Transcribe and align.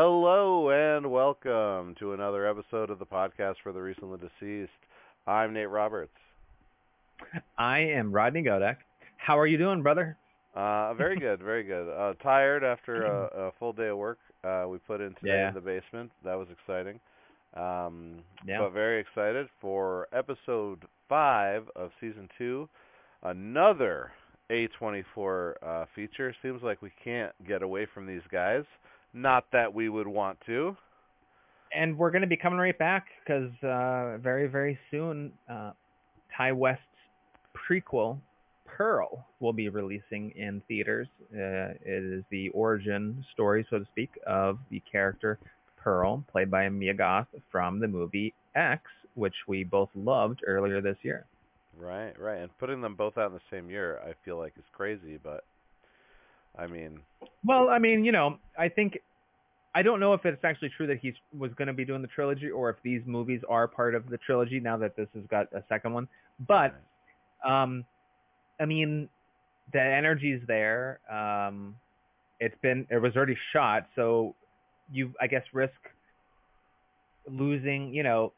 Hello 0.00 0.68
and 0.68 1.10
welcome 1.10 1.94
to 1.98 2.12
another 2.12 2.46
episode 2.46 2.90
of 2.90 2.98
the 2.98 3.06
podcast 3.06 3.54
for 3.62 3.72
the 3.72 3.80
recently 3.80 4.18
deceased. 4.18 4.70
I'm 5.26 5.54
Nate 5.54 5.70
Roberts. 5.70 6.12
I 7.56 7.78
am 7.78 8.12
Rodney 8.12 8.42
Godek. 8.42 8.76
How 9.16 9.38
are 9.38 9.46
you 9.46 9.56
doing, 9.56 9.82
brother? 9.82 10.18
Uh, 10.54 10.92
very 10.92 11.16
good, 11.18 11.40
very 11.42 11.62
good. 11.62 11.88
Uh, 11.90 12.12
tired 12.22 12.62
after 12.62 13.06
a, 13.06 13.46
a 13.46 13.52
full 13.58 13.72
day 13.72 13.88
of 13.88 13.96
work. 13.96 14.18
Uh, 14.44 14.66
we 14.68 14.76
put 14.76 15.00
in 15.00 15.14
today 15.14 15.28
Yeah. 15.40 15.48
in 15.48 15.54
the 15.54 15.62
basement. 15.62 16.10
That 16.26 16.34
was 16.34 16.48
exciting. 16.52 17.00
Um, 17.54 18.16
Yeah. 18.46 18.58
But 18.58 18.74
very 18.74 19.00
excited 19.00 19.48
for 19.62 20.08
episode 20.12 20.82
five 21.08 21.70
of 21.74 21.90
season 22.02 22.28
two. 22.36 22.68
Another 23.22 24.12
A24 24.50 25.54
uh, 25.62 25.84
feature. 25.94 26.34
Seems 26.42 26.62
like 26.62 26.82
we 26.82 26.92
can't 27.02 27.32
get 27.48 27.62
away 27.62 27.86
from 27.94 28.06
these 28.06 28.20
guys. 28.30 28.64
Not 29.16 29.46
that 29.52 29.72
we 29.72 29.88
would 29.88 30.06
want 30.06 30.38
to. 30.44 30.76
And 31.74 31.96
we're 31.96 32.10
going 32.10 32.20
to 32.20 32.28
be 32.28 32.36
coming 32.36 32.58
right 32.58 32.78
back 32.78 33.06
because 33.24 33.50
uh, 33.62 34.18
very, 34.18 34.46
very 34.46 34.78
soon, 34.90 35.32
uh, 35.50 35.72
Ti 36.36 36.52
West's 36.52 36.82
prequel, 37.54 38.18
Pearl, 38.66 39.26
will 39.40 39.54
be 39.54 39.70
releasing 39.70 40.32
in 40.36 40.62
theaters. 40.68 41.08
Uh, 41.32 41.72
it 41.82 42.04
is 42.04 42.24
the 42.30 42.50
origin 42.50 43.24
story, 43.32 43.66
so 43.70 43.78
to 43.78 43.86
speak, 43.86 44.10
of 44.26 44.58
the 44.70 44.82
character 44.92 45.38
Pearl, 45.82 46.22
played 46.30 46.50
by 46.50 46.68
Mia 46.68 46.92
Goth 46.92 47.28
from 47.50 47.80
the 47.80 47.88
movie 47.88 48.34
X, 48.54 48.82
which 49.14 49.34
we 49.48 49.64
both 49.64 49.88
loved 49.94 50.42
earlier 50.46 50.82
this 50.82 50.98
year. 51.00 51.24
Right, 51.78 52.18
right. 52.20 52.38
And 52.40 52.58
putting 52.58 52.82
them 52.82 52.94
both 52.94 53.16
out 53.16 53.28
in 53.28 53.34
the 53.34 53.40
same 53.50 53.70
year, 53.70 53.98
I 54.06 54.12
feel 54.26 54.36
like 54.36 54.52
is 54.58 54.64
crazy, 54.72 55.18
but 55.22 55.44
I 56.58 56.66
mean, 56.66 57.00
Well, 57.44 57.68
I 57.68 57.78
mean, 57.78 58.04
you 58.04 58.12
know, 58.12 58.38
I 58.58 58.68
think 58.68 58.98
I 59.74 59.82
don't 59.82 60.00
know 60.00 60.14
if 60.14 60.24
it's 60.24 60.42
actually 60.42 60.70
true 60.76 60.86
that 60.86 60.98
he 61.00 61.12
was 61.36 61.52
going 61.54 61.68
to 61.68 61.74
be 61.74 61.84
doing 61.84 62.00
the 62.00 62.08
trilogy 62.08 62.48
or 62.48 62.70
if 62.70 62.76
these 62.82 63.02
movies 63.04 63.42
are 63.48 63.68
part 63.68 63.94
of 63.94 64.08
the 64.08 64.16
trilogy 64.18 64.58
now 64.58 64.78
that 64.78 64.96
this 64.96 65.08
has 65.14 65.24
got 65.30 65.52
a 65.52 65.62
second 65.68 65.92
one. 65.92 66.08
But 66.46 66.74
um 67.46 67.84
I 68.58 68.64
mean, 68.64 69.08
the 69.72 69.80
energy's 69.80 70.40
there. 70.46 71.00
Um 71.10 71.76
it's 72.40 72.56
been 72.62 72.86
it 72.90 73.02
was 73.02 73.16
already 73.16 73.36
shot, 73.52 73.86
so 73.94 74.34
you 74.90 75.12
I 75.20 75.26
guess 75.26 75.42
risk 75.52 75.74
losing, 77.28 77.92
you 77.92 78.02
know, 78.02 78.32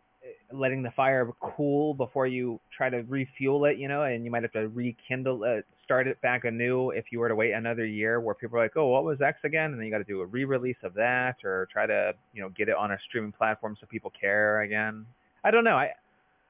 letting 0.52 0.82
the 0.82 0.90
fire 0.92 1.30
cool 1.40 1.94
before 1.94 2.26
you 2.26 2.60
try 2.76 2.90
to 2.90 3.02
refuel 3.02 3.64
it, 3.66 3.78
you 3.78 3.88
know, 3.88 4.02
and 4.02 4.24
you 4.24 4.30
might 4.30 4.42
have 4.42 4.52
to 4.52 4.68
rekindle 4.68 5.44
it, 5.44 5.66
start 5.88 6.06
it 6.06 6.20
back 6.20 6.44
anew 6.44 6.90
if 6.90 7.06
you 7.10 7.18
were 7.18 7.30
to 7.30 7.34
wait 7.34 7.52
another 7.52 7.86
year 7.86 8.20
where 8.20 8.34
people 8.34 8.58
are 8.58 8.62
like, 8.62 8.76
oh, 8.76 8.88
what 8.88 9.04
was 9.04 9.22
X 9.22 9.38
again? 9.42 9.70
And 9.70 9.78
then 9.78 9.86
you 9.86 9.90
got 9.90 9.98
to 9.98 10.04
do 10.04 10.20
a 10.20 10.26
re-release 10.26 10.76
of 10.82 10.92
that 10.94 11.36
or 11.42 11.66
try 11.72 11.86
to, 11.86 12.12
you 12.34 12.42
know, 12.42 12.50
get 12.50 12.68
it 12.68 12.76
on 12.76 12.90
a 12.90 12.98
streaming 13.08 13.32
platform 13.32 13.74
so 13.80 13.86
people 13.86 14.12
care 14.20 14.60
again. 14.60 15.06
I 15.44 15.50
don't 15.50 15.64
know. 15.64 15.76
I, 15.76 15.92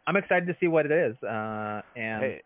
I'm 0.08 0.16
excited 0.16 0.46
to 0.48 0.56
see 0.58 0.66
what 0.66 0.86
it 0.86 0.90
is. 0.90 1.14
Uh, 1.22 1.82
and 1.94 2.22
hey, 2.22 2.42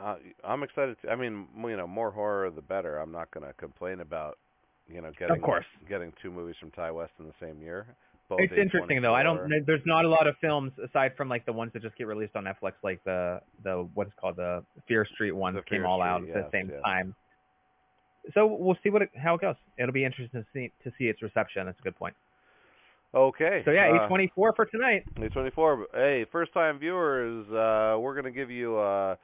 uh, 0.00 0.16
I'm 0.44 0.62
excited. 0.62 0.96
To, 1.02 1.10
I 1.10 1.16
mean, 1.16 1.48
you 1.58 1.76
know, 1.76 1.88
more 1.88 2.12
horror 2.12 2.48
the 2.50 2.62
better. 2.62 2.98
I'm 2.98 3.10
not 3.10 3.32
going 3.32 3.44
to 3.44 3.52
complain 3.54 3.98
about, 3.98 4.38
you 4.86 5.00
know, 5.00 5.10
getting 5.18 5.40
course. 5.40 5.66
getting 5.88 6.12
two 6.22 6.30
movies 6.30 6.54
from 6.60 6.70
Ti 6.70 6.92
West 6.92 7.12
in 7.18 7.26
the 7.26 7.34
same 7.40 7.60
year. 7.60 7.86
It's 8.30 8.52
interesting 8.60 9.02
though. 9.02 9.14
I 9.14 9.22
don't. 9.22 9.48
There's 9.66 9.82
not 9.86 10.04
a 10.04 10.08
lot 10.08 10.26
of 10.26 10.34
films 10.40 10.72
aside 10.84 11.12
from 11.16 11.28
like 11.28 11.46
the 11.46 11.52
ones 11.52 11.72
that 11.74 11.82
just 11.82 11.96
get 11.96 12.06
released 12.06 12.34
on 12.34 12.44
Netflix, 12.44 12.72
like 12.82 13.02
the 13.04 13.40
the 13.62 13.88
what's 13.94 14.10
called 14.20 14.36
the 14.36 14.64
Fear 14.88 15.06
Street 15.14 15.32
ones 15.32 15.56
The 15.56 15.62
came 15.62 15.80
Fear 15.80 15.86
all 15.86 16.02
out 16.02 16.22
at 16.22 16.28
yes, 16.28 16.36
the 16.36 16.48
same 16.52 16.70
yes. 16.70 16.80
time. 16.84 17.14
So 18.34 18.46
we'll 18.46 18.78
see 18.82 18.90
what 18.90 19.02
it, 19.02 19.10
how 19.16 19.34
it 19.34 19.40
goes. 19.40 19.54
It'll 19.78 19.92
be 19.92 20.04
interesting 20.04 20.42
to 20.42 20.46
see 20.52 20.72
to 20.82 20.92
see 20.98 21.04
its 21.04 21.22
reception. 21.22 21.66
That's 21.66 21.78
a 21.78 21.82
good 21.82 21.96
point. 21.96 22.14
Okay. 23.14 23.62
So 23.64 23.70
yeah, 23.70 23.92
uh, 23.92 24.08
A24 24.08 24.28
for 24.34 24.66
tonight. 24.66 25.04
A24. 25.16 25.84
Hey, 25.94 26.26
first 26.30 26.52
time 26.52 26.78
viewers, 26.78 27.46
uh, 27.48 27.98
we're 27.98 28.12
going 28.12 28.24
to 28.24 28.30
give 28.30 28.50
you 28.50 28.78
a, 28.78 29.16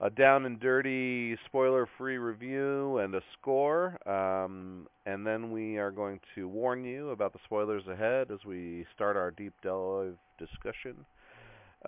a 0.00 0.10
down 0.10 0.44
and 0.44 0.60
dirty, 0.60 1.36
spoiler 1.46 1.88
free 1.96 2.18
review 2.18 2.98
and 2.98 3.14
a 3.14 3.22
score. 3.38 3.98
Um, 4.08 4.86
and 5.06 5.26
then 5.26 5.50
we 5.50 5.78
are 5.78 5.90
going 5.90 6.20
to 6.34 6.48
warn 6.48 6.84
you 6.84 7.10
about 7.10 7.32
the 7.32 7.38
spoilers 7.44 7.86
ahead 7.86 8.30
as 8.30 8.44
we 8.44 8.84
start 8.94 9.16
our 9.16 9.30
deep 9.30 9.54
dive 9.62 10.16
discussion. 10.38 10.96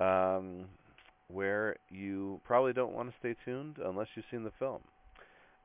Um, 0.00 0.64
where 1.28 1.76
you 1.90 2.40
probably 2.44 2.72
don't 2.72 2.92
want 2.94 3.10
to 3.10 3.14
stay 3.20 3.34
tuned 3.44 3.76
unless 3.84 4.06
you've 4.14 4.24
seen 4.30 4.44
the 4.44 4.52
film. 4.58 4.80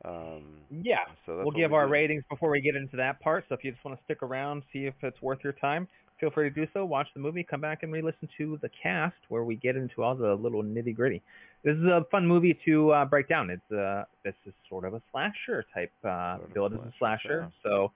Um, 0.04 0.44
Yeah, 0.70 0.98
so 1.26 1.38
that's 1.38 1.46
we'll 1.46 1.56
give 1.56 1.72
we 1.72 1.78
our 1.78 1.86
do. 1.86 1.92
ratings 1.94 2.24
before 2.30 2.50
we 2.50 2.60
get 2.60 2.76
into 2.76 2.98
that 2.98 3.22
part. 3.22 3.46
So 3.48 3.56
if 3.56 3.64
you 3.64 3.72
just 3.72 3.84
want 3.86 3.98
to 3.98 4.04
stick 4.04 4.22
around, 4.22 4.64
see 4.74 4.86
if 4.86 4.94
it's 5.02 5.22
worth 5.22 5.40
your 5.44 5.54
time, 5.54 5.88
feel 6.20 6.32
free 6.32 6.50
to 6.50 6.54
do 6.54 6.68
so. 6.74 6.84
Watch 6.84 7.08
the 7.14 7.22
movie, 7.22 7.44
come 7.44 7.62
back 7.62 7.84
and 7.84 7.94
re-listen 7.94 8.28
to 8.38 8.60
the 8.62 8.70
cast 8.82 9.16
where 9.30 9.44
we 9.44 9.56
get 9.56 9.78
into 9.78 10.04
all 10.04 10.16
the 10.16 10.34
little 10.36 10.64
nitty 10.64 10.96
gritty. 10.96 11.22
This 11.64 11.78
is 11.78 11.86
a 11.86 12.06
fun 12.12 12.28
movie 12.28 12.58
to 12.66 12.92
uh, 12.92 13.06
break 13.06 13.30
down. 13.30 13.50
It's 13.50 13.72
uh, 13.72 14.04
this 14.24 14.36
is 14.46 14.54
sort 14.70 14.84
of 14.86 14.94
a 14.94 15.02
slasher 15.12 15.66
type 15.74 15.92
uh, 16.04 16.38
Sort 16.38 16.54
build 16.54 16.74
as 16.74 16.80
a 16.80 16.94
slasher, 17.00 17.50
slasher, 17.52 17.52
so 17.64 17.92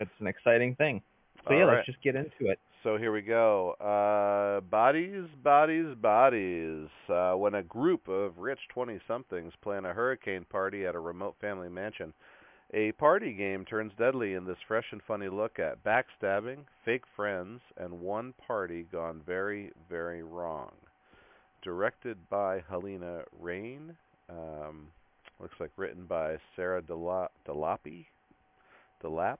it's 0.00 0.10
an 0.18 0.26
exciting 0.26 0.74
thing. 0.74 1.00
So 1.44 1.54
All 1.54 1.58
yeah, 1.58 1.64
right. 1.64 1.76
let's 1.76 1.86
just 1.86 2.02
get 2.02 2.16
into 2.16 2.50
it. 2.50 2.58
So 2.82 2.98
here 2.98 3.12
we 3.12 3.22
go. 3.22 3.72
Uh, 3.80 4.60
bodies, 4.62 5.24
bodies, 5.44 5.94
bodies. 6.00 6.88
Uh, 7.08 7.34
when 7.34 7.54
a 7.54 7.62
group 7.62 8.08
of 8.08 8.38
rich 8.38 8.58
20 8.74 8.98
somethings 9.06 9.52
plan 9.62 9.84
a 9.84 9.92
hurricane 9.92 10.44
party 10.50 10.84
at 10.84 10.96
a 10.96 10.98
remote 10.98 11.36
family 11.40 11.68
mansion, 11.68 12.12
a 12.74 12.90
party 12.92 13.34
game 13.34 13.64
turns 13.64 13.92
deadly 13.98 14.34
in 14.34 14.44
this 14.44 14.56
fresh 14.66 14.86
and 14.90 15.00
funny 15.06 15.28
look 15.28 15.60
at 15.60 15.84
backstabbing, 15.84 16.58
fake 16.84 17.04
friends, 17.14 17.60
and 17.76 18.00
one 18.00 18.34
party 18.46 18.86
gone 18.90 19.20
very, 19.24 19.70
very 19.88 20.24
wrong. 20.24 20.72
Directed 21.62 22.16
by 22.28 22.62
Halina 22.70 23.22
Reijn. 23.42 23.94
Um, 24.28 24.88
looks 25.40 25.54
like 25.60 25.70
written 25.76 26.04
by 26.06 26.36
Sarah 26.56 26.82
Dela- 26.82 27.30
Delapi. 27.46 28.06
Delap. 29.02 29.38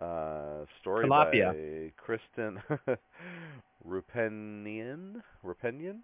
Uh, 0.00 0.64
story 0.80 1.06
Tilapia. 1.06 1.52
by 1.52 1.92
Kristen 1.96 2.60
Roupenian. 3.88 5.22
Roupenian. 5.44 5.98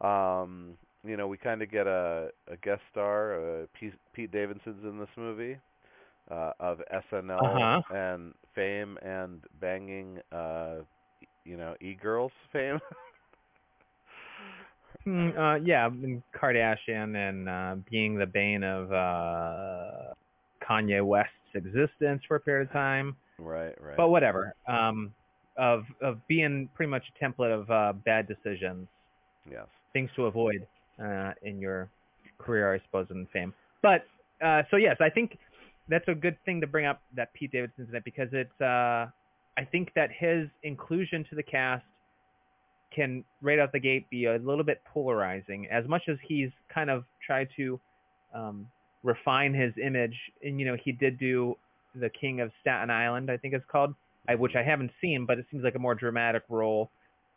Um, 0.00 0.74
you 1.04 1.16
know, 1.16 1.26
we 1.28 1.36
kind 1.36 1.62
of 1.62 1.70
get 1.70 1.86
a, 1.86 2.28
a 2.48 2.56
guest 2.62 2.82
star. 2.90 3.34
Uh, 3.62 3.66
Pete, 3.78 3.94
Pete 4.12 4.30
Davidson's 4.30 4.84
in 4.84 4.98
this 4.98 5.08
movie 5.16 5.56
uh, 6.30 6.52
of 6.60 6.80
SNL 7.12 7.40
Uh-huh. 7.42 7.94
and 7.94 8.34
fame 8.54 8.98
and 9.02 9.40
banging, 9.60 10.18
uh, 10.32 10.76
you 11.44 11.56
know, 11.56 11.74
e-girls 11.80 12.32
fame. 12.52 12.78
Hmm, 15.04 15.30
uh, 15.36 15.54
yeah, 15.56 15.86
and 15.86 16.22
Kardashian 16.34 17.16
and 17.16 17.48
uh, 17.48 17.76
being 17.90 18.16
the 18.16 18.26
bane 18.26 18.62
of 18.62 18.92
uh, 18.92 20.14
Kanye 20.62 21.04
West's 21.04 21.30
existence 21.54 22.22
for 22.28 22.36
a 22.36 22.40
period 22.40 22.68
of 22.68 22.72
time. 22.72 23.16
right, 23.38 23.74
right. 23.80 23.96
but 23.96 24.08
whatever. 24.08 24.54
Um, 24.68 25.12
of 25.56 25.84
of 26.00 26.18
being 26.28 26.68
pretty 26.74 26.90
much 26.90 27.02
a 27.08 27.24
template 27.24 27.52
of 27.52 27.70
uh, 27.70 27.92
bad 28.04 28.28
decisions, 28.28 28.88
yes. 29.50 29.66
things 29.92 30.10
to 30.16 30.26
avoid 30.26 30.66
uh, 31.02 31.32
in 31.42 31.60
your 31.60 31.88
career, 32.38 32.72
I 32.74 32.80
suppose, 32.86 33.06
in 33.10 33.26
fame. 33.32 33.52
But 33.82 34.06
uh, 34.44 34.62
so 34.70 34.76
yes, 34.76 34.96
I 35.00 35.10
think 35.10 35.38
that's 35.88 36.08
a 36.08 36.14
good 36.14 36.36
thing 36.44 36.60
to 36.60 36.66
bring 36.66 36.86
up 36.86 37.02
that 37.16 37.32
Pete 37.34 37.52
Davidson's 37.52 37.88
in 37.88 37.94
it 37.94 38.04
because 38.04 38.28
it's. 38.32 38.60
Uh, 38.60 39.06
I 39.58 39.64
think 39.70 39.92
that 39.94 40.08
his 40.16 40.48
inclusion 40.62 41.26
to 41.28 41.36
the 41.36 41.42
cast 41.42 41.84
can 42.94 43.24
right 43.40 43.58
out 43.58 43.72
the 43.72 43.78
gate 43.78 44.08
be 44.10 44.26
a 44.26 44.36
little 44.38 44.64
bit 44.64 44.82
polarizing. 44.92 45.66
As 45.70 45.86
much 45.88 46.02
as 46.08 46.16
he's 46.26 46.50
kind 46.72 46.90
of 46.90 47.04
tried 47.24 47.48
to 47.56 47.80
um, 48.34 48.66
refine 49.02 49.54
his 49.54 49.72
image, 49.82 50.16
and 50.42 50.58
you 50.58 50.66
know 50.66 50.76
he 50.82 50.92
did 50.92 51.18
do 51.18 51.56
the 51.94 52.10
King 52.10 52.40
of 52.40 52.50
Staten 52.60 52.90
Island, 52.90 53.30
I 53.30 53.36
think 53.36 53.54
it's 53.54 53.64
called, 53.70 53.94
I, 54.28 54.34
which 54.34 54.54
I 54.54 54.62
haven't 54.62 54.90
seen, 55.00 55.26
but 55.26 55.38
it 55.38 55.46
seems 55.50 55.64
like 55.64 55.74
a 55.74 55.78
more 55.78 55.94
dramatic 55.94 56.42
role. 56.48 56.90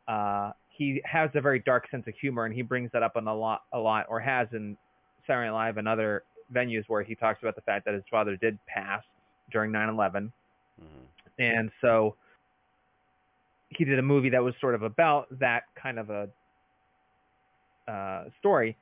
Uh, 0.07 0.51
he 0.69 1.01
has 1.05 1.29
a 1.35 1.41
very 1.41 1.59
dark 1.59 1.89
sense 1.89 2.05
of 2.07 2.13
humor, 2.19 2.45
and 2.45 2.53
he 2.53 2.61
brings 2.61 2.91
that 2.93 3.03
up 3.03 3.15
on 3.15 3.27
a 3.27 3.35
lot, 3.35 3.63
a 3.73 3.79
lot, 3.79 4.05
or 4.09 4.19
has 4.19 4.47
in 4.51 4.77
Saturday 5.25 5.49
Night 5.49 5.53
Live 5.53 5.77
and 5.77 5.87
other 5.87 6.23
venues 6.53 6.83
where 6.87 7.03
he 7.03 7.15
talks 7.15 7.41
about 7.41 7.55
the 7.55 7.61
fact 7.61 7.85
that 7.85 7.93
his 7.93 8.03
father 8.11 8.35
did 8.35 8.57
pass 8.65 9.01
during 9.51 9.71
9/11, 9.71 10.31
hmm 10.79 10.85
and 11.39 11.71
so 11.81 12.15
he 13.77 13.85
did 13.85 13.99
a 13.99 14.03
movie 14.03 14.29
that 14.31 14.43
was 14.43 14.53
sort 14.59 14.75
of 14.75 14.83
about 14.83 15.27
that 15.39 15.63
kind 15.81 15.99
of 15.99 16.09
a 16.09 16.27
uh, 17.87 18.25
story. 18.39 18.77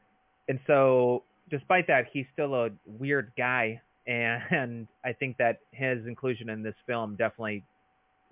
And 0.47 0.59
so, 0.67 1.23
despite 1.49 1.87
that, 1.87 2.05
he's 2.11 2.25
still 2.33 2.53
a 2.55 2.69
weird 2.85 3.31
guy, 3.37 3.81
and 4.07 4.87
I 5.05 5.13
think 5.13 5.37
that 5.37 5.59
his 5.71 6.05
inclusion 6.05 6.49
in 6.49 6.63
this 6.63 6.75
film 6.87 7.15
definitely 7.15 7.63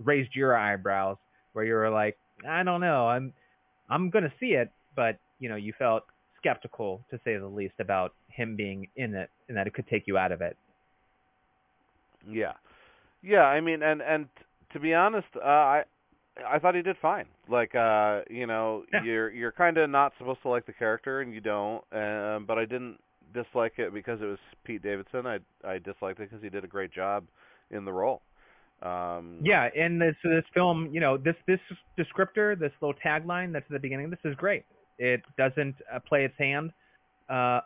raised 0.03 0.35
your 0.35 0.55
eyebrows, 0.57 1.17
where 1.53 1.65
you 1.65 1.73
were 1.73 1.89
like, 1.89 2.17
I 2.47 2.63
don't 2.63 2.81
know, 2.81 3.07
I'm 3.07 3.33
I'm 3.89 4.09
gonna 4.09 4.33
see 4.39 4.53
it, 4.53 4.71
but 4.95 5.17
you 5.39 5.49
know, 5.49 5.55
you 5.55 5.73
felt 5.77 6.03
skeptical 6.37 7.01
to 7.11 7.19
say 7.23 7.37
the 7.37 7.47
least 7.47 7.75
about 7.79 8.13
him 8.27 8.55
being 8.55 8.87
in 8.95 9.13
it, 9.13 9.29
and 9.47 9.57
that 9.57 9.67
it 9.67 9.73
could 9.73 9.87
take 9.87 10.03
you 10.07 10.17
out 10.17 10.31
of 10.31 10.41
it. 10.41 10.57
Yeah, 12.29 12.53
yeah. 13.21 13.43
I 13.43 13.61
mean, 13.61 13.81
and 13.83 14.01
and 14.01 14.27
to 14.73 14.79
be 14.79 14.93
honest, 14.93 15.27
uh, 15.35 15.47
I 15.47 15.83
I 16.47 16.59
thought 16.59 16.75
he 16.75 16.81
did 16.81 16.97
fine. 17.01 17.25
Like 17.47 17.75
uh, 17.75 18.21
you 18.29 18.45
know, 18.47 18.83
Yeah. 18.93 19.03
you're 19.03 19.29
you're 19.31 19.51
kind 19.51 19.77
of 19.77 19.89
not 19.89 20.13
supposed 20.17 20.41
to 20.43 20.49
like 20.49 20.65
the 20.65 20.73
character 20.73 21.21
and 21.21 21.33
you 21.33 21.41
don't. 21.41 21.83
Um, 21.91 22.45
but 22.45 22.57
I 22.57 22.65
didn't 22.65 22.97
dislike 23.33 23.73
it 23.77 23.93
because 23.93 24.21
it 24.21 24.25
was 24.25 24.39
Pete 24.63 24.81
Davidson. 24.81 25.25
I 25.27 25.39
I 25.63 25.79
disliked 25.79 26.19
it 26.19 26.29
because 26.29 26.43
he 26.43 26.49
did 26.49 26.63
a 26.63 26.67
great 26.67 26.91
job 26.91 27.25
in 27.71 27.85
the 27.85 27.93
role. 27.93 28.21
Um, 28.81 29.39
Yeah, 29.41 29.69
and 29.77 30.01
this 30.01 30.15
this 30.23 30.45
film, 30.53 30.89
you 30.91 30.99
know, 31.01 31.17
this 31.17 31.35
this 31.47 31.59
descriptor, 31.97 32.57
this 32.57 32.71
little 32.81 32.95
tagline 33.05 33.51
that's 33.51 33.65
at 33.65 33.71
the 33.73 33.79
beginning, 33.79 34.09
this 34.09 34.19
is 34.23 34.35
great. 34.35 34.63
It 34.97 35.21
doesn't 35.37 35.75
uh, 35.93 35.99
play 35.99 36.25
its 36.25 36.37
hand 36.37 36.71
uh, 37.29 37.61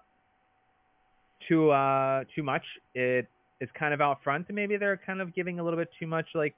too 1.47 1.69
uh, 1.71 2.23
too 2.35 2.43
much. 2.43 2.63
It 2.95 3.27
is 3.61 3.69
kind 3.77 3.93
of 3.93 4.01
out 4.01 4.23
front, 4.23 4.47
and 4.49 4.55
maybe 4.55 4.77
they're 4.77 4.99
kind 5.05 5.21
of 5.21 5.33
giving 5.35 5.59
a 5.59 5.63
little 5.63 5.79
bit 5.79 5.89
too 5.99 6.07
much. 6.07 6.25
Like, 6.35 6.55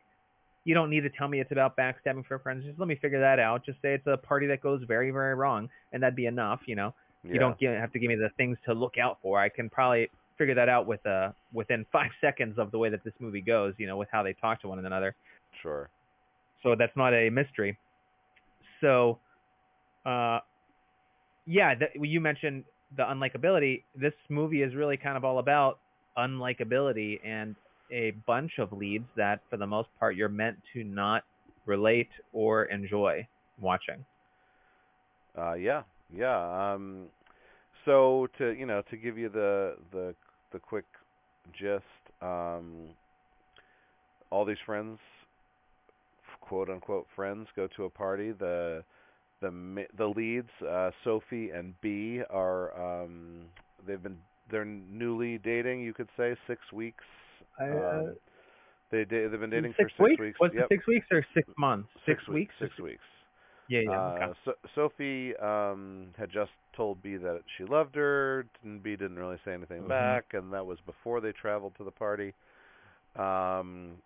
you 0.65 0.73
don't 0.73 0.89
need 0.89 1.01
to 1.01 1.09
tell 1.09 1.27
me 1.27 1.39
it's 1.39 1.51
about 1.51 1.77
backstabbing 1.77 2.25
for 2.25 2.39
friends. 2.39 2.65
Just 2.65 2.79
let 2.79 2.87
me 2.87 2.95
figure 2.95 3.19
that 3.19 3.39
out. 3.39 3.65
Just 3.65 3.81
say 3.81 3.93
it's 3.93 4.07
a 4.07 4.17
party 4.17 4.47
that 4.47 4.61
goes 4.61 4.81
very 4.87 5.11
very 5.11 5.35
wrong, 5.35 5.69
and 5.93 6.03
that'd 6.03 6.15
be 6.15 6.25
enough. 6.25 6.61
You 6.65 6.75
know, 6.75 6.93
yeah. 7.23 7.33
you 7.33 7.39
don't 7.39 7.57
give, 7.57 7.73
have 7.73 7.93
to 7.93 7.99
give 7.99 8.09
me 8.09 8.15
the 8.15 8.29
things 8.35 8.57
to 8.65 8.73
look 8.73 8.97
out 8.97 9.19
for. 9.21 9.39
I 9.39 9.47
can 9.47 9.69
probably 9.69 10.09
figure 10.37 10.55
that 10.55 10.67
out 10.67 10.85
with 10.85 11.05
uh 11.05 11.31
within 11.53 11.85
five 11.91 12.11
seconds 12.19 12.57
of 12.57 12.71
the 12.71 12.77
way 12.77 12.89
that 12.89 13.03
this 13.03 13.13
movie 13.19 13.41
goes. 13.41 13.73
You 13.77 13.87
know, 13.87 13.95
with 13.95 14.09
how 14.11 14.23
they 14.23 14.33
talk 14.33 14.61
to 14.61 14.67
one 14.67 14.83
another 14.83 15.15
Sure. 15.61 15.89
so 16.63 16.75
that's 16.77 16.95
not 16.97 17.13
a 17.13 17.29
mystery. 17.29 17.77
So, 18.81 19.19
uh, 20.05 20.39
yeah, 21.47 21.73
the, 21.75 21.87
you 22.07 22.19
mentioned 22.19 22.65
the 22.97 23.03
unlikability. 23.03 23.83
This 23.95 24.13
movie 24.29 24.61
is 24.61 24.75
really 24.75 24.97
kind 24.97 25.17
of 25.17 25.23
all 25.23 25.39
about 25.39 25.79
unlikability 26.17 27.19
and 27.25 27.55
a 27.91 28.11
bunch 28.25 28.53
of 28.59 28.71
leads 28.71 29.05
that, 29.15 29.41
for 29.49 29.57
the 29.57 29.67
most 29.67 29.89
part, 29.99 30.15
you're 30.15 30.29
meant 30.29 30.57
to 30.73 30.83
not 30.83 31.23
relate 31.65 32.09
or 32.33 32.65
enjoy 32.65 33.27
watching. 33.59 34.05
Uh, 35.37 35.53
yeah, 35.53 35.83
yeah. 36.15 36.73
Um, 36.73 37.07
so 37.83 38.27
to 38.37 38.51
you 38.51 38.65
know 38.65 38.81
to 38.89 38.97
give 38.97 39.17
you 39.17 39.29
the 39.29 39.75
the 39.91 40.15
the 40.51 40.59
quick 40.59 40.85
gist, 41.57 41.83
um, 42.21 42.89
all 44.31 44.45
these 44.45 44.57
friends, 44.65 44.97
quote 46.41 46.69
unquote 46.69 47.07
friends, 47.15 47.47
go 47.55 47.67
to 47.75 47.85
a 47.85 47.89
party. 47.89 48.31
The 48.31 48.83
the 49.41 49.85
the 49.97 50.05
leads, 50.07 50.49
uh, 50.67 50.91
Sophie 51.03 51.51
and 51.51 51.73
B, 51.81 52.21
are 52.29 53.03
um, 53.03 53.45
they've 53.85 54.01
been 54.01 54.17
they're 54.49 54.65
newly 54.65 55.37
dating. 55.39 55.81
You 55.81 55.93
could 55.93 56.09
say 56.17 56.35
six 56.47 56.61
weeks. 56.71 57.03
I, 57.59 57.63
uh, 57.69 58.01
Um, 58.07 58.15
they 58.91 59.03
they've 59.03 59.39
been 59.39 59.49
dating 59.49 59.73
six 59.77 59.89
for 59.89 59.89
six 59.97 60.17
weeks? 60.19 60.37
Was 60.39 60.51
Yep. 60.53 60.65
it 60.69 60.73
six 60.75 60.87
weeks 60.87 61.07
or 61.11 61.25
six 61.33 61.47
months? 61.57 61.89
Six, 62.05 62.27
weeks. 62.27 62.53
Six 62.59 62.71
weeks. 62.79 63.03
Yeah, 63.67 63.81
yeah. 63.81 63.97
Uh, 63.97 64.33
so, 64.45 64.53
Sophie 64.75 65.35
um, 65.37 66.07
had 66.17 66.29
just 66.31 66.51
told 66.75 67.01
B 67.03 67.17
that 67.17 67.41
she 67.57 67.65
loved 67.65 67.95
her, 67.95 68.45
and 68.63 68.81
B 68.81 68.91
didn't 68.95 69.17
really 69.17 69.37
say 69.45 69.53
anything 69.53 69.81
Mhm. 69.81 69.87
back, 69.87 70.25
and 70.33 70.51
that 70.53 70.65
was 70.65 70.79
before 70.85 71.21
they 71.21 71.31
traveled 71.31 71.73
to 71.77 71.83
the 71.83 71.91
party. 71.91 72.33
Um, 73.15 73.97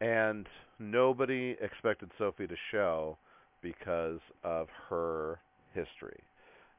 and 0.00 0.46
nobody 0.78 1.56
expected 1.60 2.10
Sophie 2.18 2.46
to 2.46 2.56
show 2.70 3.16
because 3.62 4.20
of 4.44 4.68
her 4.88 5.38
history 5.74 6.20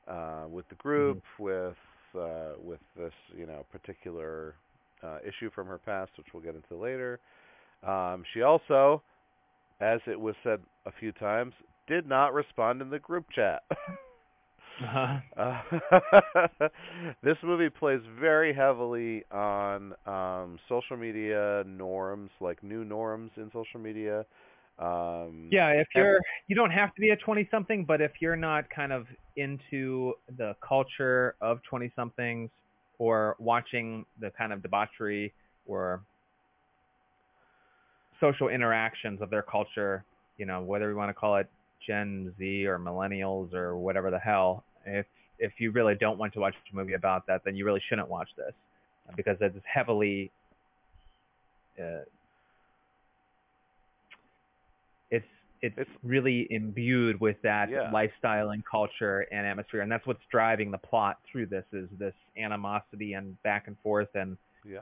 uh, 0.07 0.45
with 0.49 0.67
the 0.69 0.75
group, 0.75 1.21
with 1.39 1.75
uh, 2.17 2.53
with 2.61 2.79
this 2.97 3.13
you 3.35 3.45
know 3.45 3.65
particular 3.71 4.55
uh, 5.03 5.17
issue 5.27 5.49
from 5.53 5.67
her 5.67 5.77
past, 5.77 6.11
which 6.17 6.27
we'll 6.33 6.43
get 6.43 6.55
into 6.55 6.75
later. 6.81 7.19
Um, 7.85 8.23
she 8.33 8.41
also 8.41 9.01
as 9.83 9.99
it 10.07 10.19
was 10.19 10.35
said 10.43 10.61
a 10.85 10.91
few 10.99 11.11
times, 11.11 11.53
did 11.87 12.07
not 12.07 12.33
respond 12.33 12.81
in 12.81 12.89
the 12.89 12.99
group 12.99 13.25
chat. 13.35 13.63
Uh-huh. 14.83 15.19
Uh, 15.37 16.67
this 17.23 17.37
movie 17.43 17.69
plays 17.69 18.01
very 18.19 18.51
heavily 18.51 19.23
on 19.31 19.93
um, 20.07 20.57
social 20.67 20.97
media 20.97 21.63
norms, 21.67 22.31
like 22.41 22.63
new 22.63 22.83
norms 22.83 23.29
in 23.37 23.51
social 23.53 23.79
media. 23.79 24.25
Um, 24.79 25.49
Yeah, 25.51 25.69
if 25.69 25.87
you're 25.93 26.19
you 26.47 26.55
don't 26.55 26.71
have 26.71 26.93
to 26.95 27.01
be 27.01 27.11
a 27.11 27.15
20 27.15 27.47
something, 27.51 27.85
but 27.85 28.01
if 28.01 28.13
you're 28.19 28.35
not 28.35 28.67
kind 28.71 28.91
of 28.91 29.05
into 29.35 30.13
the 30.39 30.55
culture 30.67 31.35
of 31.39 31.59
20 31.69 31.91
somethings 31.95 32.49
or 32.99 33.35
watching 33.39 34.05
the 34.19 34.29
kind 34.31 34.53
of 34.53 34.61
debauchery 34.61 35.33
or 35.65 36.01
social 38.19 38.49
interactions 38.49 39.21
of 39.21 39.29
their 39.29 39.41
culture, 39.41 40.03
you 40.37 40.45
know, 40.45 40.61
whether 40.61 40.87
we 40.87 40.93
want 40.93 41.09
to 41.09 41.13
call 41.13 41.35
it 41.37 41.47
Gen 41.85 42.33
Z 42.37 42.65
or 42.65 42.79
millennials 42.79 43.53
or 43.53 43.75
whatever 43.77 44.11
the 44.11 44.19
hell, 44.19 44.63
if 44.85 45.05
if 45.39 45.51
you 45.57 45.71
really 45.71 45.95
don't 45.95 46.17
want 46.17 46.33
to 46.33 46.39
watch 46.39 46.53
a 46.71 46.75
movie 46.75 46.93
about 46.93 47.27
that, 47.27 47.41
then 47.43 47.55
you 47.55 47.65
really 47.65 47.81
shouldn't 47.89 48.07
watch 48.07 48.29
this 48.37 48.53
because 49.15 49.35
it's 49.41 49.57
heavily 49.65 50.31
uh, 51.79 52.03
it's 55.63 55.75
it's, 55.77 55.89
really 56.03 56.45
imbued 56.51 57.19
with 57.21 57.41
that 57.41 57.69
Yeah. 57.69 57.89
lifestyle 57.91 58.49
and 58.49 58.63
culture 58.65 59.21
and 59.31 59.47
atmosphere, 59.47 59.81
and 59.81 59.91
that's 59.91 60.05
what's 60.05 60.23
driving 60.29 60.69
the 60.71 60.77
plot 60.77 61.19
through 61.31 61.47
this 61.47 61.65
is 61.71 61.89
this 61.97 62.13
animosity 62.37 63.13
and 63.13 63.41
back 63.43 63.67
and 63.67 63.79
forth 63.79 64.13
and 64.13 64.37
yeah. 64.65 64.81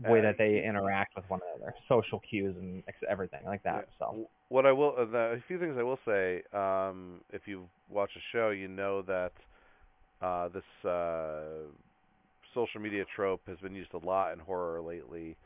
way 0.00 0.22
that 0.22 0.38
they 0.38 0.64
interact 0.64 1.14
with 1.14 1.28
one 1.28 1.40
another, 1.54 1.74
social 1.86 2.18
cues 2.20 2.56
and 2.56 2.82
everything 3.08 3.44
like 3.44 3.62
that. 3.62 3.86
Yeah. 3.86 3.98
So 3.98 4.28
What 4.48 4.64
I 4.64 4.72
will, 4.72 4.94
uh, 4.98 5.04
the, 5.04 5.18
a 5.18 5.40
few 5.46 5.58
things 5.58 5.76
I 5.78 5.82
will 5.82 6.00
say. 6.06 6.42
Um, 6.52 7.20
if 7.30 7.42
you 7.46 7.68
watch 7.90 8.10
a 8.16 8.20
show, 8.32 8.50
you 8.50 8.68
know 8.68 9.02
that 9.02 9.32
uh, 10.22 10.48
this 10.48 10.90
uh, 10.90 11.68
social 12.54 12.80
media 12.80 13.04
trope 13.14 13.42
has 13.46 13.58
been 13.58 13.74
used 13.74 13.92
a 13.92 13.98
lot 13.98 14.32
in 14.32 14.38
horror 14.38 14.80
lately. 14.80 15.36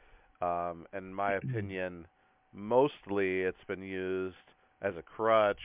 Um, 0.40 0.86
and 0.92 1.06
in 1.06 1.14
my 1.14 1.32
opinion, 1.32 2.06
mostly 2.52 3.42
it's 3.42 3.62
been 3.66 3.82
used 3.82 4.36
as 4.82 4.94
a 4.96 5.02
crutch, 5.02 5.60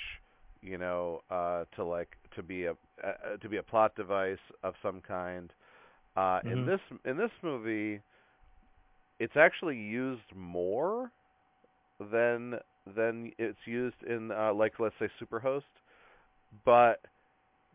you 0.61 0.77
know, 0.77 1.21
uh, 1.29 1.65
to 1.75 1.83
like 1.83 2.09
to 2.35 2.43
be 2.43 2.65
a 2.65 2.71
uh, 3.03 3.37
to 3.41 3.49
be 3.49 3.57
a 3.57 3.63
plot 3.63 3.95
device 3.95 4.37
of 4.63 4.73
some 4.81 5.01
kind. 5.01 5.51
Uh, 6.15 6.39
In 6.47 6.63
Mhm. 6.63 6.65
this 6.65 6.79
in 7.05 7.17
this 7.17 7.31
movie, 7.43 8.01
it's 9.19 9.35
actually 9.35 9.77
used 9.77 10.33
more 10.35 11.11
than 12.11 12.55
than 12.95 13.31
it's 13.37 13.57
used 13.65 14.01
in 14.07 14.31
uh, 14.31 14.53
like 14.53 14.73
let's 14.79 14.95
say 14.99 15.09
Superhost, 15.21 15.63
but 16.65 17.01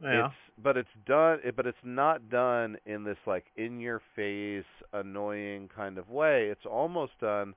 yeah, 0.02 0.28
it's 0.28 0.30
but 0.62 0.76
it's 0.76 0.88
done 1.06 1.38
it, 1.44 1.56
but 1.56 1.66
it's 1.66 1.78
not 1.84 2.28
done 2.30 2.76
in 2.86 3.04
this 3.04 3.18
like 3.26 3.46
in 3.56 3.80
your 3.80 4.00
face 4.16 4.64
annoying 4.92 5.68
kind 5.74 5.98
of 5.98 6.08
way. 6.08 6.48
It's 6.50 6.66
almost 6.66 7.12
done 7.20 7.54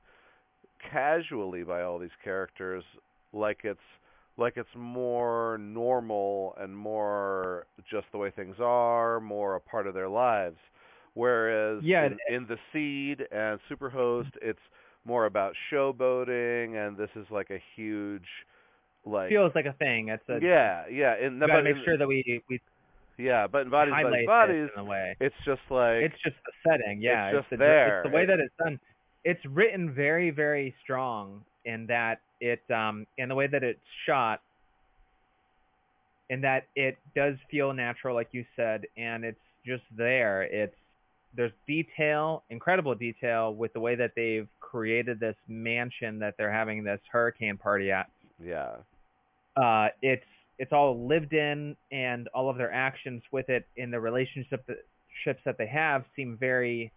casually 0.92 1.64
by 1.64 1.82
all 1.82 2.00
these 2.00 2.10
characters 2.24 2.84
like 3.34 3.60
it's 3.64 3.80
like 4.38 4.54
it's 4.56 4.70
more 4.76 5.58
normal 5.60 6.56
and 6.60 6.76
more 6.76 7.66
just 7.90 8.06
the 8.12 8.18
way 8.18 8.32
things 8.32 8.56
are, 8.60 9.20
more 9.20 9.56
a 9.56 9.60
part 9.60 9.88
of 9.88 9.94
their 9.94 10.10
lives. 10.10 10.58
Whereas 11.14 11.84
Yeah, 11.84 12.06
in, 12.06 12.18
in 12.34 12.48
the 12.48 12.58
Seed 12.72 13.22
and 13.32 13.60
mm-hmm. 13.60 13.74
Superhost, 13.74 14.32
it's 14.42 14.60
more 15.06 15.26
about 15.26 15.54
showboating, 15.72 16.76
and 16.76 16.98
this 16.98 17.10
is 17.16 17.26
like 17.30 17.50
a 17.50 17.62
huge, 17.76 18.28
like 19.06 19.30
feels 19.30 19.52
like 19.56 19.66
a 19.66 19.74
thing. 19.74 20.10
It's 20.10 20.24
a 20.30 20.40
yeah, 20.42 20.84
yeah. 20.90 21.16
In, 21.18 21.40
but 21.40 21.48
gotta 21.48 21.64
make 21.64 21.76
in- 21.76 21.84
sure 21.84 21.98
that 21.98 22.08
we 22.08 22.42
we 22.50 22.62
yeah, 23.18 23.48
but 23.48 23.64
in 23.64 23.70
bodies, 23.70 23.94
bodies, 23.94 24.26
bodies, 24.26 24.70
in 24.76 24.82
a 24.82 24.84
way. 24.84 25.16
it's 25.20 25.36
just 25.46 25.62
like 25.70 25.98
it's 25.98 26.22
just 26.24 26.38
the 26.46 26.70
setting, 26.70 27.02
yeah. 27.02 27.28
it's 27.28 27.40
just 27.40 27.50
the, 27.52 27.58
there. 27.58 28.00
It's 28.00 28.10
the 28.10 28.16
way 28.16 28.26
that 28.26 28.40
it's 28.40 28.54
done. 28.58 28.80
It's 29.24 29.44
written 29.46 29.94
very, 29.94 30.32
very 30.32 30.74
strong 30.84 31.44
in 31.66 31.88
that 31.88 32.22
it, 32.40 32.62
um, 32.72 33.06
in 33.18 33.30
the 33.30 33.36
way 33.36 33.48
that 33.48 33.63
it's 33.63 33.80
shot, 34.06 34.42
in 36.30 36.42
that 36.42 36.66
it 36.75 36.98
does 37.16 37.36
feel 37.50 37.74
natural, 37.74 38.16
like 38.16 38.30
you 38.32 38.46
said, 38.56 38.86
and 38.98 39.24
it's 39.24 39.40
just 39.66 39.84
there. 39.96 40.44
It's 40.44 40.75
there's 41.36 41.51
detail, 41.66 42.44
incredible 42.50 42.96
detail, 42.96 43.54
with 43.54 43.72
the 43.74 43.80
way 43.80 43.96
that 43.96 44.12
they've 44.16 44.48
created 44.60 45.20
this 45.20 45.36
mansion 45.48 46.20
that 46.20 46.36
they're 46.38 46.51
having 46.51 46.84
this 46.84 47.00
hurricane 47.12 47.58
party 47.58 47.92
at 47.92 48.10
yeah, 48.44 48.75
uh, 49.56 49.90
it's 50.01 50.25
it's 50.58 50.72
all 50.72 51.08
lived 51.08 51.34
in, 51.34 51.75
and 51.92 52.28
all 52.30 52.50
of 52.50 52.58
their 52.58 52.72
actions 52.72 53.22
with 53.32 53.50
it 53.50 53.66
in 53.78 53.92
the 53.92 54.00
relationship 54.00 54.66
ships 55.24 55.40
that 55.46 55.58
they 55.58 55.68
have 55.68 56.04
seem 56.16 56.38
very 56.40 56.92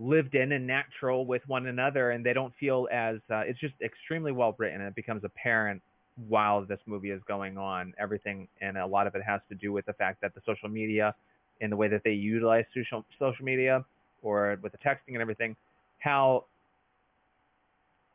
lived 0.00 0.34
in 0.34 0.52
and 0.52 0.66
natural 0.66 1.26
with 1.26 1.42
one 1.46 1.66
another, 1.66 2.10
and 2.10 2.24
they 2.24 2.32
don't 2.32 2.54
feel 2.58 2.88
as 2.90 3.16
uh, 3.30 3.40
it's 3.40 3.60
just 3.60 3.74
extremely 3.82 4.32
well 4.32 4.54
written. 4.58 4.80
And 4.80 4.88
it 4.88 4.94
becomes 4.94 5.22
apparent 5.24 5.82
while 6.28 6.64
this 6.64 6.80
movie 6.86 7.10
is 7.10 7.20
going 7.28 7.58
on, 7.58 7.94
everything, 7.98 8.48
and 8.60 8.76
a 8.78 8.86
lot 8.86 9.06
of 9.06 9.14
it 9.14 9.22
has 9.22 9.40
to 9.50 9.54
do 9.54 9.72
with 9.72 9.86
the 9.86 9.92
fact 9.92 10.20
that 10.22 10.34
the 10.34 10.40
social 10.46 10.68
media 10.68 11.14
and 11.60 11.70
the 11.70 11.76
way 11.76 11.88
that 11.88 12.02
they 12.04 12.12
utilize 12.12 12.64
social 12.74 13.04
social 13.18 13.44
media 13.44 13.84
or 14.22 14.58
with 14.62 14.72
the 14.72 14.78
texting 14.78 15.12
and 15.12 15.20
everything, 15.20 15.54
how 15.98 16.44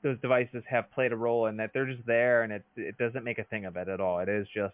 those 0.04 0.20
devices 0.22 0.63
have 0.70 0.92
played 0.92 1.12
a 1.12 1.15
role 1.15 1.48
in 1.48 1.58
that 1.58 1.72
they're 1.74 1.86
just 1.86 2.06
there 2.06 2.44
and 2.44 2.54
it 2.54 2.63
it 2.75 2.98
doesn't 2.98 3.24
make 3.24 3.39
a 3.39 3.44
thing 3.46 3.65
of 3.65 3.75
it 3.75 3.88
at 3.88 4.00
all. 4.00 4.20
It 4.20 4.30
is 4.30 4.48
just 4.54 4.74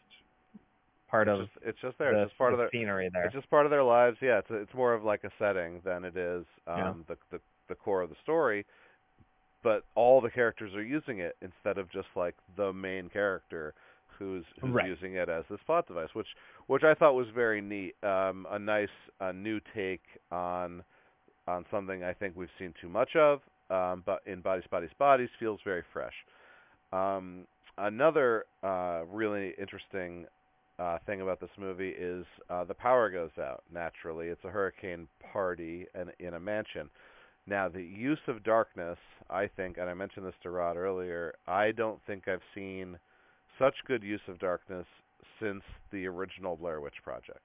part 1.12 1.28
it's 1.28 1.34
of 1.34 1.40
just, 1.40 1.52
it's 1.66 1.80
just 1.82 1.98
there. 2.00 2.14
the, 2.14 2.24
it's 2.24 2.32
just 2.32 2.38
part 2.40 2.54
the 2.54 2.54
of 2.54 2.60
their 2.60 2.72
scenery 2.72 3.10
there. 3.14 3.26
it's 3.26 3.34
just 3.36 3.50
part 3.50 3.66
of 3.66 3.72
their 3.72 3.84
lives. 3.84 4.18
Yeah, 4.22 4.40
it's 4.40 4.48
it's 4.52 4.74
more 4.74 4.94
of 4.94 5.04
like 5.04 5.24
a 5.24 5.32
setting 5.40 5.82
than 5.86 6.06
it 6.06 6.18
is 6.18 6.46
um 6.68 6.78
Yeah. 6.78 6.94
the 7.08 7.18
the 7.32 7.40
the 7.70 7.76
core 7.76 8.02
of 8.02 8.10
the 8.10 8.16
story. 8.24 8.66
But 9.64 9.84
all 9.96 10.22
the 10.22 10.30
characters 10.32 10.74
are 10.76 10.82
using 10.84 11.20
it 11.20 11.36
instead 11.42 11.78
of 11.78 11.92
just 11.92 12.08
like 12.16 12.36
the 12.58 12.74
main 12.74 13.10
character 13.10 13.74
who's 14.18 14.46
who's 14.62 14.74
Right. 14.74 14.86
using 14.86 15.16
it 15.16 15.30
as 15.30 15.44
this 15.50 15.60
plot 15.66 15.88
device, 15.88 16.10
which 16.14 16.28
which 16.68 16.84
I 16.84 16.94
thought 16.96 17.14
was 17.16 17.28
very 17.36 17.62
neat. 17.62 17.96
Um 18.04 18.48
a 18.50 18.58
nice 18.60 18.90
a 19.20 19.34
new 19.34 19.60
take 19.76 20.02
on 20.32 20.84
on 21.48 21.66
something 21.72 22.04
I 22.04 22.14
think 22.14 22.36
we've 22.36 22.50
seen 22.60 22.74
too 22.82 22.90
much 22.90 23.16
of. 23.16 23.42
Um 23.70 24.04
but 24.06 24.22
in 24.26 24.42
Bodies 24.42 24.66
Bodies 24.72 24.92
Bodies 24.98 25.30
feels 25.40 25.60
very 25.64 25.84
fresh. 25.94 26.16
Um 26.92 27.46
another 27.78 28.46
uh 28.64 29.04
really 29.08 29.54
interesting 29.60 30.26
uh, 30.82 30.98
thing 31.06 31.22
about 31.22 31.40
this 31.40 31.50
movie 31.60 31.94
is 31.98 32.26
uh, 32.50 32.64
the 32.64 32.74
power 32.74 33.10
goes 33.10 33.30
out 33.40 33.64
naturally. 33.72 34.28
It's 34.28 34.44
a 34.44 34.50
hurricane 34.50 35.08
party 35.32 35.86
and 35.94 36.12
in 36.20 36.34
a 36.34 36.40
mansion. 36.40 36.90
Now, 37.46 37.70
the 37.70 37.84
use 37.84 38.20
of 38.28 38.44
darkness, 38.44 38.98
I 39.30 39.48
think, 39.48 39.78
and 39.78 39.90
I 39.90 39.94
mentioned 39.94 40.26
this 40.26 40.34
to 40.44 40.50
Rod 40.50 40.78
earlier, 40.78 41.36
I 41.48 41.72
don't 41.72 42.00
think 42.08 42.28
I've 42.28 42.42
seen 42.56 42.98
such 43.60 43.76
good 43.88 44.02
use 44.02 44.22
of 44.28 44.40
darkness 44.40 44.86
since 45.40 45.62
the 45.92 46.08
original 46.08 46.56
Blair 46.56 46.82
Witch 46.82 46.96
Project. 47.04 47.40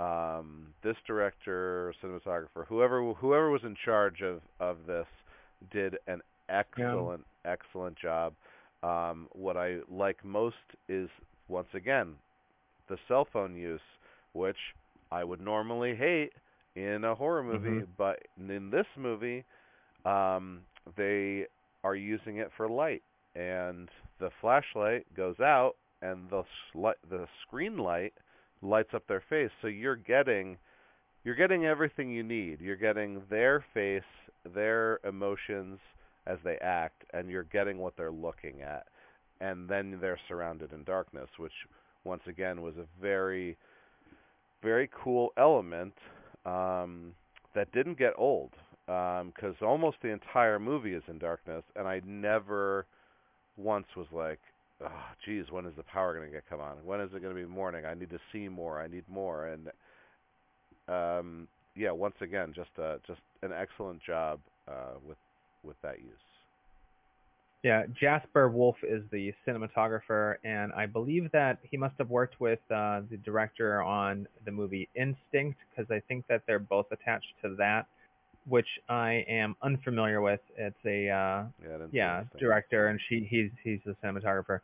Um, 0.00 0.68
this 0.82 0.96
director, 1.06 1.94
cinematographer, 2.02 2.66
whoever 2.66 3.12
whoever 3.14 3.50
was 3.50 3.62
in 3.62 3.76
charge 3.84 4.22
of 4.22 4.40
of 4.58 4.78
this, 4.86 5.06
did 5.70 5.96
an 6.08 6.20
excellent 6.48 7.24
excellent 7.44 7.96
job. 7.96 8.34
Um, 8.82 9.28
what 9.32 9.56
I 9.56 9.78
like 9.90 10.24
most 10.24 10.56
is 10.88 11.08
once 11.48 11.68
again 11.74 12.16
the 12.88 12.98
cell 13.08 13.24
phone 13.32 13.56
use, 13.56 13.80
which 14.32 14.74
I 15.10 15.24
would 15.24 15.40
normally 15.40 15.94
hate 15.94 16.32
in 16.74 17.04
a 17.04 17.14
horror 17.14 17.42
movie, 17.42 17.82
Mhm. 17.82 17.88
but 17.96 18.26
in 18.36 18.70
this 18.70 18.86
movie, 18.96 19.44
um, 20.04 20.64
they 20.96 21.46
are 21.82 21.94
using 21.94 22.38
it 22.38 22.52
for 22.52 22.68
light, 22.68 23.02
and 23.34 23.90
the 24.18 24.30
flashlight 24.40 25.12
goes 25.14 25.38
out, 25.40 25.76
and 26.02 26.28
the 26.30 26.44
sli- 26.72 26.94
the 27.08 27.28
screen 27.42 27.76
light 27.78 28.14
lights 28.62 28.92
up 28.94 29.06
their 29.06 29.20
face, 29.20 29.50
so 29.60 29.68
you're 29.68 29.96
getting 29.96 30.58
you're 31.22 31.34
getting 31.34 31.64
everything 31.64 32.10
you 32.10 32.22
need. 32.22 32.60
You're 32.60 32.76
getting 32.76 33.24
their 33.30 33.60
face, 33.72 34.02
their 34.44 35.00
emotions 35.04 35.80
as 36.26 36.38
they 36.42 36.58
act, 36.58 37.02
and 37.14 37.30
you're 37.30 37.44
getting 37.44 37.78
what 37.78 37.96
they're 37.96 38.10
looking 38.12 38.60
at, 38.60 38.86
and 39.40 39.66
then 39.66 39.98
they're 40.00 40.18
surrounded 40.28 40.72
in 40.74 40.84
darkness, 40.84 41.30
which 41.38 41.66
once 42.04 42.22
again 42.26 42.62
was 42.62 42.74
a 42.76 42.86
very 43.00 43.56
very 44.62 44.88
cool 45.02 45.32
element 45.36 45.92
um, 46.46 47.12
that 47.54 47.70
didn't 47.72 47.98
get 47.98 48.12
old 48.16 48.50
because 48.86 49.54
almost 49.62 49.96
the 50.02 50.08
entire 50.08 50.58
movie 50.58 50.94
is 50.94 51.02
in 51.08 51.18
darkness, 51.18 51.62
and 51.76 51.86
I 51.88 52.02
never 52.04 52.86
once 53.56 53.86
was 53.96 54.06
like, 54.12 54.40
"Oh, 54.82 54.90
geez, 55.24 55.46
when 55.50 55.64
is 55.64 55.74
the 55.76 55.82
power 55.84 56.14
going 56.14 56.26
to 56.26 56.32
get 56.32 56.48
come 56.48 56.60
on? 56.60 56.76
When 56.84 57.00
is 57.00 57.10
it 57.14 57.22
going 57.22 57.34
to 57.34 57.40
be 57.40 57.46
morning? 57.46 57.84
I 57.86 57.94
need 57.94 58.10
to 58.10 58.20
see 58.32 58.48
more. 58.48 58.80
I 58.80 58.88
need 58.88 59.04
more." 59.08 59.48
And 59.48 59.70
um, 60.88 61.48
yeah, 61.76 61.92
once 61.92 62.16
again, 62.20 62.52
just 62.54 62.70
uh, 62.78 62.96
just 63.06 63.20
an 63.42 63.52
excellent 63.52 64.02
job 64.02 64.40
uh, 64.68 64.98
with 65.06 65.18
with 65.62 65.76
that 65.82 65.98
use. 65.98 66.33
Yeah, 67.64 67.84
Jasper 67.98 68.50
Wolf 68.50 68.76
is 68.82 69.02
the 69.10 69.32
cinematographer, 69.48 70.36
and 70.44 70.70
I 70.74 70.84
believe 70.84 71.32
that 71.32 71.60
he 71.62 71.78
must 71.78 71.94
have 71.96 72.10
worked 72.10 72.38
with 72.38 72.58
uh, 72.70 73.00
the 73.10 73.16
director 73.24 73.82
on 73.82 74.28
the 74.44 74.52
movie 74.52 74.86
Instinct, 74.94 75.58
because 75.70 75.90
I 75.90 76.02
think 76.06 76.26
that 76.28 76.42
they're 76.46 76.58
both 76.58 76.84
attached 76.92 77.32
to 77.42 77.54
that, 77.56 77.86
which 78.46 78.66
I 78.90 79.24
am 79.26 79.56
unfamiliar 79.62 80.20
with. 80.20 80.40
It's 80.58 80.76
a 80.84 81.08
uh, 81.08 81.10
Yeah, 81.10 81.48
I 81.64 81.68
didn't 81.68 81.90
see 81.92 81.96
yeah 81.96 82.24
director, 82.38 82.88
and 82.88 83.00
she 83.08 83.26
he's 83.30 83.50
he's 83.62 83.80
the 83.86 83.96
cinematographer. 84.04 84.60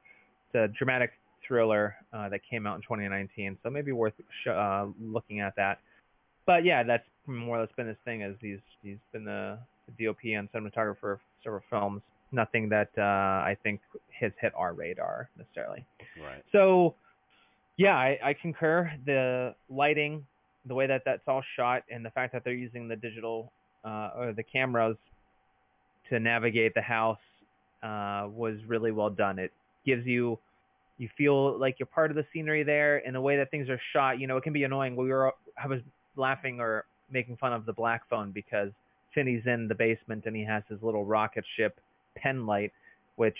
It's 0.52 0.57
a 0.57 0.69
dramatic 0.76 1.12
thriller 1.49 1.97
uh, 2.12 2.28
that 2.28 2.40
came 2.49 2.66
out 2.66 2.76
in 2.76 2.83
2019, 2.83 3.57
so 3.62 3.71
maybe 3.71 3.92
worth 3.92 4.12
sh- 4.45 4.49
uh, 4.49 4.88
looking 5.00 5.40
at 5.40 5.57
that. 5.57 5.78
But 6.45 6.66
yeah, 6.66 6.83
that's 6.83 7.07
more 7.26 7.57
or 7.57 7.61
less 7.61 7.71
been 7.78 7.87
his 7.87 7.97
thing. 8.04 8.21
Is 8.21 8.37
he's 8.42 8.59
he's 8.83 8.99
been 9.11 9.25
the, 9.25 9.59
the 9.87 10.04
DOP 10.04 10.19
and 10.25 10.52
cinematographer 10.52 11.14
of 11.14 11.21
several 11.42 11.62
films. 11.71 12.02
Nothing 12.33 12.69
that 12.69 12.91
uh, 12.97 13.03
I 13.03 13.57
think 13.63 13.81
has 14.19 14.33
hit 14.41 14.53
our 14.57 14.73
radar 14.73 15.31
necessarily. 15.37 15.85
Right. 16.23 16.45
So, 16.53 16.95
yeah, 17.77 17.97
I, 17.97 18.19
I 18.23 18.35
concur. 18.35 18.91
The 19.07 19.55
lighting, 19.69 20.25
the 20.67 20.75
way 20.75 20.87
that 20.87 21.03
that's 21.05 21.23
all 21.27 21.43
shot, 21.57 21.83
and 21.91 22.05
the 22.05 22.11
fact 22.11 22.33
that 22.33 22.45
they're 22.45 22.53
using 22.53 22.87
the 22.87 22.97
digital 22.97 23.51
uh, 23.85 24.11
or 24.17 24.33
the 24.37 24.43
cameras 24.43 24.97
to 26.09 26.21
navigate 26.21 26.75
the 26.75 26.83
house 26.83 27.19
uh, 27.83 28.29
was 28.33 28.57
really 28.67 28.93
well 28.93 29.11
done. 29.11 29.39
It 29.39 29.53
gives 29.87 30.07
you 30.07 30.39
you 30.99 31.09
feel 31.17 31.59
like 31.59 31.77
you're 31.79 31.87
part 31.87 32.11
of 32.11 32.17
the 32.17 32.27
scenery 32.33 32.63
there, 32.63 32.99
and 33.07 33.15
the 33.15 33.21
way 33.21 33.39
that 33.39 33.51
things 33.51 33.71
are 33.71 33.81
shot. 33.93 34.21
You 34.21 34.27
know, 34.27 34.37
it 34.37 34.43
can 34.43 34.53
be 34.53 34.65
annoying. 34.65 34.97
We 34.97 35.09
were 35.09 35.33
I 35.63 35.67
was 35.67 35.81
laughing 36.15 36.61
or 36.61 36.85
making 37.11 37.39
fun 37.39 37.53
of 37.53 37.65
the 37.67 37.73
black 37.73 38.03
phone 38.09 38.31
because 38.31 38.71
Finney's 39.15 39.43
in 39.47 39.67
the 39.67 39.75
basement 39.75 40.25
and 40.27 40.37
he 40.37 40.45
has 40.45 40.63
his 40.69 40.79
little 40.83 41.05
rocket 41.05 41.45
ship 41.57 41.81
pen 42.17 42.47
light, 42.47 42.73
which 43.17 43.37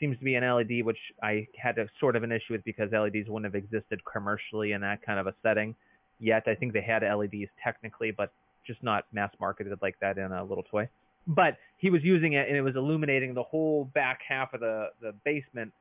seems 0.00 0.18
to 0.18 0.24
be 0.24 0.34
an 0.34 0.44
LED, 0.44 0.84
which 0.84 0.98
I 1.22 1.46
had 1.56 1.78
a 1.78 1.86
sort 2.00 2.16
of 2.16 2.22
an 2.22 2.32
issue 2.32 2.52
with 2.52 2.64
because 2.64 2.90
LEDs 2.92 3.28
wouldn't 3.28 3.44
have 3.44 3.54
existed 3.54 4.00
commercially 4.04 4.72
in 4.72 4.80
that 4.82 5.02
kind 5.02 5.18
of 5.18 5.26
a 5.26 5.34
setting 5.42 5.74
yet. 6.18 6.44
I 6.46 6.54
think 6.54 6.72
they 6.72 6.82
had 6.82 7.02
LEDs 7.02 7.50
technically, 7.62 8.10
but 8.10 8.32
just 8.66 8.82
not 8.82 9.04
mass 9.12 9.30
marketed 9.40 9.78
like 9.82 9.96
that 10.00 10.18
in 10.18 10.32
a 10.32 10.44
little 10.44 10.64
toy. 10.64 10.88
But 11.26 11.56
he 11.78 11.90
was 11.90 12.02
using 12.02 12.34
it 12.34 12.48
and 12.48 12.56
it 12.56 12.62
was 12.62 12.76
illuminating 12.76 13.34
the 13.34 13.42
whole 13.42 13.84
back 13.94 14.20
half 14.26 14.52
of 14.52 14.60
the, 14.60 14.88
the 15.00 15.12
basement 15.24 15.72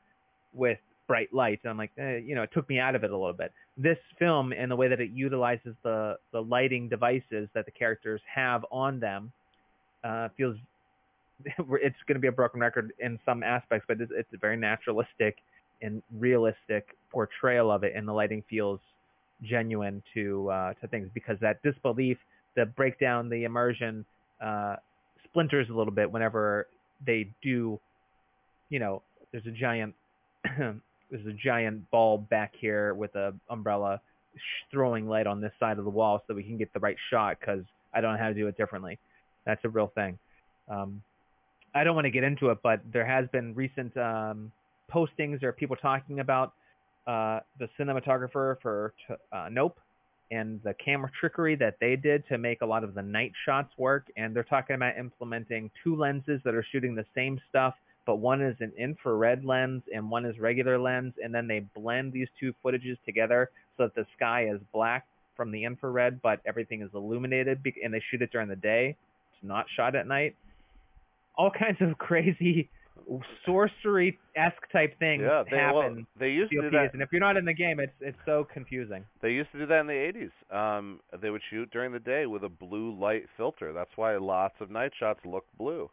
with 0.54 0.78
bright 1.08 1.34
lights. 1.34 1.62
And 1.64 1.72
I'm 1.72 1.78
like, 1.78 1.92
eh, 1.98 2.18
you 2.18 2.36
know, 2.36 2.44
it 2.44 2.52
took 2.54 2.68
me 2.70 2.80
out 2.80 2.96
of 2.96 3.04
it 3.04 3.12
a 3.12 3.18
little 3.18 3.34
bit. 3.34 3.52
This 3.78 3.98
film 4.20 4.54
and 4.54 4.72
the 4.72 4.76
way 4.76 4.88
that 4.88 5.02
it 5.02 5.10
utilizes 5.12 5.76
the, 5.84 6.18
the 6.32 6.42
lighting 6.42 6.88
devices 6.88 7.50
that 7.54 7.66
the 7.66 7.72
characters 7.72 8.22
have 8.34 8.66
on 8.72 9.00
them 9.00 9.32
uh, 10.04 10.30
feels 10.38 10.56
it's 11.58 11.96
going 12.08 12.16
to 12.16 12.20
be 12.20 12.28
a 12.28 12.32
broken 12.32 12.60
record 12.60 12.94
in 13.00 13.20
some 13.26 13.44
aspects, 13.44 13.86
but 13.88 13.98
it's, 14.00 14.34
a 14.34 14.38
very 14.38 14.58
naturalistic 14.58 15.38
and 15.82 16.02
realistic 16.18 16.96
portrayal 17.12 17.72
of 17.72 17.84
it, 17.84 17.94
and 17.96 18.08
the 18.08 18.14
lighting 18.14 18.44
feels 18.50 18.80
genuine 19.42 20.02
to 20.14 20.50
uh, 20.50 20.74
to 20.76 20.88
things 20.88 21.10
because 21.14 21.38
that 21.42 21.62
disbelief, 21.64 22.18
the 22.56 22.66
breakdown, 22.66 23.30
the 23.30 23.44
immersion 23.44 24.06
uh, 24.42 24.78
splinters 25.26 25.70
a 25.70 25.74
little 25.74 25.94
bit 25.94 26.10
whenever 26.12 26.68
they 27.06 27.30
do. 27.42 27.80
You 28.70 28.80
know, 28.80 29.02
there's 29.32 29.46
a 29.46 29.52
giant 29.52 29.94
there's 30.58 31.26
a 31.28 31.34
giant 31.34 31.90
bulb 31.92 32.30
back 32.30 32.54
here 32.60 32.94
with 32.94 33.14
a 33.16 33.34
umbrella 33.50 34.02
throwing 34.72 35.08
light 35.08 35.28
on 35.28 35.42
this 35.42 35.52
side 35.60 35.78
of 35.78 35.84
the 35.84 35.92
wall 35.92 36.20
so 36.20 36.24
that 36.30 36.36
we 36.36 36.44
can 36.44 36.58
get 36.58 36.74
the 36.74 36.80
right 36.80 36.98
shot 37.12 37.38
because 37.40 37.64
I 37.94 38.02
don't 38.02 38.14
know 38.14 38.20
how 38.20 38.30
to 38.30 38.34
do 38.34 38.48
it 38.48 38.58
differently. 38.58 38.98
That's 39.46 39.64
a 39.64 39.70
real 39.70 39.92
thing. 39.94 40.18
Um, 40.70 41.02
I 41.76 41.84
don't 41.84 41.96
want 41.96 42.06
to 42.06 42.12
get 42.12 42.24
into 42.24 42.50
it, 42.50 42.60
but 42.62 42.82
there 42.92 43.06
has 43.06 43.28
been 43.32 43.56
recent 43.56 43.96
um, 43.98 44.52
postings 44.92 45.44
or 45.44 45.52
people 45.52 45.76
talking 45.76 46.20
about 46.20 46.54
uh, 47.08 47.40
the 47.60 47.68
cinematographer 47.80 48.58
for 48.62 48.94
uh, 49.32 49.50
Nope 49.52 49.78
and 50.32 50.62
the 50.64 50.74
camera 50.84 51.12
trickery 51.20 51.56
that 51.56 51.76
they 51.80 51.96
did 51.96 52.28
to 52.28 52.38
make 52.38 52.62
a 52.62 52.66
lot 52.66 52.84
of 52.84 52.96
the 52.96 53.02
night 53.02 53.32
shots 53.46 53.72
work. 53.78 54.08
And 54.18 54.36
they're 54.36 54.44
talking 54.44 54.76
about 54.76 54.98
implementing 54.98 55.70
two 55.84 55.96
lenses 55.96 56.42
that 56.44 56.56
are 56.56 56.66
shooting 56.72 56.96
the 56.96 57.06
same 57.14 57.40
stuff, 57.50 57.76
but 58.06 58.16
one 58.16 58.42
is 58.42 58.56
an 58.60 58.72
infrared 58.78 59.46
lens 59.46 59.84
and 59.94 60.10
one 60.10 60.26
is 60.26 60.40
regular 60.40 60.80
lens. 60.80 61.14
And 61.24 61.34
then 61.34 61.48
they 61.48 61.60
blend 61.76 62.14
these 62.14 62.28
two 62.40 62.54
footages 62.64 62.98
together 63.06 63.52
so 63.78 63.84
that 63.84 63.96
the 63.96 64.06
sky 64.16 64.48
is 64.48 64.60
black 64.74 65.06
from 65.36 65.52
the 65.52 65.64
infrared, 65.64 66.22
but 66.22 66.40
everything 66.46 66.82
is 66.82 66.90
illuminated. 66.94 67.60
And 67.84 67.94
they 67.94 68.02
shoot 68.10 68.22
it 68.22 68.32
during 68.32 68.50
the 68.50 68.56
day. 68.56 68.96
It's 69.34 69.44
not 69.44 69.66
shot 69.76 69.96
at 69.96 70.08
night. 70.08 70.36
All 71.36 71.52
kinds 71.52 71.78
of 71.82 71.98
crazy 71.98 72.70
sorcery 73.46 74.18
esque 74.36 74.72
type 74.72 74.98
things 75.00 75.24
Yeah, 75.26 75.44
they 75.50 75.58
well, 75.58 75.82
happen. 75.82 76.08
they 76.18 76.30
used 76.30 76.52
to 76.52 76.62
do 76.62 76.70
that. 76.72 76.94
and 76.94 77.02
if 77.02 77.10
you're 77.12 77.22
not 77.22 77.38
in 77.38 77.46
the 77.46 77.54
game, 77.54 77.80
it's 77.80 77.94
it's 78.00 78.18
so 78.26 78.48
confusing. 78.54 79.04
They 79.22 79.32
used 79.32 79.52
to 79.52 79.60
do 79.60 79.66
that 79.66 79.80
in 79.82 79.88
the 79.88 80.30
80s. 80.52 80.56
Um, 80.78 81.00
they 81.22 81.30
would 81.30 81.42
shoot 81.50 81.70
during 81.72 81.92
the 81.92 82.00
day 82.00 82.26
with 82.26 82.44
a 82.44 82.50
blue 82.50 82.98
light 82.98 83.26
filter. 83.38 83.74
That's 83.74 83.92
why 83.96 84.16
lots 84.18 84.56
of 84.60 84.70
night 84.72 84.92
shots 85.00 85.20
look 85.26 85.46
blue. 85.58 85.90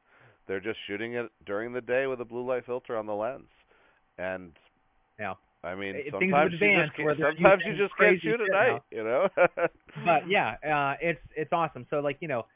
They're 0.47 0.61
just 0.61 0.78
shooting 0.87 1.14
it 1.14 1.30
during 1.47 1.73
the 1.73 1.80
day 1.80 2.06
with 2.06 2.20
a 2.20 2.25
blue 2.25 2.47
light 2.47 2.66
filter 2.66 2.97
on 2.97 3.06
the 3.06 3.14
lens. 3.14 3.49
And 4.18 4.52
Yeah. 5.18 5.35
I 5.62 5.75
mean, 5.75 5.94
sometimes 6.11 6.52
you 6.52 6.59
just 6.59 6.97
can't, 6.97 7.18
sometimes 7.20 7.62
you 7.66 7.76
just 7.76 7.94
can't 7.99 8.20
shoot 8.23 8.40
at 8.40 8.50
night, 8.50 8.73
now. 8.73 8.82
you 8.90 9.04
know. 9.04 9.28
But 10.06 10.26
yeah, 10.28 10.54
uh, 10.64 10.97
it's 11.02 11.20
it's 11.37 11.52
awesome. 11.52 11.87
So 11.90 12.00
like 12.00 12.16
you 12.20 12.28
know, 12.28 12.47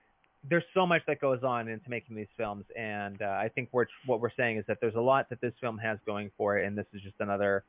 there's 0.48 0.64
so 0.74 0.86
much 0.86 1.02
that 1.06 1.20
goes 1.20 1.42
on 1.42 1.68
into 1.68 1.88
making 1.88 2.16
these 2.16 2.28
films, 2.36 2.64
and 2.76 3.20
uh, 3.22 3.26
I 3.26 3.50
think 3.54 3.70
we're, 3.72 3.86
what 4.06 4.20
we're 4.20 4.34
saying 4.36 4.58
is 4.58 4.64
that 4.68 4.78
there's 4.80 4.94
a 4.94 5.00
lot 5.00 5.28
that 5.30 5.40
this 5.40 5.54
film 5.60 5.78
has 5.78 5.98
going 6.04 6.30
for 6.36 6.58
it, 6.58 6.66
and 6.66 6.76
this 6.76 6.86
is 6.92 7.00
just 7.02 7.16
another 7.20 7.64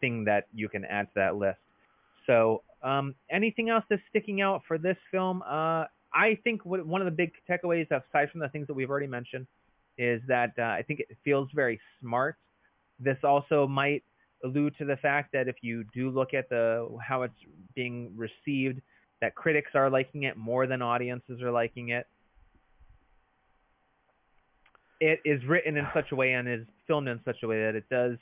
thing 0.00 0.24
that 0.24 0.46
you 0.52 0.68
can 0.68 0.84
add 0.84 1.06
to 1.06 1.12
that 1.16 1.36
list. 1.36 1.58
So, 2.26 2.62
um, 2.82 3.14
anything 3.30 3.70
else 3.70 3.84
that's 3.88 4.02
sticking 4.10 4.40
out 4.40 4.62
for 4.68 4.78
this 4.78 4.96
film? 5.10 5.42
Uh, 5.42 5.84
I 6.12 6.38
think 6.44 6.64
what, 6.64 6.86
one 6.86 7.00
of 7.00 7.06
the 7.06 7.10
big 7.10 7.32
takeaways, 7.48 7.86
aside 7.90 8.30
from 8.30 8.40
the 8.40 8.48
things 8.48 8.66
that 8.66 8.74
we've 8.74 8.90
already 8.90 9.06
mentioned, 9.06 9.46
is 9.98 10.20
that 10.28 10.52
uh, 10.58 10.62
I 10.62 10.82
think 10.86 11.00
it 11.00 11.16
feels 11.24 11.48
very 11.54 11.80
smart. 12.00 12.36
This 12.98 13.18
also 13.24 13.66
might 13.66 14.02
allude 14.44 14.74
to 14.78 14.84
the 14.84 14.96
fact 14.96 15.32
that 15.32 15.48
if 15.48 15.56
you 15.62 15.84
do 15.94 16.10
look 16.10 16.34
at 16.34 16.48
the 16.48 16.88
how 17.06 17.22
it's 17.22 17.34
being 17.74 18.12
received, 18.16 18.80
that 19.20 19.34
critics 19.34 19.70
are 19.74 19.90
liking 19.90 20.24
it 20.24 20.36
more 20.36 20.66
than 20.66 20.82
audiences 20.82 21.42
are 21.42 21.50
liking 21.50 21.90
it. 21.90 22.06
It 25.00 25.20
is 25.24 25.42
written 25.46 25.76
in 25.76 25.86
such 25.94 26.12
a 26.12 26.16
way 26.16 26.32
and 26.32 26.48
is 26.48 26.66
filmed 26.86 27.08
in 27.08 27.20
such 27.24 27.42
a 27.42 27.48
way 27.48 27.62
that 27.64 27.74
it 27.74 27.88
does 27.88 28.18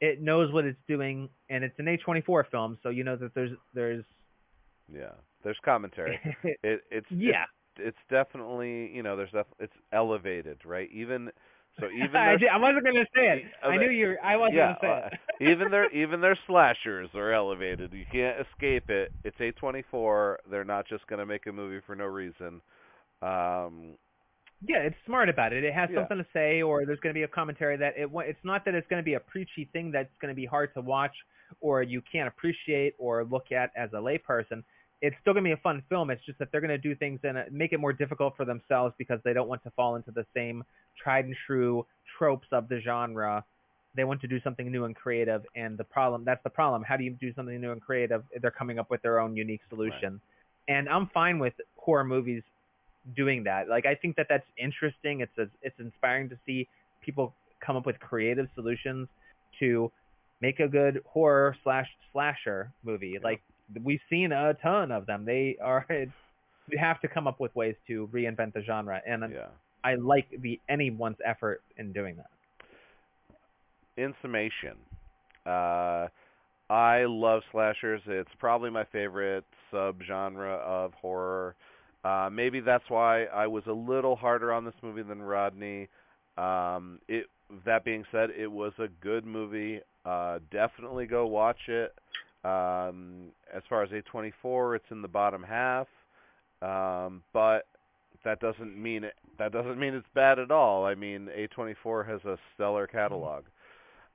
it 0.00 0.20
knows 0.20 0.52
what 0.52 0.64
it's 0.64 0.78
doing 0.86 1.28
and 1.48 1.64
it's 1.64 1.78
an 1.78 1.86
A24 1.86 2.50
film, 2.50 2.78
so 2.82 2.88
you 2.90 3.04
know 3.04 3.16
that 3.16 3.34
there's 3.34 3.52
there's 3.74 4.04
yeah, 4.92 5.12
there's 5.42 5.56
commentary. 5.64 6.20
it 6.62 6.82
it's 6.90 7.06
yeah. 7.10 7.44
It's, 7.76 7.88
it's 7.88 7.98
definitely, 8.10 8.90
you 8.94 9.02
know, 9.02 9.16
there's 9.16 9.30
def- 9.30 9.46
it's 9.58 9.72
elevated, 9.92 10.58
right? 10.64 10.88
Even 10.92 11.30
so 11.80 11.86
even 11.90 12.16
I, 12.16 12.36
did, 12.36 12.48
I 12.48 12.56
wasn't 12.58 12.84
going 12.84 12.96
to 12.96 13.06
say 13.14 13.28
it. 13.28 13.42
Uh, 13.64 13.68
I 13.68 13.76
knew 13.78 13.90
you. 13.90 14.06
Were, 14.08 14.18
I 14.24 14.36
wasn't 14.36 14.56
yeah, 14.56 14.64
going 14.64 14.74
to 14.74 14.80
say 14.80 14.88
uh, 14.88 15.08
it. 15.40 15.50
even 15.50 15.70
their 15.70 15.90
even 15.92 16.20
their 16.20 16.38
slashers 16.46 17.10
are 17.14 17.32
elevated. 17.32 17.92
You 17.92 18.04
can't 18.10 18.36
escape 18.46 18.90
it. 18.90 19.12
It's 19.24 19.36
A24. 19.38 20.36
They're 20.50 20.64
not 20.64 20.86
just 20.88 21.06
going 21.06 21.18
to 21.20 21.26
make 21.26 21.46
a 21.46 21.52
movie 21.52 21.80
for 21.86 21.94
no 21.94 22.04
reason. 22.06 22.60
Um, 23.22 23.96
yeah, 24.66 24.78
it's 24.78 24.96
smart 25.06 25.28
about 25.28 25.52
it. 25.52 25.64
It 25.64 25.74
has 25.74 25.90
Yeah. 25.90 25.96
something 26.00 26.18
to 26.18 26.26
say, 26.32 26.62
or 26.62 26.86
there's 26.86 27.00
going 27.00 27.14
to 27.14 27.18
be 27.18 27.24
a 27.24 27.28
commentary 27.28 27.76
that 27.76 27.94
it. 27.96 28.10
It's 28.14 28.44
not 28.44 28.64
that 28.64 28.74
it's 28.74 28.88
going 28.88 29.00
to 29.02 29.04
be 29.04 29.14
a 29.14 29.20
preachy 29.20 29.68
thing 29.72 29.90
that's 29.90 30.10
going 30.20 30.32
to 30.32 30.36
be 30.36 30.46
hard 30.46 30.72
to 30.74 30.80
watch, 30.80 31.14
or 31.60 31.82
you 31.82 32.02
can't 32.10 32.28
appreciate 32.28 32.94
or 32.98 33.24
look 33.24 33.52
at 33.52 33.70
as 33.76 33.90
a 33.92 33.96
layperson. 33.96 34.62
It's 35.06 35.16
still 35.20 35.34
going 35.34 35.44
to 35.44 35.48
be 35.48 35.52
a 35.52 35.58
fun 35.58 35.82
film. 35.90 36.10
It's 36.10 36.24
just 36.24 36.38
that 36.38 36.48
they're 36.50 36.62
going 36.62 36.70
to 36.70 36.78
do 36.78 36.94
things 36.94 37.20
and 37.24 37.36
uh, 37.36 37.42
make 37.50 37.74
it 37.74 37.78
more 37.78 37.92
difficult 37.92 38.36
for 38.36 38.46
themselves 38.46 38.94
because 38.96 39.20
they 39.22 39.34
don't 39.34 39.48
want 39.48 39.62
to 39.64 39.70
fall 39.70 39.96
into 39.96 40.10
the 40.10 40.24
same 40.34 40.64
tried 41.02 41.26
and 41.26 41.36
true 41.46 41.86
tropes 42.18 42.48
of 42.52 42.68
the 42.68 42.80
genre. 42.80 43.44
They 43.94 44.04
want 44.04 44.22
to 44.22 44.28
do 44.28 44.40
something 44.40 44.70
new 44.72 44.84
and 44.86 44.96
creative, 44.96 45.42
and 45.54 45.76
the 45.76 45.84
problem 45.84 46.24
that's 46.24 46.42
the 46.42 46.50
problem. 46.50 46.82
How 46.82 46.96
do 46.96 47.04
you 47.04 47.10
do 47.10 47.34
something 47.34 47.60
new 47.60 47.72
and 47.72 47.82
creative? 47.82 48.24
They're 48.40 48.50
coming 48.50 48.78
up 48.78 48.90
with 48.90 49.02
their 49.02 49.20
own 49.20 49.36
unique 49.36 49.60
solution, 49.68 50.20
and 50.68 50.88
I'm 50.88 51.10
fine 51.12 51.38
with 51.38 51.52
horror 51.76 52.04
movies 52.04 52.42
doing 53.14 53.44
that. 53.44 53.68
Like 53.68 53.86
I 53.86 53.94
think 53.94 54.16
that 54.16 54.26
that's 54.28 54.46
interesting. 54.58 55.20
It's 55.20 55.38
a, 55.38 55.46
it's 55.62 55.78
inspiring 55.78 56.28
to 56.30 56.38
see 56.46 56.66
people 57.04 57.34
come 57.64 57.76
up 57.76 57.86
with 57.86 58.00
creative 58.00 58.48
solutions 58.54 59.06
to 59.60 59.92
make 60.40 60.60
a 60.60 60.68
good 60.68 61.02
horror 61.06 61.56
slash 61.62 61.88
slasher 62.12 62.72
movie. 62.82 63.18
Like 63.22 63.42
we've 63.82 64.00
seen 64.10 64.32
a 64.32 64.54
ton 64.54 64.92
of 64.92 65.06
them. 65.06 65.24
They 65.24 65.56
are 65.62 65.86
you 66.68 66.78
have 66.78 67.00
to 67.00 67.08
come 67.08 67.26
up 67.26 67.40
with 67.40 67.54
ways 67.54 67.74
to 67.88 68.08
reinvent 68.12 68.54
the 68.54 68.62
genre, 68.62 69.00
and 69.06 69.24
yeah. 69.32 69.46
I 69.82 69.96
like 69.96 70.26
the 70.40 70.60
anyone's 70.68 71.18
effort 71.24 71.62
in 71.76 71.92
doing 71.92 72.16
that. 72.16 72.30
in 73.96 74.14
summation, 74.22 74.76
uh, 75.46 76.08
I 76.70 77.04
love 77.06 77.42
slashers. 77.52 78.00
It's 78.06 78.30
probably 78.38 78.70
my 78.70 78.84
favorite 78.84 79.44
subgenre 79.72 80.58
of 80.60 80.92
horror. 80.94 81.54
Uh, 82.04 82.28
maybe 82.30 82.60
that's 82.60 82.84
why 82.88 83.24
I 83.24 83.46
was 83.46 83.64
a 83.66 83.72
little 83.72 84.16
harder 84.16 84.52
on 84.52 84.64
this 84.64 84.74
movie 84.82 85.02
than 85.02 85.22
Rodney. 85.22 85.88
Um, 86.36 86.98
it 87.08 87.26
that 87.64 87.84
being 87.84 88.04
said, 88.10 88.30
it 88.30 88.50
was 88.50 88.72
a 88.78 88.88
good 89.02 89.24
movie. 89.24 89.80
Uh, 90.04 90.38
definitely 90.50 91.06
go 91.06 91.26
watch 91.26 91.68
it. 91.68 91.94
Um, 92.44 93.30
as 93.54 93.62
far 93.68 93.82
as 93.82 93.90
A24, 93.90 94.76
it's 94.76 94.84
in 94.90 95.00
the 95.02 95.08
bottom 95.08 95.42
half, 95.42 95.86
um, 96.60 97.22
but 97.32 97.66
that 98.24 98.40
doesn't 98.40 98.76
mean 98.80 99.04
it, 99.04 99.14
that 99.38 99.52
doesn't 99.52 99.78
mean 99.78 99.94
it's 99.94 100.06
bad 100.14 100.38
at 100.38 100.50
all. 100.50 100.84
I 100.84 100.94
mean, 100.94 101.28
A24 101.36 102.06
has 102.08 102.20
a 102.24 102.36
stellar 102.54 102.86
catalog. 102.86 103.44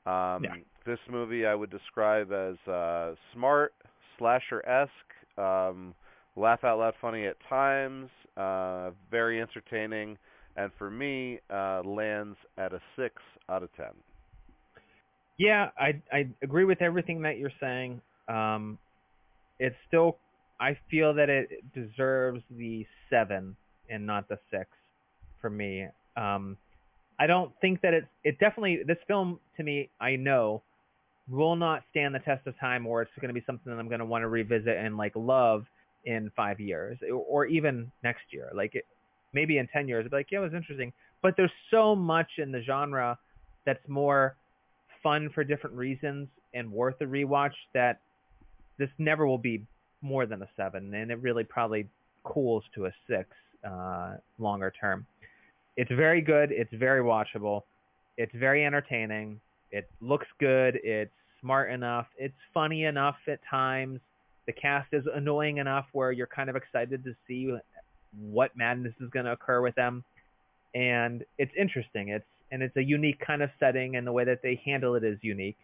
Um, 0.05 0.43
Yeah. 0.43 0.55
This 0.85 0.99
movie 1.09 1.45
I 1.45 1.53
would 1.55 1.69
describe 1.69 2.31
as 2.31 2.55
uh, 2.71 3.13
smart, 3.33 3.73
slasher-esque, 4.17 5.37
um, 5.37 5.93
laugh 6.35 6.63
out 6.63 6.79
loud 6.79 6.93
funny 7.01 7.25
at 7.25 7.35
times, 7.47 8.09
uh, 8.37 8.91
very 9.11 9.41
entertaining, 9.41 10.17
and 10.55 10.71
for 10.77 10.89
me, 10.89 11.39
uh, 11.49 11.81
lands 11.83 12.37
at 12.57 12.73
a 12.73 12.79
six 12.95 13.15
out 13.49 13.61
of 13.61 13.69
ten. 13.75 13.91
Yeah, 15.37 15.69
I 15.77 16.01
I 16.11 16.27
agree 16.41 16.65
with 16.65 16.81
everything 16.81 17.21
that 17.23 17.37
you're 17.37 17.51
saying. 17.59 18.01
Um, 18.29 18.77
it's 19.59 19.75
still 19.87 20.17
I 20.59 20.77
feel 20.91 21.13
that 21.15 21.29
it 21.29 21.49
deserves 21.73 22.41
the 22.51 22.85
seven 23.09 23.55
and 23.89 24.05
not 24.05 24.27
the 24.29 24.37
six 24.51 24.69
for 25.41 25.49
me. 25.49 25.87
Um, 26.17 26.57
I 27.19 27.27
don't 27.27 27.51
think 27.61 27.81
that 27.81 27.93
it's 27.93 28.07
it 28.23 28.39
definitely 28.39 28.81
this 28.85 28.97
film 29.07 29.39
to 29.57 29.63
me 29.63 29.89
I 29.99 30.15
know 30.15 30.61
will 31.29 31.55
not 31.55 31.83
stand 31.91 32.15
the 32.15 32.19
test 32.19 32.45
of 32.47 32.57
time 32.59 32.87
or 32.87 33.01
it's 33.01 33.11
going 33.19 33.33
to 33.33 33.39
be 33.39 33.45
something 33.45 33.71
that 33.71 33.79
I'm 33.79 33.87
going 33.87 33.99
to 33.99 34.05
want 34.05 34.23
to 34.23 34.27
revisit 34.27 34.77
and 34.77 34.97
like 34.97 35.13
love 35.15 35.65
in 36.05 36.31
five 36.35 36.59
years 36.59 36.97
or, 37.11 37.45
even 37.45 37.91
next 38.03 38.23
year. 38.31 38.49
Like 38.55 38.73
it, 38.73 38.85
maybe 39.33 39.57
in 39.57 39.67
ten 39.67 39.87
years, 39.87 40.05
I'll 40.05 40.09
be 40.09 40.17
like, 40.17 40.27
yeah, 40.31 40.39
it 40.39 40.43
was 40.43 40.53
interesting. 40.53 40.91
But 41.21 41.35
there's 41.37 41.51
so 41.69 41.95
much 41.95 42.27
in 42.37 42.51
the 42.51 42.61
genre 42.63 43.17
that's 43.65 43.87
more 43.87 44.35
fun 45.03 45.29
for 45.35 45.43
different 45.43 45.75
reasons 45.75 46.29
and 46.53 46.71
worth 46.71 46.95
a 47.01 47.05
rewatch 47.05 47.53
that 47.73 47.99
this 48.79 48.89
never 48.97 49.27
will 49.27 49.37
be 49.37 49.61
more 50.01 50.25
than 50.25 50.41
a 50.41 50.49
seven, 50.57 50.93
and 50.93 51.11
it 51.11 51.21
really 51.21 51.43
probably 51.43 51.87
cools 52.23 52.63
to 52.73 52.85
a 52.85 52.91
six 53.07 53.29
uh, 53.69 54.15
longer 54.39 54.73
term. 54.79 55.05
It's 55.77 55.91
very 55.91 56.21
good. 56.21 56.51
It's 56.51 56.73
very 56.73 57.01
watchable. 57.01 57.63
It's 58.17 58.33
very 58.35 58.65
entertaining. 58.65 59.39
It 59.71 59.89
looks 60.01 60.27
good. 60.39 60.79
It's 60.83 61.11
smart 61.41 61.71
enough. 61.71 62.07
It's 62.17 62.33
funny 62.53 62.85
enough 62.85 63.17
at 63.27 63.39
times. 63.49 63.99
The 64.47 64.53
cast 64.53 64.87
is 64.93 65.03
annoying 65.13 65.57
enough 65.57 65.85
where 65.93 66.11
you're 66.11 66.27
kind 66.27 66.49
of 66.49 66.55
excited 66.55 67.03
to 67.03 67.13
see 67.27 67.53
what 68.19 68.55
madness 68.57 68.93
is 68.99 69.09
going 69.11 69.25
to 69.25 69.33
occur 69.33 69.61
with 69.61 69.75
them, 69.75 70.03
and 70.73 71.23
it's 71.37 71.51
interesting. 71.59 72.09
It's 72.09 72.25
and 72.51 72.63
it's 72.63 72.75
a 72.77 72.83
unique 72.83 73.19
kind 73.19 73.43
of 73.43 73.51
setting, 73.59 73.95
and 73.95 74.07
the 74.07 74.11
way 74.11 74.23
that 74.23 74.41
they 74.41 74.59
handle 74.65 74.95
it 74.95 75.03
is 75.03 75.19
unique. 75.21 75.57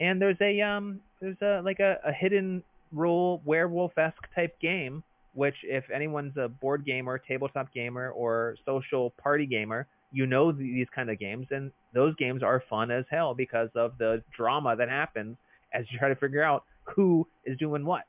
And 0.00 0.20
there's 0.20 0.40
a 0.40 0.60
um 0.60 1.00
there's 1.20 1.40
a 1.42 1.62
like 1.64 1.80
a, 1.80 1.98
a 2.04 2.12
hidden 2.12 2.62
role 2.92 3.40
werewolf 3.44 3.96
esque 3.98 4.26
type 4.34 4.58
game, 4.60 5.02
which 5.34 5.56
if 5.62 5.84
anyone's 5.90 6.36
a 6.36 6.48
board 6.48 6.84
gamer, 6.84 7.18
tabletop 7.18 7.72
gamer, 7.72 8.10
or 8.10 8.56
social 8.64 9.10
party 9.22 9.46
gamer, 9.46 9.86
you 10.12 10.26
know 10.26 10.52
these 10.52 10.86
kind 10.94 11.10
of 11.10 11.18
games, 11.18 11.46
and 11.50 11.70
those 11.94 12.14
games 12.16 12.42
are 12.42 12.62
fun 12.68 12.90
as 12.90 13.04
hell 13.10 13.34
because 13.34 13.70
of 13.74 13.98
the 13.98 14.22
drama 14.36 14.76
that 14.76 14.88
happens 14.88 15.36
as 15.72 15.84
you 15.90 15.98
try 15.98 16.08
to 16.08 16.16
figure 16.16 16.42
out 16.42 16.64
who 16.84 17.26
is 17.44 17.58
doing 17.58 17.84
what. 17.84 18.04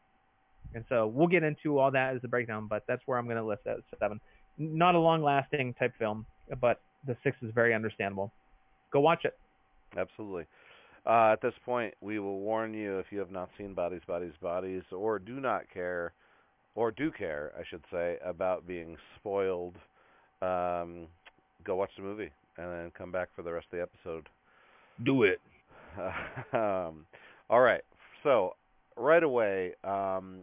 And 0.74 0.84
so 0.90 1.08
we'll 1.08 1.28
get 1.28 1.44
into 1.44 1.80
all 1.80 1.92
that 1.92 2.16
as 2.16 2.22
a 2.24 2.28
breakdown, 2.28 2.68
but 2.68 2.84
that's 2.88 3.02
where 3.06 3.18
I'm 3.18 3.26
going 3.26 3.38
to 3.38 3.44
list 3.44 3.64
that 3.66 3.78
seven. 4.00 4.20
Not 4.58 4.96
a 4.96 5.00
long 5.00 5.24
lasting 5.24 5.74
type 5.76 5.94
film, 5.98 6.26
but 6.62 6.82
the 7.06 7.16
six 7.24 7.38
is 7.42 7.52
very 7.54 7.74
understandable. 7.74 8.32
Go 8.92 9.00
watch 9.00 9.26
it. 9.26 9.38
Absolutely. 9.98 10.46
Uh, 11.08 11.32
at 11.32 11.42
this 11.42 11.54
point, 11.66 11.94
we 12.02 12.20
will 12.20 12.40
warn 12.40 12.74
you 12.74 13.00
if 13.00 13.06
you 13.12 13.20
have 13.20 13.32
not 13.32 13.50
seen 13.58 13.74
Bodies, 13.74 14.02
Bodies, 14.06 14.34
Bodies, 14.42 14.84
or 14.92 15.20
do 15.20 15.40
not 15.40 15.62
care, 15.74 16.12
or 16.76 16.92
do 16.92 17.12
care, 17.12 17.54
I 17.58 17.64
should 17.70 17.84
say, 17.90 18.18
about 18.26 18.68
being 18.68 18.98
spoiled. 19.18 19.76
Um, 20.42 21.08
go 21.64 21.76
watch 21.76 21.92
the 21.96 22.04
movie 22.04 22.30
and 22.58 22.72
then 22.72 22.92
come 22.98 23.12
back 23.12 23.30
for 23.36 23.42
the 23.42 23.52
rest 23.52 23.68
of 23.72 23.78
the 23.78 23.84
episode. 23.84 24.28
Do 25.06 25.24
it. 25.24 25.40
um, 26.54 27.06
all 27.50 27.62
right. 27.62 27.84
So 28.24 28.56
right 28.98 29.24
away, 29.24 29.76
um, 29.86 30.40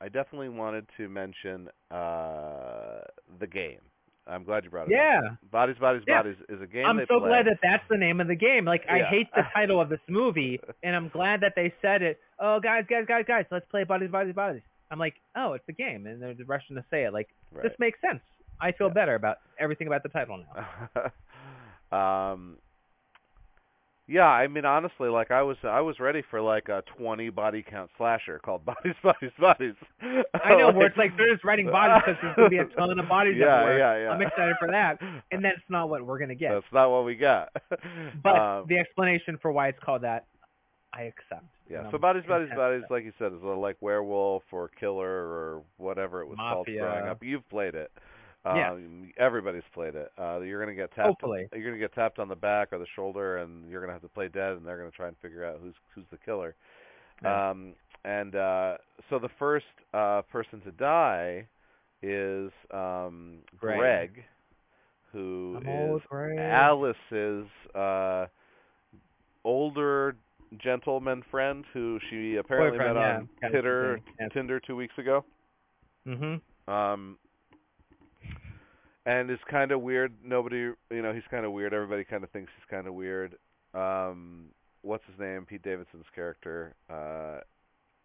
I 0.00 0.04
definitely 0.04 0.50
wanted 0.50 0.86
to 0.98 1.08
mention 1.08 1.68
uh, 1.90 3.00
the 3.40 3.46
game. 3.46 3.80
I'm 4.28 4.42
glad 4.44 4.64
you 4.64 4.70
brought 4.70 4.88
it 4.88 4.92
Yeah. 4.92 5.20
up. 5.32 5.50
Bodies, 5.52 5.76
Bodies, 5.78 6.02
Yeah. 6.06 6.22
Bodies 6.22 6.36
is 6.48 6.60
a 6.60 6.66
game 6.66 6.84
I'm 6.86 6.98
so 7.08 7.20
play. 7.20 7.28
glad 7.28 7.46
that 7.46 7.58
that's 7.62 7.84
the 7.88 7.96
name 7.96 8.20
of 8.20 8.26
the 8.26 8.34
game. 8.34 8.64
Like 8.64 8.84
I 8.88 9.02
hate 9.02 9.28
the 9.34 9.42
title 9.54 9.80
of 9.80 9.88
this 9.88 10.00
movie, 10.08 10.60
and 10.82 10.96
I'm 10.96 11.08
glad 11.08 11.40
that 11.42 11.52
they 11.54 11.72
said 11.80 12.02
it. 12.02 12.18
Oh, 12.40 12.58
guys, 12.60 12.84
guys, 12.90 13.04
guys, 13.06 13.24
guys, 13.26 13.44
let's 13.50 13.66
play 13.70 13.84
Bodies, 13.84 14.10
Bodies, 14.10 14.34
Bodies. 14.34 14.62
I'm 14.90 14.98
like, 14.98 15.14
oh, 15.36 15.52
it's 15.54 15.68
a 15.68 15.72
game, 15.72 16.06
and 16.06 16.20
they're 16.20 16.34
rushing 16.46 16.76
to 16.76 16.84
say 16.90 17.04
it. 17.04 17.12
Like 17.12 17.28
Right. 17.52 17.62
this 17.62 17.72
makes 17.78 18.00
sense. 18.00 18.20
I 18.60 18.72
feel 18.72 18.88
Yeah. 18.88 18.94
better 18.94 19.14
about 19.14 19.38
everything 19.58 19.86
about 19.86 20.02
the 20.02 20.08
title 20.08 20.42
now. 20.56 21.12
um, 22.32 22.58
Yeah, 24.08 24.26
I 24.28 24.46
mean 24.46 24.64
honestly, 24.64 25.08
like 25.08 25.32
I 25.32 25.42
was 25.42 25.56
I 25.64 25.80
was 25.80 25.98
ready 25.98 26.22
for 26.30 26.40
like 26.40 26.68
a 26.68 26.82
20 26.96 27.28
body 27.30 27.64
count 27.68 27.90
slasher 27.98 28.38
called 28.38 28.64
Bodies, 28.64 28.94
Bodies, 29.02 29.32
Bodies. 29.38 29.74
I 30.00 30.54
know 30.54 30.70
where 30.70 30.86
it's 30.86 30.96
like 30.96 31.16
they're 31.16 31.32
just 31.32 31.44
writing 31.44 31.66
bodies 31.66 32.02
because 32.06 32.16
there's 32.22 32.36
gonna 32.36 32.48
be 32.48 32.58
a 32.58 32.64
ton 32.78 32.98
of 32.98 33.08
bodies 33.08 33.34
Yeah, 33.36 33.62
everywhere. 33.62 33.78
yeah, 33.78 34.04
yeah. 34.04 34.10
I'm 34.10 34.22
excited 34.22 34.54
for 34.60 34.68
that, 34.70 34.98
and 35.32 35.44
that's 35.44 35.58
not 35.68 35.88
what 35.88 36.06
we're 36.06 36.18
gonna 36.20 36.36
get. 36.36 36.52
That's 36.52 36.72
not 36.72 36.90
what 36.90 37.04
we 37.04 37.16
got. 37.16 37.50
but 38.22 38.36
Um, 38.36 38.66
the 38.68 38.78
explanation 38.78 39.38
for 39.42 39.50
why 39.50 39.68
it's 39.68 39.78
called 39.84 40.02
that, 40.02 40.26
I 40.94 41.02
accept. 41.02 41.44
yeah, 41.68 41.90
so 41.90 41.98
Bodies, 41.98 42.22
Bodies, 42.28 42.48
Bodies, 42.54 42.84
like 42.88 43.04
you 43.04 43.12
said, 43.18 43.32
is 43.32 43.42
a, 43.42 43.46
like 43.46 43.76
werewolf 43.80 44.44
or 44.52 44.68
killer 44.78 45.04
or 45.10 45.62
whatever 45.78 46.22
it 46.22 46.28
was 46.28 46.36
called 46.38 46.68
Mafia. 46.68 46.80
growing 46.80 47.08
up. 47.08 47.22
You've 47.24 47.48
played 47.50 47.74
it. 47.74 47.90
Yeah. 48.54 48.72
Um, 48.72 49.12
everybody's 49.18 49.62
played 49.74 49.94
it. 49.94 50.12
Uh, 50.18 50.40
you're 50.40 50.60
gonna 50.60 50.76
get 50.76 50.94
tapped. 50.94 51.08
Hopefully, 51.08 51.48
You're 51.52 51.64
gonna 51.64 51.78
get 51.78 51.94
tapped 51.94 52.18
on 52.18 52.28
the 52.28 52.36
back 52.36 52.72
or 52.72 52.78
the 52.78 52.86
shoulder, 52.94 53.38
and 53.38 53.68
you're 53.68 53.80
gonna 53.80 53.92
have 53.92 54.02
to 54.02 54.08
play 54.08 54.28
dead, 54.28 54.52
and 54.52 54.66
they're 54.66 54.78
gonna 54.78 54.90
try 54.90 55.08
and 55.08 55.16
figure 55.20 55.44
out 55.44 55.58
who's 55.62 55.74
who's 55.94 56.04
the 56.10 56.18
killer. 56.18 56.54
Yeah. 57.22 57.50
Um, 57.50 57.72
and 58.04 58.36
uh, 58.36 58.76
so 59.10 59.18
the 59.18 59.30
first 59.38 59.64
uh, 59.94 60.22
person 60.30 60.60
to 60.60 60.70
die 60.72 61.48
is 62.02 62.50
um, 62.72 63.38
Greg. 63.58 63.78
Greg, 63.78 64.24
who 65.12 65.58
is 65.64 66.02
Greg. 66.08 66.38
Alice's 66.38 67.46
uh, 67.74 68.26
older 69.44 70.14
gentleman 70.62 71.22
friend, 71.30 71.64
who 71.72 71.98
she 72.10 72.36
apparently 72.36 72.78
Boyfriend, 72.78 72.94
met 72.94 73.02
yeah, 73.02 73.46
on 73.46 73.52
Tinder. 73.52 74.00
Tinder 74.32 74.60
two 74.60 74.76
weeks 74.76 74.94
ago. 74.98 75.24
Mm-hmm. 76.06 76.72
Um, 76.72 77.18
and 79.06 79.30
is 79.30 79.38
kind 79.50 79.70
of 79.72 79.80
weird. 79.80 80.12
Nobody, 80.22 80.56
you 80.90 81.02
know, 81.02 81.14
he's 81.14 81.22
kind 81.30 81.46
of 81.46 81.52
weird. 81.52 81.72
Everybody 81.72 82.04
kind 82.04 82.22
of 82.24 82.30
thinks 82.30 82.50
he's 82.56 82.68
kind 82.70 82.86
of 82.86 82.92
weird. 82.94 83.36
Um, 83.72 84.46
what's 84.82 85.04
his 85.10 85.18
name? 85.18 85.46
Pete 85.46 85.62
Davidson's 85.62 86.04
character, 86.14 86.74
uh, 86.90 87.38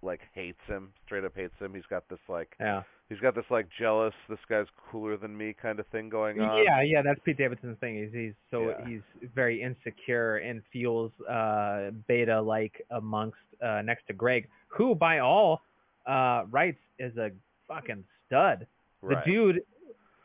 like 0.01 0.21
hates 0.33 0.59
him, 0.67 0.93
straight 1.05 1.23
up 1.25 1.33
hates 1.35 1.53
him. 1.59 1.73
He's 1.73 1.85
got 1.89 2.07
this 2.09 2.19
like, 2.29 2.55
Yeah. 2.59 2.83
he's 3.09 3.19
got 3.19 3.35
this 3.35 3.45
like 3.49 3.67
jealous, 3.79 4.13
this 4.29 4.39
guy's 4.49 4.65
cooler 4.89 5.17
than 5.17 5.35
me 5.37 5.53
kind 5.59 5.79
of 5.79 5.87
thing 5.87 6.09
going 6.09 6.39
on. 6.39 6.63
Yeah, 6.63 6.81
yeah, 6.81 7.01
that's 7.01 7.19
Pete 7.23 7.37
Davidson's 7.37 7.77
thing. 7.79 7.95
He's 8.03 8.13
he's 8.13 8.33
so 8.49 8.69
Yeah. 8.69 8.87
he's 8.87 9.01
very 9.35 9.61
insecure 9.61 10.37
and 10.37 10.61
feels 10.73 11.11
uh 11.29 11.91
beta 12.07 12.41
like 12.41 12.81
amongst 12.91 13.37
uh 13.61 13.81
next 13.83 14.07
to 14.07 14.13
Greg, 14.13 14.47
who 14.69 14.95
by 14.95 15.19
all 15.19 15.61
uh 16.07 16.45
rights 16.49 16.79
is 16.97 17.15
a 17.17 17.31
fucking 17.67 18.03
stud. 18.27 18.65
The 19.03 19.21
dude 19.25 19.61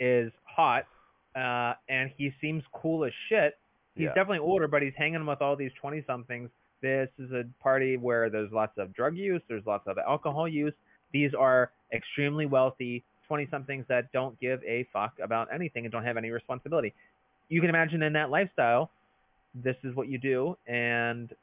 is 0.00 0.30
hot, 0.56 0.86
uh, 1.36 1.74
and 1.88 2.10
he 2.16 2.32
seems 2.40 2.64
cool 2.72 3.04
as 3.04 3.12
shit. 3.28 3.58
He's 3.94 4.04
Yeah. 4.06 4.14
definitely 4.14 4.38
older, 4.40 4.66
but 4.68 4.82
he's 4.82 4.94
hanging 4.96 5.24
with 5.26 5.40
all 5.42 5.54
these 5.56 5.72
twenty 5.74 6.02
somethings. 6.06 6.50
This 6.80 7.10
is 7.18 7.30
a 7.32 7.44
party 7.60 7.96
where 7.96 8.28
there's 8.30 8.50
lots 8.52 8.76
of 8.78 8.92
drug 8.94 9.16
use, 9.16 9.42
there's 9.48 9.64
lots 9.66 9.86
of 9.86 9.98
alcohol 9.98 10.48
use. 10.48 10.74
These 11.12 11.34
are 11.34 11.70
extremely 11.92 12.46
wealthy 12.46 13.02
twenty 13.26 13.46
somethings 13.50 13.84
that 13.88 14.10
don't 14.12 14.38
give 14.40 14.62
a 14.64 14.84
fuck 14.92 15.18
about 15.22 15.48
anything 15.52 15.84
and 15.84 15.92
don't 15.92 16.04
have 16.04 16.16
any 16.16 16.30
responsibility. 16.30 16.92
You 17.48 17.60
can 17.60 17.70
imagine 17.70 18.02
in 18.02 18.12
that 18.14 18.30
lifestyle, 18.30 18.90
this 19.54 19.76
is 19.84 19.94
what 19.94 20.08
you 20.08 20.18
do, 20.18 20.56
and 20.66 21.34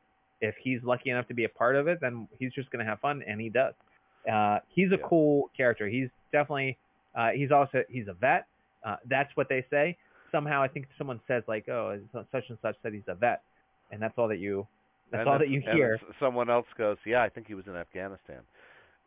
if 0.41 0.55
he's 0.57 0.83
lucky 0.83 1.09
enough 1.09 1.27
to 1.29 1.33
be 1.33 1.45
a 1.45 1.49
part 1.49 1.75
of 1.75 1.87
it, 1.87 1.99
then 2.01 2.27
he's 2.39 2.51
just 2.53 2.69
gonna 2.71 2.85
have 2.85 2.99
fun, 2.99 3.23
and 3.27 3.39
he 3.41 3.49
does. 3.49 3.73
Uh, 4.29 4.59
he's 4.69 4.91
a 4.91 4.97
Yeah. 4.97 5.03
cool 5.07 5.49
character. 5.57 5.87
He's 5.87 6.09
definitely 6.31 6.77
uh, 7.15 7.31
he's 7.31 7.51
also 7.51 7.83
he's 7.89 8.07
a 8.07 8.13
vet. 8.13 8.45
Uh, 8.85 8.97
that's 9.09 9.29
what 9.35 9.47
they 9.49 9.65
say. 9.69 9.97
Somehow, 10.31 10.61
I 10.63 10.67
think 10.67 10.87
someone 10.97 11.19
says 11.27 11.43
like, 11.47 11.69
"Oh, 11.69 11.99
such 12.31 12.45
and 12.49 12.57
such 12.61 12.75
said 12.81 12.93
he's 12.93 13.03
a 13.07 13.15
vet," 13.15 13.43
and 13.91 14.01
that's 14.01 14.13
all 14.17 14.27
that 14.29 14.39
you 14.39 14.67
that's 15.11 15.21
And 15.21 15.29
all 15.29 15.39
that 15.39 15.49
you 15.49 15.61
hear. 15.61 15.99
someone 16.19 16.49
else 16.49 16.65
goes, 16.77 16.97
"Yeah, 17.05 17.21
I 17.21 17.29
think 17.29 17.47
he 17.47 17.53
was 17.53 17.67
in 17.67 17.75
Afghanistan." 17.75 18.41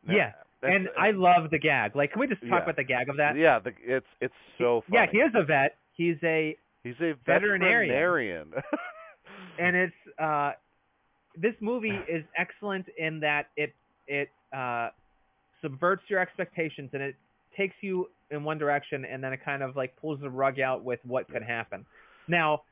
Now, 0.06 0.14
Yeah, 0.14 0.32
And 0.62 0.88
I 0.98 1.10
love 1.10 1.50
the 1.50 1.58
gag. 1.58 1.96
Like, 1.96 2.12
can 2.12 2.20
we 2.20 2.28
just 2.28 2.40
talk 2.42 2.50
Yeah. 2.50 2.62
about 2.62 2.76
the 2.76 2.84
gag 2.84 3.08
of 3.08 3.16
that? 3.16 3.36
yeah, 3.36 3.58
the, 3.58 3.74
it's 3.82 4.06
it's 4.20 4.34
so 4.58 4.82
funny. 4.88 4.98
Yeah, 5.02 5.10
he 5.10 5.18
is 5.18 5.32
a 5.34 5.42
vet. 5.44 5.76
He's 5.94 6.16
a 6.22 6.56
He's 6.84 6.94
a 7.00 7.14
veterinarian. 7.26 7.88
veterinarian. 7.88 8.52
and 9.58 9.76
it's 9.76 10.18
uh 10.20 10.52
this 11.36 11.54
movie 11.60 11.98
is 12.08 12.24
excellent 12.38 12.86
in 12.96 13.20
that 13.20 13.48
it 13.56 13.74
it 14.06 14.28
uh 14.56 14.90
subverts 15.62 16.02
your 16.08 16.20
expectations 16.20 16.90
and 16.92 17.02
it 17.02 17.16
takes 17.56 17.74
you 17.80 18.08
in 18.30 18.44
one 18.44 18.58
direction 18.58 19.04
and 19.04 19.22
then 19.22 19.32
it 19.32 19.40
kind 19.44 19.62
of 19.62 19.76
like 19.76 19.96
pulls 19.96 20.20
the 20.20 20.30
rug 20.30 20.60
out 20.60 20.84
with 20.84 21.00
what 21.04 21.28
could 21.28 21.42
happen. 21.42 21.84
Now, 22.28 22.62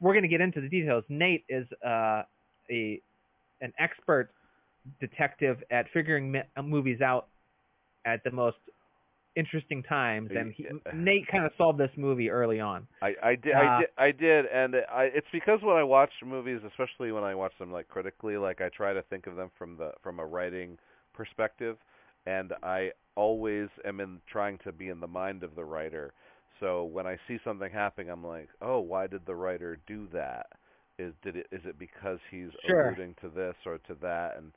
we're 0.00 0.12
going 0.12 0.22
to 0.22 0.28
get 0.28 0.40
into 0.40 0.60
the 0.60 0.68
details. 0.68 1.04
Nate 1.08 1.44
is 1.48 1.66
uh 1.84 2.22
a 2.70 3.00
an 3.60 3.72
expert 3.78 4.30
detective 5.00 5.58
at 5.70 5.86
figuring 5.92 6.32
mi- 6.32 6.42
uh, 6.56 6.62
movies 6.62 7.00
out 7.00 7.26
at 8.06 8.22
the 8.24 8.30
most 8.30 8.56
interesting 9.36 9.82
times 9.84 10.30
and 10.34 10.52
he, 10.52 10.66
Nate 10.94 11.28
kind 11.28 11.44
of 11.44 11.52
solved 11.56 11.78
this 11.78 11.90
movie 11.96 12.28
early 12.28 12.58
on. 12.58 12.86
I 13.02 13.14
I 13.22 13.34
did 13.36 13.54
Uh, 13.54 13.58
I 13.58 13.80
did 13.80 13.88
I 13.98 14.10
did 14.10 14.46
and 14.46 14.74
I 14.90 15.04
it's 15.14 15.26
because 15.32 15.60
when 15.62 15.76
I 15.76 15.82
watch 15.82 16.10
movies, 16.24 16.60
especially 16.66 17.12
when 17.12 17.24
I 17.24 17.34
watch 17.34 17.52
them 17.58 17.70
like 17.70 17.88
critically, 17.88 18.36
like 18.36 18.60
I 18.60 18.68
try 18.70 18.92
to 18.92 19.02
think 19.02 19.26
of 19.26 19.36
them 19.36 19.50
from 19.56 19.76
the 19.76 19.92
from 20.02 20.18
a 20.18 20.26
writing 20.26 20.78
perspective 21.14 21.76
and 22.28 22.52
I 22.62 22.90
always 23.16 23.68
am 23.86 24.00
in 24.00 24.20
trying 24.30 24.58
to 24.64 24.72
be 24.72 24.88
in 24.88 25.00
the 25.00 25.06
mind 25.06 25.42
of 25.42 25.54
the 25.56 25.64
writer. 25.64 26.12
So 26.60 26.84
when 26.84 27.06
I 27.06 27.16
see 27.26 27.38
something 27.42 27.70
happening, 27.72 28.10
I'm 28.10 28.24
like, 28.24 28.48
"Oh, 28.60 28.80
why 28.80 29.06
did 29.06 29.24
the 29.26 29.34
writer 29.34 29.78
do 29.86 30.06
that? 30.12 30.46
Is 30.98 31.14
did 31.22 31.36
it 31.36 31.46
is 31.50 31.64
it 31.64 31.78
because 31.78 32.18
he's 32.30 32.50
Sure. 32.66 32.88
alluding 32.88 33.14
to 33.22 33.28
this 33.28 33.54
or 33.64 33.78
to 33.78 33.94
that?" 34.02 34.36
And 34.36 34.52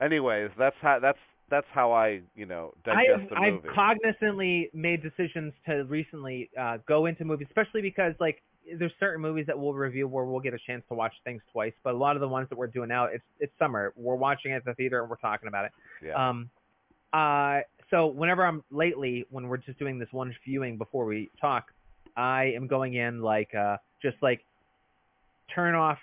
anyways, 0.00 0.50
that's 0.56 0.76
how 0.80 1.00
that's 1.00 1.18
that's 1.50 1.66
how 1.72 1.92
I, 1.92 2.20
you 2.36 2.46
know, 2.46 2.72
digest 2.84 3.20
have, 3.20 3.28
the 3.30 3.50
movie. 3.50 3.68
I've 3.68 3.96
cognizantly 3.96 4.70
made 4.74 5.02
decisions 5.02 5.54
to 5.66 5.84
recently 5.84 6.50
uh, 6.60 6.78
go 6.86 7.06
into 7.06 7.24
movies, 7.24 7.48
especially 7.48 7.82
because 7.82 8.14
like 8.20 8.42
there's 8.78 8.92
certain 9.00 9.22
movies 9.22 9.46
that 9.46 9.58
we'll 9.58 9.72
review 9.72 10.06
where 10.06 10.24
we'll 10.24 10.40
get 10.40 10.54
a 10.54 10.58
chance 10.66 10.84
to 10.88 10.94
watch 10.94 11.14
things 11.24 11.42
twice. 11.52 11.72
But 11.82 11.94
a 11.94 11.96
lot 11.96 12.16
of 12.16 12.20
the 12.20 12.28
ones 12.28 12.48
that 12.50 12.58
we're 12.58 12.66
doing 12.68 12.88
now, 12.90 13.06
it's 13.06 13.24
it's 13.40 13.52
summer. 13.58 13.92
We're 13.96 14.14
watching 14.14 14.52
it 14.52 14.56
at 14.56 14.64
the 14.66 14.74
theater 14.74 15.00
and 15.00 15.10
we're 15.10 15.16
talking 15.16 15.48
about 15.48 15.64
it. 15.64 15.72
yeah. 16.04 16.28
Um, 16.28 16.50
uh, 17.12 17.60
so 17.90 18.06
whenever 18.06 18.44
I'm 18.46 18.62
lately, 18.70 19.24
when 19.30 19.48
we're 19.48 19.56
just 19.56 19.78
doing 19.78 19.98
this 19.98 20.08
one 20.12 20.34
viewing 20.44 20.76
before 20.76 21.04
we 21.06 21.30
talk, 21.40 21.66
I 22.16 22.52
am 22.56 22.66
going 22.66 22.94
in 22.94 23.22
like 23.22 23.54
uh, 23.54 23.76
just 24.02 24.16
like 24.22 24.40
turn 25.54 25.74
off 25.74 25.98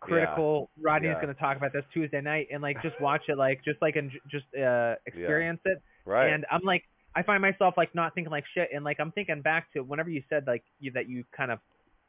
critical. 0.00 0.68
Rodney's 0.80 1.10
Yeah. 1.14 1.22
going 1.22 1.34
to 1.34 1.40
talk 1.40 1.56
about 1.56 1.72
this 1.72 1.84
Tuesday 1.92 2.20
night 2.20 2.48
and 2.52 2.62
like 2.62 2.80
just 2.82 3.00
watch 3.00 3.22
it 3.28 3.38
like 3.38 3.64
just 3.64 3.80
like 3.80 3.96
and 3.96 4.10
just 4.30 4.44
uh, 4.60 4.94
experience 5.06 5.60
it. 5.64 5.80
right. 6.04 6.32
And 6.32 6.44
I'm 6.50 6.62
like, 6.62 6.82
I 7.14 7.22
find 7.22 7.40
myself 7.40 7.74
like 7.76 7.94
not 7.94 8.14
thinking 8.14 8.30
like 8.32 8.44
shit, 8.54 8.70
and 8.74 8.84
like 8.84 8.98
I'm 8.98 9.12
thinking 9.12 9.40
back 9.40 9.72
to 9.74 9.80
whenever 9.84 10.10
you 10.10 10.22
said 10.28 10.46
like 10.48 10.64
you 10.80 10.90
that 10.92 11.08
you 11.08 11.24
kind 11.36 11.50
of 11.52 11.60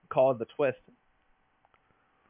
called 0.09 0.39
the 0.39 0.45
twist. 0.55 0.77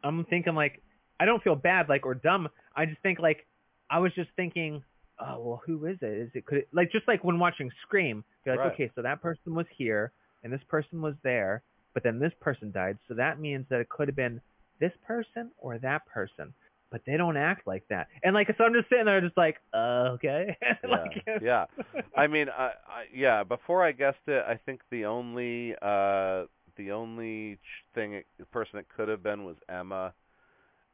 I'm 0.04 0.26
thinking 0.26 0.56
like 0.56 0.82
I 1.20 1.26
don't 1.26 1.42
feel 1.42 1.56
bad 1.56 1.88
like 1.88 2.06
or 2.06 2.14
dumb. 2.14 2.50
I 2.76 2.86
just 2.86 3.02
think 3.02 3.20
like 3.20 3.46
I 3.90 4.00
was 4.00 4.14
just 4.14 4.30
thinking, 4.36 4.84
oh 5.20 5.40
well, 5.40 5.62
who 5.66 5.86
is 5.86 5.98
it? 6.02 6.06
Is 6.18 6.30
it 6.34 6.46
could 6.46 6.60
it, 6.60 6.68
like 6.74 6.92
just 6.92 7.08
like 7.08 7.24
when 7.24 7.40
watching 7.40 7.72
Scream, 7.84 8.24
you're 8.46 8.56
like, 8.56 8.66
Right. 8.66 8.74
okay, 8.74 8.92
so 8.96 9.02
that 9.02 9.22
person 9.22 9.56
was 9.56 9.66
here 9.78 10.12
and 10.44 10.52
this 10.54 10.62
person 10.70 11.02
was 11.02 11.16
there, 11.24 11.64
but 11.94 12.04
then 12.04 12.20
this 12.20 12.34
person 12.40 12.72
died, 12.72 12.98
so 13.08 13.16
that 13.16 13.40
means 13.40 13.66
that 13.70 13.80
it 13.80 13.90
could 13.90 14.08
have 14.08 14.16
been 14.16 14.42
this 14.80 14.92
person 15.08 15.52
or 15.58 15.78
that 15.80 16.06
person. 16.08 16.54
But 16.92 17.02
they 17.06 17.18
don't 17.18 17.36
act 17.36 17.68
like 17.68 17.84
that, 17.90 18.08
and 18.24 18.34
like 18.34 18.48
so 18.58 18.64
I'm 18.64 18.74
just 18.74 18.90
sitting 18.90 19.06
there, 19.06 19.20
just 19.20 19.36
like, 19.38 19.58
uh, 19.74 20.12
okay, 20.16 20.56
like, 20.90 21.26
yeah. 21.42 21.66
I 22.16 22.28
mean, 22.28 22.48
I, 22.50 22.72
I 22.88 23.04
yeah. 23.14 23.44
Before 23.44 23.84
I 23.84 23.92
guessed 23.92 24.28
it, 24.28 24.44
I 24.48 24.58
think 24.66 24.82
the 24.92 25.06
only 25.06 25.74
uh 25.82 26.46
the 26.78 26.92
only 26.92 27.56
ch- 27.56 27.86
thing 27.96 28.14
it, 28.14 28.26
person 28.52 28.80
it 28.80 28.86
could 28.96 29.10
have 29.10 29.24
been 29.24 29.44
was 29.46 29.56
Emma, 29.68 30.14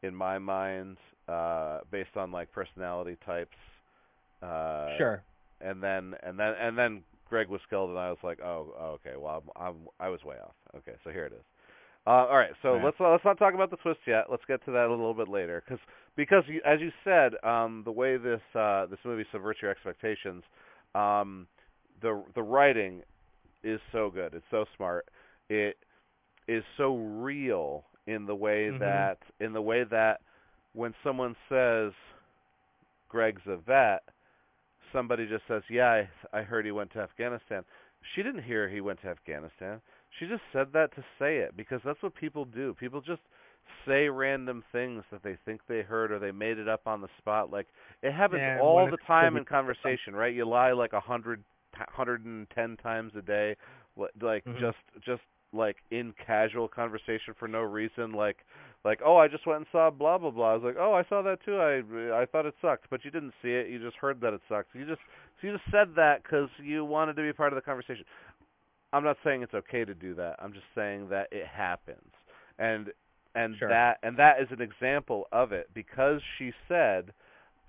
in 0.02 0.16
my 0.16 0.40
mind, 0.40 0.98
uh, 1.28 1.80
based 1.92 2.16
on 2.16 2.32
like 2.32 2.52
personality 2.52 3.18
types. 3.26 3.56
Uh, 4.42 4.98
Sure. 4.98 5.24
And 5.62 5.82
then 5.82 6.16
and 6.24 6.40
then 6.40 6.54
and 6.60 6.78
then 6.78 7.04
Greg 7.30 7.48
was 7.50 7.62
killed, 7.70 7.90
and 7.92 8.00
I 8.00 8.10
was 8.10 8.18
like, 8.24 8.40
oh, 8.42 8.74
oh, 8.80 8.86
okay. 9.06 9.16
Well, 9.18 9.44
I'm, 9.56 9.64
I'm 9.68 9.76
I 10.00 10.10
was 10.10 10.24
way 10.24 10.38
off. 10.44 10.56
Okay, 10.78 10.94
so 11.04 11.12
here 11.12 11.26
it 11.26 11.34
is. 11.34 11.44
Uh, 12.08 12.26
all 12.28 12.36
right, 12.38 12.50
so 12.64 12.76
Yeah. 12.78 12.86
let's 12.86 12.98
let's 13.00 13.24
not 13.24 13.38
talk 13.38 13.54
about 13.54 13.70
the 13.70 13.78
twist 13.78 14.00
yet. 14.08 14.26
Let's 14.30 14.44
get 14.48 14.66
to 14.66 14.72
that 14.72 14.88
a 14.88 14.90
little 14.90 15.14
bit 15.14 15.28
later, 15.28 15.62
because 15.64 15.80
because 16.16 16.44
you, 16.48 16.60
as 16.66 16.80
you 16.82 16.92
said, 17.04 17.34
um, 17.44 17.84
the 17.86 17.92
way 17.92 18.18
this 18.18 18.42
uh, 18.56 18.88
this 18.88 18.98
movie 19.06 19.26
subverts 19.32 19.62
your 19.62 19.70
expectations, 19.70 20.44
um, 20.96 21.46
the 22.02 22.24
the 22.34 22.42
writing 22.42 23.04
is 23.64 23.80
so 23.92 24.10
good. 24.10 24.34
It's 24.34 24.46
so 24.50 24.66
smart. 24.76 25.06
It 25.48 25.78
is 26.48 26.64
so 26.78 26.96
real 26.98 27.86
in 28.08 28.26
the 28.26 28.36
way 28.36 28.72
Mhm. 28.72 28.80
that 28.80 29.20
in 29.40 29.54
the 29.54 29.62
way 29.62 29.84
that 29.84 30.22
when 30.74 30.96
someone 31.04 31.36
says 31.50 31.94
Greg's 33.10 33.46
a 33.46 33.58
vet, 33.58 34.02
somebody 34.94 35.28
just 35.28 35.44
says, 35.48 35.64
"Yeah, 35.70 36.06
I, 36.34 36.40
I 36.40 36.42
heard 36.44 36.66
he 36.66 36.72
went 36.72 36.92
to 36.94 37.00
Afghanistan." 37.00 37.64
She 38.16 38.24
didn't 38.24 38.44
hear 38.44 38.68
he 38.70 38.82
went 38.82 39.02
to 39.02 39.08
Afghanistan. 39.10 39.82
She 40.20 40.28
just 40.28 40.44
said 40.54 40.68
that 40.74 40.94
to 40.96 41.04
say 41.20 41.38
it 41.38 41.56
because 41.56 41.82
that's 41.86 42.02
what 42.02 42.16
people 42.16 42.46
do. 42.46 42.74
People 42.76 43.02
just 43.02 43.22
say 43.86 44.08
random 44.10 44.64
things 44.72 45.04
that 45.12 45.24
they 45.24 45.38
think 45.46 45.62
they 45.68 45.82
heard 45.82 46.12
or 46.12 46.20
they 46.20 46.32
made 46.32 46.58
it 46.58 46.68
up 46.68 46.88
on 46.88 47.02
the 47.02 47.08
spot. 47.18 47.52
Like 47.52 47.68
it 48.02 48.12
happens 48.14 48.44
Yeah, 48.44 48.62
all 48.62 48.88
the 48.88 48.98
time 49.08 49.38
in 49.38 49.46
conversation, 49.46 50.16
right? 50.16 50.34
You 50.34 50.46
lie 50.48 50.72
like 50.72 50.94
a 50.94 51.00
hundred, 51.00 51.44
hundred 51.74 52.26
and 52.26 52.48
ten 52.52 52.78
times 52.78 53.14
a 53.18 53.22
day, 53.22 53.56
li- 53.98 54.08
like 54.22 54.46
Mhm. 54.46 54.60
just 54.60 54.78
just 55.06 55.22
like 55.54 55.78
in 55.92 56.14
casual 56.26 56.68
conversation 56.68 57.34
for 57.38 57.48
no 57.48 57.62
reason, 57.62 58.12
like 58.14 58.38
like 58.84 59.00
oh 59.06 59.18
I 59.18 59.28
just 59.28 59.46
went 59.46 59.58
and 59.58 59.68
saw 59.72 59.90
blah 59.90 60.18
blah 60.18 60.32
blah. 60.32 60.52
I 60.52 60.54
was 60.56 60.64
like 60.64 60.78
oh 60.80 60.94
I 60.94 61.04
saw 61.08 61.22
that 61.22 61.40
too. 61.46 61.58
I 61.58 62.22
I 62.22 62.26
thought 62.26 62.46
it 62.46 62.56
sucked, 62.62 62.90
but 62.90 63.06
you 63.06 63.12
didn't 63.12 63.34
see 63.42 63.50
it. 63.50 63.70
You 63.70 63.80
just 63.80 63.98
heard 63.98 64.22
that 64.22 64.34
it 64.34 64.42
sucked. 64.50 64.74
You 64.74 64.86
just 64.86 65.02
so 65.42 65.48
you 65.48 65.54
just 65.54 65.72
said 65.72 65.96
that 65.96 66.24
because 66.24 66.50
you 66.64 66.86
wanted 66.86 67.16
to 67.16 67.22
be 67.22 67.34
part 67.34 67.54
of 67.54 67.58
the 67.58 67.62
conversation. 67.62 68.06
I'm 68.94 69.04
not 69.04 69.18
saying 69.24 69.42
it's 69.42 69.54
okay 69.54 69.86
to 69.86 69.94
do 69.94 70.14
that. 70.16 70.36
I'm 70.40 70.52
just 70.54 70.66
saying 70.76 71.10
that 71.10 71.28
it 71.32 71.48
happens, 71.48 72.12
and 72.60 72.92
and 73.36 73.56
Sure. 73.58 73.70
that 73.70 74.00
and 74.04 74.18
that 74.18 74.42
is 74.42 74.48
an 74.52 74.62
example 74.62 75.28
of 75.32 75.52
it 75.52 75.70
because 75.74 76.22
she 76.38 76.52
said, 76.68 77.14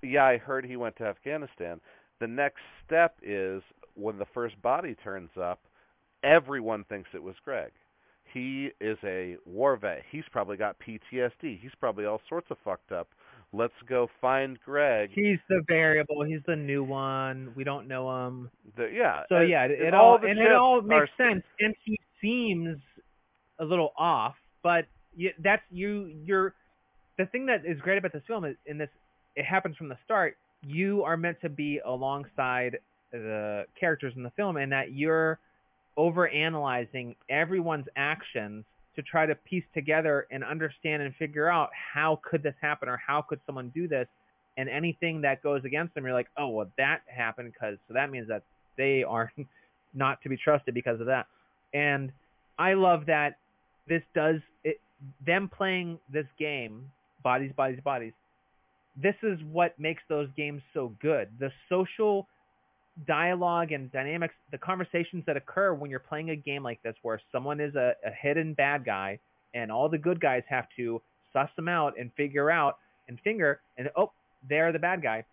"Yeah, 0.01 0.25
I 0.25 0.37
heard 0.37 0.65
he 0.65 0.75
went 0.75 0.97
to 0.97 1.05
Afghanistan." 1.05 1.79
The 2.19 2.27
next 2.27 2.61
step 2.85 3.17
is 3.21 3.61
when 3.95 4.17
the 4.17 4.25
first 4.33 4.61
body 4.61 4.95
turns 4.95 5.29
up, 5.39 5.61
everyone 6.23 6.83
thinks 6.85 7.09
it 7.13 7.23
was 7.23 7.35
Greg. 7.43 7.71
He 8.33 8.69
is 8.81 8.97
a 9.03 9.37
war 9.45 9.77
vet. 9.77 10.01
He's 10.11 10.23
probably 10.31 10.57
got 10.57 10.75
PTSD. 10.79 11.59
He's 11.61 11.71
probably 11.79 12.05
all 12.05 12.21
sorts 12.27 12.47
of 12.49 12.57
fucked 12.63 12.91
up. 12.91 13.07
Let's 13.55 13.73
go 13.87 14.09
find 14.19 14.57
Greg. 14.65 15.11
He's 15.13 15.37
the 15.47 15.61
variable. 15.67 16.23
He's 16.23 16.41
the 16.47 16.55
new 16.55 16.83
one. 16.83 17.53
We 17.55 17.63
don't 17.63 17.87
know 17.87 18.25
him. 18.27 18.49
The, 18.75 18.89
yeah. 18.91 19.21
So 19.29 19.35
and- 19.35 19.49
yeah, 19.49 19.65
it, 19.65 19.71
it 19.71 19.93
all 19.93 20.17
the 20.19 20.27
and 20.27 20.39
it 20.39 20.51
all 20.51 20.79
are 20.79 20.81
makes 20.81 21.11
sense. 21.17 21.43
And 21.59 21.75
he 21.85 21.99
seems 22.19 22.77
a 23.59 23.65
little 23.65 23.93
off, 23.97 24.33
but 24.63 24.85
you, 25.15 25.29
that's 25.43 25.61
you. 25.69 26.11
You're 26.25 26.55
the 27.19 27.27
thing 27.27 27.45
that 27.45 27.63
is 27.65 27.79
great 27.81 27.99
about 27.99 28.13
this 28.13 28.23
film 28.25 28.45
is 28.45 28.55
in 28.65 28.79
this. 28.79 28.89
It 29.35 29.45
happens 29.45 29.77
from 29.77 29.89
the 29.89 29.97
start. 30.03 30.35
You 30.65 31.03
are 31.03 31.17
meant 31.17 31.37
to 31.41 31.49
be 31.49 31.79
alongside 31.85 32.77
the 33.11 33.65
characters 33.79 34.13
in 34.15 34.23
the 34.23 34.31
film, 34.31 34.57
and 34.57 34.71
that 34.71 34.93
you're 34.93 35.37
over 35.97 36.27
analyzing 36.27 37.15
everyone's 37.29 37.87
actions 37.95 38.65
to 38.95 39.01
try 39.01 39.25
to 39.25 39.35
piece 39.35 39.63
together 39.73 40.27
and 40.31 40.43
understand 40.43 41.01
and 41.01 41.15
figure 41.15 41.49
out 41.49 41.69
how 41.93 42.19
could 42.29 42.43
this 42.43 42.55
happen 42.61 42.87
or 42.89 42.97
how 43.05 43.21
could 43.21 43.39
someone 43.45 43.71
do 43.73 43.87
this. 43.87 44.07
And 44.57 44.69
anything 44.69 45.21
that 45.21 45.41
goes 45.41 45.65
against 45.65 45.95
them 45.95 46.05
you're 46.05 46.13
like 46.13 46.29
oh 46.37 46.49
well 46.49 46.67
that 46.77 47.01
happened 47.07 47.51
because 47.53 47.77
so 47.87 47.95
that 47.95 48.11
means 48.11 48.27
that 48.27 48.43
they 48.77 49.03
are 49.03 49.31
not 49.95 50.21
to 50.21 50.29
be 50.29 50.37
trusted 50.37 50.73
because 50.73 50.99
of 50.99 51.07
that. 51.07 51.27
And 51.73 52.11
i 52.59 52.73
love 52.73 53.07
that 53.07 53.37
this 53.87 54.03
does 54.13 54.35
it 54.63 54.79
them 55.25 55.49
playing 55.49 55.97
this 56.11 56.27
game 56.37 56.91
bodies 57.23 57.51
bodies 57.57 57.79
bodies 57.83 58.13
this 59.01 59.15
is 59.23 59.39
what 59.51 59.77
makes 59.79 60.03
those 60.07 60.27
games 60.37 60.61
so 60.73 60.93
good. 61.01 61.29
The 61.39 61.51
social 61.69 62.27
dialogue 63.07 63.71
and 63.71 63.91
dynamics, 63.91 64.35
the 64.51 64.57
conversations 64.57 65.23
that 65.25 65.37
occur 65.37 65.73
when 65.73 65.89
you're 65.89 65.99
playing 65.99 66.29
a 66.29 66.35
game 66.35 66.63
like 66.63 66.81
this, 66.83 66.95
where 67.01 67.19
someone 67.31 67.59
is 67.59 67.75
a, 67.75 67.93
a 68.05 68.11
hidden 68.11 68.53
bad 68.53 68.85
guy, 68.85 69.19
and 69.53 69.71
all 69.71 69.89
the 69.89 69.97
good 69.97 70.19
guys 70.19 70.43
have 70.47 70.65
to 70.77 71.01
suss 71.31 71.49
them 71.55 71.67
out 71.67 71.93
and 71.99 72.11
figure 72.15 72.51
out 72.51 72.77
and 73.07 73.19
finger, 73.21 73.59
and 73.77 73.89
oh, 73.97 74.11
they're 74.47 74.71
the 74.71 74.79
bad 74.79 75.01
guy. 75.01 75.23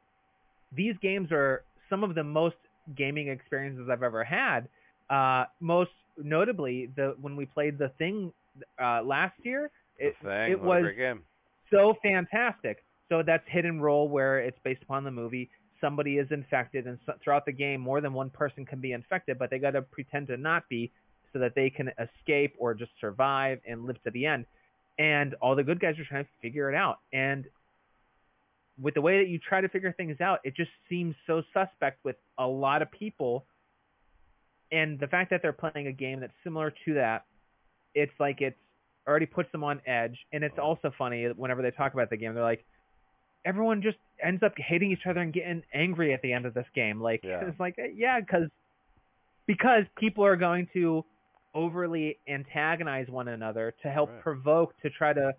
These 0.74 0.94
games 1.02 1.28
are 1.32 1.62
some 1.88 2.04
of 2.04 2.14
the 2.14 2.24
most 2.24 2.56
gaming 2.96 3.28
experiences 3.28 3.88
I've 3.90 4.02
ever 4.02 4.24
had. 4.24 4.68
Uh, 5.08 5.44
most 5.60 5.90
notably, 6.16 6.90
the 6.96 7.14
when 7.20 7.36
we 7.36 7.46
played 7.46 7.78
the 7.78 7.90
thing 7.98 8.32
uh, 8.82 9.02
last 9.02 9.34
year, 9.42 9.70
it, 9.98 10.14
it 10.22 10.60
was 10.60 10.84
so 11.70 11.94
fantastic. 12.02 12.82
So 13.08 13.22
that's 13.26 13.42
hidden 13.48 13.80
role 13.80 14.08
where 14.08 14.38
it's 14.38 14.58
based 14.62 14.82
upon 14.82 15.04
the 15.04 15.10
movie. 15.10 15.50
Somebody 15.80 16.18
is 16.18 16.28
infected, 16.30 16.86
and 16.86 16.98
so, 17.06 17.14
throughout 17.22 17.46
the 17.46 17.52
game, 17.52 17.80
more 17.80 18.00
than 18.00 18.12
one 18.12 18.30
person 18.30 18.66
can 18.66 18.80
be 18.80 18.92
infected, 18.92 19.38
but 19.38 19.50
they 19.50 19.58
got 19.58 19.72
to 19.72 19.82
pretend 19.82 20.28
to 20.28 20.36
not 20.36 20.68
be, 20.68 20.92
so 21.32 21.38
that 21.38 21.54
they 21.54 21.70
can 21.70 21.90
escape 21.98 22.54
or 22.58 22.74
just 22.74 22.90
survive 23.00 23.60
and 23.66 23.84
live 23.86 24.02
to 24.02 24.10
the 24.10 24.26
end. 24.26 24.46
And 24.98 25.34
all 25.40 25.54
the 25.54 25.62
good 25.62 25.80
guys 25.80 25.98
are 25.98 26.04
trying 26.04 26.24
to 26.24 26.30
figure 26.42 26.70
it 26.70 26.74
out. 26.74 26.98
And 27.12 27.46
with 28.80 28.94
the 28.94 29.00
way 29.00 29.18
that 29.18 29.28
you 29.30 29.38
try 29.38 29.60
to 29.60 29.68
figure 29.68 29.92
things 29.92 30.20
out, 30.20 30.40
it 30.44 30.56
just 30.56 30.70
seems 30.88 31.14
so 31.26 31.42
suspect 31.52 32.04
with 32.04 32.16
a 32.38 32.46
lot 32.46 32.82
of 32.82 32.90
people. 32.90 33.44
And 34.72 34.98
the 34.98 35.06
fact 35.06 35.30
that 35.30 35.42
they're 35.42 35.52
playing 35.52 35.86
a 35.86 35.92
game 35.92 36.20
that's 36.20 36.32
similar 36.44 36.72
to 36.84 36.94
that, 36.94 37.24
it's 37.94 38.12
like 38.18 38.40
it's 38.40 38.56
already 39.06 39.26
puts 39.26 39.50
them 39.52 39.64
on 39.64 39.80
edge. 39.86 40.18
And 40.32 40.44
it's 40.44 40.58
also 40.58 40.92
funny 40.96 41.26
whenever 41.26 41.62
they 41.62 41.70
talk 41.70 41.94
about 41.94 42.10
the 42.10 42.16
game, 42.16 42.34
they're 42.34 42.42
like, 42.42 42.64
everyone 43.44 43.82
just 43.82 43.98
ends 44.22 44.42
up 44.42 44.52
hating 44.56 44.90
each 44.92 45.06
other 45.08 45.20
and 45.20 45.32
getting 45.32 45.62
angry 45.72 46.12
at 46.12 46.20
the 46.22 46.32
end 46.32 46.46
of 46.46 46.54
this 46.54 46.66
game. 46.74 47.00
Like 47.00 47.22
Yeah. 47.24 47.40
it's 47.46 47.58
like 47.60 47.76
eh, 47.78 47.88
yeah, 47.94 48.20
because 48.20 48.48
because 49.46 49.84
people 49.96 50.24
are 50.24 50.36
going 50.36 50.68
to 50.74 51.04
overly 51.54 52.18
antagonize 52.28 53.08
one 53.08 53.28
another 53.28 53.74
to 53.82 53.90
help 53.90 54.10
Right. 54.10 54.20
provoke 54.22 54.78
to 54.82 54.90
try 54.90 55.12
to 55.12 55.34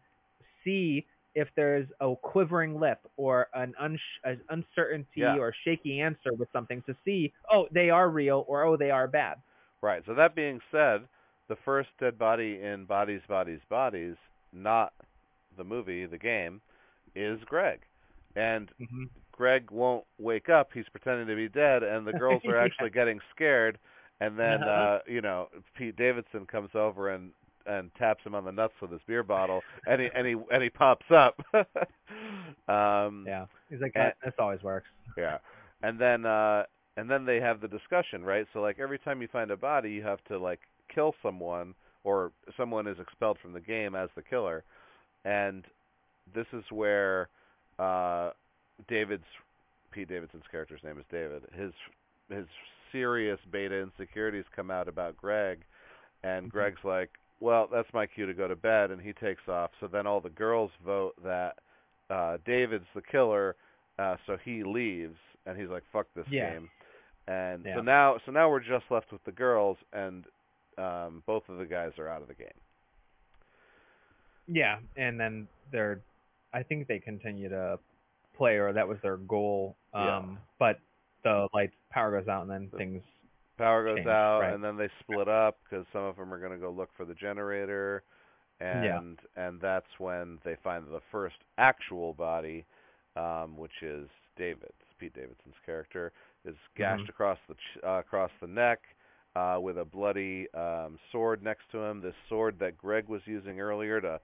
see 0.64 1.06
if 1.34 1.48
there's 1.56 1.88
a 2.02 2.14
quivering 2.22 2.78
lip 2.78 3.00
or 3.16 3.48
an, 3.54 3.74
uns- 3.80 4.02
an 4.26 4.42
uncertainty 4.50 5.22
Yeah. 5.22 5.38
or 5.38 5.54
shaky 5.64 6.02
answer 6.02 6.34
with 6.34 6.52
something 6.52 6.82
to 6.84 6.96
see 7.06 7.32
oh 7.50 7.68
they 7.72 7.90
are 7.90 8.10
real 8.10 8.44
or 8.50 8.64
oh 8.64 8.76
they 8.76 8.92
are 8.92 9.08
bad. 9.08 9.38
Right. 9.82 10.04
So 10.06 10.14
that 10.16 10.36
being 10.36 10.60
said, 10.72 11.08
the 11.48 11.56
first 11.66 11.90
dead 12.00 12.18
body 12.20 12.62
in 12.62 12.86
Bodies, 12.86 13.22
Bodies, 13.28 13.62
Bodies, 13.70 14.16
not 14.54 14.94
the 15.58 15.64
movie, 15.64 16.06
the 16.06 16.18
game, 16.18 16.62
is 17.16 17.40
Greg. 17.46 17.80
And 18.36 18.70
Mm-hmm. 18.82 19.04
Greg 19.32 19.72
won't 19.72 20.04
wake 20.20 20.50
up. 20.50 20.70
He's 20.74 20.88
pretending 20.92 21.26
to 21.28 21.36
be 21.36 21.50
dead, 21.50 21.82
and 21.84 22.06
the 22.06 22.14
girls 22.14 22.44
are 22.46 22.56
Yeah. 22.56 22.64
actually 22.64 22.92
getting 22.92 23.20
scared. 23.36 23.80
And 24.20 24.38
then, 24.38 24.62
Uh-huh. 24.64 24.70
uh, 24.70 25.00
you 25.08 25.22
know, 25.22 25.48
Pete 25.76 25.96
Davidson 25.96 26.46
comes 26.46 26.70
over 26.76 27.10
and 27.10 27.32
and 27.68 27.94
taps 27.96 28.24
him 28.24 28.34
on 28.34 28.44
the 28.44 28.52
nuts 28.52 28.74
with 28.82 28.92
his 28.92 29.02
beer 29.08 29.22
bottle, 29.24 29.62
and 29.88 30.02
he 30.02 30.10
and 30.16 30.26
he 30.28 30.36
and 30.52 30.64
he 30.64 30.70
pops 30.70 31.06
up. 31.12 31.40
um, 32.68 33.24
Yeah, 33.28 33.46
he's 33.70 33.82
like 33.82 33.94
And- 33.96 34.14
This 34.24 34.34
always 34.40 34.62
works. 34.64 34.88
yeah. 35.18 35.38
And 35.84 36.00
then 36.00 36.26
uh 36.26 36.64
and 36.98 37.10
then 37.10 37.26
they 37.26 37.40
have 37.40 37.62
the 37.62 37.68
discussion, 37.68 38.24
right? 38.24 38.46
So 38.54 38.62
like 38.62 38.80
every 38.80 39.00
time 39.00 39.22
you 39.22 39.28
find 39.28 39.50
a 39.52 39.58
body, 39.58 39.92
you 39.92 40.04
have 40.04 40.24
to 40.26 40.38
like 40.38 40.60
kill 40.94 41.16
someone 41.24 41.74
or 42.04 42.32
someone 42.58 42.88
is 42.88 43.00
expelled 43.00 43.38
from 43.42 43.54
the 43.54 43.60
game 43.62 43.96
as 43.96 44.10
the 44.16 44.22
killer. 44.22 44.64
And 45.24 45.66
this 46.34 46.48
is 46.54 46.64
where 46.70 47.30
uh 47.82 48.32
David's 48.88 49.26
Pete 49.92 50.10
Davidson's 50.10 50.44
character's 50.52 50.84
name 50.84 51.00
is 51.00 51.06
David. 51.12 51.44
His 51.54 51.74
his 52.30 52.48
serious 52.92 53.40
beta 53.52 53.76
insecurities 53.82 54.46
come 54.56 54.72
out 54.72 54.88
about 54.88 55.18
Greg 55.18 55.62
and 56.24 56.50
Mhm. 56.50 56.50
Greg's 56.50 56.84
like, 56.84 57.12
"Well, 57.40 57.68
that's 57.72 57.94
my 57.94 58.08
cue 58.08 58.26
to 58.28 58.34
go 58.34 58.48
to 58.48 58.56
bed." 58.56 58.92
And 58.92 59.02
he 59.02 59.14
takes 59.14 59.48
off. 59.48 59.72
So 59.80 59.88
then 59.88 60.08
all 60.08 60.22
the 60.22 60.30
girls 60.30 60.72
vote 60.86 61.14
that 61.24 61.58
uh 62.10 62.38
David's 62.46 62.88
the 62.96 63.02
killer 63.02 63.56
uh, 64.00 64.16
so 64.26 64.38
he 64.44 64.64
leaves, 64.64 65.18
and 65.46 65.58
he's 65.60 65.70
like, 65.70 65.84
"Fuck 65.92 66.08
this 66.16 66.28
Yeah. 66.30 66.38
game." 66.38 66.70
And 67.28 67.66
Yeah. 67.66 67.74
so 67.74 67.82
now, 67.82 68.18
so 68.26 68.32
now 68.32 68.50
we're 68.50 68.60
just 68.60 68.86
left 68.92 69.12
with 69.12 69.24
the 69.26 69.32
girls, 69.32 69.78
and 69.94 70.26
um, 70.78 71.24
both 71.28 71.48
of 71.50 71.58
the 71.58 71.66
guys 71.66 71.92
are 72.00 72.08
out 72.10 72.22
of 72.22 72.28
the 72.28 72.36
game. 72.36 72.50
Yeah, 74.48 74.80
and 74.96 75.20
then 75.20 75.48
they're, 75.72 76.02
I 76.54 76.64
think 76.64 76.88
they 76.88 77.00
continue 77.00 77.50
to 77.50 77.80
play, 78.36 78.58
or 78.58 78.74
that 78.74 78.88
was 78.88 78.98
their 79.02 79.18
goal. 79.18 79.76
Um, 79.94 80.04
Yeah. 80.04 80.36
But 80.60 80.80
the 81.24 81.48
lights 81.54 81.76
power 81.92 82.12
goes 82.20 82.28
out, 82.28 82.42
and 82.44 82.52
then 82.52 82.70
The- 82.72 82.78
things. 82.78 83.04
Power 83.58 83.84
goes 83.84 83.98
Changed, 83.98 84.10
out, 84.10 84.40
right. 84.42 84.54
and 84.54 84.64
then 84.64 84.76
they 84.78 84.90
split 85.02 85.28
up 85.28 85.60
because 85.64 85.86
some 85.94 86.04
of 86.04 86.16
them 86.16 86.34
are 86.34 86.40
going 86.40 86.52
to 86.52 86.58
go 86.58 86.72
look 86.72 86.92
for 86.94 87.06
the 87.06 87.14
generator, 87.14 88.04
and 88.60 89.20
and 89.36 89.60
that's 89.62 90.00
when 90.00 90.40
they 90.44 90.56
find 90.56 90.88
the 90.88 91.02
first 91.12 91.36
actual 91.60 92.14
body, 92.14 92.66
um, 93.16 93.58
which 93.58 93.84
is 93.84 94.10
David's 94.36 94.74
Pete 94.98 95.14
Davidson's 95.14 95.60
character 95.66 96.12
is 96.44 96.56
gashed 96.76 97.04
Mhm. 97.06 97.10
across 97.10 97.38
the 97.48 97.54
ch- 97.56 97.78
uh, 97.84 98.00
across 98.00 98.32
the 98.40 98.48
neck. 98.48 98.80
Uh, 99.36 99.58
with 99.62 99.78
a 99.78 99.86
bloody 99.86 100.52
um, 100.56 101.00
sword 101.12 101.42
next 101.42 101.70
to 101.72 101.78
him, 101.82 102.02
this 102.02 102.16
sword 102.28 102.60
that 102.60 102.78
Greg 102.78 103.08
was 103.08 103.26
using 103.26 103.62
earlier 103.62 104.02
to 104.02 104.20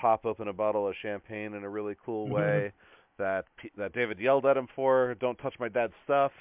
pop 0.00 0.24
open 0.24 0.48
a 0.48 0.52
bottle 0.52 0.86
of 0.88 0.94
champagne 1.02 1.54
in 1.54 1.64
a 1.64 1.68
really 1.68 1.96
cool 2.04 2.26
Mhm. 2.28 2.30
way 2.32 2.72
that 3.18 3.44
that 3.76 3.92
David 3.92 4.18
yelled 4.18 4.46
at 4.46 4.56
him 4.56 4.68
for. 4.76 5.14
Don't 5.20 5.36
touch 5.38 5.54
my 5.58 5.68
dad's 5.68 5.92
stuff. 6.04 6.32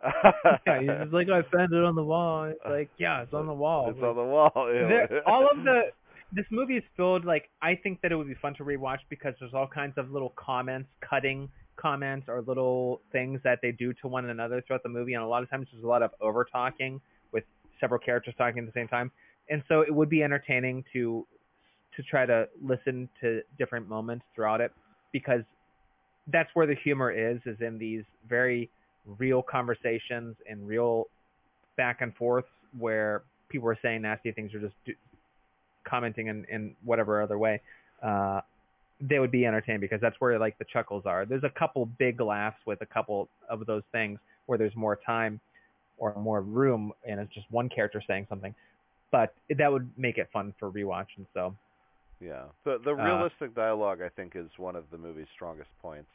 yeah, 0.66 0.80
he's 0.80 0.88
just 0.88 1.12
like, 1.12 1.28
I 1.28 1.42
found 1.54 1.72
it 1.72 1.82
on 1.84 1.94
the 1.94 2.02
wall. 2.04 2.44
It's 2.44 2.60
like, 2.64 2.90
yeah, 2.98 3.22
it's 3.22 3.32
on 3.32 3.46
the 3.46 3.54
wall. 3.54 3.88
It's 3.90 4.02
on 4.02 4.16
the 4.16 4.24
wall. 4.24 4.52
All 5.26 5.48
of 5.50 5.64
the 5.64 5.82
this 6.32 6.44
movie 6.50 6.76
is 6.76 6.84
filled 6.96 7.24
like 7.24 7.48
I 7.62 7.76
think 7.76 8.00
that 8.02 8.10
it 8.12 8.16
would 8.16 8.26
be 8.28 8.34
fun 8.34 8.54
to 8.56 8.64
rewatch 8.64 8.98
because 9.08 9.34
there's 9.38 9.54
all 9.54 9.68
kinds 9.68 9.96
of 9.98 10.10
little 10.10 10.32
comments, 10.36 10.88
cutting 11.00 11.48
comments 11.76 12.28
or 12.28 12.42
little 12.42 13.00
things 13.12 13.40
that 13.44 13.58
they 13.62 13.72
do 13.72 13.92
to 13.94 14.08
one 14.08 14.28
another 14.30 14.60
throughout 14.66 14.82
the 14.82 14.88
movie 14.88 15.14
and 15.14 15.22
a 15.22 15.26
lot 15.26 15.42
of 15.42 15.50
times 15.50 15.66
there's 15.72 15.84
a 15.84 15.86
lot 15.86 16.02
of 16.02 16.10
over 16.20 16.44
talking 16.44 17.00
with 17.32 17.42
several 17.80 17.98
characters 17.98 18.32
talking 18.38 18.60
at 18.60 18.66
the 18.66 18.78
same 18.80 18.86
time. 18.88 19.10
and 19.50 19.62
so 19.68 19.80
it 19.80 19.92
would 19.94 20.08
be 20.08 20.22
entertaining 20.22 20.84
to 20.92 21.26
to 21.96 22.02
try 22.02 22.26
to 22.26 22.48
listen 22.62 23.08
to 23.20 23.42
different 23.58 23.88
moments 23.88 24.24
throughout 24.34 24.60
it 24.60 24.72
because 25.12 25.42
that's 26.32 26.50
where 26.54 26.66
the 26.66 26.74
humor 26.82 27.10
is 27.10 27.40
is 27.46 27.60
in 27.60 27.78
these 27.78 28.02
very 28.28 28.70
real 29.18 29.42
conversations 29.42 30.36
and 30.48 30.66
real 30.66 31.06
back 31.76 32.00
and 32.00 32.14
forth 32.16 32.46
where 32.78 33.22
people 33.48 33.68
are 33.68 33.78
saying 33.82 34.02
nasty 34.02 34.32
things 34.32 34.54
or 34.54 34.60
just 34.60 34.74
do, 34.86 34.94
commenting 35.88 36.28
in, 36.28 36.46
in 36.50 36.74
whatever 36.84 37.22
other 37.22 37.38
way 37.38 37.60
uh 38.02 38.40
they 39.00 39.18
would 39.18 39.30
be 39.30 39.44
entertained 39.44 39.80
because 39.80 40.00
that's 40.00 40.16
where 40.20 40.38
like 40.38 40.56
the 40.58 40.64
chuckles 40.72 41.02
are. 41.04 41.26
There's 41.26 41.42
a 41.42 41.50
couple 41.50 41.84
big 41.84 42.20
laughs 42.20 42.56
with 42.64 42.80
a 42.80 42.86
couple 42.86 43.28
of 43.50 43.66
those 43.66 43.82
things 43.92 44.18
where 44.46 44.56
there's 44.56 44.74
more 44.76 44.98
time 45.04 45.40
or 45.98 46.14
more 46.16 46.40
room 46.40 46.92
and 47.06 47.20
it's 47.20 47.32
just 47.34 47.50
one 47.50 47.68
character 47.68 48.02
saying 48.06 48.26
something 48.28 48.54
but 49.12 49.32
that 49.58 49.70
would 49.70 49.88
make 49.96 50.18
it 50.18 50.28
fun 50.32 50.52
for 50.58 50.70
rewatch 50.70 51.06
and 51.16 51.26
so 51.34 51.54
Yeah. 52.20 52.44
The 52.64 52.78
the 52.84 52.92
Uh, 52.92 53.04
realistic 53.04 53.54
dialogue 53.54 54.00
I 54.02 54.08
think 54.08 54.36
is 54.36 54.48
one 54.56 54.76
of 54.76 54.84
the 54.90 54.98
movie's 54.98 55.28
strongest 55.34 55.70
points. 55.80 56.10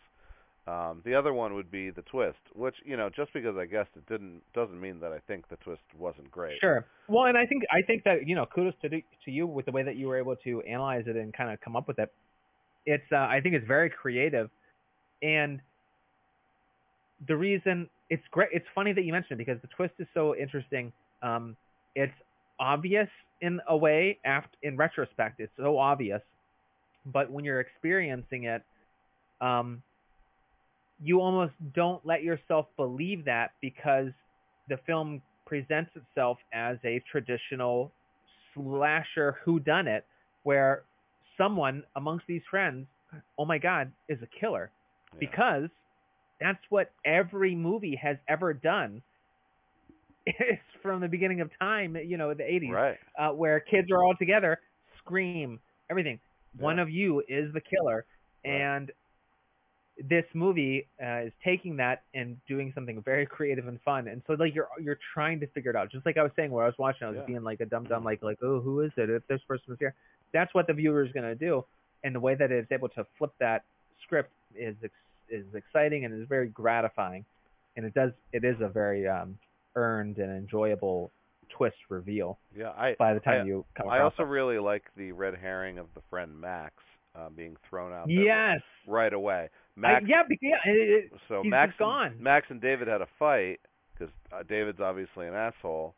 Um 0.68 1.02
the 1.06 1.16
other 1.16 1.34
one 1.34 1.54
would 1.56 1.72
be 1.72 1.90
the 1.90 2.02
twist, 2.04 2.40
which, 2.54 2.76
you 2.86 2.98
know, 2.98 3.10
just 3.10 3.32
because 3.34 3.58
I 3.58 3.66
guessed 3.66 3.92
it 3.96 4.06
didn't 4.08 4.42
doesn't 4.54 4.80
mean 4.80 5.00
that 5.00 5.12
I 5.12 5.20
think 5.20 5.48
the 5.50 5.58
twist 5.58 5.84
wasn't 5.98 6.30
great. 6.32 6.60
Sure. 6.60 6.86
Well, 7.08 7.26
and 7.26 7.38
I 7.38 7.46
think 7.46 7.64
I 7.72 7.82
think 7.82 8.04
that 8.04 8.28
you 8.28 8.36
know 8.36 8.46
kudos 8.46 8.76
to 8.82 8.90
to 8.90 9.32
you 9.32 9.48
with 9.48 9.66
the 9.66 9.72
way 9.72 9.84
that 9.84 9.96
you 9.96 10.08
were 10.08 10.18
able 10.18 10.36
to 10.38 10.62
analyze 10.62 11.06
it 11.08 11.16
and 11.16 11.34
kind 11.34 11.52
of 11.52 11.60
come 11.62 11.76
up 11.76 11.88
with 11.88 12.00
it. 12.00 12.12
It's 12.86 13.12
uh, 13.12 13.18
I 13.18 13.40
think 13.42 13.56
it's 13.56 13.68
very 13.68 13.90
creative, 13.90 14.50
and 15.22 15.60
the 17.28 17.36
reason 17.36 17.90
it's 18.10 18.24
great. 18.32 18.50
It's 18.52 18.66
funny 18.74 18.94
that 18.94 19.04
you 19.04 19.12
mentioned 19.12 19.40
it 19.40 19.46
because 19.46 19.62
the 19.62 19.68
twist 19.76 19.94
is 20.00 20.08
so 20.14 20.36
interesting. 20.36 20.92
Um, 21.22 21.56
it's 21.96 22.14
obvious 22.60 23.10
in 23.42 23.60
a 23.68 23.76
way. 23.76 24.20
After 24.26 24.58
in 24.64 24.78
retrospect, 24.78 25.40
it's 25.40 25.52
so 25.58 25.78
obvious, 25.78 26.22
but 27.06 27.32
when 27.32 27.46
you're 27.46 27.60
experiencing 27.60 28.46
it, 28.46 28.64
um, 29.42 29.82
you 31.02 31.22
almost 31.22 31.54
don't 31.74 32.06
let 32.06 32.24
yourself 32.24 32.68
believe 32.76 33.26
that 33.26 33.52
because 33.62 34.12
the 34.68 34.78
film 34.86 35.22
presents 35.46 35.92
itself 35.96 36.38
as 36.54 36.78
a 36.84 37.02
traditional 37.12 37.92
slasher 38.54 39.38
whodunit 39.46 40.02
where 40.44 40.84
someone 41.38 41.84
amongst 41.96 42.26
these 42.28 42.42
friends, 42.50 42.86
oh 43.38 43.46
my 43.46 43.58
god, 43.58 43.92
is 44.08 44.20
a 44.22 44.40
killer. 44.40 44.72
Yeah. 45.14 45.20
Because 45.20 45.70
that's 46.40 46.60
what 46.70 46.92
every 47.06 47.56
movie 47.56 48.00
has 48.02 48.18
ever 48.28 48.54
done. 48.54 49.02
It's 50.40 50.62
from 50.82 51.02
the 51.02 51.08
beginning 51.08 51.42
of 51.42 51.50
time, 51.60 51.96
you 51.96 52.18
know, 52.18 52.34
the 52.34 52.44
80s, 52.44 52.72
Right. 52.72 52.98
uh, 53.18 53.30
where 53.32 53.60
kids 53.60 53.90
are 53.92 54.04
all 54.04 54.16
together, 54.16 54.60
scream, 55.00 55.60
everything. 55.90 56.20
One 56.58 56.80
of 56.80 56.90
you 56.90 57.22
is 57.28 57.52
the 57.54 57.62
killer. 57.62 58.06
Right. 58.46 58.52
And 58.54 58.92
this 60.10 60.26
movie 60.34 60.88
uh, 61.04 61.26
is 61.28 61.34
taking 61.44 61.76
that 61.78 62.04
and 62.14 62.38
doing 62.48 62.72
something 62.74 63.02
very 63.02 63.26
creative 63.26 63.68
and 63.68 63.80
fun. 63.82 64.08
And 64.08 64.22
so 64.28 64.34
like 64.34 64.56
you're 64.56 64.70
you're 64.82 64.98
trying 65.14 65.40
to 65.42 65.48
figure 65.48 65.72
it 65.72 65.76
out. 65.76 65.92
Just 65.92 66.06
like 66.06 66.18
I 66.18 66.24
was 66.24 66.32
saying 66.38 66.52
where 66.52 66.64
I 66.64 66.68
was 66.68 66.78
watching, 66.78 67.06
I 67.06 67.10
was 67.10 67.18
Yeah. 67.20 67.26
being 67.26 67.44
like 67.44 67.60
a 67.60 67.66
dumb 67.66 67.84
dumb 67.84 68.04
like 68.06 68.24
like, 68.24 68.38
oh 68.42 68.62
who 68.62 68.80
is 68.82 68.92
it? 68.96 69.10
If 69.10 69.28
this 69.28 69.42
person 69.48 69.66
was 69.68 69.78
here. 69.80 69.94
That's 70.32 70.54
what 70.54 70.68
the 70.68 70.74
viewer 70.74 71.04
is 71.04 71.12
gonna 71.12 71.36
do. 71.36 71.66
And 72.04 72.16
the 72.16 72.20
way 72.20 72.36
that 72.36 72.50
it's 72.52 72.72
able 72.72 72.88
to 72.90 73.06
flip 73.18 73.32
that 73.40 73.64
script 74.04 74.32
is 74.56 74.76
ex- 74.84 74.94
is 75.30 75.46
exciting 75.54 76.06
and 76.06 76.22
is 76.22 76.28
very 76.30 76.48
gratifying. 76.48 77.26
And 77.76 77.86
it 77.86 77.94
does 77.94 78.12
it 78.32 78.46
is 78.46 78.56
a 78.62 78.70
very 78.70 79.06
um 79.06 79.38
earned 79.76 80.18
and 80.18 80.32
enjoyable 80.36 81.12
twist 81.50 81.78
reveal 81.90 82.38
Yeah, 82.56 82.70
I 82.70 82.96
by 83.00 83.14
the 83.14 83.20
time 83.20 83.42
I- 83.42 83.46
you 83.46 83.66
come 83.76 83.90
I 83.90 84.02
also 84.02 84.24
it. 84.24 84.28
really 84.28 84.60
like 84.60 84.84
the 84.96 85.12
red 85.12 85.36
herring 85.36 85.78
of 85.78 85.88
the 85.96 86.02
friend 86.10 86.40
Max 86.40 86.74
uh, 87.16 87.30
being 87.30 87.58
thrown 87.70 87.92
out 87.92 88.08
there 88.08 88.16
Yes. 88.16 88.62
right 88.88 89.12
away. 89.14 89.50
I, 89.78 89.80
Max 89.80 90.06
yeah, 90.08 90.24
be- 90.28 90.38
yeah, 90.42 90.58
it, 90.66 91.06
it, 91.06 91.12
so 91.28 91.42
he's 91.42 91.50
Max 91.50 91.74
gone. 91.80 92.08
And, 92.14 92.20
Max 92.22 92.46
and 92.50 92.62
David 92.62 92.88
had 92.88 93.02
a 93.02 93.08
fight 93.18 93.60
cuz 93.98 94.10
uh, 94.32 94.44
David's 94.48 94.80
obviously 94.80 95.28
an 95.28 95.34
asshole 95.34 95.96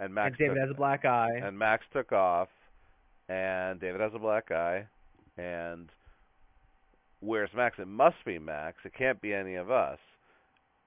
and 0.00 0.12
Max 0.12 0.30
and 0.30 0.38
David 0.38 0.54
took, 0.54 0.60
has 0.62 0.70
a 0.70 0.74
black 0.74 1.04
eye. 1.04 1.36
and 1.42 1.56
Max 1.58 1.84
took 1.92 2.12
off 2.12 2.48
and 3.28 3.78
David 3.80 4.00
has 4.00 4.12
a 4.14 4.18
black 4.18 4.50
eye 4.50 4.86
and 5.36 5.88
where's 7.20 7.50
Max 7.54 7.78
it 7.78 7.86
must 7.88 8.16
be 8.24 8.38
Max 8.38 8.78
it 8.84 8.92
can't 8.94 9.20
be 9.20 9.32
any 9.34 9.54
of 9.54 9.70
us 9.70 9.98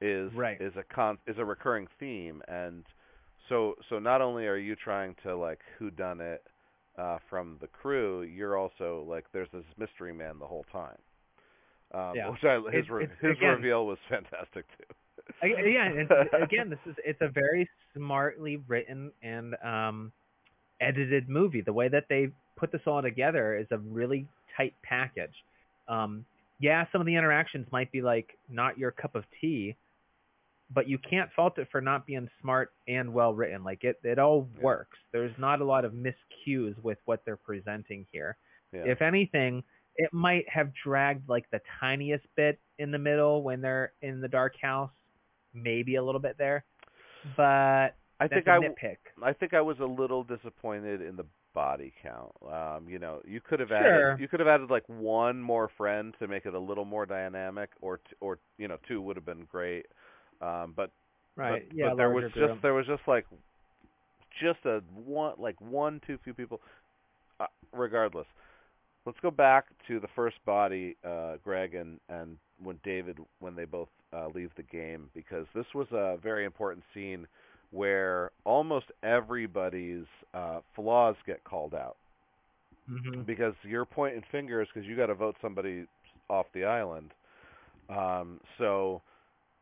is 0.02 0.34
Right. 0.34 0.60
is 0.60 0.74
a 0.76 0.84
con 0.84 1.18
is 1.28 1.38
a 1.38 1.46
recurring 1.46 1.88
theme 2.00 2.42
and 2.48 2.84
so 3.50 3.76
so 3.90 4.00
not 4.00 4.22
only 4.22 4.48
are 4.48 4.58
you 4.58 4.76
trying 4.76 5.16
to 5.24 5.36
like 5.36 5.60
who 5.78 5.92
done 5.92 6.20
it 6.22 6.44
uh 6.98 7.18
from 7.30 7.58
the 7.62 7.68
crew 7.68 8.24
you're 8.24 8.58
also 8.58 9.06
like 9.08 9.26
there's 9.32 9.50
this 9.54 9.64
mystery 9.78 10.14
man 10.14 10.40
the 10.40 10.48
whole 10.48 10.66
time 10.72 10.98
um 11.94 12.16
Yeah. 12.16 12.30
which 12.30 12.44
I 12.44 12.60
his 12.72 12.86
his 13.22 13.32
again- 13.38 13.50
reveal 13.56 13.86
was 13.86 13.98
fantastic 14.10 14.66
too 14.78 14.96
and 15.42 16.10
again, 16.44 16.70
this 16.70 16.80
is 16.86 16.96
it's 17.06 17.22
a 17.22 17.30
very 17.30 17.70
smartly 17.96 18.58
written 18.68 19.12
and 19.24 19.56
um, 19.64 20.12
edited 20.82 21.30
movie. 21.30 21.62
The 21.62 21.72
way 21.74 21.88
that 21.88 22.06
they 22.10 22.30
put 22.58 22.72
this 22.72 22.82
all 22.86 23.02
together 23.02 23.56
is 23.56 23.68
a 23.72 23.78
really 23.78 24.28
tight 24.58 24.74
package. 24.84 25.34
Um, 25.88 26.26
yeah, 26.60 26.86
some 26.92 27.02
of 27.02 27.08
the 27.08 27.16
interactions 27.16 27.68
might 27.72 27.92
be 27.92 28.02
like 28.02 28.38
not 28.50 28.78
your 28.78 28.92
cup 28.92 29.16
of 29.16 29.24
tea, 29.40 29.76
but 30.74 30.88
you 30.88 30.98
can't 31.00 31.32
fault 31.36 31.58
it 31.58 31.68
for 31.72 31.82
not 31.82 32.06
being 32.06 32.30
smart 32.42 32.74
and 32.88 33.14
well 33.14 33.34
written. 33.34 33.64
Like 33.64 33.84
it, 33.84 33.98
it 34.04 34.20
all 34.20 34.50
Yeah. 34.58 34.62
works. 34.62 34.98
There's 35.12 35.38
not 35.38 35.62
a 35.62 35.66
lot 35.66 35.86
of 35.86 35.94
miscues 35.94 36.78
with 36.82 36.98
what 37.06 37.22
they're 37.26 37.38
presenting 37.38 38.06
here. 38.12 38.38
yeah 38.74 38.86
If 38.86 39.02
anything, 39.02 39.64
it 39.98 40.14
might 40.14 40.48
have 40.50 40.72
dragged 40.84 41.30
like 41.30 41.50
the 41.52 41.62
tiniest 41.80 42.26
bit 42.36 42.60
in 42.80 42.92
the 42.92 43.00
middle 43.00 43.44
when 43.44 43.62
they're 43.62 43.94
in 44.02 44.22
the 44.22 44.28
dark 44.30 44.56
house, 44.62 44.92
maybe 45.54 45.96
a 45.96 46.04
little 46.04 46.22
bit 46.22 46.38
there, 46.38 46.66
but 47.36 47.98
I 48.20 48.28
think 48.28 48.48
I 48.48 48.60
nitpick. 48.60 48.98
I 49.24 49.34
think 49.34 49.54
I 49.54 49.62
was 49.62 49.80
a 49.80 49.86
little 49.86 50.24
disappointed 50.24 51.02
in 51.02 51.16
the 51.16 51.26
body 51.54 51.94
count. 52.02 52.32
Um, 52.48 52.88
you 52.88 53.00
know, 53.00 53.22
you 53.26 53.42
could 53.42 53.60
have 53.60 53.72
Sure. 53.78 53.82
added 53.88 54.08
you 54.16 54.28
could 54.28 54.40
have 54.40 54.48
added 54.48 54.70
like 54.70 54.88
one 54.88 55.42
more 55.42 55.70
friend 55.78 56.16
to 56.20 56.28
make 56.28 56.46
it 56.46 56.54
a 56.54 56.60
little 56.60 56.86
more 56.86 57.06
dynamic, 57.06 57.72
or 57.82 57.98
t- 57.98 58.16
or 58.22 58.40
you 58.58 58.68
know, 58.68 58.78
two 58.88 59.02
would 59.02 59.16
have 59.18 59.26
been 59.26 59.46
great. 59.46 59.88
Um, 60.42 60.74
but 60.76 60.92
Right? 61.36 61.64
but, 61.64 61.64
yeah, 61.74 61.90
but 61.90 61.98
there 61.98 62.10
was 62.10 62.26
just 62.38 62.54
group. 62.54 62.62
there 62.62 62.74
was 62.74 62.86
just 62.88 63.04
like 63.08 63.26
just 64.42 64.60
a 64.66 64.82
one 64.94 65.34
like 65.38 65.60
one 65.62 66.02
too 66.06 66.18
few 66.24 66.34
people. 66.34 66.62
Uh, 67.40 67.46
regardless, 67.74 68.28
let's 69.06 69.20
go 69.22 69.32
back 69.32 69.66
to 69.88 70.00
the 70.00 70.08
first 70.16 70.38
body, 70.46 70.96
uh, 71.06 71.36
Greg 71.44 71.76
and 71.76 72.00
and 72.10 72.38
when 72.62 72.80
David 72.84 73.18
when 73.40 73.56
they 73.56 73.66
both 73.66 73.90
uh, 74.14 74.28
leave 74.34 74.52
the 74.56 74.64
game 74.64 75.10
because 75.14 75.46
this 75.56 75.66
was 75.74 75.88
a 75.92 76.18
very 76.22 76.46
important 76.46 76.84
scene 76.94 77.28
where 77.72 78.32
almost 78.46 78.86
everybody's 79.04 80.06
uh, 80.34 80.60
flaws 80.76 81.16
get 81.26 81.44
called 81.44 81.74
out 81.74 81.98
Mhm. 82.88 83.26
because 83.26 83.54
you're 83.64 83.86
pointing 83.86 84.24
fingers 84.32 84.68
because 84.74 84.88
you 84.88 84.96
got 84.96 85.08
to 85.08 85.16
vote 85.16 85.36
somebody 85.42 85.86
off 86.30 86.46
the 86.54 86.64
island. 86.66 87.12
Um, 87.90 88.40
so 88.58 89.02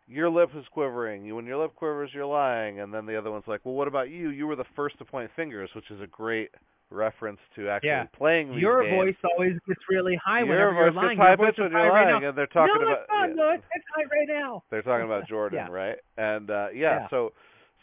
your 0.10 0.30
lip 0.30 0.50
is 0.58 0.66
quivering. 0.72 1.34
When 1.36 1.46
your 1.46 1.58
lip 1.62 1.76
quivers, 1.76 2.10
you're 2.14 2.26
lying. 2.26 2.80
And 2.80 2.94
then 2.94 3.06
the 3.06 3.16
other 3.16 3.30
one's 3.32 3.48
like, 3.48 3.62
"Well, 3.64 3.76
what 3.76 3.88
about 3.88 4.10
you? 4.10 4.30
You 4.32 4.48
were 4.48 4.56
the 4.56 4.66
first 4.76 4.98
to 4.98 5.06
point 5.06 5.30
fingers," 5.36 5.70
which 5.76 5.90
is 5.92 6.02
a 6.02 6.08
great 6.08 6.50
reference 6.92 7.40
to 7.56 7.70
actually 7.70 7.90
Yeah. 7.90 8.06
playing 8.18 8.50
these 8.52 8.62
Your 8.64 8.82
games. 8.82 8.96
voice 8.96 9.32
always 9.32 9.60
gets 9.68 9.88
really 9.90 10.16
high 10.16 10.42
whenever 10.42 10.74
you're 10.74 10.92
lying. 10.92 11.20
Your 11.20 11.38
voice 11.38 11.46
pitched 11.48 11.60
is 11.60 11.64
when 11.66 11.72
you're 11.74 11.82
high 11.82 11.88
right 11.90 12.06
lying, 12.12 12.22
now. 12.24 12.30
and 12.30 12.38
they're 12.38 12.48
talking 12.48 12.76
no, 12.82 12.82
about 12.88 13.00
it's 13.02 13.10
not 13.12 13.30
yeah. 13.30 13.36
good. 13.36 13.64
It's 13.76 13.86
high 13.96 14.04
right 14.12 14.28
now. 14.28 14.64
They're 14.72 14.82
talking 14.82 15.06
about 15.06 15.28
Jordan, 15.30 15.60
Yeah. 15.68 15.72
right? 15.72 16.00
And 16.18 16.50
uh 16.50 16.70
yeah, 16.74 17.02
Yeah. 17.02 17.10
so 17.10 17.34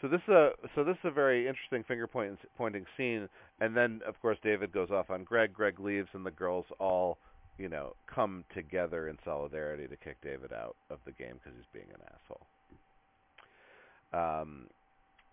so 0.01 0.09
this 0.09 0.21
is 0.23 0.29
a 0.29 0.51
so 0.75 0.83
this 0.83 0.97
is 0.97 1.05
a 1.05 1.11
very 1.11 1.47
interesting 1.47 1.83
finger 1.83 2.05
point, 2.07 2.37
pointing 2.57 2.85
scene 2.97 3.29
and 3.61 3.75
then 3.77 4.01
of 4.05 4.19
course 4.21 4.37
David 4.43 4.73
goes 4.73 4.91
off 4.91 5.09
on 5.09 5.23
Greg, 5.23 5.53
Greg 5.53 5.79
leaves 5.79 6.09
and 6.13 6.25
the 6.25 6.31
girls 6.31 6.65
all, 6.77 7.17
you 7.57 7.69
know, 7.69 7.93
come 8.13 8.43
together 8.53 9.07
in 9.07 9.17
solidarity 9.23 9.87
to 9.87 9.95
kick 9.95 10.17
David 10.21 10.53
out 10.53 10.75
of 10.89 10.99
the 11.05 11.11
game 11.11 11.39
cuz 11.43 11.53
he's 11.55 11.65
being 11.73 11.89
an 11.93 12.01
asshole. 12.13 12.47
Um 14.13 14.69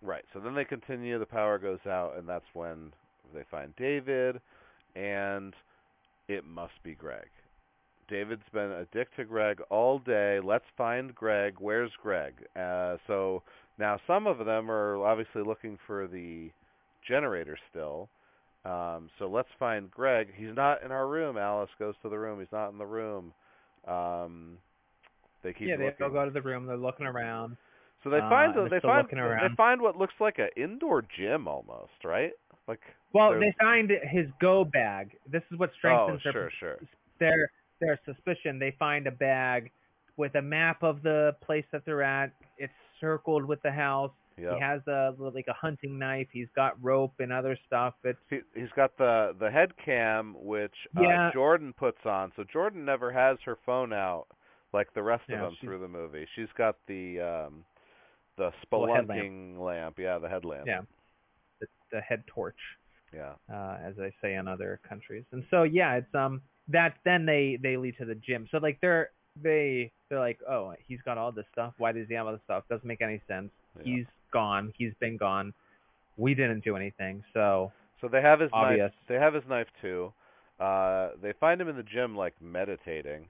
right. 0.01 0.25
So 0.33 0.39
then 0.39 0.55
they 0.55 0.65
continue, 0.65 1.19
the 1.19 1.25
power 1.25 1.57
goes 1.57 1.85
out 1.85 2.17
and 2.17 2.27
that's 2.27 2.53
when 2.53 2.93
they 3.33 3.43
find 3.43 3.75
David 3.75 4.41
and 4.95 5.53
it 6.27 6.45
must 6.45 6.81
be 6.83 6.95
Greg. 6.95 7.29
David's 8.07 8.47
been 8.53 8.71
a 8.71 8.85
dick 8.85 9.13
to 9.15 9.25
Greg 9.25 9.61
all 9.69 9.99
day. 9.99 10.39
Let's 10.43 10.65
find 10.77 11.13
Greg. 11.15 11.55
Where's 11.59 11.91
Greg? 12.01 12.33
Uh, 12.55 12.97
so 13.07 13.41
now 13.79 13.99
some 14.05 14.27
of 14.27 14.45
them 14.45 14.69
are 14.69 15.03
obviously 15.03 15.43
looking 15.43 15.77
for 15.87 16.07
the 16.07 16.51
generator 17.07 17.57
still. 17.69 18.09
Um, 18.65 19.09
so 19.19 19.27
let's 19.27 19.49
find 19.59 19.91
Greg. 19.91 20.29
He's 20.35 20.55
not 20.55 20.83
in 20.83 20.91
our 20.91 21.07
room. 21.07 21.37
Alice 21.37 21.69
goes 21.77 21.93
to 22.01 22.09
the 22.09 22.17
room. 22.17 22.39
He's 22.39 22.51
not 22.51 22.69
in 22.69 22.77
the 22.79 22.85
room. 22.85 23.31
Um, 23.87 24.57
they 25.43 25.53
keep 25.53 25.67
yeah, 25.67 25.77
they 25.77 25.85
looking. 25.85 26.03
all 26.03 26.09
go 26.09 26.25
to 26.25 26.31
the 26.31 26.41
room. 26.41 26.65
They're 26.65 26.75
looking 26.75 27.05
around. 27.05 27.57
so 28.03 28.09
they 28.09 28.17
uh, 28.17 28.29
find 28.29 28.55
and 28.55 28.65
the, 28.65 28.69
they 28.69 28.79
find 28.79 29.07
they 29.09 29.55
find 29.55 29.81
what 29.81 29.97
looks 29.97 30.15
like 30.19 30.39
an 30.39 30.49
indoor 30.57 31.03
gym 31.15 31.47
almost, 31.47 31.91
right? 32.03 32.31
Like 32.67 32.79
Well, 33.13 33.29
there's- 33.29 33.53
they 33.59 33.63
find 33.63 33.91
his 34.09 34.25
go 34.41 34.65
bag. 34.65 35.15
This 35.31 35.43
is 35.51 35.59
what 35.59 35.69
oh, 35.69 35.77
strengthens 35.77 36.21
their 36.23 36.33
sure, 36.33 36.49
sure. 36.59 36.77
their 37.19 37.51
their 37.79 37.99
suspicion. 38.05 38.57
They 38.57 38.75
find 38.79 39.05
a 39.05 39.11
bag 39.11 39.69
with 40.17 40.33
a 40.35 40.41
map 40.41 40.81
of 40.81 41.03
the 41.03 41.35
place 41.45 41.65
that 41.71 41.83
they're 41.85 42.01
at. 42.01 42.31
It's 42.57 42.73
circled 42.99 43.45
with 43.45 43.61
the 43.61 43.71
house. 43.71 44.11
Yeah. 44.41 44.55
He 44.55 44.61
has 44.61 44.81
a 44.87 45.13
like 45.17 45.47
a 45.47 45.53
hunting 45.53 45.97
knife. 45.97 46.27
He's 46.31 46.49
got 46.55 46.81
rope 46.83 47.13
and 47.19 47.31
other 47.31 47.57
stuff. 47.67 47.93
It's 48.03 48.19
He, 48.29 48.39
he's 48.53 48.71
got 48.75 48.97
the 48.97 49.33
the 49.39 49.49
head 49.49 49.71
cam 49.83 50.35
which 50.37 50.75
uh, 50.97 51.31
Jordan 51.33 51.73
puts 51.77 52.05
on. 52.05 52.31
So 52.35 52.43
Jordan 52.51 52.83
never 52.85 53.11
has 53.11 53.37
her 53.45 53.57
phone 53.65 53.93
out 53.93 54.25
like 54.73 54.93
the 54.93 55.03
rest 55.03 55.23
Yeah, 55.29 55.35
of 55.45 55.51
them 55.51 55.57
through 55.63 55.79
the 55.79 55.87
movie. 55.87 56.27
She's 56.35 56.51
got 56.57 56.75
the 56.87 57.21
um 57.21 57.63
the 58.37 58.51
spelunking 58.65 59.57
lamp. 59.59 59.97
Yeah, 59.99 60.19
the 60.19 60.27
headlamp. 60.27 60.65
yeah, 60.67 60.81
the, 61.61 61.67
the 61.91 62.01
head 62.01 62.23
torch, 62.27 62.59
Yeah. 63.13 63.33
uh, 63.51 63.77
as 63.83 63.93
I 63.99 64.11
say 64.21 64.35
in 64.35 64.47
other 64.47 64.79
countries. 64.87 65.23
And 65.31 65.43
so 65.49 65.63
yeah, 65.63 65.95
it's 65.95 66.13
um 66.13 66.41
that 66.67 66.95
then 67.05 67.25
they 67.25 67.57
they 67.61 67.77
lead 67.77 67.95
to 67.99 68.05
the 68.05 68.15
gym. 68.15 68.47
So 68.51 68.57
like 68.57 68.79
they're 68.81 69.11
they 69.41 69.91
they're 70.09 70.19
like 70.19 70.39
oh 70.49 70.73
he's 70.87 71.01
got 71.03 71.17
all 71.17 71.31
this 71.31 71.45
stuff. 71.53 71.73
Why 71.77 71.91
does 71.91 72.07
he 72.09 72.15
have 72.15 72.25
all 72.27 72.33
this 72.33 72.41
stuff? 72.43 72.63
Doesn't 72.69 72.87
make 72.87 73.01
any 73.01 73.21
sense. 73.27 73.51
Yeah. 73.77 73.83
He's 73.83 74.05
gone. 74.39 74.63
He's 74.79 74.93
been 74.99 75.17
gone. 75.17 75.53
We 76.17 76.33
didn't 76.41 76.63
do 76.63 76.75
anything. 76.81 77.23
So 77.33 77.71
So 78.01 78.07
they 78.07 78.21
have 78.21 78.39
his 78.39 78.51
Obvious. 78.53 78.91
knife. 78.91 79.07
They 79.09 79.15
have 79.25 79.33
his 79.39 79.43
knife 79.53 79.67
too. 79.81 79.99
Uh 80.59 81.09
they 81.23 81.33
find 81.45 81.59
him 81.61 81.67
in 81.71 81.75
the 81.81 81.87
gym 81.95 82.15
like 82.23 82.35
meditating. 82.41 83.27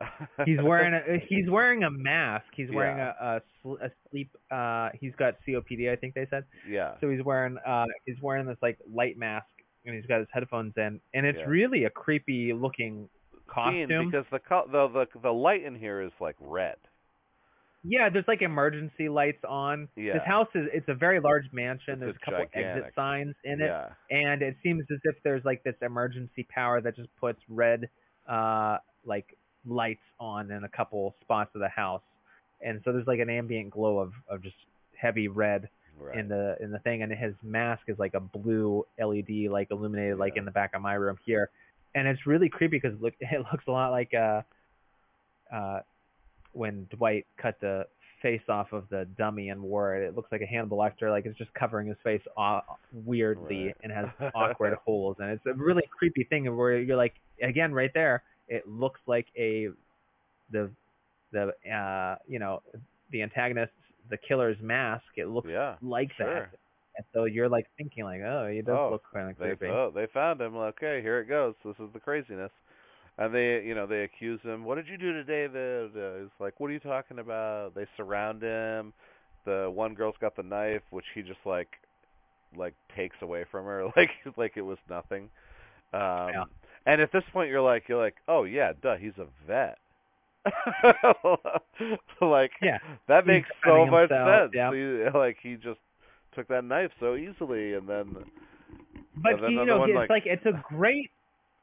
he's 0.46 0.58
wearing 0.62 0.94
a 0.94 1.18
he's 1.28 1.48
wearing 1.50 1.84
a 1.84 1.90
mask. 1.90 2.46
He's 2.56 2.70
wearing 2.72 2.96
Yeah. 2.96 3.12
a, 3.20 3.36
a 3.36 3.40
sl- 3.62 3.82
a 3.82 3.90
sleep. 4.10 4.30
Uh, 4.50 4.88
he's 5.00 5.14
got 5.22 5.34
COPD, 5.46 5.92
I 5.92 5.96
think 5.96 6.14
they 6.14 6.26
said. 6.30 6.44
yeah. 6.68 6.94
So 7.00 7.10
he's 7.10 7.22
wearing 7.22 7.58
uh 7.66 7.84
he's 8.06 8.20
wearing 8.22 8.46
this 8.46 8.56
like 8.62 8.78
light 8.92 9.18
mask 9.18 9.46
and 9.84 9.94
he's 9.94 10.06
got 10.06 10.18
his 10.20 10.28
headphones 10.32 10.74
in, 10.76 11.00
and 11.14 11.24
it's 11.26 11.38
Yeah. 11.38 11.46
really 11.58 11.84
a 11.84 11.90
creepy 11.90 12.52
looking 12.52 13.08
Scene, 13.54 13.88
costume. 13.88 14.10
because 14.10 14.26
the, 14.30 14.38
co- 14.38 14.68
the 14.70 14.88
the 14.88 15.20
the 15.20 15.32
light 15.32 15.64
in 15.64 15.74
here 15.74 16.00
is 16.02 16.12
like 16.20 16.36
red. 16.40 16.76
Yeah, 17.82 18.10
there's 18.10 18.26
like 18.28 18.42
emergency 18.42 19.08
lights 19.08 19.42
on. 19.48 19.88
Yeah. 19.96 20.14
His 20.14 20.22
house 20.26 20.48
is 20.54 20.68
it's 20.72 20.88
a 20.88 20.94
very 20.94 21.18
large 21.20 21.44
mansion. 21.52 21.94
It's 21.94 22.00
there's 22.00 22.16
a 22.16 22.24
couple 22.24 22.44
gigantic- 22.44 22.76
exit 22.84 22.94
signs 22.94 23.34
in 23.44 23.60
it, 23.62 23.66
yeah. 23.66 23.88
and 24.10 24.42
it 24.42 24.56
seems 24.62 24.84
as 24.90 24.98
if 25.04 25.16
there's 25.24 25.44
like 25.44 25.62
this 25.64 25.76
emergency 25.80 26.46
power 26.50 26.80
that 26.82 26.94
just 26.96 27.08
puts 27.18 27.40
red 27.48 27.88
uh 28.28 28.76
like 29.04 29.34
lights 29.66 30.02
on 30.18 30.50
in 30.50 30.64
a 30.64 30.68
couple 30.68 31.14
spots 31.22 31.50
of 31.54 31.60
the 31.60 31.68
house. 31.68 32.02
And 32.62 32.82
so 32.84 32.92
there's 32.92 33.06
like 33.06 33.20
an 33.20 33.30
ambient 33.30 33.70
glow 33.70 33.98
of 33.98 34.12
of 34.28 34.42
just 34.42 34.56
heavy 34.94 35.28
red 35.28 35.68
Right. 35.98 36.18
in 36.18 36.28
the 36.28 36.56
in 36.60 36.70
the 36.70 36.78
thing 36.78 37.02
and 37.02 37.12
his 37.12 37.34
mask 37.42 37.82
is 37.88 37.98
like 37.98 38.14
a 38.14 38.20
blue 38.20 38.86
LED 38.98 39.50
like 39.50 39.70
illuminated 39.70 40.16
like 40.18 40.34
in 40.36 40.46
the 40.46 40.50
back 40.50 40.72
of 40.74 40.80
my 40.80 40.94
room 40.94 41.18
here. 41.26 41.50
And 41.94 42.08
it's 42.08 42.26
really 42.26 42.48
creepy 42.48 42.78
because 42.78 42.98
look 43.02 43.12
it 43.20 43.38
looks 43.52 43.64
a 43.66 43.70
lot 43.70 43.90
like 43.90 44.14
uh 44.14 44.40
uh 45.54 45.80
when 46.52 46.86
Dwight 46.96 47.26
cut 47.40 47.56
the 47.60 47.86
face 48.22 48.42
off 48.50 48.72
of 48.72 48.84
the 48.90 49.06
dummy 49.16 49.48
and 49.48 49.62
wore 49.62 49.96
it. 49.96 50.06
It 50.06 50.14
looks 50.14 50.30
like 50.30 50.42
a 50.42 50.46
Hannibal 50.46 50.76
Lecter, 50.78 51.10
like 51.10 51.24
it's 51.24 51.38
just 51.38 51.52
covering 51.54 51.86
his 51.86 51.96
face 52.04 52.20
aw- 52.36 52.60
weirdly 53.06 53.66
Right. 53.66 53.76
and 53.82 53.90
has 53.92 54.06
awkward 54.34 54.74
holes. 54.84 55.16
And 55.20 55.30
it's 55.30 55.46
a 55.46 55.54
really 55.54 55.84
creepy 55.98 56.24
thing 56.24 56.54
where 56.54 56.78
you're 56.78 56.96
like, 56.98 57.14
again, 57.42 57.72
right 57.72 57.90
there, 57.94 58.22
it 58.48 58.68
looks 58.68 59.00
like 59.06 59.26
a 59.38 59.68
the 60.52 60.68
the 61.32 61.52
uh 61.72 62.16
you 62.28 62.38
know 62.38 62.60
the 63.12 63.22
antagonist, 63.22 63.72
the 64.10 64.16
killer's 64.18 64.58
mask. 64.60 65.04
It 65.16 65.28
looks 65.28 65.48
yeah. 65.50 65.76
like 65.80 66.10
sure. 66.16 66.26
that. 66.26 66.50
And 66.96 67.06
so 67.14 67.24
you're 67.24 67.48
like 67.48 67.66
thinking 67.78 68.04
like, 68.04 68.20
oh, 68.20 68.50
he 68.52 68.60
does 68.60 68.76
Oh, 68.78 68.90
look 68.92 69.02
kind 69.14 69.30
of 69.30 69.38
They 69.38 69.46
creepy. 69.56 69.66
oh, 69.66 69.90
they 69.94 70.06
found 70.12 70.40
him. 70.40 70.56
Okay, 70.56 71.00
here 71.00 71.20
it 71.20 71.26
goes. 71.28 71.54
This 71.64 71.76
is 71.78 71.88
the 71.94 72.00
craziness. 72.00 72.50
And 73.20 73.32
they, 73.34 73.62
you 73.64 73.74
know, 73.74 73.86
they 73.86 74.02
accuse 74.02 74.40
him. 74.42 74.64
What 74.64 74.76
did 74.76 74.88
you 74.88 74.96
do 74.98 75.12
to 75.12 75.22
David? 75.22 75.90
Uh, 75.96 76.22
he's 76.22 76.30
like, 76.40 76.58
what 76.58 76.70
are 76.70 76.72
you 76.72 76.80
talking 76.80 77.18
about? 77.18 77.74
They 77.74 77.86
surround 77.96 78.42
him. 78.42 78.92
The 79.44 79.70
one 79.72 79.94
girl's 79.94 80.14
got 80.20 80.34
the 80.36 80.42
knife, 80.42 80.82
which 80.90 81.04
he 81.14 81.20
just 81.22 81.38
like, 81.44 81.68
like 82.56 82.74
takes 82.96 83.16
away 83.22 83.44
from 83.50 83.66
her, 83.66 83.84
like 83.96 84.10
like 84.36 84.52
it 84.56 84.62
was 84.62 84.78
nothing. 84.88 85.28
Um, 85.92 86.00
Yeah. 86.32 86.44
And 86.86 87.00
at 87.02 87.12
this 87.12 87.22
point, 87.32 87.50
you're 87.50 87.60
like, 87.60 87.84
you're 87.88 88.02
like, 88.02 88.16
oh 88.26 88.44
yeah, 88.44 88.72
duh, 88.82 88.96
he's 88.96 89.12
a 89.18 89.26
vet. 89.46 89.76
like, 92.20 92.52
Yeah. 92.62 92.78
that 93.08 93.26
makes 93.26 93.48
so 93.64 93.86
much 93.86 94.08
himself, 94.10 94.40
sense. 94.42 94.52
yeah. 94.54 94.72
He, 94.72 95.08
like 95.18 95.36
he 95.42 95.54
just 95.56 95.78
took 96.34 96.48
that 96.48 96.64
knife 96.64 96.90
so 97.00 97.16
easily, 97.16 97.74
and 97.74 97.88
then 97.88 98.16
But 99.16 99.34
And 99.34 99.44
then 99.44 99.50
you 99.52 99.64
know, 99.66 99.78
one, 99.80 99.90
it's 99.90 99.96
like- 99.96 100.10
like 100.10 100.22
it's 100.26 100.46
a 100.46 100.62
great. 100.74 101.10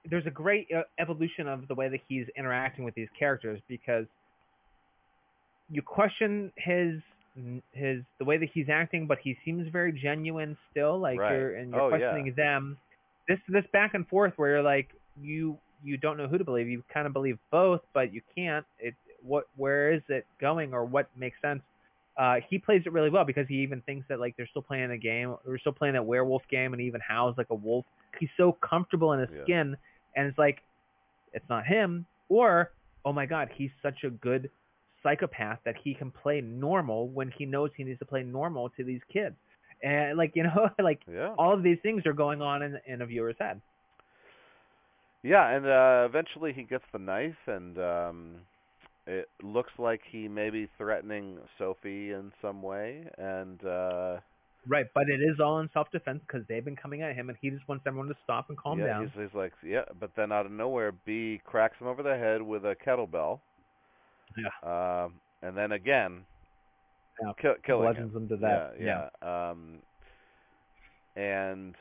There's 0.10 0.26
a 0.26 0.32
great 0.32 0.68
uh, 0.76 0.84
evolution 1.00 1.48
of 1.48 1.68
the 1.68 1.76
way 1.76 1.90
that 1.90 2.00
he's 2.08 2.26
interacting 2.38 2.86
with 2.86 2.96
these 2.96 3.10
characters 3.18 3.60
because 3.68 4.06
you 5.70 5.82
question 5.82 6.52
his 6.58 7.02
his 7.74 8.02
the 8.20 8.26
way 8.26 8.38
that 8.38 8.50
he's 8.54 8.68
acting, 8.70 9.06
but 9.06 9.20
he 9.24 9.38
seems 9.46 9.68
very 9.72 9.92
genuine 9.92 10.58
still. 10.72 11.00
Like 11.00 11.20
Right. 11.20 11.32
you're 11.32 11.56
and 11.56 11.72
you're 11.72 11.82
Oh, 11.82 11.90
yeah. 11.90 12.00
questioning 12.00 12.34
them. 12.36 12.78
This 13.28 13.40
this 13.50 13.66
back 13.74 13.94
and 13.94 14.08
forth 14.08 14.34
where 14.38 14.50
you're 14.52 14.64
like 14.64 14.90
you 15.20 15.58
you 15.84 15.98
don't 15.98 16.18
know 16.18 16.28
who 16.28 16.38
to 16.38 16.44
believe. 16.44 16.68
You 16.68 16.84
kind 16.92 17.06
of 17.06 17.14
believe 17.14 17.38
both, 17.52 17.82
but 17.94 18.14
you 18.14 18.22
can't. 18.36 18.66
It 18.80 18.96
what 19.22 19.46
where 19.56 19.92
is 19.94 20.02
it 20.10 20.26
going 20.40 20.74
or 20.74 20.86
what 20.86 21.10
makes 21.16 21.38
sense? 21.42 21.62
Uh, 22.18 22.38
he 22.50 22.58
plays 22.58 22.82
it 22.86 22.92
really 22.94 23.12
well 23.12 23.26
because 23.26 23.46
he 23.48 23.56
even 23.56 23.82
thinks 23.82 24.08
that 24.10 24.20
like 24.20 24.36
they're 24.38 24.48
still 24.48 24.64
playing 24.64 24.90
a 24.90 24.98
game, 24.98 25.36
they're 25.46 25.60
still 25.60 25.72
playing 25.74 25.94
that 25.94 26.06
werewolf 26.06 26.42
game, 26.50 26.74
and 26.74 26.82
even 26.82 27.00
howls 27.08 27.36
like 27.38 27.48
a 27.52 27.56
wolf. 27.56 27.86
He's 28.20 28.30
so 28.38 28.58
comfortable 28.68 29.14
in 29.14 29.20
his 29.20 29.30
Yeah. 29.36 29.44
skin, 29.44 29.78
and 30.18 30.28
it's 30.28 30.40
like 30.40 30.64
it's 31.34 31.50
not 31.50 31.66
him. 31.68 32.08
Or 32.30 32.72
oh 33.06 33.14
my 33.14 33.26
god, 33.28 33.50
he's 33.56 33.72
such 33.84 34.04
a 34.06 34.10
good 34.12 34.52
psychopath 35.04 35.60
that 35.66 35.76
he 35.84 35.94
can 35.96 36.12
play 36.12 36.42
normal 36.42 37.10
when 37.10 37.32
he 37.38 37.46
knows 37.46 37.72
he 37.78 37.84
needs 37.86 38.00
to 38.00 38.06
play 38.06 38.24
normal 38.24 38.70
to 38.72 38.84
these 38.84 39.02
kids. 39.14 39.38
And 39.84 40.18
like 40.18 40.34
you 40.36 40.44
know, 40.44 40.70
like 40.84 41.02
yeah, 41.08 41.36
all 41.38 41.54
of 41.54 41.64
these 41.64 41.80
things 41.84 42.06
are 42.08 42.14
going 42.14 42.42
on 42.42 42.64
in 42.64 42.80
in 42.88 43.02
a 43.02 43.08
viewer's 43.08 43.38
head. 43.40 43.62
yeah, 45.24 45.50
and 45.50 45.66
uh 45.66 46.06
eventually 46.06 46.54
he 46.54 46.64
gets 46.64 46.84
the 46.92 47.00
knife, 47.00 47.38
and 47.48 47.78
um 47.80 48.36
it 49.08 49.30
looks 49.42 49.72
like 49.78 50.02
he 50.12 50.28
may 50.28 50.50
be 50.50 50.70
threatening 50.78 51.40
Sophie 51.58 52.12
in 52.12 52.32
some 52.42 52.62
way, 52.62 53.08
and 53.18 53.64
uh 53.66 54.18
Right, 54.68 54.86
but 54.94 55.10
it 55.10 55.22
is 55.22 55.40
all 55.40 55.60
in 55.60 55.70
self 55.74 55.90
defense 55.92 56.22
because 56.28 56.46
they've 56.48 56.64
been 56.64 56.76
coming 56.76 57.02
at 57.02 57.16
him, 57.16 57.30
and 57.30 57.38
he 57.42 57.50
just 57.50 57.68
wants 57.68 57.84
everyone 57.88 58.08
to 58.10 58.18
stop 58.24 58.50
and 58.50 58.58
calm 58.58 58.80
yeah, 58.80 58.88
down. 58.88 59.12
he's, 59.16 59.24
he's 59.24 59.34
like, 59.34 59.54
yeah, 59.66 59.84
but 60.00 60.12
then 60.16 60.32
out 60.32 60.46
of 60.46 60.52
nowhere, 60.52 60.92
Bee 61.06 61.42
cracks 61.46 61.78
him 61.80 61.88
over 61.88 62.04
the 62.04 62.16
head 62.16 62.42
with 62.42 62.66
a 62.66 62.76
kettlebell. 62.76 63.40
Yeah. 64.38 65.04
Um, 65.06 65.14
and 65.42 65.56
then 65.56 65.72
again, 65.72 66.26
Yeah, 67.22 67.32
ki- 67.42 67.62
killing 67.66 67.88
him. 67.88 67.94
Legends 67.94 68.16
him 68.16 68.28
to 68.30 68.38
that. 68.38 68.74
Yeah, 68.80 69.10
yeah. 69.22 69.50
Um, 69.50 69.80
and 71.16 71.76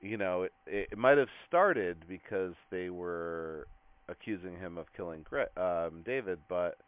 you 0.00 0.16
know, 0.16 0.42
it, 0.42 0.52
it 0.66 0.98
might 0.98 1.18
have 1.18 1.28
started 1.46 1.96
because 2.08 2.54
they 2.70 2.90
were 2.90 3.66
accusing 4.08 4.56
him 4.58 4.78
of 4.78 4.86
killing 4.96 5.24
um, 5.56 6.02
David, 6.04 6.38
but 6.48 6.78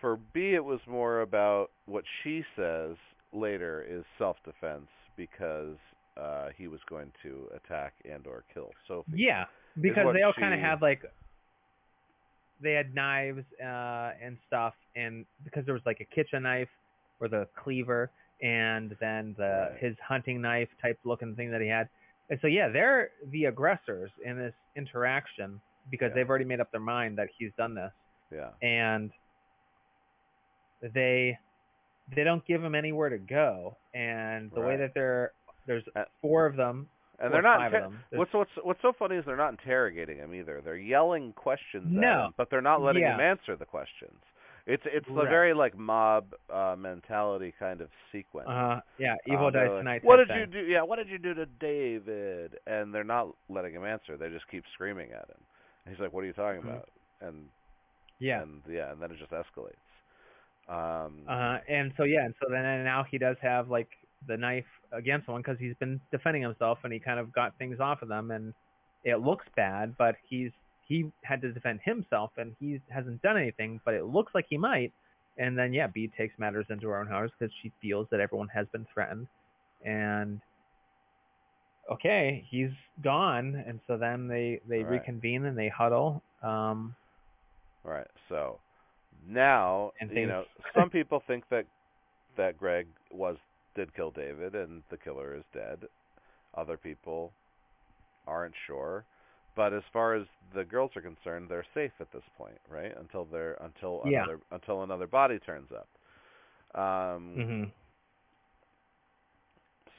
for 0.00 0.16
Bee, 0.32 0.54
it 0.54 0.64
was 0.64 0.80
more 0.86 1.20
about 1.22 1.70
what 1.86 2.04
she 2.22 2.44
says 2.56 2.96
later 3.32 3.84
is 3.88 4.04
self-defense 4.18 4.86
because 5.16 5.76
uh, 6.16 6.48
he 6.56 6.66
was 6.68 6.80
going 6.88 7.12
to 7.22 7.48
attack 7.54 7.92
and 8.10 8.26
or 8.26 8.44
kill 8.52 8.70
Sophie. 8.86 9.12
Yeah, 9.14 9.44
because 9.80 10.06
they 10.14 10.22
all 10.22 10.32
kind 10.32 10.54
of 10.54 10.58
she- 10.58 10.64
had 10.64 10.82
like 10.82 11.02
they 12.60 12.72
had 12.72 12.92
knives 12.94 13.44
uh 13.62 14.10
and 14.24 14.36
stuff, 14.46 14.74
and 14.96 15.24
because 15.44 15.64
there 15.64 15.74
was 15.74 15.82
like 15.86 16.00
a 16.00 16.04
kitchen 16.14 16.42
knife 16.42 16.68
or 17.20 17.28
the 17.28 17.46
cleaver, 17.62 18.10
and 18.42 18.96
then 19.00 19.34
the 19.38 19.68
Right. 19.72 19.78
his 19.80 19.96
hunting 20.06 20.40
knife 20.40 20.68
type 20.82 20.98
looking 21.04 21.34
thing 21.36 21.50
that 21.52 21.60
he 21.60 21.68
had. 21.68 21.88
And 22.30 22.38
so 22.40 22.46
yeah, 22.48 22.68
they're 22.68 23.10
the 23.30 23.44
aggressors 23.46 24.10
in 24.24 24.36
this 24.38 24.54
interaction 24.76 25.60
because 25.90 26.08
Yeah. 26.10 26.14
they've 26.16 26.28
already 26.28 26.44
made 26.44 26.60
up 26.60 26.70
their 26.72 26.80
mind 26.80 27.16
that 27.18 27.28
he's 27.38 27.52
done 27.56 27.74
this, 27.74 27.92
Yeah. 28.32 28.50
and 28.60 29.10
they 30.82 31.38
they 32.14 32.24
don't 32.24 32.44
give 32.46 32.62
him 32.62 32.74
anywhere 32.74 33.08
to 33.10 33.18
go, 33.18 33.76
and 33.94 34.50
the 34.52 34.60
way 34.60 34.76
that 34.76 34.94
they're 34.94 35.32
there's 35.66 35.84
Uh, 35.94 36.04
four 36.22 36.46
of 36.46 36.56
them, 36.56 36.88
And 37.20 37.32
they're 37.34 37.42
not 37.42 37.62
inter- 37.66 37.80
them. 37.80 37.98
What's 38.10 38.32
what's 38.32 38.50
what's 38.62 38.80
so 38.80 38.92
funny 38.92 39.16
is 39.16 39.24
they're 39.26 39.36
not 39.36 39.50
interrogating 39.50 40.16
him 40.18 40.32
either. 40.34 40.60
They're 40.62 40.76
yelling 40.76 41.32
questions 41.34 41.84
at 41.86 41.92
No. 41.92 42.24
him, 42.26 42.34
but 42.36 42.48
they're 42.50 42.62
not 42.62 42.80
letting 42.80 43.02
Yeah. 43.02 43.14
him 43.14 43.20
answer 43.20 43.54
the 43.56 43.66
questions. 43.66 44.18
It's 44.66 44.82
it's 44.86 45.08
a 45.08 45.24
very 45.24 45.54
like 45.54 45.76
mob 45.76 46.34
uh 46.50 46.76
mentality 46.78 47.52
kind 47.58 47.80
of 47.80 47.90
sequence. 48.12 48.48
Uh, 48.48 48.80
yeah, 48.98 49.16
Evil 49.26 49.46
Um, 49.48 49.54
like, 49.54 49.68
Tonight. 49.70 50.04
What 50.04 50.16
did 50.16 50.28
you 50.36 50.46
do? 50.46 50.60
Yeah, 50.60 50.82
what 50.82 50.96
did 50.96 51.08
you 51.08 51.18
do 51.18 51.34
to 51.34 51.46
David? 51.46 52.58
And 52.66 52.94
they're 52.94 53.02
not 53.04 53.28
letting 53.48 53.72
him 53.74 53.84
answer. 53.84 54.16
They 54.16 54.28
just 54.30 54.46
keep 54.48 54.64
screaming 54.74 55.10
at 55.12 55.26
him. 55.28 55.40
And 55.84 55.94
he's 55.94 56.00
like, 56.00 56.12
"What 56.12 56.22
are 56.22 56.26
you 56.26 56.34
talking 56.34 56.60
Mhm. 56.62 56.68
about?" 56.70 56.88
And 57.20 57.48
Yeah. 58.18 58.42
and 58.42 58.62
yeah, 58.68 58.92
and 58.92 59.00
then 59.02 59.10
it 59.10 59.18
just 59.18 59.32
escalates. 59.32 59.76
Um, 60.68 61.12
Uh, 61.28 61.58
and 61.68 61.92
so 61.96 62.04
yeah, 62.04 62.24
and 62.24 62.34
so 62.40 62.46
then 62.50 62.64
and 62.64 62.84
now 62.84 63.04
he 63.04 63.18
does 63.18 63.36
have 63.42 63.68
like 63.68 63.88
the 64.26 64.36
knife 64.36 64.66
against 64.92 65.26
someone 65.26 65.42
because 65.42 65.58
he's 65.58 65.76
been 65.76 66.00
defending 66.10 66.42
himself 66.42 66.78
and 66.84 66.92
he 66.92 66.98
kind 67.00 67.20
of 67.20 67.32
got 67.32 67.56
things 67.58 67.80
off 67.80 68.02
of 68.02 68.08
them 68.08 68.30
and 68.30 68.54
it 69.04 69.16
looks 69.20 69.46
bad, 69.56 69.96
but 69.98 70.16
he's 70.28 70.52
he 70.82 71.10
had 71.24 71.40
to 71.42 71.52
defend 71.52 71.80
himself 71.84 72.30
and 72.38 72.54
he 72.58 72.80
hasn't 72.90 73.20
done 73.22 73.36
anything, 73.36 73.80
but 73.84 73.94
it 73.94 74.04
looks 74.06 74.34
like 74.34 74.46
he 74.48 74.58
might. 74.58 74.92
And 75.36 75.56
then 75.58 75.72
yeah, 75.72 75.86
Bee 75.86 76.08
takes 76.16 76.38
matters 76.38 76.66
into 76.70 76.88
her 76.88 76.98
own 77.00 77.06
hands 77.08 77.30
because 77.38 77.54
she 77.62 77.72
feels 77.80 78.08
that 78.10 78.20
everyone 78.20 78.48
has 78.48 78.66
been 78.72 78.86
threatened, 78.92 79.28
and 79.84 80.40
okay, 81.90 82.46
he's 82.50 82.70
gone, 83.02 83.54
and 83.66 83.80
so 83.86 83.96
then 83.98 84.28
they 84.28 84.60
they 84.68 84.82
Right. 84.82 84.90
reconvene 84.90 85.44
and 85.44 85.56
they 85.58 85.68
huddle. 85.68 86.22
Um, 86.42 86.96
Right. 87.84 88.06
So 88.28 88.60
now, 89.26 89.92
And 90.00 90.10
you 90.10 90.26
know, 90.26 90.44
some 90.74 90.90
people 90.90 91.22
think 91.26 91.44
that 91.50 91.66
that 92.36 92.56
Greg 92.58 92.86
was 93.10 93.36
did 93.74 93.94
kill 93.94 94.10
David 94.10 94.54
and 94.54 94.82
the 94.90 94.96
killer 94.96 95.34
is 95.36 95.44
dead. 95.52 95.84
Other 96.54 96.76
people 96.76 97.32
aren't 98.26 98.54
sure. 98.66 99.04
But 99.54 99.72
as 99.72 99.82
far 99.92 100.14
as 100.14 100.26
the 100.54 100.64
girls 100.64 100.90
are 100.96 101.02
concerned, 101.02 101.48
they're 101.48 101.66
safe 101.74 101.92
at 102.00 102.10
this 102.12 102.22
point, 102.36 102.58
right? 102.68 102.92
Until 102.98 103.24
they're 103.24 103.54
until 103.60 104.02
Yeah. 104.02 104.26
another 104.26 104.40
until 104.50 104.82
another 104.82 105.06
body 105.06 105.38
turns 105.38 105.70
up. 105.72 105.88
Um 106.80 107.42
mhm. 107.42 107.72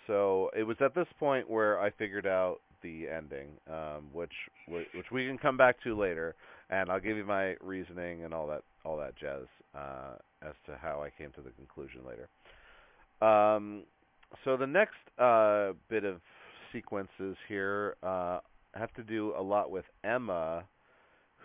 so 0.08 0.50
it 0.56 0.64
was 0.64 0.78
at 0.82 0.94
this 0.96 1.08
point 1.20 1.50
where 1.50 1.80
I 1.80 1.90
figured 1.92 2.26
out 2.28 2.60
the 2.82 3.08
ending, 3.08 3.50
um, 3.70 4.10
which 4.12 4.34
which 4.68 5.12
we 5.12 5.26
can 5.28 5.38
come 5.38 5.58
back 5.58 5.82
to 5.84 5.98
later, 5.98 6.36
and 6.70 6.90
I'll 6.90 7.00
give 7.00 7.18
you 7.18 7.26
my 7.26 7.56
reasoning 7.62 8.24
and 8.24 8.34
all 8.34 8.48
that 8.48 8.64
all 8.86 8.98
that 8.98 9.16
jazz 9.18 9.46
uh, 9.76 10.16
as 10.42 10.54
to 10.66 10.78
how 10.82 11.02
I 11.02 11.10
came 11.10 11.32
to 11.32 11.42
the 11.42 11.52
conclusion 11.52 12.02
later. 12.08 12.30
Um, 13.22 13.84
so 14.46 14.56
the 14.56 14.68
next 14.68 14.96
uh, 15.18 15.74
bit 15.90 16.04
of 16.06 16.22
sequences 16.72 17.36
here 17.48 17.96
uh, 18.04 18.40
have 18.76 18.94
to 18.94 19.04
do 19.04 19.34
a 19.38 19.42
lot 19.42 19.72
with 19.72 19.86
Emma, 20.04 20.64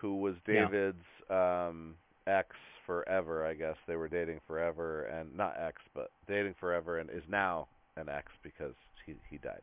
who 0.00 0.20
was 0.20 0.34
Yeah. 0.46 0.66
David's 0.68 1.04
um, 1.30 1.94
ex 2.26 2.50
forever. 2.86 3.46
I 3.46 3.54
guess 3.54 3.76
they 3.88 3.96
were 3.96 4.08
dating 4.08 4.40
forever, 4.46 5.04
and 5.04 5.34
not 5.36 5.56
ex, 5.58 5.80
but 5.94 6.10
dating 6.28 6.54
forever, 6.60 6.98
and 6.98 7.08
is 7.10 7.22
now 7.28 7.66
an 7.96 8.08
ex 8.08 8.30
because 8.42 8.74
he 9.06 9.14
he 9.30 9.38
died. 9.38 9.62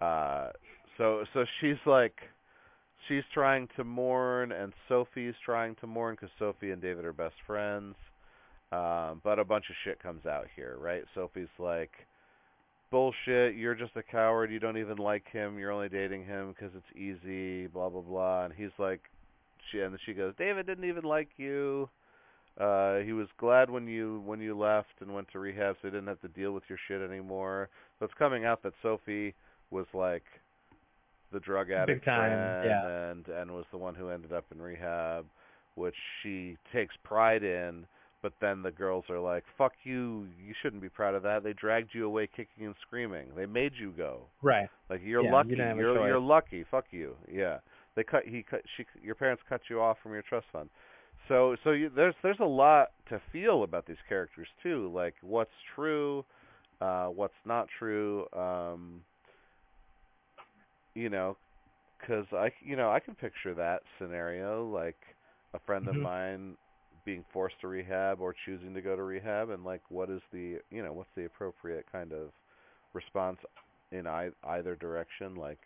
Uh, 0.00 0.52
so 0.96 1.24
so 1.34 1.44
she's 1.60 1.76
like 1.86 2.14
she's 3.08 3.24
trying 3.32 3.68
to 3.76 3.84
mourn, 3.84 4.52
and 4.52 4.72
Sophie's 4.88 5.34
trying 5.44 5.76
to 5.76 5.86
mourn 5.86 6.14
because 6.14 6.30
Sophie 6.38 6.70
and 6.70 6.80
David 6.82 7.04
are 7.04 7.12
best 7.12 7.34
friends. 7.46 7.94
Um, 8.72 9.20
but 9.22 9.38
a 9.38 9.44
bunch 9.44 9.66
of 9.68 9.76
shit 9.84 10.02
comes 10.02 10.24
out 10.24 10.46
here, 10.56 10.76
right? 10.80 11.02
Sophie's 11.14 11.46
like, 11.58 11.90
bullshit, 12.90 13.54
you're 13.54 13.74
just 13.74 13.96
a 13.96 14.02
coward, 14.02 14.50
you 14.50 14.58
don't 14.58 14.78
even 14.78 14.96
like 14.96 15.24
him, 15.30 15.58
you're 15.58 15.72
only 15.72 15.88
dating 15.88 16.24
him 16.24 16.54
because 16.54 16.74
it's 16.74 16.96
easy, 16.96 17.66
blah, 17.66 17.90
blah, 17.90 18.00
blah. 18.00 18.44
And 18.44 18.54
he's 18.54 18.70
like, 18.78 19.00
she, 19.70 19.80
and 19.80 19.96
she 20.06 20.14
goes, 20.14 20.32
David 20.38 20.66
didn't 20.66 20.88
even 20.88 21.04
like 21.04 21.28
you. 21.36 21.88
Uh, 22.60 22.98
he 22.98 23.12
was 23.12 23.28
glad 23.38 23.70
when 23.70 23.86
you 23.86 24.22
when 24.26 24.38
you 24.38 24.56
left 24.56 25.00
and 25.00 25.14
went 25.14 25.26
to 25.32 25.38
rehab, 25.38 25.74
so 25.80 25.88
he 25.88 25.90
didn't 25.90 26.06
have 26.06 26.20
to 26.20 26.28
deal 26.28 26.52
with 26.52 26.64
your 26.68 26.78
shit 26.86 27.00
anymore. 27.00 27.70
So 27.98 28.04
it's 28.04 28.14
coming 28.18 28.44
out 28.44 28.62
that 28.62 28.74
Sophie 28.82 29.34
was 29.70 29.86
like 29.94 30.24
the 31.32 31.40
drug 31.40 31.70
addict 31.70 32.04
time, 32.04 32.30
friend 32.30 32.64
yeah. 32.66 33.10
and 33.10 33.28
and 33.28 33.50
was 33.50 33.64
the 33.70 33.78
one 33.78 33.94
who 33.94 34.08
ended 34.08 34.32
up 34.32 34.44
in 34.52 34.60
rehab, 34.60 35.26
which 35.74 35.94
she 36.22 36.56
takes 36.72 36.94
pride 37.02 37.42
in. 37.42 37.86
But 38.22 38.34
then 38.40 38.62
the 38.62 38.70
girls 38.70 39.04
are 39.10 39.18
like, 39.18 39.42
"Fuck 39.58 39.72
you! 39.82 40.28
You 40.46 40.54
shouldn't 40.62 40.80
be 40.80 40.88
proud 40.88 41.14
of 41.16 41.24
that. 41.24 41.42
They 41.42 41.54
dragged 41.54 41.90
you 41.92 42.06
away 42.06 42.28
kicking 42.28 42.66
and 42.66 42.74
screaming. 42.86 43.26
They 43.36 43.46
made 43.46 43.72
you 43.80 43.92
go. 43.96 44.26
Right. 44.42 44.68
Like 44.88 45.00
you're 45.04 45.24
Yeah, 45.24 45.32
lucky. 45.32 45.50
didn't 45.50 45.76
you're 45.76 46.06
you're 46.06 46.20
lucky. 46.20 46.64
Fuck 46.70 46.84
you. 46.92 47.16
Yeah. 47.30 47.58
They 47.96 48.04
cut. 48.04 48.22
He 48.24 48.44
cut. 48.48 48.62
She. 48.76 48.86
Your 49.02 49.16
parents 49.16 49.42
cut 49.48 49.62
you 49.68 49.80
off 49.80 49.96
from 50.02 50.12
your 50.12 50.22
trust 50.22 50.46
fund. 50.52 50.70
So 51.28 51.56
so 51.64 51.70
you, 51.70 51.90
there's 51.94 52.14
there's 52.22 52.40
a 52.40 52.44
lot 52.44 52.90
to 53.08 53.20
feel 53.32 53.64
about 53.64 53.86
these 53.86 53.96
characters 54.08 54.46
too. 54.62 54.90
Like 54.94 55.14
what's 55.20 55.50
true, 55.74 56.24
uh, 56.80 57.06
what's 57.06 57.34
not 57.44 57.66
true. 57.78 58.26
Um, 58.32 59.02
you 60.94 61.08
know, 61.10 61.36
because 62.00 62.26
I 62.32 62.50
you 62.60 62.76
know 62.76 62.90
I 62.90 63.00
can 63.00 63.14
picture 63.14 63.54
that 63.54 63.82
scenario 63.98 64.66
like 64.68 64.96
a 65.54 65.58
friend 65.60 65.88
of 65.88 65.96
Mhm. 65.96 66.00
mine 66.00 66.56
being 67.04 67.24
forced 67.32 67.60
to 67.60 67.68
rehab 67.68 68.20
or 68.20 68.34
choosing 68.44 68.74
to 68.74 68.82
go 68.82 68.96
to 68.96 69.02
rehab 69.02 69.50
and 69.50 69.64
like 69.64 69.82
what 69.90 70.10
is 70.10 70.20
the 70.32 70.58
you 70.70 70.82
know 70.82 70.92
what's 70.92 71.10
the 71.16 71.24
appropriate 71.24 71.86
kind 71.90 72.12
of 72.12 72.30
response 72.94 73.38
in 73.92 74.06
I- 74.06 74.30
either 74.44 74.76
direction 74.76 75.34
like 75.36 75.58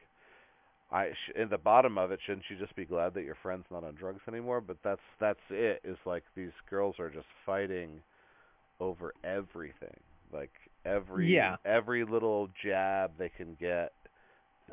I 0.90 1.12
sh- 1.12 1.32
in 1.36 1.48
the 1.48 1.58
bottom 1.58 1.98
of 1.98 2.10
it 2.12 2.20
shouldn't 2.24 2.48
you 2.50 2.56
just 2.56 2.74
be 2.76 2.84
glad 2.84 3.14
that 3.14 3.24
your 3.24 3.34
friend's 3.36 3.66
not 3.70 3.84
on 3.84 3.94
drugs 3.94 4.22
anymore 4.28 4.60
but 4.60 4.78
that's 4.82 5.00
that's 5.20 5.40
it 5.50 5.80
is 5.84 5.98
like 6.06 6.24
these 6.34 6.52
girls 6.68 6.98
are 6.98 7.10
just 7.10 7.26
fighting 7.44 8.02
over 8.80 9.14
everything 9.24 9.98
like 10.32 10.52
every 10.84 11.44
Yeah. 11.44 11.56
every 11.64 12.04
little 12.04 12.48
jab 12.62 13.12
they 13.18 13.28
can 13.30 13.54
get 13.60 13.92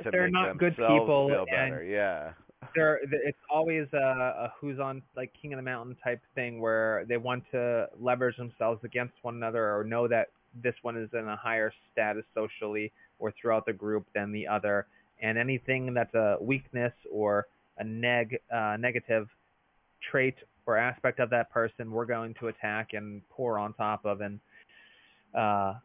to 0.02 0.10
They're 0.12 0.30
not 0.30 0.58
good 0.58 0.76
people, 0.76 1.30
feel 1.30 1.46
and 1.52 1.72
better 1.72 1.84
yeah. 1.84 2.34
there 2.76 3.00
it's 3.12 3.38
always 3.50 3.88
a, 3.94 3.98
a 3.98 4.54
who's 4.60 4.80
on 4.80 5.02
like 5.16 5.32
king 5.40 5.54
of 5.54 5.58
the 5.58 5.64
mountain 5.64 5.96
type 6.04 6.22
thing 6.36 6.60
where 6.60 7.06
they 7.08 7.18
want 7.18 7.44
to 7.52 7.88
leverage 8.00 8.38
themselves 8.38 8.80
against 8.84 9.14
one 9.22 9.36
another 9.36 9.76
or 9.76 9.84
know 9.84 10.08
that 10.08 10.30
this 10.64 10.76
one 10.82 10.98
is 10.98 11.10
in 11.14 11.28
a 11.28 11.36
higher 11.36 11.74
status 11.92 12.24
socially 12.34 12.92
or 13.20 13.34
throughout 13.40 13.66
the 13.66 13.74
group 13.74 14.06
than 14.14 14.32
the 14.32 14.48
other. 14.48 14.86
And 15.22 15.38
anything 15.38 15.94
that's 15.94 16.14
a 16.14 16.38
weakness 16.42 16.94
or 17.12 17.48
a 17.78 17.84
neg 17.84 18.40
uh, 18.54 18.78
negative 18.80 19.28
trait 20.12 20.36
or 20.66 20.78
aspect 20.78 21.20
of 21.20 21.30
that 21.30 21.52
person 21.52 21.92
we're 21.92 22.06
going 22.06 22.34
to 22.40 22.48
attack 22.48 22.90
and 22.94 23.22
pour 23.30 23.58
on 23.58 23.74
top 23.74 24.06
of. 24.06 24.22
And 24.22 24.40
uh 25.38 25.76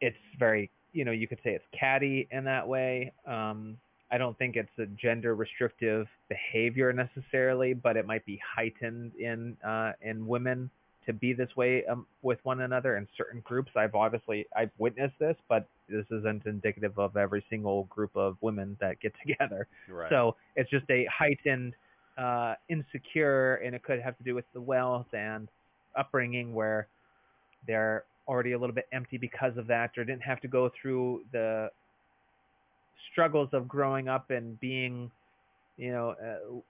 it's 0.00 0.16
very 0.38 0.70
you 0.92 1.04
know 1.04 1.12
you 1.12 1.28
could 1.28 1.38
say 1.44 1.50
it's 1.50 1.64
catty 1.78 2.28
in 2.30 2.44
that 2.44 2.66
way 2.66 3.12
um 3.26 3.76
I 4.12 4.18
don't 4.18 4.36
think 4.38 4.56
it's 4.56 4.76
a 4.78 4.86
gender 4.86 5.34
restrictive 5.34 6.06
behavior 6.28 6.92
necessarily, 6.92 7.74
but 7.74 7.96
it 7.96 8.06
might 8.06 8.26
be 8.26 8.40
heightened 8.56 9.12
in 9.14 9.56
uh, 9.64 9.92
in 10.02 10.26
women 10.26 10.70
to 11.06 11.12
be 11.12 11.32
this 11.32 11.48
way 11.56 11.84
um, 11.86 12.06
with 12.22 12.38
one 12.42 12.60
another 12.60 12.96
in 12.96 13.06
certain 13.16 13.40
groups. 13.40 13.70
I've 13.76 13.94
obviously 13.94 14.46
I've 14.56 14.70
witnessed 14.78 15.14
this, 15.18 15.36
but 15.48 15.68
this 15.88 16.04
isn't 16.10 16.44
indicative 16.46 16.98
of 16.98 17.16
every 17.16 17.44
single 17.48 17.84
group 17.84 18.10
of 18.16 18.36
women 18.40 18.76
that 18.80 19.00
get 19.00 19.12
together. 19.26 19.66
right 19.88 20.10
So 20.10 20.36
it's 20.56 20.70
just 20.70 20.90
a 20.90 21.06
heightened 21.06 21.74
uh, 22.18 22.54
insecure, 22.68 23.56
and 23.56 23.74
it 23.74 23.82
could 23.82 24.00
have 24.00 24.16
to 24.18 24.24
do 24.24 24.34
with 24.34 24.44
the 24.54 24.60
wealth 24.60 25.06
and 25.12 25.48
upbringing 25.96 26.52
where 26.52 26.88
they're 27.66 28.04
already 28.26 28.52
a 28.52 28.58
little 28.58 28.74
bit 28.74 28.86
empty 28.92 29.18
because 29.18 29.56
of 29.56 29.66
that, 29.68 29.90
or 29.96 30.04
didn't 30.04 30.22
have 30.22 30.40
to 30.40 30.48
go 30.48 30.70
through 30.80 31.24
the 31.32 31.70
struggles 33.12 33.48
of 33.52 33.66
growing 33.68 34.08
up 34.08 34.30
and 34.30 34.58
being, 34.60 35.10
you 35.76 35.90
know, 35.92 36.10
uh, 36.10 36.60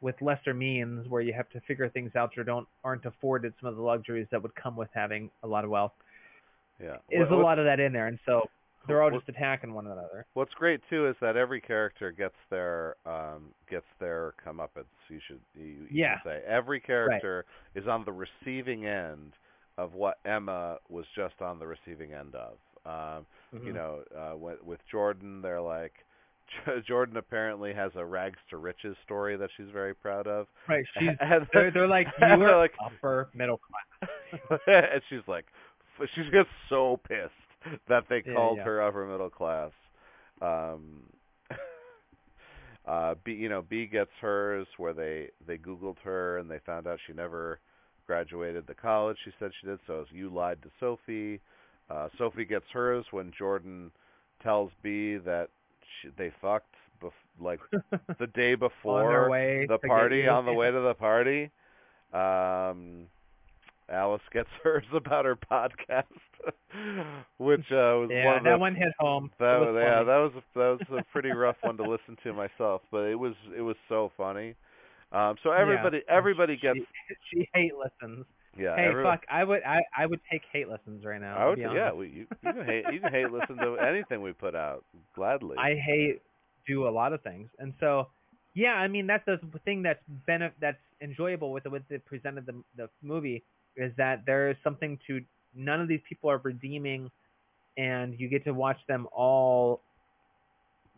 with 0.00 0.20
lesser 0.20 0.52
means, 0.54 1.08
where 1.08 1.22
you 1.22 1.32
have 1.32 1.48
to 1.50 1.60
figure 1.60 1.88
things 1.88 2.10
out 2.16 2.36
or 2.36 2.44
don't 2.44 2.66
aren't 2.84 3.04
afforded 3.06 3.52
some 3.60 3.68
of 3.68 3.76
the 3.76 3.82
luxuries 3.82 4.26
that 4.30 4.42
would 4.42 4.54
come 4.54 4.76
with 4.76 4.88
having 4.94 5.30
a 5.42 5.46
lot 5.46 5.64
of 5.64 5.70
wealth. 5.70 5.92
yeah 6.82 6.96
There's 7.08 7.30
a 7.30 7.34
lot 7.34 7.58
of 7.58 7.64
that 7.66 7.80
in 7.80 7.92
there, 7.92 8.08
and 8.08 8.18
so 8.26 8.48
they're 8.88 9.02
all 9.02 9.10
just 9.10 9.28
attacking 9.28 9.72
one 9.74 9.86
another. 9.86 10.26
What's 10.34 10.52
great 10.54 10.80
too 10.90 11.08
is 11.08 11.14
that 11.20 11.36
every 11.36 11.60
character 11.60 12.10
gets 12.10 12.34
their 12.50 12.96
um 13.06 13.54
gets 13.70 13.86
their 14.00 14.34
comeuppance. 14.44 14.86
You 15.08 15.20
should 15.26 15.40
you, 15.54 15.64
you 15.64 15.88
Yeah. 15.92 16.14
should 16.14 16.28
say 16.28 16.42
every 16.48 16.80
character 16.80 17.44
is 17.74 17.86
on 17.86 18.04
the 18.04 18.12
receiving 18.12 18.86
end 18.86 19.32
of 19.78 19.94
what 19.94 20.18
Emma 20.24 20.78
was 20.88 21.06
just 21.16 21.40
on 21.40 21.58
the 21.58 21.66
receiving 21.66 22.12
end 22.12 22.34
of. 22.34 22.56
Um, 22.86 23.26
You 23.62 23.72
Mhm. 23.72 23.74
know, 23.74 24.02
uh, 24.16 24.36
with, 24.36 24.62
with 24.62 24.80
Jordan, 24.90 25.40
they're 25.42 25.60
like 25.60 25.92
Jordan 26.86 27.16
apparently 27.16 27.72
has 27.74 27.92
a 27.96 28.04
rags 28.04 28.38
to 28.50 28.56
riches 28.56 28.96
story 29.04 29.36
that 29.36 29.50
she's 29.56 29.70
very 29.72 29.94
proud 29.94 30.26
of. 30.26 30.46
right? 30.68 30.84
She's 30.98 31.16
and 31.20 31.46
they're, 31.52 31.70
they're 31.70 31.88
like 31.88 32.08
you 32.18 32.38
were 32.38 32.56
like, 32.56 32.72
upper 32.84 33.30
middle 33.34 33.58
class. 33.58 34.00
and 34.66 35.02
she's 35.08 35.26
like, 35.26 35.46
she 36.14 36.30
gets 36.30 36.48
so 36.68 37.00
pissed 37.08 37.78
that 37.88 38.04
they 38.08 38.22
Yeah, 38.24 38.32
called 38.32 38.60
yeah. 38.60 38.64
her 38.64 38.82
upper 38.82 39.06
middle 39.06 39.30
class. 39.30 39.70
Um, 40.40 41.02
uh, 42.86 43.14
Bee, 43.24 43.32
you 43.34 43.48
know, 43.48 43.62
Bee 43.62 43.86
gets 43.86 44.10
hers 44.20 44.66
where 44.76 44.92
they 44.94 45.30
they 45.46 45.58
Googled 45.58 45.98
her 46.04 46.38
and 46.38 46.50
they 46.50 46.58
found 46.66 46.86
out 46.86 46.98
she 47.06 47.12
never 47.12 47.60
graduated 48.06 48.66
the 48.66 48.74
college 48.74 49.16
she 49.24 49.32
said 49.38 49.50
she 49.60 49.66
did. 49.66 49.78
So 49.86 50.04
you 50.12 50.30
lied 50.30 50.62
to 50.62 50.68
Sophie. 50.80 51.40
Uh, 51.90 52.08
Sophie 52.18 52.44
gets 52.44 52.64
hers 52.72 53.04
when 53.10 53.32
Jordan 53.36 53.90
tells 54.42 54.70
Bee 54.82 55.16
that 55.18 55.48
she, 56.00 56.08
they 56.16 56.32
fucked 56.40 56.74
bef- 57.02 57.10
like 57.40 57.60
the 58.18 58.26
day 58.28 58.54
before 58.54 59.02
on 59.02 59.08
their 59.08 59.30
way 59.30 59.66
the 59.68 59.78
party 59.78 60.26
on 60.26 60.46
the 60.46 60.52
way 60.52 60.70
to 60.70 60.80
the 60.80 60.94
party. 60.94 61.50
Um, 62.12 63.06
Alice 63.88 64.22
gets 64.32 64.48
hers 64.62 64.84
about 64.94 65.24
her 65.24 65.36
podcast, 65.36 66.04
which 67.38 67.64
uh, 67.70 68.00
was 68.00 68.08
yeah, 68.10 68.26
one 68.26 68.36
of 68.38 68.44
that 68.44 68.50
the 68.52 68.58
one 68.58 68.74
hit 68.74 68.92
home. 68.98 69.30
that 69.38 69.58
was 69.58 69.74
yeah 69.78 69.94
funny. 69.94 70.06
that 70.06 70.16
was 70.16 70.32
a, 70.36 70.58
that 70.58 70.88
was 70.90 71.00
a 71.00 71.12
pretty 71.12 71.30
rough 71.30 71.56
one 71.60 71.76
to 71.76 71.82
listen 71.82 72.16
to 72.22 72.32
myself, 72.32 72.82
but 72.90 73.04
it 73.04 73.18
was 73.18 73.34
it 73.56 73.62
was 73.62 73.76
so 73.88 74.10
funny. 74.16 74.54
Um, 75.12 75.36
so 75.42 75.50
everybody 75.52 75.98
Yeah. 76.08 76.14
everybody 76.16 76.56
gets 76.56 76.78
She, 76.78 76.86
she 77.30 77.48
hate 77.54 77.72
listens. 77.76 78.24
yeah 78.56 78.76
hey, 78.76 78.86
everybody, 78.86 79.18
fuck! 79.18 79.26
I 79.30 79.44
would 79.44 79.62
I 79.62 79.80
I 79.96 80.06
would 80.06 80.20
take 80.30 80.42
hate 80.52 80.68
listens 80.68 81.04
right 81.04 81.20
now. 81.20 81.36
I 81.36 81.48
would 81.48 81.58
yeah 81.58 81.92
we, 81.92 82.08
you, 82.08 82.26
you 82.42 82.52
can 82.52 82.64
hate 82.64 82.84
you 82.92 83.00
can 83.00 83.12
hate 83.12 83.30
listen 83.30 83.56
to 83.56 83.76
anything 83.76 84.22
we 84.22 84.32
put 84.32 84.54
out 84.54 84.84
gladly. 85.14 85.56
I 85.58 85.74
hate 85.74 86.22
do 86.66 86.86
a 86.88 86.90
lot 86.90 87.12
of 87.12 87.22
things, 87.22 87.50
and 87.58 87.74
so 87.80 88.08
yeah, 88.54 88.72
I 88.74 88.88
mean 88.88 89.06
that's 89.06 89.24
the 89.26 89.38
thing 89.64 89.82
that's 89.82 90.00
benef- 90.28 90.52
that's 90.60 90.78
enjoyable 91.00 91.52
with 91.52 91.64
the 91.64 91.70
with 91.70 91.82
the 91.88 91.98
presented 91.98 92.46
the 92.46 92.54
the 92.76 92.88
movie 93.02 93.42
is 93.76 93.92
that 93.96 94.24
there 94.26 94.50
is 94.50 94.56
something 94.62 94.98
to 95.06 95.20
none 95.54 95.80
of 95.80 95.88
these 95.88 96.00
people 96.08 96.30
are 96.30 96.38
redeeming, 96.38 97.10
and 97.76 98.18
you 98.18 98.28
get 98.28 98.44
to 98.44 98.52
watch 98.52 98.78
them 98.88 99.06
all 99.12 99.80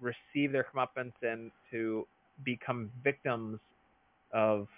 receive 0.00 0.52
their 0.52 0.64
comeuppance 0.74 1.12
and 1.22 1.50
to 1.70 2.06
become 2.44 2.90
victims 3.02 3.58
of 4.34 4.68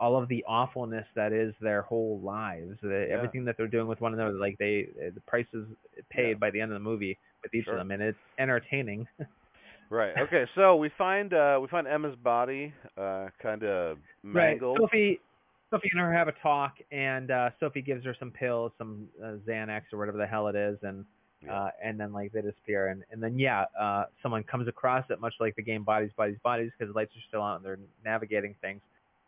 all 0.00 0.16
of 0.16 0.28
the 0.28 0.44
awfulness 0.48 1.04
that 1.16 1.32
is 1.32 1.52
their 1.60 1.82
whole 1.82 2.20
lives, 2.20 2.78
the, 2.82 3.06
Yeah. 3.10 3.16
everything 3.16 3.44
that 3.44 3.56
they're 3.56 3.66
doing 3.66 3.88
with 3.88 4.00
one 4.00 4.14
another. 4.14 4.32
Like 4.32 4.56
they, 4.58 4.88
the 5.14 5.20
prices 5.26 5.66
paid 6.08 6.28
Yeah. 6.30 6.34
by 6.34 6.50
the 6.50 6.60
end 6.60 6.70
of 6.70 6.76
the 6.76 6.80
movie 6.90 7.18
with 7.42 7.52
each 7.54 7.64
Sure. 7.64 7.74
of 7.74 7.80
them, 7.80 7.90
and 7.90 8.02
it's 8.02 8.18
entertaining. 8.38 9.06
Right. 9.90 10.12
Okay. 10.18 10.44
So 10.54 10.76
we 10.76 10.90
find 10.98 11.32
uh 11.32 11.58
we 11.62 11.66
find 11.68 11.86
Emma's 11.86 12.14
body 12.16 12.74
uh 12.98 13.28
kind 13.42 13.62
of 13.62 13.96
mangled. 14.22 14.78
Right. 14.78 14.82
Sophie, 14.84 15.20
Sophie 15.70 15.88
and 15.92 16.00
her 16.02 16.12
have 16.12 16.28
a 16.28 16.32
talk, 16.42 16.74
and 16.92 17.30
uh, 17.30 17.48
Sophie 17.58 17.80
gives 17.80 18.04
her 18.04 18.14
some 18.18 18.30
pills, 18.30 18.70
some 18.76 19.08
uh, 19.24 19.36
Xanax 19.48 19.84
or 19.94 19.98
whatever 19.98 20.18
the 20.18 20.26
hell 20.26 20.46
it 20.48 20.54
is, 20.56 20.76
and 20.82 21.06
Yeah. 21.44 21.54
uh, 21.54 21.70
and 21.84 22.00
then 22.00 22.12
like 22.12 22.32
they 22.32 22.40
disappear, 22.42 22.88
and 22.88 23.04
and 23.12 23.22
then 23.22 23.38
yeah, 23.38 23.66
uh, 23.78 24.04
someone 24.22 24.42
comes 24.42 24.66
across 24.66 25.04
it, 25.10 25.20
much 25.20 25.34
like 25.38 25.54
the 25.56 25.62
game 25.62 25.84
Bodies, 25.84 26.10
Bodies, 26.16 26.36
Bodies, 26.42 26.70
because 26.76 26.92
the 26.92 26.98
lights 26.98 27.12
are 27.16 27.22
still 27.28 27.42
on, 27.42 27.56
and 27.56 27.64
they're 27.64 27.78
navigating 28.04 28.54
things. 28.60 28.80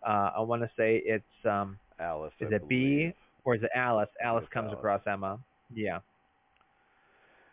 Uh, 0.07 0.31
I 0.37 0.41
want 0.41 0.63
to 0.63 0.71
say 0.77 1.01
it's 1.05 1.25
um, 1.45 1.79
Alice. 2.01 2.33
is 2.41 2.49
I 2.53 2.57
it 2.57 2.69
Bee 2.69 3.15
or 3.45 3.55
is 3.55 3.63
it 3.63 3.71
Alice? 3.75 4.09
Alice 4.23 4.45
it's 4.45 4.53
comes 4.53 4.69
Alice. 4.69 4.79
across 4.79 5.03
Emma. 5.07 5.39
Yeah. 5.75 6.01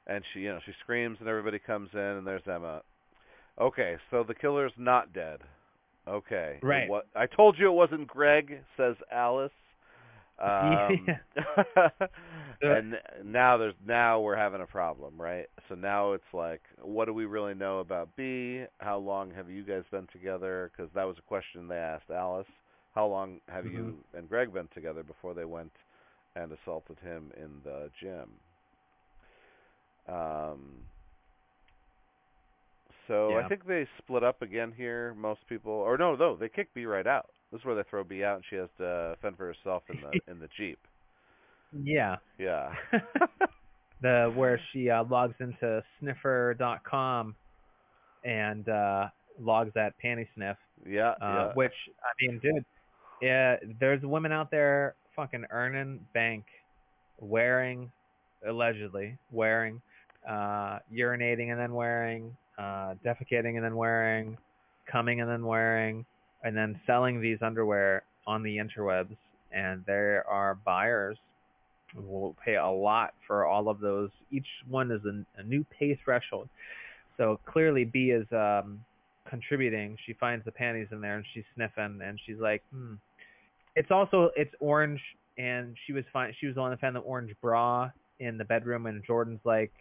And 0.07 0.23
she, 0.33 0.39
you 0.41 0.49
know, 0.49 0.59
she 0.65 0.71
screams, 0.81 1.17
and 1.19 1.27
everybody 1.27 1.59
comes 1.59 1.89
in, 1.93 1.99
and 1.99 2.25
there's 2.25 2.41
Emma. 2.47 2.81
Okay, 3.59 3.97
so 4.09 4.23
the 4.23 4.33
killer's 4.33 4.71
not 4.77 5.13
dead. 5.13 5.39
Okay. 6.07 6.59
Right. 6.63 6.87
What 6.87 7.07
I 7.15 7.25
told 7.25 7.57
you 7.59 7.67
it 7.67 7.73
wasn't 7.73 8.07
Greg, 8.07 8.61
says 8.77 8.95
Alice. 9.11 9.51
Um, 10.39 11.11
and 12.61 12.95
now 13.23 13.57
there's 13.57 13.73
now 13.85 14.19
we're 14.21 14.35
having 14.37 14.61
a 14.61 14.65
problem, 14.67 15.13
right? 15.19 15.47
So 15.69 15.75
now 15.75 16.13
it's 16.13 16.23
like, 16.33 16.61
what 16.81 17.05
do 17.05 17.13
we 17.13 17.25
really 17.25 17.53
know 17.53 17.79
about 17.79 18.15
Bee? 18.15 18.65
How 18.79 18.97
long 18.97 19.31
have 19.31 19.49
you 19.49 19.63
guys 19.63 19.83
been 19.91 20.07
together? 20.11 20.71
Because 20.75 20.91
that 20.95 21.05
was 21.05 21.17
a 21.17 21.21
question 21.27 21.67
they 21.67 21.75
asked 21.75 22.09
Alice. 22.09 22.47
How 22.93 23.07
long 23.07 23.39
have 23.47 23.67
you 23.67 23.95
Mm-hmm. 23.95 24.15
and 24.15 24.29
Greg 24.29 24.53
been 24.53 24.67
together 24.73 25.03
before 25.03 25.33
they 25.33 25.45
went 25.45 25.71
and 26.35 26.51
assaulted 26.51 26.97
him 26.99 27.31
in 27.37 27.61
the 27.63 27.89
gym? 28.01 28.29
Um. 30.07 30.87
So 33.07 33.35
I 33.37 33.43
think 33.43 33.65
they 33.65 33.87
split 33.97 34.23
up 34.23 34.41
again 34.41 34.71
here. 34.71 35.13
Most 35.15 35.47
people, 35.47 35.71
or 35.71 35.97
no, 35.97 36.15
no, 36.15 36.35
they 36.35 36.49
kick 36.49 36.73
Bee 36.73 36.85
right 36.85 37.07
out. 37.07 37.29
This 37.51 37.59
is 37.59 37.65
where 37.65 37.75
they 37.75 37.83
throw 37.89 38.03
Bee 38.03 38.23
out, 38.23 38.35
and 38.35 38.43
she 38.49 38.57
has 38.57 38.69
to 38.77 39.15
fend 39.21 39.37
for 39.37 39.47
herself 39.47 39.83
in 39.89 40.01
the 40.01 40.31
in 40.31 40.39
the 40.39 40.49
jeep. 40.57 40.79
Yeah. 41.83 42.15
Yeah. 42.39 42.73
the 44.01 44.31
where 44.33 44.57
she 44.71 44.89
uh, 44.89 45.03
logs 45.03 45.35
into 45.41 45.83
sniffer.com 45.99 47.35
and 48.23 48.69
uh, 48.69 49.07
logs 49.37 49.71
that 49.75 49.93
panty 50.03 50.27
sniff. 50.35 50.55
yeah. 50.87 51.09
Uh, 51.09 51.15
yeah. 51.21 51.51
Which 51.55 51.73
I 52.01 52.25
mean, 52.25 52.39
dude, 52.39 52.63
yeah, 53.21 53.57
there's 53.79 54.01
women 54.01 54.31
out 54.31 54.51
there 54.51 54.95
fucking 55.15 55.45
earning 55.51 55.99
bank, 56.13 56.45
wearing, 57.19 57.91
allegedly 58.47 59.17
wearing, 59.31 59.81
uh, 60.27 60.79
urinating 60.93 61.51
and 61.51 61.59
then 61.59 61.73
wearing, 61.73 62.35
uh, 62.57 62.93
defecating 63.05 63.55
and 63.55 63.63
then 63.63 63.75
wearing, 63.75 64.37
coming 64.89 65.21
and 65.21 65.29
then 65.29 65.45
wearing, 65.45 66.05
and 66.43 66.55
then 66.55 66.79
selling 66.85 67.21
these 67.21 67.39
underwear 67.41 68.03
on 68.25 68.43
the 68.43 68.57
interwebs. 68.57 69.15
And 69.51 69.83
there 69.85 70.25
are 70.27 70.55
buyers 70.55 71.17
who 71.95 72.01
will 72.01 72.35
pay 72.43 72.55
a 72.55 72.67
lot 72.67 73.13
for 73.25 73.45
all 73.45 73.69
of 73.69 73.79
those. 73.79 74.09
Each 74.31 74.47
one 74.69 74.91
is 74.91 75.01
a, 75.05 75.39
a 75.39 75.43
new 75.43 75.65
pay 75.77 75.99
threshold. 76.03 76.49
So 77.17 77.39
clearly, 77.45 77.85
Bee 77.85 78.11
is 78.11 78.27
um, 78.31 78.81
contributing. 79.29 79.97
She 80.05 80.13
finds 80.13 80.45
the 80.45 80.51
panties 80.51 80.87
in 80.91 81.01
there 81.01 81.15
and 81.15 81.25
she's 81.33 81.43
sniffing 81.55 81.99
and 82.03 82.19
she's 82.25 82.37
like, 82.39 82.63
hmm. 82.71 82.95
It's 83.75 83.91
also 83.91 84.31
it's 84.35 84.53
orange 84.59 84.99
and 85.37 85.75
she 85.85 85.93
was 85.93 86.03
fine. 86.11 86.33
She 86.39 86.47
was 86.47 86.55
the 86.55 86.61
one 86.61 86.71
that 86.71 86.79
found 86.79 86.95
the 86.95 87.01
orange 87.01 87.33
bra 87.41 87.91
in 88.19 88.37
the 88.37 88.45
bedroom 88.45 88.87
and 88.87 89.03
Jordan's 89.05 89.39
like, 89.43 89.71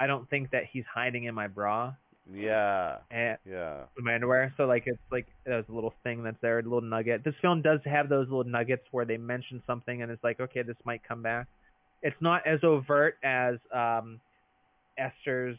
I 0.00 0.06
don't 0.06 0.28
think 0.30 0.50
that 0.50 0.64
he's 0.72 0.84
hiding 0.92 1.24
in 1.24 1.34
my 1.34 1.46
bra 1.46 1.92
yeah. 2.32 2.98
and 3.10 3.38
Yeah. 3.48 3.84
my 3.98 4.14
underwear. 4.14 4.52
So 4.56 4.66
like 4.66 4.84
it's 4.86 4.98
like 5.10 5.26
there's 5.44 5.64
a 5.68 5.72
little 5.72 5.94
thing 6.04 6.22
that's 6.22 6.40
there, 6.40 6.58
a 6.58 6.62
little 6.62 6.80
nugget. 6.80 7.24
This 7.24 7.34
film 7.42 7.62
does 7.62 7.80
have 7.84 8.08
those 8.08 8.28
little 8.28 8.44
nuggets 8.44 8.82
where 8.90 9.04
they 9.04 9.16
mention 9.16 9.62
something 9.66 10.02
and 10.02 10.10
it's 10.10 10.22
like, 10.24 10.40
okay, 10.40 10.62
this 10.62 10.76
might 10.84 11.02
come 11.06 11.22
back. 11.22 11.46
It's 12.02 12.16
not 12.20 12.46
as 12.46 12.60
overt 12.62 13.16
as 13.22 13.56
um 13.74 14.20
Esther's 14.98 15.56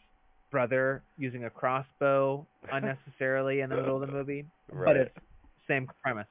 brother 0.52 1.02
using 1.18 1.46
a 1.46 1.50
crossbow 1.50 2.46
unnecessarily 2.72 3.62
in 3.62 3.70
the 3.70 3.76
middle 3.76 4.02
of 4.02 4.08
the 4.08 4.14
movie, 4.14 4.46
Right. 4.72 4.86
but 4.86 4.98
it's 4.98 5.16
same 5.68 5.88
premise. 6.04 6.28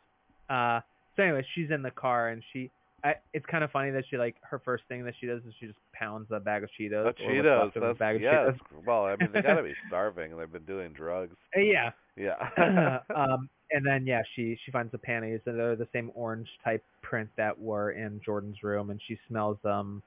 Uh, 0.49 0.81
so 1.17 1.23
anyway, 1.23 1.45
she's 1.55 1.71
in 1.71 1.83
the 1.83 1.91
car 1.91 2.29
and 2.29 2.43
she. 2.53 2.71
I, 3.03 3.15
it's 3.33 3.47
kind 3.47 3.65
of 3.65 3.71
funny 3.71 3.91
that 3.93 4.05
she 4.11 4.19
like 4.19 4.37
her 4.43 4.59
first 4.59 4.85
thing 4.89 5.05
that 5.07 5.15
she 5.19 5.27
does 5.27 5.41
is 5.49 5.55
she 5.59 5.67
just 5.67 5.79
pounds 6.01 6.27
a 6.31 6.41
bag 6.41 6.65
of 6.65 6.71
Cheetos. 6.79 7.15
The 7.17 7.23
Cheetos. 7.23 7.77
of 7.77 7.83
That's, 7.83 7.99
bag 7.99 8.17
of 8.17 8.23
yeah. 8.23 8.33
Cheetos. 8.33 8.59
well, 8.87 9.05
I 9.05 9.17
mean, 9.17 9.31
they 9.33 9.43
gotta 9.43 9.63
be 9.63 9.75
starving. 9.89 10.37
They've 10.37 10.51
been 10.51 10.65
doing 10.65 10.93
drugs. 10.93 11.37
Uh, 11.57 11.61
yeah. 11.61 11.91
Yeah. 12.17 12.99
um, 13.15 13.49
and 13.71 13.87
then 13.87 14.07
yeah, 14.07 14.23
she 14.35 14.57
she 14.65 14.73
finds 14.73 14.91
the 14.93 14.99
panties 14.99 15.41
and 15.47 15.59
they're 15.59 15.77
the 15.77 15.89
same 15.93 16.11
orange 16.15 16.49
type 16.65 16.83
print 17.03 17.29
that 17.37 17.59
were 17.59 17.93
in 17.93 18.21
Jordan's 18.25 18.63
room, 18.63 18.91
and 18.91 19.01
she 19.07 19.19
smells 19.29 19.59
them. 19.63 20.03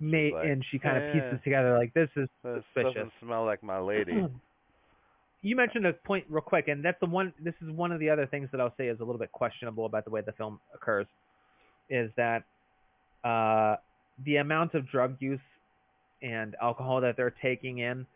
May 0.00 0.32
like, 0.32 0.46
and 0.46 0.64
she 0.70 0.78
kind 0.78 0.96
of 0.96 1.04
"Eh, 1.04 1.12
pieces 1.12 1.38
together 1.44 1.78
like 1.78 1.94
this 1.94 2.08
is 2.16 2.28
this 2.42 2.64
suspicious. 2.74 2.94
doesn't 2.94 3.12
smell 3.22 3.44
like 3.44 3.62
my 3.62 3.78
lady. 3.78 4.26
you 5.42 5.54
mentioned 5.54 5.86
a 5.86 5.92
point 5.92 6.24
real 6.28 6.42
quick, 6.42 6.66
and 6.66 6.84
that's 6.84 6.98
the 7.00 7.06
one. 7.06 7.32
This 7.38 7.54
is 7.62 7.70
one 7.70 7.92
of 7.92 8.00
the 8.00 8.10
other 8.10 8.26
things 8.26 8.48
that 8.50 8.60
I'll 8.60 8.74
say 8.76 8.88
is 8.88 8.98
a 8.98 9.04
little 9.04 9.20
bit 9.20 9.30
questionable 9.30 9.86
about 9.86 10.04
the 10.04 10.10
way 10.10 10.20
the 10.24 10.32
film 10.32 10.58
occurs, 10.74 11.06
is 11.88 12.10
that 12.16 12.42
uh, 13.24 13.76
the 14.24 14.36
amount 14.36 14.74
of 14.74 14.88
drug 14.88 15.16
use 15.20 15.40
and 16.22 16.54
alcohol 16.60 17.00
that 17.00 17.16
they're 17.16 17.34
taking 17.42 17.78
in 17.78 18.06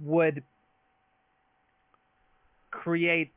would 0.00 0.42
create 2.70 3.30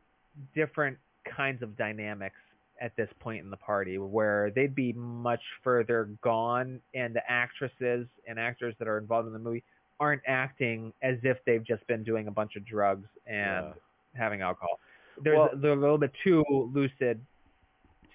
different 0.53 0.97
kinds 1.35 1.61
of 1.61 1.77
dynamics 1.77 2.35
at 2.81 2.95
this 2.97 3.09
point 3.19 3.43
in 3.43 3.49
the 3.49 3.57
party 3.57 3.97
where 3.97 4.51
they'd 4.51 4.75
be 4.75 4.91
much 4.93 5.39
further 5.63 6.09
gone 6.21 6.79
and 6.93 7.15
the 7.15 7.21
actresses 7.31 8.05
and 8.27 8.37
actors 8.37 8.75
that 8.79 8.87
are 8.87 8.97
involved 8.97 9.27
in 9.27 9.33
the 9.33 9.39
movie 9.39 9.63
aren't 9.99 10.21
acting 10.27 10.91
as 11.01 11.15
if 11.23 11.37
they've 11.45 11.63
just 11.65 11.85
been 11.87 12.03
doing 12.03 12.27
a 12.27 12.31
bunch 12.31 12.55
of 12.57 12.65
drugs 12.65 13.07
and 13.27 13.67
Yeah. 13.67 13.73
having 14.13 14.41
alcohol. 14.41 14.79
There's 15.21 15.37
Well- 15.37 15.55
they're 15.55 15.71
a 15.71 15.75
little 15.75 15.97
bit 15.97 16.13
too 16.23 16.43
lucid 16.49 17.25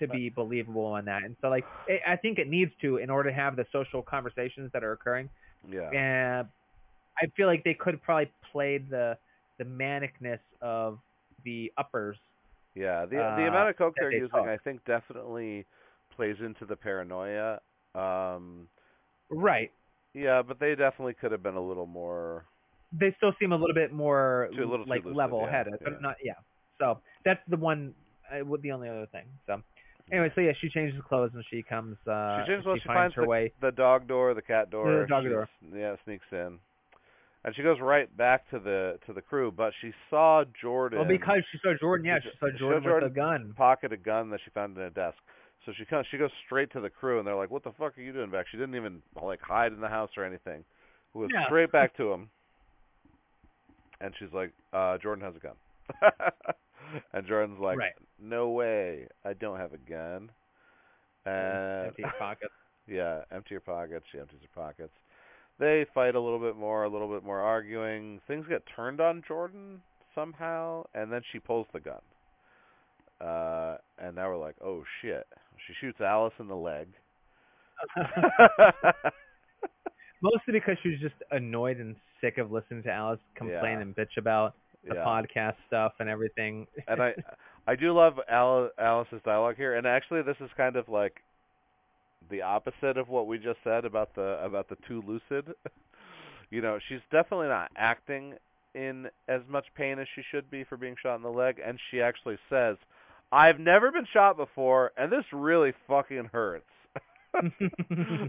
to 0.01 0.09
be 0.09 0.28
believable 0.28 0.84
on 0.84 1.05
that. 1.05 1.22
And 1.22 1.36
so 1.40 1.48
like 1.48 1.64
I 1.88 2.12
I 2.14 2.16
think 2.16 2.38
it 2.38 2.48
needs 2.48 2.72
to 2.80 2.96
in 2.96 3.09
order 3.11 3.30
to 3.30 3.36
have 3.36 3.57
the 3.57 3.66
social 3.72 4.03
conversations 4.03 4.70
that 4.72 4.82
are 4.82 4.92
occurring. 4.92 5.28
Yeah. 5.70 5.90
And 5.90 6.48
I 7.22 7.26
feel 7.36 7.46
like 7.46 7.62
they 7.64 7.74
could 7.74 8.03
probably 8.03 8.30
play 8.53 8.78
the 8.78 9.16
the 9.59 9.64
manicness 9.64 10.40
of 10.62 10.98
the 11.44 11.70
uppers. 11.76 12.16
Yeah, 12.74 13.05
the 13.05 13.16
the 13.16 13.44
uh, 13.44 13.48
amount 13.48 13.68
of 13.70 13.76
coke 13.76 13.94
they're 13.98 14.11
they 14.11 14.16
using, 14.16 14.30
took. 14.30 14.46
I 14.48 14.57
think, 14.57 14.84
definitely 14.84 15.66
plays 16.16 16.36
into 16.40 16.64
the 16.64 16.76
paranoia. 16.76 17.61
Um, 17.94 18.68
Right. 19.28 19.70
yeah, 20.14 20.42
but 20.42 20.59
they 20.61 20.74
definitely 20.74 21.14
could 21.14 21.32
have 21.32 21.42
been 21.42 21.55
a 21.57 21.61
little 21.61 21.86
more. 21.86 22.44
They 22.92 23.14
still 23.16 23.32
seem 23.38 23.53
a 23.53 23.57
little 23.57 23.74
bit 23.74 23.92
more 23.92 24.48
Too- 24.55 24.66
little 24.66 24.86
like 24.86 25.05
level 25.05 25.46
headed, 25.46 25.74
yeah. 25.80 25.88
but 25.90 26.03
not 26.03 26.16
yeah. 26.22 26.34
So 26.78 27.01
that's 27.24 27.40
the 27.48 27.57
one. 27.57 27.94
Uh, 28.32 28.44
the 28.62 28.72
only 28.72 28.88
other 28.88 29.07
thing. 29.07 29.26
So 29.46 29.61
anyway, 30.12 30.30
so 30.34 30.40
yeah, 30.40 30.52
she 30.61 30.68
changes 30.68 31.00
clothes 31.08 31.30
and 31.34 31.44
she 31.50 31.62
comes. 31.62 31.96
Uh, 32.06 32.40
she 32.44 32.50
changes 32.52 32.66
well, 32.66 32.76
she 32.76 32.80
she 32.82 32.86
finds 32.88 33.14
finds 33.14 33.16
her 33.16 33.22
the, 33.22 33.28
way. 33.28 33.52
the 33.61 33.70
dog 33.72 34.06
door, 34.06 34.34
the 34.34 34.42
cat 34.42 34.70
door. 34.70 35.02
The 35.02 35.06
dog 35.08 35.24
door. 35.24 35.48
Yeah, 35.74 35.96
sneaks 36.04 36.24
in, 36.32 36.58
and 37.44 37.56
she 37.56 37.62
goes 37.62 37.78
right 37.80 38.14
back 38.16 38.48
to 38.50 38.58
the 38.58 38.98
to 39.06 39.12
the 39.12 39.22
crew. 39.22 39.50
But 39.50 39.72
she 39.80 39.92
saw 40.11 40.44
Jordan. 40.61 40.98
Well, 41.00 41.08
because 41.08 41.42
she 41.52 41.58
saw 41.62 41.72
Jordan. 41.80 42.06
Yeah, 42.06 42.18
She 42.22 42.30
she 42.30 42.36
saw 42.38 42.48
Jordan, 42.58 42.82
Jordan 42.82 43.08
with 43.08 43.12
a 43.12 43.14
gun. 43.14 43.54
pocket 43.56 43.92
a 43.92 43.96
gun 43.96 44.30
that 44.30 44.40
she 44.44 44.50
found 44.50 44.76
in 44.76 44.82
a 44.82 44.90
desk. 44.90 45.18
So 45.66 45.72
she 45.76 45.84
comes, 45.84 46.06
she 46.11 46.16
goes 46.16 46.30
straight 46.46 46.72
to 46.72 46.80
the 46.80 46.88
crew, 46.88 47.18
and 47.18 47.26
they're 47.26 47.36
like, 47.36 47.50
"What 47.50 47.62
the 47.64 47.72
fuck 47.72 47.98
are 47.98 48.00
you 48.00 48.12
doing 48.14 48.30
back?" 48.30 48.46
She 48.50 48.56
didn't 48.56 48.76
even 48.76 49.02
like 49.22 49.40
hide 49.42 49.72
in 49.72 49.80
the 49.80 49.88
house 49.88 50.11
or 50.16 50.24
anything. 50.24 50.64
Went 51.12 51.32
Yeah. 51.34 51.44
straight 51.46 51.70
back 51.70 51.94
to 51.98 52.11
him, 52.12 52.30
and 54.00 54.14
she's 54.18 54.32
like, 54.32 54.52
uh, 54.72 54.96
"Jordan 54.98 55.24
has 55.24 55.34
a 55.36 55.38
gun," 55.38 55.56
and 57.12 57.26
Jordan's 57.26 57.61
like, 57.61 57.76
right. 57.78 57.92
"No 58.22 58.50
way, 58.50 59.06
I 59.24 59.32
don't 59.34 59.58
have 59.58 59.72
a 59.72 59.78
gun." 59.78 60.30
And 61.26 61.86
Empty 61.88 62.04
pockets. 62.18 62.52
yeah, 62.88 63.20
empty 63.32 63.48
your 63.52 63.60
pockets. 63.60 64.04
She 64.10 64.18
empties 64.18 64.40
her 64.42 64.48
pockets. 64.62 64.92
They 65.58 65.84
fight 65.94 66.14
a 66.14 66.20
little 66.20 66.38
bit 66.38 66.56
more, 66.56 66.84
a 66.84 66.88
little 66.88 67.08
bit 67.08 67.22
more 67.22 67.40
arguing. 67.40 68.20
Things 68.26 68.46
get 68.48 68.62
turned 68.74 69.00
on 69.00 69.22
Jordan 69.28 69.82
somehow, 70.14 70.84
and 70.94 71.12
then 71.12 71.20
she 71.32 71.38
pulls 71.38 71.66
the 71.74 71.80
gun. 71.80 72.00
Uh, 73.20 73.76
and 73.98 74.16
now 74.16 74.28
we're 74.28 74.38
like, 74.38 74.56
oh 74.64 74.82
shit. 75.02 75.26
She 75.66 75.74
shoots 75.78 76.00
Alice 76.00 76.32
in 76.40 76.48
the 76.48 76.56
leg. 76.56 76.88
Mostly 80.22 80.52
because 80.52 80.76
she 80.82 80.90
was 80.90 81.00
just 81.00 81.14
annoyed 81.30 81.78
and 81.78 81.96
sick 82.20 82.38
of 82.38 82.50
listening 82.52 82.82
to 82.84 82.90
Alice 82.90 83.20
complain 83.34 83.76
Yeah. 83.76 83.80
and 83.80 83.94
bitch 83.96 84.16
about 84.18 84.54
the 84.86 84.94
yeah. 84.94 85.04
podcast 85.04 85.54
stuff 85.66 85.92
and 85.98 86.08
everything. 86.08 86.66
and 86.88 87.02
I 87.02 87.12
I 87.70 87.76
do 87.76 87.92
love 87.92 88.18
Al- 88.28 88.70
Alice's 88.80 89.20
dialogue 89.24 89.54
here, 89.54 89.76
and 89.76 89.86
actually 89.86 90.22
this 90.22 90.36
is 90.40 90.50
kind 90.56 90.74
of 90.74 90.88
like 90.88 91.22
the 92.28 92.42
opposite 92.42 92.96
of 92.96 93.08
what 93.08 93.28
we 93.28 93.38
just 93.38 93.60
said 93.62 93.84
about 93.84 94.12
the 94.16 94.42
about 94.44 94.68
the 94.68 94.76
too 94.88 95.04
lucid. 95.06 95.54
you 96.50 96.62
know, 96.62 96.80
she's 96.88 96.98
definitely 97.12 97.46
not 97.46 97.70
acting 97.76 98.34
in 98.74 99.06
as 99.28 99.42
much 99.48 99.66
pain 99.76 100.00
as 100.00 100.08
she 100.16 100.22
should 100.32 100.50
be 100.50 100.64
for 100.64 100.76
being 100.76 100.96
shot 101.00 101.14
in 101.14 101.22
the 101.22 101.28
leg, 101.28 101.60
and 101.64 101.78
she 101.92 102.00
actually 102.00 102.38
says, 102.48 102.76
"I've 103.30 103.60
never 103.60 103.92
been 103.92 104.06
shot 104.12 104.36
before, 104.36 104.90
and 104.96 105.12
this 105.12 105.24
really 105.32 105.72
fucking 105.86 106.30
hurts." 106.32 106.64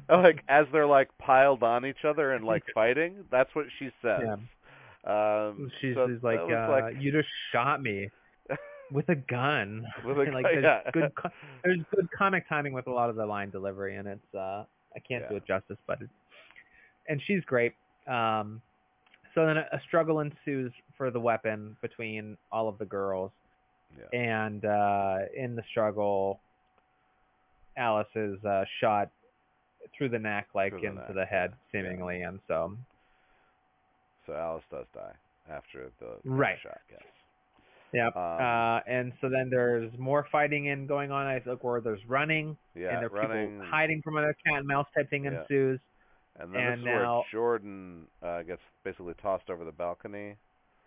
like 0.07 0.43
as 0.49 0.67
they're 0.71 0.85
like 0.85 1.09
piled 1.17 1.63
on 1.63 1.83
each 1.83 2.05
other 2.07 2.31
and 2.33 2.45
like 2.45 2.61
fighting, 2.75 3.25
that's 3.31 3.49
what 3.55 3.65
she 3.79 3.89
says. 4.03 4.21
Yeah. 4.23 5.47
Um, 5.47 5.71
She's 5.81 5.95
so 5.95 6.07
just 6.07 6.23
like, 6.23 6.41
uh, 6.41 6.67
like 6.69 7.01
you 7.01 7.11
just 7.11 7.29
shot 7.51 7.81
me 7.81 8.11
with 8.91 9.09
a 9.09 9.15
gun. 9.15 9.85
With 10.05 10.17
a 10.17 10.31
like 10.31 10.45
there's 10.45 10.63
yeah. 10.63 10.91
good 10.91 11.11
there's 11.63 11.79
good 11.95 12.07
comic 12.17 12.47
timing 12.49 12.73
with 12.73 12.87
a 12.87 12.91
lot 12.91 13.09
of 13.09 13.15
the 13.15 13.25
line 13.25 13.49
delivery 13.49 13.95
and 13.97 14.07
it's 14.07 14.35
uh 14.35 14.63
I 14.95 14.99
can't 15.07 15.27
do 15.29 15.35
it 15.37 15.45
justice 15.47 15.77
but 15.87 16.01
it's 16.01 16.11
and 17.07 17.21
she's 17.25 17.43
great. 17.45 17.73
Um 18.07 18.61
so 19.33 19.45
then 19.45 19.57
a, 19.57 19.61
a 19.73 19.81
struggle 19.87 20.19
ensues 20.19 20.73
for 20.97 21.09
the 21.11 21.19
weapon 21.19 21.77
between 21.81 22.37
all 22.51 22.67
of 22.67 22.77
the 22.77 22.85
girls 22.85 23.31
yeah. 23.97 24.19
and 24.19 24.65
uh 24.65 25.17
in 25.35 25.55
the 25.55 25.63
struggle 25.71 26.39
Alice 27.77 28.07
is 28.15 28.43
uh 28.43 28.65
shot 28.81 29.09
through 29.97 30.09
the 30.09 30.19
neck 30.19 30.47
like 30.53 30.71
Through 30.73 30.81
the 30.81 30.87
into 30.87 31.01
neck, 31.01 31.13
the 31.15 31.25
head 31.25 31.53
yeah, 31.73 31.81
yeah. 31.81 31.89
seemingly 31.89 32.21
and 32.21 32.39
so 32.47 32.75
So 34.25 34.33
Alice 34.33 34.63
does 34.71 34.85
die 34.93 35.13
after 35.49 35.89
the 35.99 36.17
Right. 36.23 36.57
shot. 36.61 36.79
Yes. 36.91 37.01
Yep. 37.93 38.15
Um, 38.15 38.21
uh, 38.23 38.79
and 38.87 39.11
so 39.19 39.29
then 39.29 39.49
there's 39.49 39.91
more 39.97 40.25
fighting 40.31 40.69
and 40.69 40.87
going 40.87 41.11
on. 41.11 41.27
I 41.27 41.39
think 41.39 41.63
where 41.63 41.81
there's 41.81 41.99
running 42.07 42.55
yeah, 42.75 42.89
and 42.89 42.97
there 43.01 43.07
are 43.07 43.27
running, 43.27 43.51
people 43.59 43.65
hiding 43.69 44.01
from 44.01 44.17
another 44.17 44.35
cat 44.45 44.59
and 44.59 44.67
mouse 44.67 44.87
type 44.95 45.09
thing 45.09 45.25
Yeah. 45.25 45.41
ensues. 45.41 45.79
and 46.39 46.53
then 46.55 46.61
and 46.61 46.73
this 46.73 46.79
is 46.79 46.85
now- 46.85 47.15
where 47.17 47.23
Jordan 47.31 48.07
uh, 48.23 48.41
gets 48.43 48.61
basically 48.83 49.13
tossed 49.21 49.49
over 49.49 49.65
the 49.65 49.71
balcony. 49.73 50.35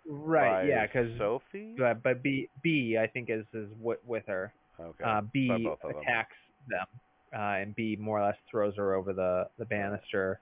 Right. 0.07 0.67
Yeah. 0.67 0.87
Because 0.87 1.17
Sophie. 1.19 1.75
but, 1.79 2.03
but 2.03 2.23
Bee 2.23 2.49
Bee 2.63 2.99
I 3.01 3.07
think 3.07 3.29
is 3.31 3.45
is 3.53 3.69
with, 3.81 3.99
with 4.07 4.25
her. 4.27 4.53
Okay. 4.81 5.05
Uh, 5.05 5.21
Bee 5.33 5.51
of 5.71 5.79
them. 5.81 5.91
attacks 6.01 6.37
them, 6.69 6.87
uh, 7.35 7.61
and 7.61 7.75
Bee 7.77 7.97
more 7.97 8.21
or 8.21 8.25
less 8.27 8.37
throws 8.51 8.75
her 8.77 8.95
over 8.95 9.13
the 9.13 9.49
the 9.59 9.65
banister, 9.67 10.41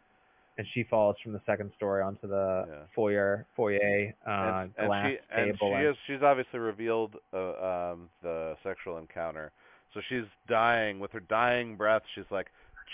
and 0.58 0.66
she 0.74 0.84
falls 0.84 1.16
from 1.22 1.32
the 1.32 1.40
second 1.46 1.72
story 1.76 2.02
onto 2.02 2.26
the 2.28 2.64
Yeah. 2.68 2.74
foyer 2.94 3.46
foyer 3.56 4.12
uh, 4.26 4.30
and, 4.30 4.72
and 4.76 4.86
glass 4.88 5.06
she 5.10 5.16
and 5.34 5.52
table. 5.58 5.76
she 5.78 5.84
is 5.86 5.96
she's 6.06 6.22
obviously 6.22 6.58
revealed 6.60 7.16
uh, 7.32 7.92
um 7.92 8.08
the 8.22 8.54
sexual 8.62 8.98
encounter. 8.98 9.52
So 9.94 10.00
she's 10.08 10.24
dying 10.48 11.00
with 11.00 11.10
her 11.12 11.20
dying 11.20 11.76
breath. 11.76 12.02
She's 12.14 12.30
like, 12.30 12.46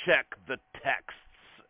"Check 0.05 0.27
the 0.49 0.57
texts," 0.83 1.15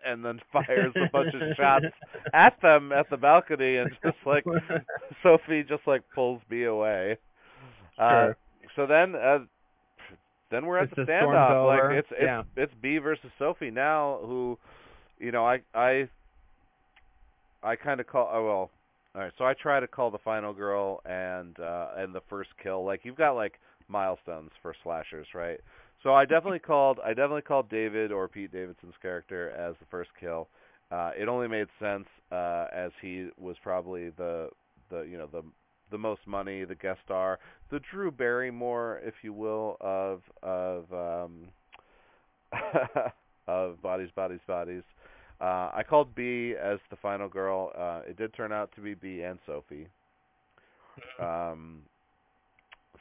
and 0.05 0.25
then 0.25 0.41
fires 0.53 0.93
a 0.97 1.09
bunch 1.13 1.35
of 1.35 1.55
shots 1.57 1.85
at 2.33 2.61
them 2.63 2.93
at 2.93 3.11
the 3.11 3.17
balcony, 3.19 3.77
and 3.77 3.91
just 4.03 4.17
like 4.25 4.45
Sophie 5.23 5.63
just 5.69 5.87
like 5.87 6.03
pulls 6.15 6.41
Bee 6.49 6.65
away. 6.65 7.19
Uh, 7.99 8.09
Sure. 8.27 8.37
so 8.77 8.87
then, 8.87 9.15
uh, 9.17 9.39
then 10.51 10.65
we're 10.67 10.79
at 10.79 10.85
It's 10.85 10.95
the 10.97 11.03
standoff. 11.03 11.67
Like 11.67 11.99
it's 11.99 12.09
it's 12.13 12.23
Yeah. 12.23 12.43
it's 12.57 12.73
Bee 12.81 12.99
versus 12.99 13.31
Sophie 13.39 13.71
now. 13.71 14.21
Who, 14.23 14.59
you 15.19 15.33
know, 15.33 15.47
I 15.47 15.61
I 15.75 16.09
I 17.63 17.77
kind 17.77 18.01
of 18.01 18.07
call. 18.07 18.31
Oh 18.33 18.45
well. 18.45 18.71
All 19.15 19.23
right. 19.23 19.33
So 19.39 19.45
I 19.45 19.55
try 19.55 19.81
to 19.81 19.87
call 19.89 20.11
the 20.11 20.19
final 20.19 20.53
girl 20.53 21.01
and 21.05 21.59
uh 21.59 21.89
and 21.97 22.15
the 22.15 22.21
first 22.29 22.51
kill. 22.63 22.85
Like 22.85 23.01
you've 23.05 23.17
got 23.17 23.33
like 23.33 23.55
milestones 23.89 24.51
for 24.63 24.75
slashers, 24.83 25.27
right? 25.35 25.61
So 26.03 26.15
I 26.15 26.25
definitely 26.25 26.59
called. 26.67 26.99
I 27.05 27.09
definitely 27.11 27.43
called 27.43 27.69
David 27.69 28.13
or 28.13 28.29
Pete 28.29 28.53
Davidson's 28.53 28.95
character 29.03 29.51
as 29.51 29.75
the 29.81 29.87
first 29.91 30.11
kill. 30.19 30.49
Uh, 30.91 31.11
it 31.19 31.29
only 31.29 31.49
made 31.49 31.67
sense 31.79 32.07
uh, 32.33 32.67
as 32.73 32.93
he 33.03 33.29
was 33.39 33.57
probably 33.63 34.11
the 34.11 34.49
the 34.91 35.03
you 35.03 35.19
know 35.19 35.29
the 35.31 35.43
the 35.91 35.99
most 35.99 36.21
money, 36.27 36.65
the 36.65 36.75
guest 36.75 37.01
star, 37.05 37.39
the 37.71 37.81
Drew 37.91 38.11
Barrymore, 38.11 39.01
if 39.05 39.15
you 39.23 39.33
will, 39.33 39.77
of 39.81 40.23
of 40.43 40.85
um, 40.93 41.49
of 43.49 43.81
bodies, 43.83 44.11
bodies, 44.15 44.41
bodies. 44.47 44.83
Uh, 45.41 45.71
I 45.73 45.83
called 45.89 46.15
Bee 46.15 46.55
as 46.61 46.79
the 46.91 46.97
final 46.97 47.29
girl. 47.29 47.73
Uh, 47.77 48.01
it 48.09 48.17
did 48.17 48.35
turn 48.35 48.53
out 48.53 48.71
to 48.75 48.81
be 48.81 48.95
Bee 48.95 49.23
and 49.23 49.39
Sophie. 49.47 49.87
Um, 51.23 51.83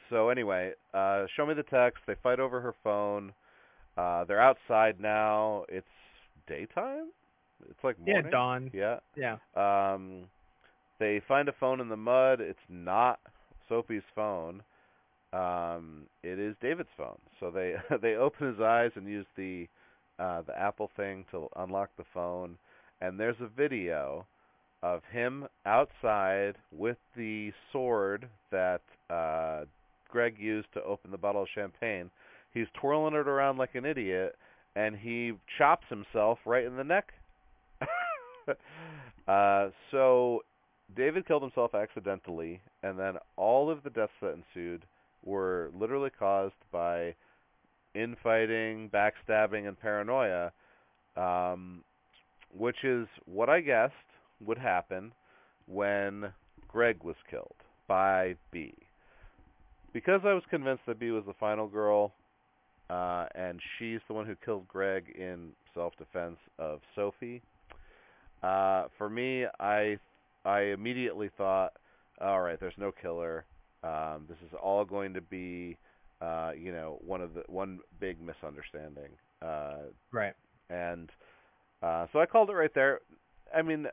so 0.08 0.28
anyway, 0.28 0.72
uh, 0.94 1.26
show 1.36 1.44
me 1.44 1.54
the 1.54 1.64
text. 1.64 1.98
They 2.06 2.14
fight 2.22 2.38
over 2.38 2.60
her 2.60 2.74
phone. 2.84 3.32
Uh, 3.96 4.24
they're 4.24 4.40
outside 4.40 5.00
now. 5.00 5.64
It's 5.68 5.86
daytime. 6.46 7.08
It's 7.68 7.82
like 7.82 7.98
morning. 7.98 8.24
yeah. 8.26 8.30
Dawn. 8.30 8.70
Yeah. 8.72 8.98
Yeah. 9.16 9.36
Um, 9.56 10.24
they 11.00 11.20
find 11.26 11.48
a 11.48 11.52
phone 11.58 11.80
in 11.80 11.88
the 11.88 11.96
mud. 11.96 12.40
It's 12.40 12.58
not 12.68 13.18
Sophie's 13.68 14.02
phone. 14.14 14.62
Um, 15.32 16.04
it 16.22 16.38
is 16.38 16.54
David's 16.62 16.88
phone. 16.96 17.18
So 17.40 17.50
they 17.50 17.74
they 18.02 18.14
open 18.14 18.48
his 18.48 18.60
eyes 18.60 18.92
and 18.94 19.06
use 19.08 19.26
the 19.36 19.66
uh, 20.18 20.42
the 20.42 20.58
Apple 20.58 20.90
thing 20.96 21.24
to 21.30 21.48
unlock 21.56 21.90
the 21.96 22.04
phone. 22.12 22.56
And 23.00 23.18
there's 23.18 23.36
a 23.40 23.48
video 23.48 24.26
of 24.82 25.02
him 25.12 25.46
outside 25.66 26.54
with 26.72 26.96
the 27.16 27.52
sword 27.72 28.28
that 28.50 28.82
uh, 29.10 29.64
Greg 30.08 30.36
used 30.38 30.68
to 30.74 30.82
open 30.82 31.10
the 31.10 31.18
bottle 31.18 31.42
of 31.42 31.48
champagne. 31.54 32.10
He's 32.52 32.66
twirling 32.80 33.14
it 33.14 33.28
around 33.28 33.58
like 33.58 33.74
an 33.74 33.84
idiot, 33.84 34.36
and 34.74 34.96
he 34.96 35.32
chops 35.58 35.86
himself 35.88 36.38
right 36.44 36.64
in 36.64 36.76
the 36.76 36.84
neck. 36.84 37.12
uh, 39.28 39.68
so 39.90 40.42
David 40.96 41.26
killed 41.26 41.42
himself 41.42 41.74
accidentally, 41.74 42.60
and 42.82 42.98
then 42.98 43.14
all 43.36 43.70
of 43.70 43.82
the 43.82 43.90
deaths 43.90 44.12
that 44.22 44.34
ensued 44.34 44.84
were 45.24 45.70
literally 45.78 46.10
caused 46.16 46.54
by 46.72 47.14
infighting, 48.00 48.90
backstabbing, 48.90 49.66
and 49.66 49.78
paranoia, 49.78 50.52
um, 51.16 51.82
which 52.56 52.84
is 52.84 53.06
what 53.26 53.48
I 53.48 53.60
guessed 53.60 53.94
would 54.44 54.58
happen 54.58 55.12
when 55.66 56.32
Greg 56.68 57.02
was 57.02 57.16
killed 57.30 57.56
by 57.86 58.34
Bee. 58.52 58.74
Because 59.92 60.20
I 60.24 60.32
was 60.32 60.42
convinced 60.50 60.82
that 60.86 60.98
Bee 60.98 61.10
was 61.10 61.24
the 61.26 61.34
final 61.40 61.66
girl, 61.66 62.12
uh, 62.90 63.26
and 63.34 63.60
she's 63.78 64.00
the 64.06 64.14
one 64.14 64.26
who 64.26 64.36
killed 64.44 64.68
Greg 64.68 65.04
in 65.18 65.50
self-defense 65.74 66.38
of 66.58 66.80
Sophie. 66.94 67.42
Uh, 68.42 68.84
for 68.96 69.10
me, 69.10 69.44
I 69.58 69.98
I 70.44 70.60
immediately 70.60 71.30
thought, 71.36 71.72
all 72.20 72.40
right, 72.40 72.58
there's 72.60 72.72
no 72.78 72.92
killer. 72.92 73.44
Um, 73.82 74.26
this 74.28 74.38
is 74.46 74.56
all 74.62 74.84
going 74.84 75.14
to 75.14 75.20
be, 75.20 75.76
uh, 76.20 76.52
you 76.56 76.72
know, 76.72 76.98
one 77.04 77.20
of 77.20 77.34
the 77.34 77.42
one 77.48 77.80
big 78.00 78.18
misunderstanding. 78.20 79.10
Uh, 79.42 79.88
Right. 80.12 80.34
and 80.70 81.10
uh, 81.82 82.06
so 82.12 82.20
I 82.20 82.26
called 82.26 82.50
it 82.50 82.54
right 82.54 82.74
there. 82.74 83.00
I 83.54 83.62
mean, 83.62 83.86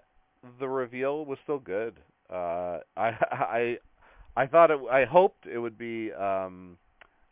the 0.60 0.68
reveal 0.68 1.26
was 1.26 1.38
still 1.44 1.60
good. 1.60 2.00
Uh, 2.30 2.80
I 2.98 3.10
I 3.32 3.78
I 4.36 4.48
thought 4.48 4.72
it. 4.72 4.80
I 4.92 5.06
hoped 5.06 5.46
it 5.46 5.58
would 5.60 5.78
be 5.78 6.12
um, 6.14 6.78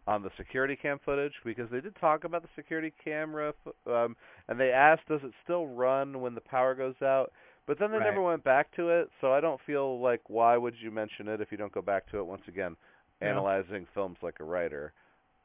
on 0.07 0.21
the 0.23 0.29
security 0.37 0.75
cam 0.75 0.99
footage 1.03 1.33
because 1.45 1.69
they 1.71 1.81
did 1.81 1.95
talk 1.97 2.23
about 2.23 2.41
the 2.43 2.49
security 2.55 2.93
camera, 3.03 3.53
f- 3.65 3.73
um, 3.91 4.15
and 4.47 4.59
they 4.59 4.71
asked, 4.71 5.07
"Does 5.07 5.21
it 5.23 5.33
still 5.43 5.67
run 5.67 6.21
when 6.21 6.35
the 6.35 6.41
power 6.41 6.75
goes 6.75 7.01
out?" 7.01 7.31
But 7.65 7.79
then 7.79 7.91
they 7.91 7.97
Right. 7.99 8.07
never 8.07 8.21
went 8.21 8.43
back 8.43 8.73
to 8.75 8.89
it, 8.89 9.09
so 9.21 9.31
I 9.33 9.39
don't 9.39 9.61
feel 9.65 9.99
like 10.01 10.21
why 10.29 10.57
would 10.57 10.75
you 10.81 10.91
mention 10.91 11.27
it 11.29 11.41
if 11.41 11.51
you 11.51 11.57
don't 11.57 11.71
go 11.71 11.81
back 11.81 12.09
to 12.11 12.19
it 12.19 12.25
once 12.25 12.43
again. 12.47 12.75
Analyzing 13.23 13.87
films 13.93 14.17
like 14.21 14.39
a 14.39 14.43
writer. 14.43 14.93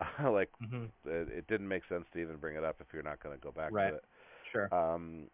like 0.24 0.50
hmm 0.60 0.86
it, 1.06 1.28
it 1.30 1.46
didn't 1.48 1.68
make 1.68 1.82
sense 1.88 2.04
to 2.12 2.18
even 2.20 2.36
bring 2.36 2.56
it 2.56 2.64
up 2.64 2.76
if 2.80 2.86
you're 2.92 3.02
not 3.02 3.22
going 3.22 3.36
to 3.36 3.42
go 3.42 3.52
back 3.52 3.72
Right. 3.72 3.90
to 3.90 3.94
it. 3.94 4.04
Sure. 4.52 4.72
Um, 4.72 5.28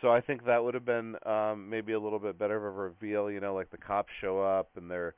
so 0.00 0.10
I 0.10 0.20
think 0.20 0.44
that 0.46 0.62
would 0.62 0.74
have 0.74 0.84
been 0.86 1.16
um, 1.26 1.68
maybe 1.68 1.92
a 1.92 2.00
little 2.00 2.18
bit 2.18 2.38
better 2.38 2.56
of 2.56 2.64
a 2.64 2.70
reveal. 2.70 3.30
You 3.30 3.40
know, 3.40 3.54
like 3.54 3.70
the 3.70 3.78
cops 3.78 4.12
show 4.20 4.40
up 4.40 4.70
and 4.76 4.90
they're 4.90 5.14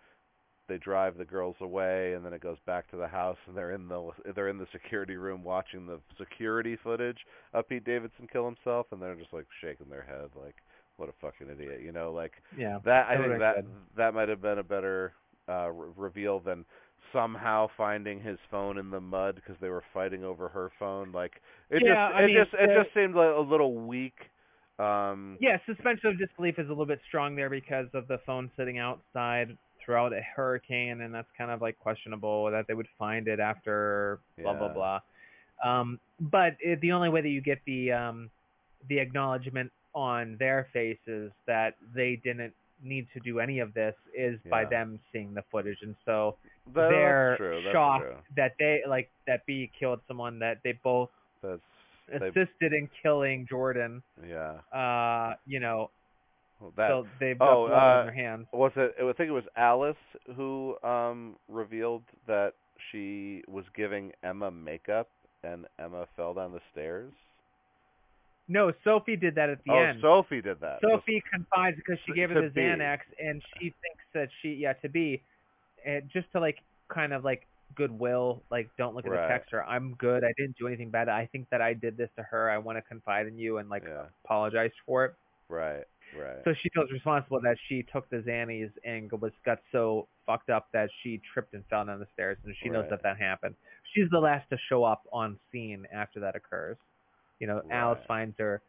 they 0.69 0.79
drive 0.79 1.19
the 1.19 1.25
girls 1.25 1.57
away, 1.61 2.15
and 2.15 2.25
then 2.25 2.33
it 2.33 2.41
goes 2.43 2.59
back 2.67 2.89
to 2.91 2.97
the 2.97 3.09
house, 3.09 3.37
and 3.47 3.57
they're 3.57 3.73
in 3.73 3.89
the 3.89 4.11
they're 4.35 4.49
in 4.49 4.59
the 4.59 4.67
security 4.73 5.17
room 5.17 5.45
watching 5.45 5.87
the 5.87 6.01
security 6.19 6.77
footage 6.83 7.19
of 7.55 7.69
Pete 7.69 7.85
Davidson 7.85 8.29
kill 8.33 8.45
himself, 8.47 8.87
and 8.93 9.01
they're 9.03 9.15
just 9.17 9.33
like 9.33 9.47
shaking 9.61 9.89
their 9.89 10.03
head, 10.03 10.31
like 10.41 10.57
what 10.97 11.09
a 11.09 11.13
fucking 11.21 11.49
idiot. 11.51 11.81
You 11.83 11.93
know, 11.93 12.13
like 12.13 12.33
yeah. 12.57 12.79
that. 12.85 13.07
I 13.09 13.17
think 13.17 13.39
that 13.39 13.55
good. 13.57 13.67
that 13.97 14.15
might 14.15 14.29
have 14.29 14.43
been 14.43 14.59
a 14.59 14.65
better 14.65 15.13
uh, 15.49 15.71
re- 15.71 15.91
reveal 15.97 16.41
than 16.41 16.65
somehow 17.13 17.69
finding 17.77 18.21
his 18.21 18.39
phone 18.51 18.79
in 18.79 18.91
the 18.91 19.01
mud 19.01 19.35
because 19.37 19.57
they 19.61 19.69
were 19.69 19.85
fighting 19.93 20.25
over 20.25 20.49
her 20.49 20.71
phone. 20.79 21.13
Like 21.13 21.41
it 21.71 21.81
Yeah, 21.83 22.07
just 22.07 22.15
I 22.17 22.23
it 22.23 22.27
mean, 22.27 22.37
just 22.37 22.51
it 22.55 22.67
the- 22.69 22.83
just 22.83 22.95
seemed 22.95 23.15
like 23.15 23.35
a 23.35 23.41
little 23.41 23.75
weak. 23.87 24.15
Um, 24.79 25.39
Yeah, 25.41 25.59
suspension 25.67 26.09
of 26.11 26.19
disbelief 26.19 26.59
is 26.59 26.67
a 26.67 26.71
little 26.71 26.87
bit 26.87 27.01
strong 27.09 27.35
there 27.37 27.51
because 27.51 27.89
of 27.95 28.07
the 28.09 28.19
phone 28.27 28.51
sitting 28.57 28.79
outside 28.79 29.57
throughout 29.85 30.13
a 30.13 30.21
hurricane, 30.23 31.01
and 31.01 31.13
that's 31.15 31.29
kind 31.37 31.51
of 31.51 31.61
like 31.61 31.79
questionable 31.79 32.51
that 32.51 32.67
they 32.69 32.75
would 32.75 32.89
find 32.99 33.29
it 33.29 33.41
after 33.41 34.21
blah 34.43 34.55
blah 34.55 34.69
Yeah. 34.69 34.75
blah. 34.75 35.01
Um, 35.65 36.01
but 36.21 36.57
it, 36.61 36.81
the 36.81 36.93
only 36.93 37.09
way 37.09 37.21
that 37.21 37.29
you 37.29 37.41
get 37.41 37.61
the 37.67 37.93
um, 37.93 38.31
the 38.89 38.99
acknowledgement 38.99 39.71
on 39.95 40.37
their 40.39 40.69
faces 40.73 41.31
that 41.47 41.75
they 41.95 42.17
didn't 42.23 42.55
need 42.83 43.07
to 43.15 43.21
do 43.21 43.39
any 43.41 43.61
of 43.61 43.73
this 43.75 43.95
is 44.17 44.39
by 44.51 44.65
them 44.65 44.99
seeing 45.13 45.35
the 45.35 45.43
footage, 45.51 45.79
and 45.83 45.95
so 46.05 46.37
that- 46.75 46.89
they're 46.91 47.37
true. 47.37 47.63
Shocked 47.73 48.05
true. 48.05 48.17
that 48.37 48.53
they 48.59 48.83
like 48.87 49.11
that 49.27 49.45
Bee 49.47 49.71
killed 49.79 50.01
someone 50.09 50.39
that 50.41 50.59
they 50.65 50.73
both 50.83 51.11
That's 51.43 51.61
they, 52.09 52.17
assisted 52.29 52.73
in 52.73 52.89
killing 53.03 53.47
Jordan. 53.49 54.03
yeah. 54.27 54.59
Uh, 54.73 55.35
you 55.47 55.61
know, 55.61 55.91
Well, 56.61 56.73
That 56.77 56.89
so 56.91 57.07
they've 57.19 57.39
got 57.39 57.49
oh, 57.57 57.67
blood 57.69 57.77
uh, 57.77 57.99
on 58.01 58.07
their 58.07 58.15
hands. 58.15 58.47
was 58.53 58.73
it. 58.77 58.95
I 59.01 59.13
think 59.15 59.29
it 59.29 59.33
was 59.33 59.45
Alice 59.57 59.97
who 60.37 60.77
um 60.85 61.37
revealed 61.49 62.03
that 62.27 62.53
she 62.91 63.43
was 63.49 63.65
giving 63.75 64.13
Emma 64.23 64.51
makeup, 64.51 65.09
and 65.45 65.67
Emma 65.79 66.07
fell 66.17 66.35
down 66.35 66.53
the 66.53 66.61
stairs. 66.73 67.13
No, 68.53 68.71
Sophie 68.85 69.17
did 69.17 69.35
that 69.37 69.49
at 69.49 69.65
the 69.65 69.73
oh, 69.73 69.79
end. 69.79 70.05
Oh, 70.05 70.21
Sophie 70.21 70.43
did 70.43 70.61
that. 70.61 70.81
So- 70.83 70.91
Sophie 70.91 71.23
confides 71.33 71.77
because 71.77 71.99
she 72.05 72.13
gave 72.13 72.29
her 72.31 72.43
the 72.43 72.51
B. 72.51 72.61
Xanax, 72.61 72.99
and 73.19 73.43
she 73.55 73.73
thinks 73.83 74.05
that 74.13 74.29
she, 74.43 74.53
yeah, 74.55 74.75
to 74.75 74.89
be, 74.91 75.23
and 75.87 76.09
just 76.13 76.31
to 76.33 76.41
like 76.41 76.59
kind 76.89 77.15
of 77.15 77.25
like 77.25 77.47
goodwill, 77.75 78.43
like 78.51 78.69
don't 78.77 78.95
look 78.95 79.07
at 79.07 79.11
Right. 79.13 79.23
the 79.23 79.29
text 79.29 79.51
her. 79.53 79.65
I'm 79.67 79.95
good. 79.95 80.23
I 80.23 80.33
didn't 80.37 80.59
do 80.59 80.67
anything 80.67 80.91
bad. 80.91 81.09
I 81.09 81.27
think 81.33 81.49
that 81.51 81.63
I 81.63 81.73
did 81.73 81.97
this 81.97 82.11
to 82.17 82.23
her. 82.25 82.51
I 82.51 82.59
want 82.59 82.77
to 82.77 82.83
confide 82.83 83.27
in 83.27 83.39
you 83.39 83.57
and 83.57 83.71
like 83.71 83.85
yeah. 83.87 84.05
apologize 84.25 84.73
for 84.85 85.07
it. 85.07 85.15
Right. 85.49 85.85
Right. 86.15 86.37
So 86.45 86.53
she 86.63 86.69
feels 86.75 86.91
responsible 86.91 87.41
that 87.41 87.57
she 87.69 87.85
took 87.91 88.09
the 88.11 88.19
Xannies 88.19 88.71
and 88.85 89.11
was 89.13 89.33
got 89.47 89.61
so 89.73 90.07
fucked 90.27 90.51
up 90.51 90.69
that 90.73 90.91
she 91.03 91.23
tripped 91.33 91.55
and 91.55 91.65
fell 91.71 91.87
down 91.87 91.99
the 92.01 92.07
stairs, 92.13 92.37
and 92.45 92.55
she 92.63 92.69
knows 92.69 92.83
Right. 92.83 92.91
that 92.91 93.03
that 93.03 93.19
happened. 93.19 93.55
She's 93.95 94.11
the 94.11 94.21
last 94.21 94.51
to 94.51 94.59
show 94.69 94.85
up 94.85 95.07
on 95.11 95.39
scene 95.51 95.87
after 95.91 96.21
that 96.21 96.37
occurs. 96.37 96.77
You 97.43 97.49
know, 97.49 97.61
Alice 97.73 97.99
finds 98.07 98.37
her. 98.39 98.63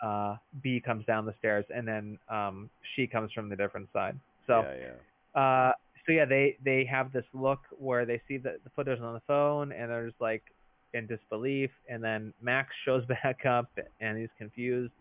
Uh, 0.00 0.36
Bee 0.62 0.80
comes 0.80 1.04
down 1.04 1.26
the 1.26 1.34
stairs, 1.40 1.64
and 1.74 1.86
then 1.86 2.16
um, 2.28 2.70
she 2.94 3.08
comes 3.08 3.32
from 3.32 3.48
the 3.48 3.56
different 3.56 3.88
side. 3.92 4.16
So, 4.46 4.62
yeah. 4.62 4.86
Yeah. 5.34 5.40
uh, 5.40 5.72
so 6.06 6.12
yeah, 6.12 6.24
they 6.24 6.56
they 6.64 6.84
have 6.84 7.12
this 7.12 7.24
look 7.32 7.58
where 7.76 8.06
they 8.06 8.22
see 8.28 8.36
the 8.36 8.58
the 8.62 8.70
footage 8.76 9.00
on 9.00 9.14
the 9.14 9.22
phone, 9.26 9.72
and 9.72 9.90
they're 9.90 10.06
just 10.06 10.20
like 10.20 10.44
in 10.92 11.08
disbelief. 11.08 11.70
And 11.88 12.04
then 12.04 12.32
Max 12.40 12.68
shows 12.84 13.04
back 13.06 13.44
up, 13.46 13.68
and 14.00 14.16
he's 14.16 14.28
confused. 14.38 14.92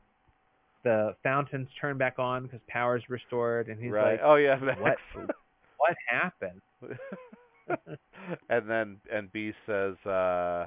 The 0.83 1.15
fountains 1.21 1.67
turn 1.79 1.99
back 1.99 2.17
on 2.17 2.43
because 2.43 2.61
power's 2.67 3.03
restored, 3.09 3.67
and 3.67 3.79
he's 3.79 3.91
right. 3.91 4.13
like, 4.13 4.21
oh 4.23 4.35
yeah. 4.35 4.55
Max. 4.63 4.99
"What? 5.13 5.29
what 5.77 5.95
happened?" 6.09 6.61
and 8.49 8.67
then 8.67 8.97
and 9.11 9.31
Bee 9.31 9.53
says 9.67 9.97
uh 10.03 10.65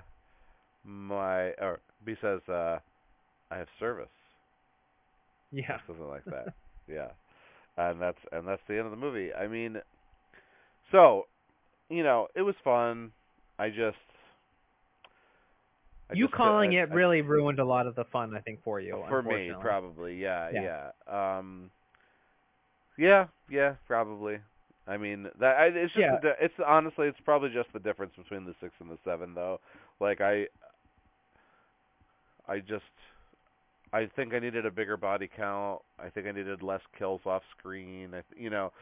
my 0.85 1.49
or 1.61 1.81
Bee 2.07 2.17
says 2.23 2.41
uh 2.49 2.79
I 3.51 3.59
have 3.59 3.69
service. 3.79 4.09
Yeah, 5.53 5.79
Something 5.87 6.09
like 6.09 6.25
that. 6.27 6.55
yeah. 6.89 7.09
And 7.77 8.01
that's 8.01 8.19
and 8.33 8.47
that's 8.49 8.63
the 8.69 8.75
end 8.77 8.87
of 8.87 8.91
the 8.91 8.97
movie. 8.97 9.33
I 9.35 9.47
mean 9.47 9.77
so, 10.93 11.27
you 11.91 12.03
know, 12.03 12.29
it 12.35 12.43
was 12.43 12.55
fun. 12.65 13.11
I 13.59 13.69
just 13.71 13.97
I 16.11 16.15
you 16.15 16.27
just- 16.27 16.35
calling 16.35 16.73
I- 16.77 16.83
it 16.85 16.91
I- 16.91 16.95
really 16.95 17.23
ruined 17.23 17.59
a 17.59 17.65
lot 17.65 17.87
of 17.87 17.95
the 17.95 18.05
fun, 18.05 18.35
I 18.37 18.41
think, 18.41 18.63
for 18.63 18.81
you. 18.81 19.05
for 19.09 19.23
me 19.23 19.53
probably 19.61 20.17
yeah, 20.17 20.51
Yeah. 20.53 20.91
yeah 21.09 21.39
um 21.39 21.71
yeah 22.99 23.27
yeah 23.51 23.75
probably 23.87 24.39
i 24.87 24.97
mean 24.97 25.27
that 25.39 25.57
I, 25.59 25.67
it's 25.67 25.93
just 25.93 26.01
Yeah. 26.01 26.19
the, 26.23 26.33
it's 26.41 26.55
honestly 26.67 27.09
it's 27.09 27.19
probably 27.27 27.51
just 27.51 27.71
the 27.75 27.79
difference 27.79 28.15
between 28.17 28.47
the 28.47 28.55
six 28.61 28.73
and 28.81 28.89
the 28.91 28.97
seven 29.05 29.35
though 29.35 29.61
like 30.01 30.21
i 30.23 30.47
i 32.49 32.59
just 32.59 32.85
i 33.93 34.07
think 34.17 34.35
i 34.35 34.39
needed 34.39 34.67
a 34.67 34.71
bigger 34.71 34.97
body 34.97 35.29
count 35.37 35.81
i 35.99 36.09
think 36.09 36.27
i 36.27 36.33
needed 36.33 36.63
less 36.63 36.81
kills 36.99 37.21
off 37.27 37.43
screen 37.59 38.09
I, 38.09 38.23
th- 38.23 38.25
you 38.39 38.51
know 38.51 38.73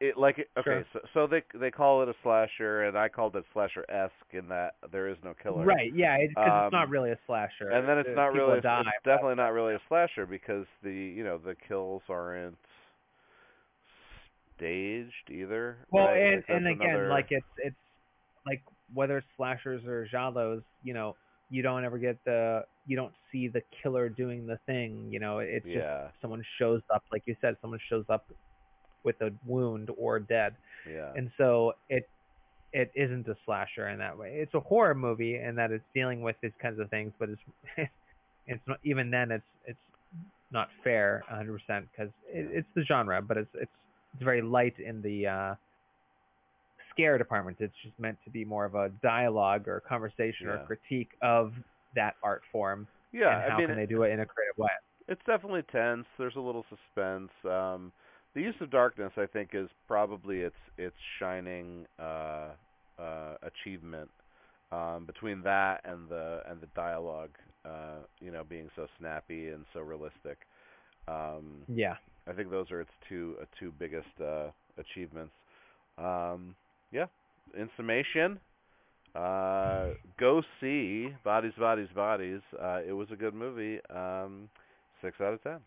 it 0.00 0.16
like 0.16 0.38
it, 0.38 0.48
okay 0.58 0.82
so 0.92 1.00
so 1.12 1.26
they 1.26 1.42
they 1.58 1.70
call 1.70 2.02
it 2.02 2.08
a 2.08 2.14
slasher 2.22 2.84
and 2.84 2.96
i 2.96 3.08
called 3.08 3.36
it 3.36 3.44
slasher 3.52 3.84
esque 3.90 4.32
in 4.32 4.48
that 4.48 4.74
there 4.92 5.08
is 5.08 5.16
no 5.22 5.34
killer 5.42 5.64
Right? 5.66 5.92
Yeah, 5.94 6.16
because 6.18 6.36
it's 6.64 6.72
not 6.72 6.84
Um, 6.84 6.90
really 6.90 7.10
a 7.10 7.18
slasher. 7.26 7.70
and 7.70 7.86
then 7.88 7.98
it's 7.98 8.08
not 8.16 8.32
really 8.32 8.60
die, 8.60 8.80
it's 8.86 9.04
definitely 9.04 9.34
not 9.36 9.48
really 9.52 9.74
a 9.74 9.80
slasher 9.88 10.24
because 10.26 10.64
the 10.82 10.90
you 10.92 11.22
know 11.22 11.36
the 11.38 11.54
kills 11.68 12.02
aren't 12.08 12.56
staged 14.56 15.30
either 15.30 15.76
Well, 15.90 16.06
right? 16.06 16.16
and 16.22 16.44
and 16.48 16.66
again, 16.66 16.90
another- 16.90 17.08
like 17.10 17.26
it's 17.30 17.46
it's 17.58 17.76
like 18.46 18.62
whether 18.94 19.18
it's 19.18 19.26
slashers 19.36 19.84
or 19.86 20.06
giallos, 20.12 20.62
you 20.82 20.94
know, 20.94 21.16
you 21.50 21.62
don't 21.62 21.84
ever 21.84 21.98
get 21.98 22.16
the 22.24 22.64
you 22.90 22.96
don't 22.96 23.14
see 23.30 23.46
the 23.46 23.62
killer 23.82 24.08
doing 24.08 24.46
the 24.52 24.58
thing. 24.66 24.90
You 25.14 25.20
know, 25.20 25.38
it's 25.38 25.64
just 25.66 26.20
someone 26.20 26.42
shows 26.58 26.82
up, 26.92 27.02
like 27.12 27.22
you 27.26 27.36
said, 27.40 27.56
someone 27.60 27.78
shows 27.88 28.04
up 28.08 28.24
with 29.04 29.16
a 29.22 29.30
wound 29.46 29.88
or 29.96 30.18
dead, 30.18 30.52
yeah 30.96 31.12
and 31.16 31.30
so 31.38 31.72
it 31.88 32.04
it 32.72 32.90
isn't 32.94 33.26
a 33.28 33.36
slasher 33.44 33.88
in 33.88 33.98
that 33.98 34.16
way. 34.18 34.30
It's 34.42 34.54
a 34.54 34.60
horror 34.60 34.94
movie 34.94 35.36
in 35.46 35.54
that 35.56 35.70
it's 35.70 35.84
dealing 35.94 36.20
with 36.22 36.36
these 36.42 36.56
kinds 36.60 36.78
of 36.80 36.90
things, 36.90 37.12
but 37.18 37.28
it's 37.30 37.42
it's 38.46 38.66
not 38.66 38.78
even 38.84 39.10
then 39.10 39.30
it's 39.30 39.50
it's 39.70 39.84
not 40.50 40.68
fair 40.84 41.24
100% 41.32 41.56
because 41.92 42.12
it, 42.28 42.44
Yeah. 42.52 42.58
it's 42.58 42.68
the 42.74 42.84
genre, 42.84 43.22
but 43.22 43.36
it's 43.36 43.54
it's 43.54 43.70
it's 44.14 44.22
very 44.30 44.42
light 44.42 44.78
in 44.80 45.00
the 45.02 45.18
uh, 45.28 45.54
scare 46.90 47.18
department. 47.18 47.56
It's 47.60 47.74
just 47.84 47.98
meant 47.98 48.18
to 48.24 48.30
be 48.30 48.44
more 48.44 48.64
of 48.64 48.74
a 48.74 48.88
dialogue 49.02 49.68
or 49.68 49.80
conversation 49.80 50.48
or 50.48 50.56
Yeah. 50.56 50.64
critique 50.66 51.12
of 51.22 51.52
that 51.94 52.14
art 52.22 52.42
form 52.52 52.86
yeah 53.12 53.42
and 53.42 53.50
how 53.50 53.56
i 53.56 53.58
mean 53.58 53.68
can 53.68 53.76
they 53.76 53.86
do 53.86 54.02
it 54.02 54.10
in 54.12 54.20
a 54.20 54.26
creative 54.26 54.56
way. 54.56 54.68
it's 55.08 55.20
definitely 55.26 55.62
tense 55.72 56.06
there's 56.18 56.36
a 56.36 56.40
little 56.40 56.64
suspense 56.68 57.30
um 57.44 57.92
the 58.34 58.40
use 58.40 58.54
of 58.60 58.70
darkness 58.70 59.12
i 59.16 59.26
think 59.26 59.50
is 59.54 59.68
probably 59.86 60.40
its 60.40 60.56
its 60.78 60.96
shining 61.18 61.86
uh 61.98 62.48
uh 62.98 63.34
achievement 63.42 64.10
um 64.72 65.04
between 65.06 65.42
that 65.42 65.80
and 65.84 66.08
the 66.08 66.40
and 66.48 66.60
the 66.60 66.68
dialogue 66.74 67.30
uh 67.64 67.98
you 68.20 68.30
know 68.30 68.44
being 68.48 68.68
so 68.76 68.86
snappy 68.98 69.48
and 69.48 69.64
so 69.72 69.80
realistic 69.80 70.38
um 71.08 71.62
Yeah. 71.68 71.96
I 72.28 72.32
think 72.32 72.50
those 72.50 72.70
are 72.70 72.80
its 72.80 72.90
two 73.08 73.36
uh, 73.40 73.44
two 73.58 73.72
biggest 73.78 74.08
uh, 74.22 74.50
achievements. 74.78 75.32
Um, 75.98 76.54
yeah. 76.92 77.06
In 77.58 77.68
summation, 77.76 78.38
uh, 79.14 79.88
go 80.18 80.42
see 80.60 81.08
Bodies, 81.24 81.52
Bodies, 81.58 81.88
Bodies. 81.94 82.40
Uh, 82.60 82.80
it 82.86 82.92
was 82.92 83.08
a 83.10 83.16
good 83.16 83.34
movie. 83.34 83.80
Um, 83.90 84.48
six 85.02 85.20
out 85.20 85.34
of 85.34 85.42
ten. 85.42 85.58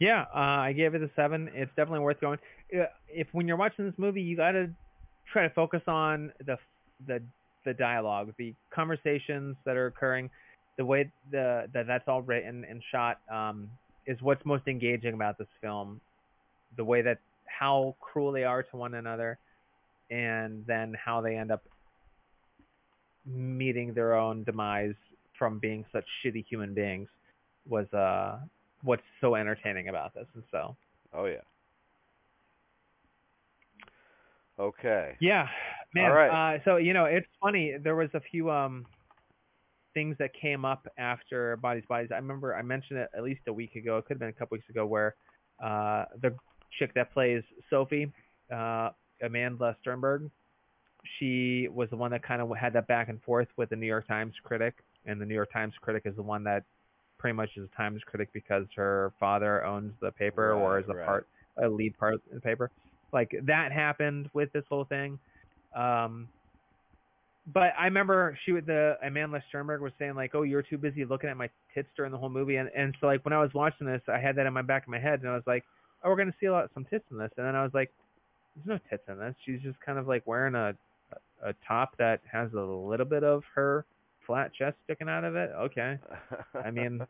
Yeah, 0.00 0.26
uh, 0.34 0.38
I 0.38 0.72
gave 0.72 0.94
it 0.94 1.02
a 1.02 1.10
seven. 1.16 1.50
It's 1.52 1.70
definitely 1.76 2.00
worth 2.00 2.20
going. 2.20 2.38
Uh, 2.72 2.84
If 3.08 3.26
when 3.32 3.48
you're 3.48 3.56
watching 3.56 3.84
this 3.84 3.98
movie, 3.98 4.22
you 4.22 4.36
got 4.36 4.52
to 4.52 4.70
try 5.32 5.42
to 5.42 5.50
focus 5.54 5.82
on 5.86 6.32
the 6.46 6.56
the 7.06 7.20
the 7.64 7.74
dialogue, 7.74 8.32
the 8.38 8.54
conversations 8.70 9.56
that 9.64 9.76
are 9.76 9.86
occurring, 9.86 10.30
the 10.76 10.84
way 10.84 11.10
the 11.30 11.68
that 11.74 11.86
that's 11.86 12.06
all 12.06 12.22
written 12.22 12.64
and 12.64 12.82
shot 12.90 13.18
um, 13.30 13.68
is 14.06 14.16
what's 14.22 14.44
most 14.46 14.68
engaging 14.68 15.14
about 15.14 15.36
this 15.36 15.48
film. 15.60 16.00
The 16.76 16.84
way 16.84 17.02
that 17.02 17.18
how 17.46 17.96
cruel 18.00 18.30
they 18.30 18.44
are 18.44 18.62
to 18.62 18.76
one 18.76 18.94
another, 18.94 19.36
and 20.10 20.64
then 20.66 20.94
how 20.94 21.20
they 21.20 21.36
end 21.36 21.50
up 21.50 21.62
meeting 23.28 23.94
their 23.94 24.14
own 24.14 24.44
demise 24.44 24.94
from 25.38 25.58
being 25.58 25.84
such 25.92 26.04
shitty 26.24 26.44
human 26.48 26.74
beings 26.74 27.08
was 27.68 27.86
uh 27.92 28.38
what's 28.82 29.02
so 29.20 29.34
entertaining 29.34 29.88
about 29.88 30.14
this 30.14 30.26
and 30.34 30.42
so 30.50 30.76
Oh 31.12 31.24
yeah. 31.26 31.36
Okay. 34.58 35.16
yeah 35.20 35.46
man. 35.94 36.10
All 36.10 36.16
right. 36.16 36.56
Uh, 36.56 36.58
so 36.64 36.76
you 36.76 36.92
know, 36.92 37.04
it's 37.04 37.26
funny. 37.40 37.76
There 37.82 37.96
was 37.96 38.10
a 38.14 38.20
few 38.20 38.50
um 38.50 38.86
things 39.94 40.16
that 40.18 40.30
came 40.40 40.64
up 40.64 40.86
after 40.98 41.56
Bodies 41.56 41.84
Bodies. 41.88 42.10
I 42.12 42.16
remember 42.16 42.54
I 42.54 42.62
mentioned 42.62 42.98
it 42.98 43.08
at 43.16 43.22
least 43.22 43.40
a 43.46 43.52
week 43.52 43.74
ago. 43.74 43.98
It 43.98 44.06
could 44.06 44.14
have 44.14 44.20
been 44.20 44.28
a 44.28 44.32
couple 44.32 44.56
weeks 44.56 44.68
ago, 44.68 44.86
where 44.86 45.14
uh 45.62 46.04
the 46.20 46.34
chick 46.78 46.92
that 46.94 47.12
plays 47.12 47.42
Sophie, 47.70 48.12
uh, 48.54 48.90
Amanda 49.22 49.76
Stenberg, 49.84 50.30
she 51.18 51.68
was 51.68 51.88
the 51.90 51.96
one 51.96 52.10
that 52.10 52.22
kind 52.22 52.42
of 52.42 52.50
had 52.56 52.72
that 52.74 52.86
back 52.86 53.08
and 53.08 53.22
forth 53.22 53.48
with 53.56 53.70
the 53.70 53.76
New 53.76 53.86
York 53.86 54.06
Times 54.06 54.34
critic, 54.42 54.74
and 55.06 55.20
the 55.20 55.26
New 55.26 55.34
York 55.34 55.52
Times 55.52 55.74
critic 55.80 56.02
is 56.04 56.16
the 56.16 56.22
one 56.22 56.44
that 56.44 56.64
pretty 57.18 57.34
much 57.34 57.50
is 57.56 57.68
a 57.72 57.76
Times 57.76 58.02
critic 58.06 58.28
because 58.32 58.64
her 58.76 59.12
father 59.18 59.64
owns 59.64 59.92
the 60.00 60.10
paper 60.12 60.52
or 60.52 60.78
is 60.78 60.86
a 60.88 60.94
right. 60.94 61.06
part 61.06 61.26
a 61.60 61.68
lead 61.68 61.98
part 61.98 62.20
in 62.30 62.36
the 62.36 62.40
paper. 62.40 62.70
Like 63.12 63.34
that 63.46 63.72
happened 63.72 64.30
with 64.32 64.52
this 64.52 64.64
whole 64.68 64.84
thing. 64.84 65.18
Um 65.74 66.28
but 67.52 67.72
I 67.78 67.84
remember 67.84 68.38
she 68.44 68.52
with 68.52 68.66
the 68.66 68.96
Amanda 69.02 69.42
Stenberg 69.52 69.80
was 69.80 69.92
saying 69.98 70.14
like, 70.14 70.34
"Oh, 70.34 70.42
you're 70.42 70.62
too 70.62 70.76
busy 70.76 71.04
looking 71.06 71.30
at 71.30 71.36
my 71.36 71.48
tits 71.74 71.88
during 71.96 72.12
the 72.12 72.18
whole 72.18 72.28
movie," 72.28 72.56
and 72.56 72.68
and 72.76 72.94
so 73.00 73.06
like 73.06 73.24
when 73.24 73.32
I 73.32 73.40
was 73.40 73.52
watching 73.54 73.86
this, 73.86 74.02
I 74.06 74.18
had 74.18 74.36
that 74.36 74.46
in 74.46 74.52
my 74.52 74.62
back 74.62 74.82
of 74.82 74.90
my 74.90 74.98
head, 74.98 75.20
and 75.20 75.30
I 75.30 75.34
was 75.34 75.46
like, 75.46 75.64
"Oh, 76.04 76.10
we're 76.10 76.16
gonna 76.16 76.34
see 76.38 76.46
a 76.46 76.52
lot 76.52 76.68
some 76.74 76.84
tits 76.84 77.06
in 77.10 77.16
this," 77.16 77.30
and 77.38 77.46
then 77.46 77.56
I 77.56 77.62
was 77.62 77.72
like, 77.72 77.90
"There's 78.54 78.66
no 78.66 78.78
tits 78.90 79.02
in 79.08 79.18
this. 79.18 79.34
She's 79.46 79.62
just 79.62 79.80
kind 79.80 79.98
of 79.98 80.06
like 80.06 80.26
wearing 80.26 80.54
a 80.54 80.76
a 81.42 81.54
top 81.66 81.96
that 81.98 82.20
has 82.30 82.52
a 82.52 82.60
little 82.60 83.06
bit 83.06 83.24
of 83.24 83.42
her 83.54 83.84
flat 84.26 84.52
chest 84.54 84.76
sticking 84.84 85.08
out 85.08 85.24
of 85.24 85.36
it. 85.36 85.50
Okay, 85.56 85.98
I 86.64 86.70
mean, 86.70 87.00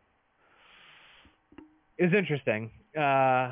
it 1.97 2.05
was 2.05 2.15
interesting. 2.15 2.71
Uh, 2.97 3.51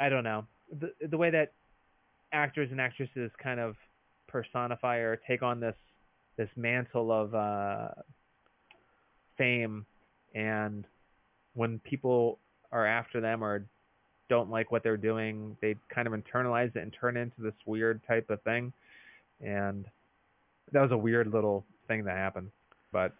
I 0.00 0.08
don't 0.08 0.24
know 0.24 0.44
the 0.80 0.92
the 1.08 1.16
way 1.16 1.30
that 1.30 1.52
actors 2.32 2.68
and 2.70 2.80
actresses 2.80 3.30
kind 3.42 3.60
of 3.60 3.76
personify 4.26 4.96
or 4.96 5.16
take 5.28 5.42
on 5.42 5.60
this 5.60 5.76
this 6.36 6.48
mantle 6.56 7.12
of 7.12 7.34
uh, 7.34 7.88
fame, 9.38 9.86
and 10.34 10.84
when 11.54 11.78
people 11.80 12.38
are 12.72 12.86
after 12.86 13.20
them 13.20 13.42
or 13.42 13.64
don't 14.28 14.50
like 14.50 14.72
what 14.72 14.82
they're 14.82 14.96
doing, 14.96 15.56
they 15.60 15.76
kind 15.94 16.08
of 16.08 16.14
internalize 16.14 16.74
it 16.74 16.82
and 16.82 16.92
turn 16.98 17.16
it 17.16 17.20
into 17.20 17.42
this 17.42 17.54
weird 17.66 18.00
type 18.08 18.30
of 18.30 18.42
thing. 18.42 18.72
And 19.44 19.84
that 20.72 20.80
was 20.82 20.90
a 20.92 20.96
weird 20.96 21.26
little 21.28 21.64
thing 21.86 22.04
that 22.04 22.16
happened, 22.16 22.50
but 22.92 23.12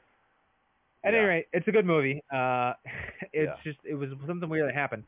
at 1.05 1.13
any 1.13 1.23
rate, 1.23 1.47
it's 1.53 1.69
a 1.69 1.71
good 1.71 1.85
movie. 1.85 2.23
Uh, 2.33 2.73
it's 3.33 3.51
Yeah. 3.51 3.55
just 3.63 3.79
it 3.85 3.95
was 3.95 4.09
something 4.27 4.49
weird 4.49 4.69
that 4.69 4.75
happened. 4.75 5.05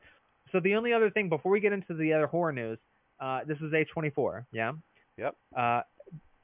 So 0.53 0.61
the 0.61 0.75
only 0.75 0.93
other 0.93 1.11
thing 1.11 1.29
before 1.29 1.51
we 1.51 1.61
get 1.61 1.73
into 1.73 1.95
the 1.95 2.13
other 2.13 2.27
horror 2.27 2.53
news, 2.53 2.79
uh, 3.19 3.41
this 3.47 3.57
is 3.59 3.73
A24, 3.73 4.45
yeah. 4.53 4.73
Yep. 5.17 5.35
Uh, 5.57 5.81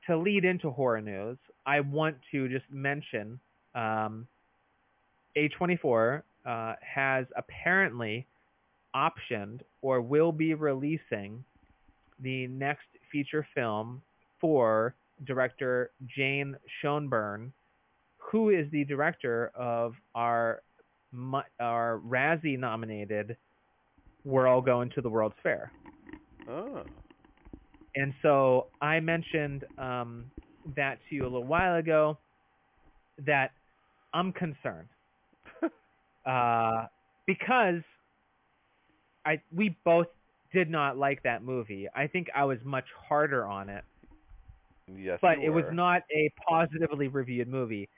to 0.06 0.16
lead 0.16 0.44
into 0.44 0.70
horror 0.70 1.00
news, 1.02 1.36
I 1.66 1.80
want 1.80 2.16
to 2.32 2.48
just 2.48 2.64
mention 2.72 3.38
um, 3.74 4.26
A24 5.36 6.22
uh, 6.44 6.74
has 6.80 7.26
apparently 7.36 8.26
optioned 8.96 9.60
or 9.82 10.00
will 10.00 10.32
be 10.32 10.54
releasing 10.54 11.44
the 12.20 12.46
next 12.48 12.86
feature 13.10 13.46
film 13.54 14.02
for 14.42 14.94
director 15.26 15.92
Jane 16.14 16.56
Schoenbrun, 16.82 17.52
who 18.18 18.50
is 18.50 18.66
the 18.70 18.84
director 18.84 19.50
of 19.54 19.94
our 20.14 20.62
our 21.60 22.00
Razzie 22.06 22.58
nominated 22.58 23.36
We're 24.24 24.46
All 24.46 24.60
Going 24.60 24.90
to 24.90 25.00
the 25.00 25.08
World's 25.08 25.36
Fair. 25.42 25.72
oh. 26.48 26.82
And 27.94 28.14
so 28.22 28.68
I 28.80 29.00
mentioned 29.00 29.64
um, 29.76 30.24
that 30.76 30.98
to 31.08 31.14
you 31.14 31.22
a 31.22 31.24
little 31.24 31.44
while 31.44 31.76
ago 31.76 32.16
that 33.26 33.50
I'm 34.14 34.32
concerned 34.32 34.88
uh, 36.26 36.86
because 37.26 37.82
I 39.26 39.40
we 39.54 39.76
both 39.84 40.06
did 40.52 40.70
not 40.70 40.96
like 40.96 41.22
that 41.22 41.42
movie. 41.42 41.88
I 41.94 42.06
think 42.06 42.28
I 42.34 42.44
was 42.44 42.58
much 42.64 42.86
harder 43.08 43.46
on 43.46 43.68
it, 43.68 43.84
Yes. 44.86 45.18
but 45.22 45.38
it 45.38 45.50
was 45.50 45.64
not 45.72 46.02
a 46.14 46.30
positively 46.48 47.08
reviewed 47.08 47.48
movie. 47.48 47.88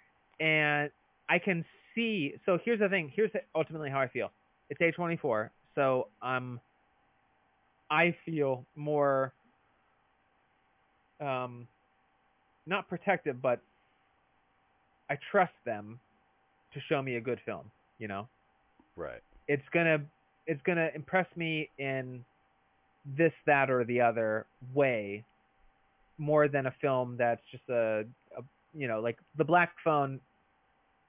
And 0.41 0.91
I 1.29 1.39
can 1.39 1.65
see. 1.95 2.35
So 2.47 2.59
here's 2.65 2.81
the 2.81 2.89
thing. 2.89 3.11
Here's 3.15 3.31
ultimately 3.55 3.91
how 3.91 4.01
I 4.01 4.09
feel. 4.09 4.31
It's 4.71 4.81
A24, 4.81 5.51
so 5.75 6.09
um, 6.23 6.59
I 7.91 8.17
feel 8.25 8.65
more 8.77 9.33
um, 11.21 11.69
not 12.67 12.89
protective, 12.89 13.41
but 13.43 13.61
I 15.11 15.19
trust 15.31 15.53
them 15.65 16.01
to 16.73 16.81
show 16.89 17.03
me 17.03 17.17
a 17.17 17.21
good 17.21 17.41
film. 17.45 17.71
You 17.99 18.09
know, 18.09 18.29
Right. 18.97 19.21
it's 19.49 19.63
gonna 19.73 19.99
it's 20.47 20.61
gonna 20.63 20.91
impress 20.95 21.27
me 21.37 21.71
in 21.79 22.25
this, 23.05 23.33
that, 23.47 23.71
or 23.71 23.85
the 23.85 24.01
other 24.01 24.47
way 24.75 25.25
more 26.19 26.49
than 26.49 26.67
a 26.67 26.75
film 26.81 27.17
that's 27.19 27.43
just 27.51 27.65
a, 27.69 28.05
a 28.39 28.43
you 28.75 28.89
know 28.89 29.01
like 29.01 29.19
the 29.37 29.45
Black 29.45 29.73
Phone. 29.85 30.21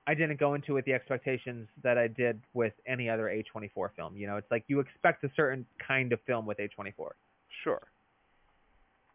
I 0.08 0.14
didn't 0.14 0.40
go 0.40 0.54
into 0.54 0.74
with 0.76 0.86
the 0.86 0.94
expectations 0.94 1.68
that 1.82 1.98
I 1.98 2.08
did 2.08 2.40
with 2.54 2.74
any 2.88 3.10
other 3.10 3.24
A24 3.56 3.90
film. 3.96 4.16
You 4.16 4.28
know, 4.28 4.38
it's 4.38 4.50
like 4.52 4.64
you 4.68 4.80
expect 4.80 5.24
a 5.24 5.32
certain 5.36 5.66
kind 5.86 6.14
of 6.14 6.20
film 6.28 6.46
with 6.46 6.60
A24 6.60 7.10
Sure. 7.64 7.82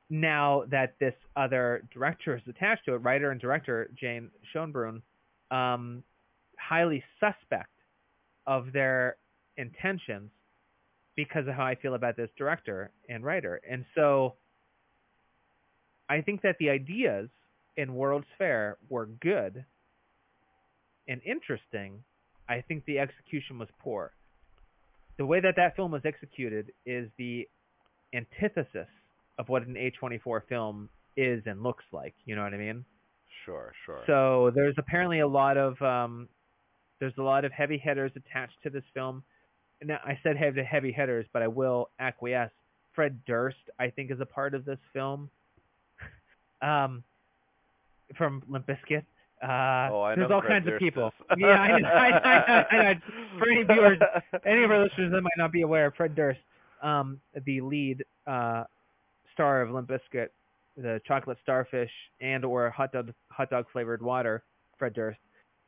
now 0.09 0.65
that 0.71 0.95
this 0.99 1.15
other 1.37 1.85
director 1.93 2.37
is 2.37 2.43
attached 2.49 2.85
to 2.87 2.95
it, 2.95 2.99
writer 2.99 3.31
and 3.31 3.41
director 3.41 3.89
Jane 4.01 4.31
Schoenbrun, 4.53 5.03
um, 5.53 6.03
highly 6.59 7.03
suspect 7.21 7.71
of 8.47 8.73
their 8.73 9.17
intentions 9.57 10.31
because 11.17 11.47
of 11.47 11.55
how 11.55 11.65
I 11.65 11.75
feel 11.77 11.95
about 11.95 12.17
this 12.17 12.31
director 12.37 12.91
and 13.09 13.25
writer. 13.25 13.61
And 13.69 13.85
so 13.95 14.35
I 16.11 16.23
think 16.23 16.43
that 16.43 16.57
the 16.59 16.71
ideas 16.71 17.29
in 17.77 17.95
World's 17.95 18.27
Fair 18.37 18.77
were 18.89 19.07
good 19.07 19.65
and 21.07 21.21
interesting. 21.25 22.03
I 22.49 22.63
think 22.67 22.85
the 22.85 22.99
execution 22.99 23.61
was 23.61 23.69
poor. 23.81 24.13
The 25.19 25.25
way 25.25 25.41
that 25.41 25.55
that 25.57 25.77
film 25.77 25.93
was 25.93 26.03
executed 26.05 26.73
is 26.85 27.09
the 27.17 27.47
antithesis 28.13 28.89
of 29.39 29.49
what 29.49 29.65
an 29.67 29.75
A24 29.75 30.41
film 30.49 30.89
is 31.17 31.43
and 31.47 31.63
looks 31.63 31.85
like. 31.93 32.15
You 32.25 32.35
know 32.35 32.43
what 32.43 32.55
I 32.55 32.59
mean? 32.59 32.85
Sure. 33.45 33.73
Sure. 33.87 34.03
So 34.07 34.51
there's 34.53 34.75
apparently 34.79 35.21
a 35.21 35.29
lot 35.29 35.57
of 35.57 35.81
um, 35.81 36.29
there's 36.99 37.15
a 37.19 37.23
lot 37.23 37.45
of 37.45 37.53
heavy 37.53 37.79
hitters 37.79 38.11
attached 38.17 38.57
to 38.65 38.71
this 38.71 38.85
film. 38.95 39.23
Now 39.83 39.99
I 40.05 40.19
said 40.25 40.37
heavy 40.37 40.63
heavy 40.69 40.93
hitters, 40.93 41.27
but 41.33 41.43
I 41.43 41.49
will 41.49 41.91
acquiesce. 42.01 42.51
Fred 42.95 43.21
Durst, 43.25 43.57
I 43.79 43.91
think, 43.91 44.11
is 44.11 44.21
a 44.21 44.27
part 44.27 44.55
of 44.55 44.65
this 44.65 44.79
film. 44.93 45.31
Um, 46.63 47.03
from 48.17 48.43
Limp 48.49 48.67
Bizkit. 48.67 49.05
Uh, 49.43 49.89
oh, 49.91 50.03
I 50.03 50.15
there's 50.17 50.31
all 50.31 50.43
Fred 50.43 50.65
kinds 50.65 50.69
of 50.69 50.79
people. 50.79 51.09
is. 51.09 51.37
yeah, 51.39 51.49
I 51.49 51.79
know, 51.79 51.89
I, 51.89 52.11
I, 52.11 52.67
I 52.71 52.83
know. 52.83 53.01
For 53.39 53.51
any 53.51 53.63
viewers, 53.63 53.99
any 54.45 54.65
of 54.65 54.71
our 54.71 54.83
listeners 54.83 55.13
that 55.13 55.23
might 55.23 55.39
not 55.39 55.51
be 55.51 55.63
aware, 55.63 55.91
Fred 55.97 56.15
Durst, 56.15 56.41
um, 56.83 57.21
the 57.47 57.63
lead 57.63 58.05
uh, 58.27 58.65
star 59.33 59.63
of 59.63 59.71
Limp 59.71 59.89
Bizkit, 59.89 60.29
the 60.77 61.01
chocolate 61.07 61.39
starfish 61.43 61.91
and 62.21 62.45
or 62.45 62.69
hot 62.71 62.93
dog 62.93 63.13
hot 63.31 63.49
dog 63.49 63.65
flavored 63.73 64.03
water, 64.03 64.43
Fred 64.79 64.93
Durst. 64.93 65.19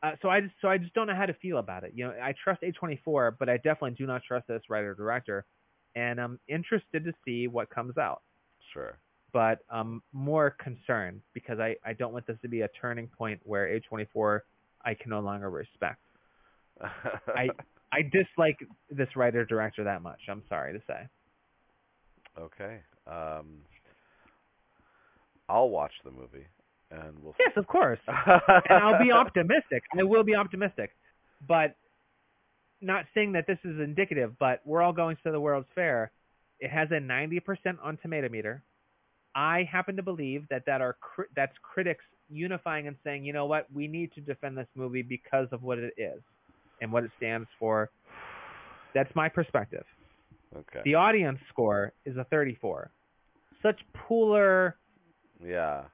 Uh, 0.02 0.12
so 0.20 0.28
I 0.28 0.40
just 0.40 0.54
so 0.60 0.68
I 0.68 0.76
just 0.76 0.92
don't 0.92 1.06
know 1.06 1.14
how 1.14 1.26
to 1.26 1.34
feel 1.34 1.58
about 1.58 1.84
it. 1.84 1.92
You 1.94 2.06
know, 2.06 2.14
I 2.22 2.34
trust 2.44 2.62
A24, 2.62 3.36
but 3.38 3.48
I 3.48 3.56
definitely 3.56 3.92
do 3.92 4.06
not 4.06 4.22
trust 4.22 4.48
this 4.48 4.62
writer 4.68 4.94
director, 4.94 5.46
and 5.94 6.20
I'm 6.20 6.38
interested 6.48 7.04
to 7.04 7.12
see 7.24 7.46
what 7.46 7.70
comes 7.70 7.96
out. 7.96 8.20
Sure. 8.72 8.98
But 9.32 9.60
I'm 9.70 10.02
more 10.12 10.50
concerned 10.62 11.22
because 11.32 11.58
I 11.58 11.76
I 11.84 11.94
don't 11.94 12.12
want 12.12 12.26
this 12.26 12.36
to 12.42 12.48
be 12.48 12.62
a 12.62 12.68
turning 12.80 13.08
point 13.08 13.40
where 13.44 13.66
A24 13.92 14.40
I 14.84 14.94
can 14.94 15.10
no 15.10 15.20
longer 15.20 15.50
respect. 15.50 16.00
I 16.82 17.48
I 17.92 18.02
dislike 18.02 18.58
this 18.90 19.08
writer 19.16 19.44
director 19.44 19.84
that 19.84 20.02
much. 20.02 20.20
I'm 20.28 20.42
sorry 20.48 20.72
to 20.72 20.80
say. 20.86 21.08
okay. 22.38 22.80
Um, 23.06 23.58
I'll 25.48 25.68
watch 25.68 25.92
the 26.04 26.10
movie, 26.10 26.46
and 26.90 27.14
we'll. 27.22 27.34
Yes, 27.38 27.52
of 27.56 27.66
course. 27.66 27.98
and 28.06 28.82
I'll 28.82 29.02
be 29.02 29.12
optimistic. 29.12 29.82
I 29.98 30.02
will 30.02 30.24
be 30.24 30.34
optimistic, 30.34 30.90
but 31.46 31.76
not 32.80 33.04
saying 33.14 33.32
that 33.32 33.46
this 33.46 33.58
is 33.64 33.78
indicative. 33.80 34.34
But 34.38 34.60
we're 34.64 34.82
all 34.82 34.92
going 34.92 35.16
to 35.24 35.32
the 35.32 35.40
World's 35.40 35.68
Fair. 35.74 36.10
It 36.60 36.70
has 36.70 36.88
a 36.90 37.00
90% 37.00 37.42
on 37.82 37.98
Tomato 37.98 38.28
Meter. 38.28 38.62
I 39.34 39.68
happen 39.70 39.96
to 39.96 40.02
believe 40.02 40.46
that 40.50 40.64
that 40.66 40.80
are 40.80 40.96
that's 41.34 41.56
critics 41.62 42.04
unifying 42.28 42.86
and 42.86 42.96
saying, 43.04 43.24
you 43.24 43.32
know 43.32 43.46
what, 43.46 43.66
we 43.72 43.86
need 43.86 44.12
to 44.14 44.20
defend 44.20 44.56
this 44.56 44.68
movie 44.74 45.02
because 45.02 45.48
of 45.52 45.62
what 45.62 45.78
it 45.78 45.94
is 45.96 46.20
and 46.80 46.92
what 46.92 47.04
it 47.04 47.10
stands 47.16 47.48
for. 47.58 47.90
That's 48.94 49.14
my 49.14 49.28
perspective. 49.28 49.84
Okay. 50.56 50.80
The 50.84 50.94
audience 50.94 51.38
score 51.48 51.92
is 52.04 52.16
a 52.16 52.24
34. 52.24 52.90
Such 53.62 53.80
poor 53.94 54.76
Yeah. 55.42 55.84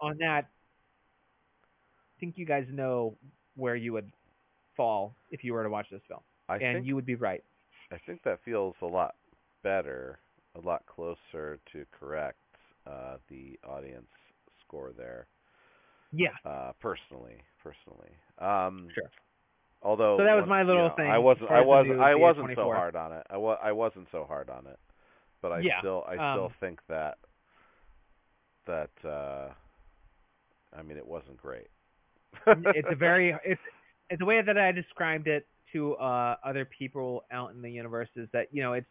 on 0.00 0.16
that, 0.18 0.46
I 2.16 2.20
think 2.20 2.36
you 2.36 2.46
guys 2.46 2.66
know 2.70 3.16
where 3.56 3.76
you 3.76 3.92
would 3.92 4.10
fall 4.76 5.14
if 5.30 5.44
you 5.44 5.52
were 5.52 5.62
to 5.62 5.70
watch 5.70 5.86
this 5.90 6.02
film, 6.08 6.20
I 6.48 6.54
and 6.56 6.76
think 6.78 6.86
you 6.86 6.94
would 6.94 7.06
be 7.06 7.14
right. 7.14 7.42
I 7.92 7.98
think 8.06 8.22
that 8.24 8.40
feels 8.44 8.74
a 8.82 8.86
lot 8.86 9.14
better, 9.62 10.18
a 10.54 10.60
lot 10.60 10.84
closer 10.86 11.58
to 11.72 11.86
correct 11.98 12.38
uh, 12.86 13.18
the 13.28 13.58
audience 13.66 14.10
score 14.66 14.92
there. 14.96 15.26
Yeah. 16.12 16.36
Uh, 16.44 16.72
personally, 16.80 17.42
personally. 17.62 18.12
Um, 18.38 18.94
Sure. 18.94 19.10
Although 19.82 20.18
So 20.18 20.24
that 20.24 20.34
was 20.34 20.46
my 20.48 20.62
you 20.66 20.68
little 20.68 20.88
know, 20.88 20.94
thing 20.96 21.10
I 21.10 21.18
wasn't. 21.18 21.50
I 21.50 21.60
wasn't. 21.60 21.98
I 22.00 22.14
wasn't 22.14 22.50
so 22.54 22.70
hard 22.70 22.96
on 22.96 23.12
it. 23.12 23.26
I 23.30 23.36
wa- 23.36 23.58
I 23.62 23.72
wasn't 23.72 24.08
so 24.10 24.24
hard 24.24 24.48
on 24.50 24.66
it. 24.66 24.78
But 25.42 25.52
I 25.52 25.62
Yeah, 25.62 25.78
still. 25.78 26.04
I 26.08 26.18
still 26.30 26.48
um, 26.48 26.54
think 26.60 26.80
that. 26.88 27.18
That. 28.66 28.90
uh 29.04 29.52
I 30.72 30.82
mean, 30.82 30.96
it 30.98 31.06
wasn't 31.06 31.36
great. 31.38 31.68
it's 32.74 32.90
a 32.90 32.94
very 32.96 33.34
it's 33.44 33.60
it's 34.10 34.18
the 34.18 34.24
way 34.24 34.40
that 34.42 34.56
I 34.58 34.72
described 34.72 35.26
it 35.28 35.46
to 35.72 35.94
uh 35.94 36.36
other 36.44 36.64
people 36.78 37.24
out 37.32 37.52
in 37.52 37.62
the 37.62 37.70
universe 37.70 38.08
is 38.16 38.28
that 38.32 38.48
you 38.52 38.62
know 38.62 38.72
it's 38.74 38.86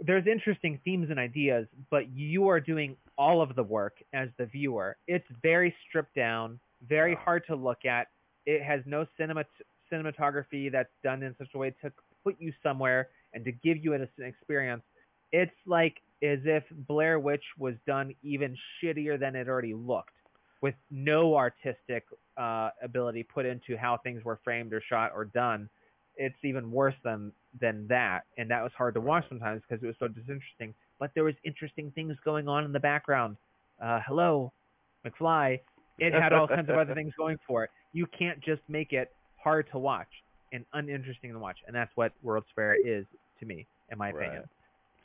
there's 0.00 0.26
interesting 0.26 0.80
themes 0.84 1.10
and 1.10 1.18
ideas, 1.18 1.66
but 1.90 2.08
you 2.10 2.48
are 2.48 2.60
doing 2.60 2.96
all 3.18 3.42
of 3.42 3.54
the 3.54 3.62
work 3.62 3.98
as 4.14 4.28
the 4.38 4.46
viewer. 4.46 4.96
It's 5.06 5.26
very 5.42 5.74
stripped 5.86 6.14
down, 6.14 6.58
very 6.88 7.12
Yeah. 7.12 7.18
hard 7.18 7.46
to 7.46 7.54
look 7.54 7.84
at. 7.84 8.08
It 8.46 8.62
has 8.62 8.84
no 8.86 9.06
cinema 9.16 9.44
cinematography 9.92 10.70
that's 10.70 10.92
done 11.02 11.22
in 11.22 11.36
such 11.36 11.52
a 11.54 11.58
way 11.58 11.70
to 11.82 11.92
put 12.24 12.40
you 12.40 12.52
somewhere 12.62 13.08
and 13.34 13.44
to 13.44 13.52
give 13.52 13.76
you 13.84 13.92
an, 13.92 14.08
an 14.18 14.24
experience. 14.24 14.82
It's 15.32 15.54
like 15.66 16.00
as 16.22 16.38
if 16.44 16.64
Blair 16.70 17.18
Witch 17.18 17.44
was 17.58 17.74
done 17.86 18.14
even 18.22 18.56
shittier 18.80 19.18
than 19.18 19.34
it 19.36 19.48
already 19.48 19.74
looked, 19.74 20.14
with 20.60 20.74
no 20.90 21.36
artistic 21.36 22.04
uh, 22.36 22.70
ability 22.82 23.24
put 23.24 23.46
into 23.46 23.76
how 23.76 23.96
things 23.98 24.24
were 24.24 24.38
framed 24.44 24.72
or 24.72 24.80
shot 24.80 25.12
or 25.14 25.24
done. 25.24 25.68
It's 26.16 26.36
even 26.44 26.70
worse 26.70 26.94
than 27.02 27.32
than 27.60 27.86
that, 27.88 28.24
and 28.38 28.50
that 28.50 28.62
was 28.62 28.72
hard 28.76 28.94
to 28.94 29.00
watch 29.00 29.24
sometimes 29.28 29.62
because 29.68 29.82
it 29.82 29.86
was 29.86 29.96
so 29.98 30.06
disinteresting. 30.08 30.74
But 30.98 31.10
there 31.14 31.24
was 31.24 31.34
interesting 31.44 31.90
things 31.94 32.16
going 32.24 32.46
on 32.48 32.64
in 32.64 32.72
the 32.72 32.80
background. 32.80 33.36
Uh, 33.82 34.00
hello, 34.06 34.52
McFly. 35.06 35.60
It 35.98 36.12
had 36.12 36.32
all 36.32 36.46
kinds 36.46 36.68
of 36.70 36.76
other 36.76 36.94
things 36.94 37.12
going 37.16 37.38
for 37.46 37.64
it. 37.64 37.70
You 37.92 38.06
can't 38.06 38.40
just 38.40 38.62
make 38.68 38.92
it 38.92 39.10
hard 39.42 39.66
to 39.72 39.78
watch 39.78 40.08
and 40.52 40.64
uninteresting 40.72 41.32
to 41.32 41.38
watch, 41.38 41.58
and 41.66 41.74
that's 41.74 41.90
what 41.94 42.12
World's 42.22 42.46
Fair 42.54 42.74
is 42.74 43.04
to 43.40 43.46
me, 43.46 43.66
in 43.90 43.98
my 43.98 44.10
Right. 44.10 44.26
opinion. 44.26 44.48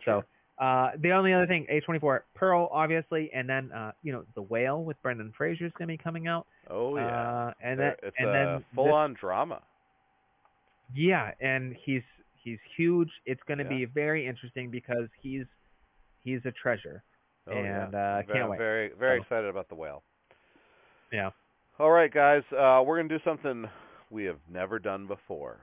So 0.06 0.24
uh, 0.60 0.91
the 1.02 1.12
only 1.12 1.34
other 1.34 1.48
thing, 1.48 1.66
A24, 1.72 2.22
Pearl, 2.36 2.70
obviously, 2.72 3.30
and 3.34 3.50
then 3.50 3.72
uh, 3.72 3.91
you 4.04 4.12
know 4.14 4.24
the 4.36 4.41
Whale 4.41 4.84
with 4.84 5.02
Brendan 5.02 5.34
Fraser 5.38 5.66
is 5.66 5.72
going 5.78 5.88
to 5.88 5.93
be 5.93 5.98
coming 5.98 6.28
out. 6.28 6.46
Oh 6.70 6.96
yeah. 6.98 7.48
Uh, 7.48 7.54
and 7.62 7.80
then 7.80 7.93
it's 8.04 8.16
and 8.20 8.30
a 8.30 8.32
then 8.32 8.66
full-on 8.76 9.16
drama. 9.20 9.62
yeah, 10.93 11.32
and 11.41 11.76
he's 11.86 12.04
he's 12.46 12.60
huge. 12.78 13.10
It's 13.26 13.41
going 13.48 13.58
to 13.58 13.66
Yeah. 13.66 13.70
be 13.70 13.86
very 13.86 14.26
interesting 14.26 14.72
because 14.72 15.10
he's 15.22 15.46
he's 16.22 16.39
a 16.46 16.52
treasure. 16.52 17.04
Oh 17.48 17.52
And, 17.52 17.66
yeah. 17.66 18.00
uh, 18.00 18.20
I'm 18.20 18.26
can't 18.26 18.28
very, 18.28 18.50
wait. 18.50 18.58
Very, 18.58 18.89
very 18.98 19.18
So- 19.20 19.22
excited 19.24 19.50
about 19.50 19.68
the 19.68 19.76
whale. 19.76 20.02
Yeah. 21.12 21.32
All 21.78 21.91
right, 21.91 22.12
guys. 22.12 22.43
Uh, 22.52 22.82
we're 22.86 22.98
gonna 22.98 23.10
do 23.10 23.20
something 23.26 23.66
we 24.10 24.24
have 24.24 24.39
never 24.50 24.80
done 24.80 25.06
before. 25.08 25.58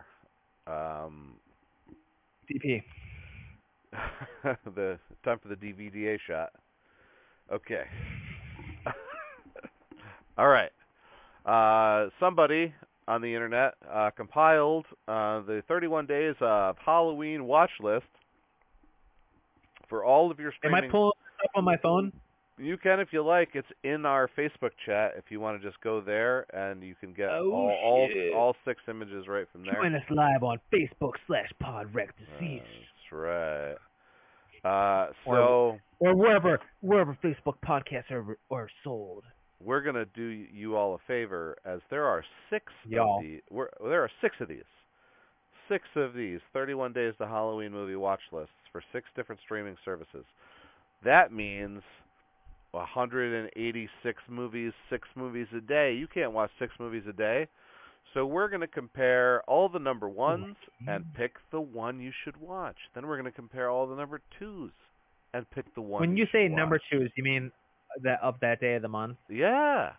Um, 0.66 1.37
DP. 2.51 2.83
the 4.74 4.99
time 5.24 5.39
for 5.41 5.49
the 5.49 5.57
DVDA 5.57 6.18
shot. 6.26 6.51
Okay. 7.51 7.85
All 10.39 10.49
right. 10.49 10.70
Uh, 11.45 12.09
somebody 12.20 12.72
on 13.13 13.21
the 13.23 13.35
internet 13.35 13.75
uh, 13.93 14.11
compiled 14.17 14.87
uh, 15.09 15.41
the 15.43 15.63
31 15.69 16.07
days 16.07 16.35
of 16.41 16.77
Halloween 16.85 17.45
watch 17.45 17.71
list 17.81 18.07
for 19.89 20.05
all 20.05 20.31
of 20.31 20.39
your 20.39 20.49
Am 20.49 20.55
streaming. 20.59 20.85
I 20.85 20.89
pulling 20.91 21.13
up 21.45 21.51
on 21.55 21.65
my 21.65 21.77
phone? 21.79 22.13
You 22.59 22.77
can 22.77 23.01
if 23.01 23.09
you 23.13 23.25
like. 23.25 23.51
It's 23.55 23.67
in 23.83 24.07
our 24.07 24.29
Facebook 24.39 24.71
chat. 24.87 25.13
If 25.17 25.25
you 25.31 25.41
want 25.41 25.61
to 25.61 25.69
just 25.69 25.81
go 25.83 26.01
there 26.01 26.47
and 26.55 26.83
you 26.83 26.95
can 26.95 27.13
get 27.13 27.29
Oh, 27.31 27.51
all, 27.51 27.79
all 27.83 28.09
all 28.37 28.57
six 28.65 28.81
images 28.89 29.27
right 29.27 29.47
from 29.53 29.65
there. 29.65 29.75
Join 29.83 29.95
us 29.95 30.03
live 30.11 30.43
on 30.43 30.59
Facebook 30.73 31.13
slash 31.27 31.49
Podrec 31.63 32.09
Uh, 32.11 32.39
Disease. 32.41 32.61
That's 32.63 33.13
right. 33.13 33.75
Uh, 34.65 35.07
Or- 35.27 35.37
so 35.37 35.79
or 35.99 36.15
wherever 36.15 36.61
wherever 36.81 37.17
Facebook 37.25 37.55
podcasts 37.67 38.11
are 38.11 38.37
are 38.51 38.69
sold. 38.85 39.25
We're 39.65 39.83
gonna 39.83 40.07
do 40.15 40.23
you 40.23 40.77
all 40.77 40.95
a 40.95 40.99
favor, 41.07 41.57
as 41.65 41.81
there 41.91 42.05
are 42.05 42.25
six 42.51 42.67
Y'all. 42.89 43.19
of 43.19 43.25
these. 43.25 43.41
We're, 43.51 43.69
there 43.83 44.03
are 44.03 44.11
six 44.21 44.37
of 44.41 44.49
these. 44.49 44.63
Six 45.69 45.85
of 45.97 46.15
these 46.15 46.41
31 46.53 46.93
days 46.93 47.15
to 47.19 47.27
Halloween 47.27 47.73
movie 47.73 47.97
watch 47.97 48.21
lists 48.33 48.53
for 48.73 48.83
six 48.93 49.07
different 49.17 49.41
streaming 49.45 49.77
services. 49.85 50.25
That 51.05 51.33
means 51.33 51.83
186 52.73 54.23
movies, 54.29 54.73
six 54.91 55.09
movies 55.15 55.47
a 55.57 55.61
day. 55.61 55.95
You 55.95 56.07
can't 56.07 56.33
watch 56.33 56.51
six 56.59 56.73
movies 56.79 57.05
a 57.09 57.13
day. 57.13 57.49
So 58.15 58.27
we're 58.27 58.49
going 58.49 58.61
to 58.61 58.67
compare 58.67 59.43
all 59.43 59.69
the 59.69 59.79
number 59.79 60.09
ones 60.09 60.57
and 60.87 61.05
mm-hmm. 61.05 61.17
pick 61.17 61.33
the 61.51 61.61
one 61.61 62.01
you 62.01 62.11
should 62.25 62.39
watch. 62.39 62.77
Then 62.95 63.07
we're 63.07 63.17
going 63.17 63.31
to 63.31 63.37
compare 63.37 63.71
all 63.71 63.87
the 63.87 63.95
number 63.95 64.21
twos 64.39 64.73
and 65.33 65.49
pick 65.51 65.75
the 65.75 65.81
one. 65.81 66.01
when 66.01 66.17
you 66.17 66.25
should 66.27 66.33
say 66.33 66.49
watch. 66.49 66.57
number 66.57 66.81
twos, 66.91 67.11
you 67.17 67.25
mean 67.25 67.51
that 68.03 68.20
of 68.22 68.36
that 68.40 68.61
day 68.61 68.74
of 68.74 68.82
the 68.82 68.88
month? 68.88 69.16
yeah. 69.28 69.93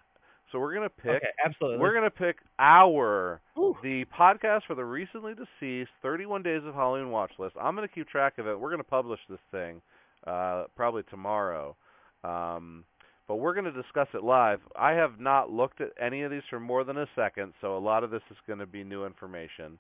So 0.52 0.60
we're 0.60 0.76
going 0.76 0.88
to 0.88 0.96
pick. 0.96 1.16
Okay, 1.16 1.32
absolutely. 1.44 1.80
We're 1.80 1.94
to 2.04 2.12
pick 2.12 2.38
our 2.60 3.42
Ooh. 3.58 3.76
the 3.82 4.06
podcast 4.16 4.62
for 4.68 4.76
the 4.76 4.86
recently 4.86 5.34
deceased 5.34 5.90
31 6.04 6.44
days 6.44 6.62
of 6.64 6.76
Halloween 6.76 7.10
watch 7.10 7.32
list. 7.40 7.56
I'm 7.60 7.76
going 7.76 7.88
to 7.88 7.94
keep 7.94 8.08
track 8.08 8.38
of 8.38 8.46
it. 8.46 8.60
We're 8.60 8.70
going 8.70 8.78
to 8.78 8.84
publish 8.84 9.20
this 9.28 9.40
thing 9.50 9.82
uh, 10.28 10.66
probably 10.76 11.02
tomorrow. 11.10 11.76
Um, 12.24 12.84
but 13.28 13.38
we're 13.38 13.56
going 13.56 13.66
to 13.66 13.72
discuss 13.72 14.08
it 14.14 14.24
live. 14.24 14.60
I 14.76 14.92
have 14.92 15.20
not 15.20 15.50
looked 15.50 15.82
at 15.82 15.90
any 16.00 16.22
of 16.22 16.30
these 16.30 16.44
for 16.52 16.60
more 16.60 16.84
than 16.84 16.98
a 16.98 17.08
second, 17.16 17.54
so 17.60 17.76
a 17.76 17.80
lot 17.80 18.04
of 18.04 18.12
this 18.12 18.22
is 18.30 18.38
going 18.46 18.60
to 18.60 18.68
be 18.68 18.84
new 18.84 19.06
information, 19.08 19.80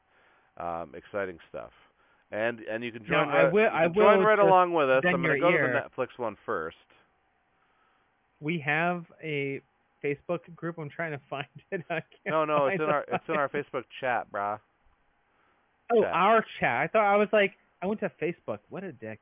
um, 0.58 0.94
exciting 0.96 1.38
stuff. 1.50 1.72
And 2.32 2.62
and 2.62 2.84
you 2.84 2.92
can 2.92 3.06
join 3.06 3.30
I 3.30 3.44
right, 3.44 3.54
will- 3.54 3.70
I 3.72 3.84
can 3.84 3.94
join 3.94 4.20
right 4.22 4.40
along 4.40 4.74
with 4.74 4.90
us. 4.90 5.04
I'm 5.06 5.22
going 5.22 5.34
to 5.34 5.38
your 5.38 5.52
go 5.52 5.52
to 5.52 5.58
the 5.74 6.02
Netflix 6.04 6.08
one 6.18 6.36
first. 6.48 6.78
We 8.44 8.60
have 8.60 9.06
a 9.24 9.62
Facebook 10.04 10.40
group. 10.56 10.78
I'm 10.78 10.90
trying 10.90 11.12
to 11.12 11.22
find 11.30 11.46
it. 11.72 11.82
I 11.90 11.94
can't 11.94 12.06
No, 12.28 12.46
no, 12.46 12.68
it's 12.68 12.82
in 12.82 12.90
our 12.90 13.06
it's 13.08 13.24
in 13.30 13.36
our 13.36 13.50
Facebook 13.50 13.84
chat, 14.00 14.28
brah. 14.32 14.60
Oh, 15.92 16.02
chat. 16.02 16.14
our 16.14 16.46
chat. 16.60 16.82
I 16.82 16.88
thought 16.88 17.06
I 17.06 17.18
was 17.18 17.30
like 17.32 17.54
I 17.82 17.86
went 17.88 18.00
to 18.02 18.12
Facebook. 18.22 18.60
What 18.70 18.84
a 18.84 18.92
dick. 18.92 19.20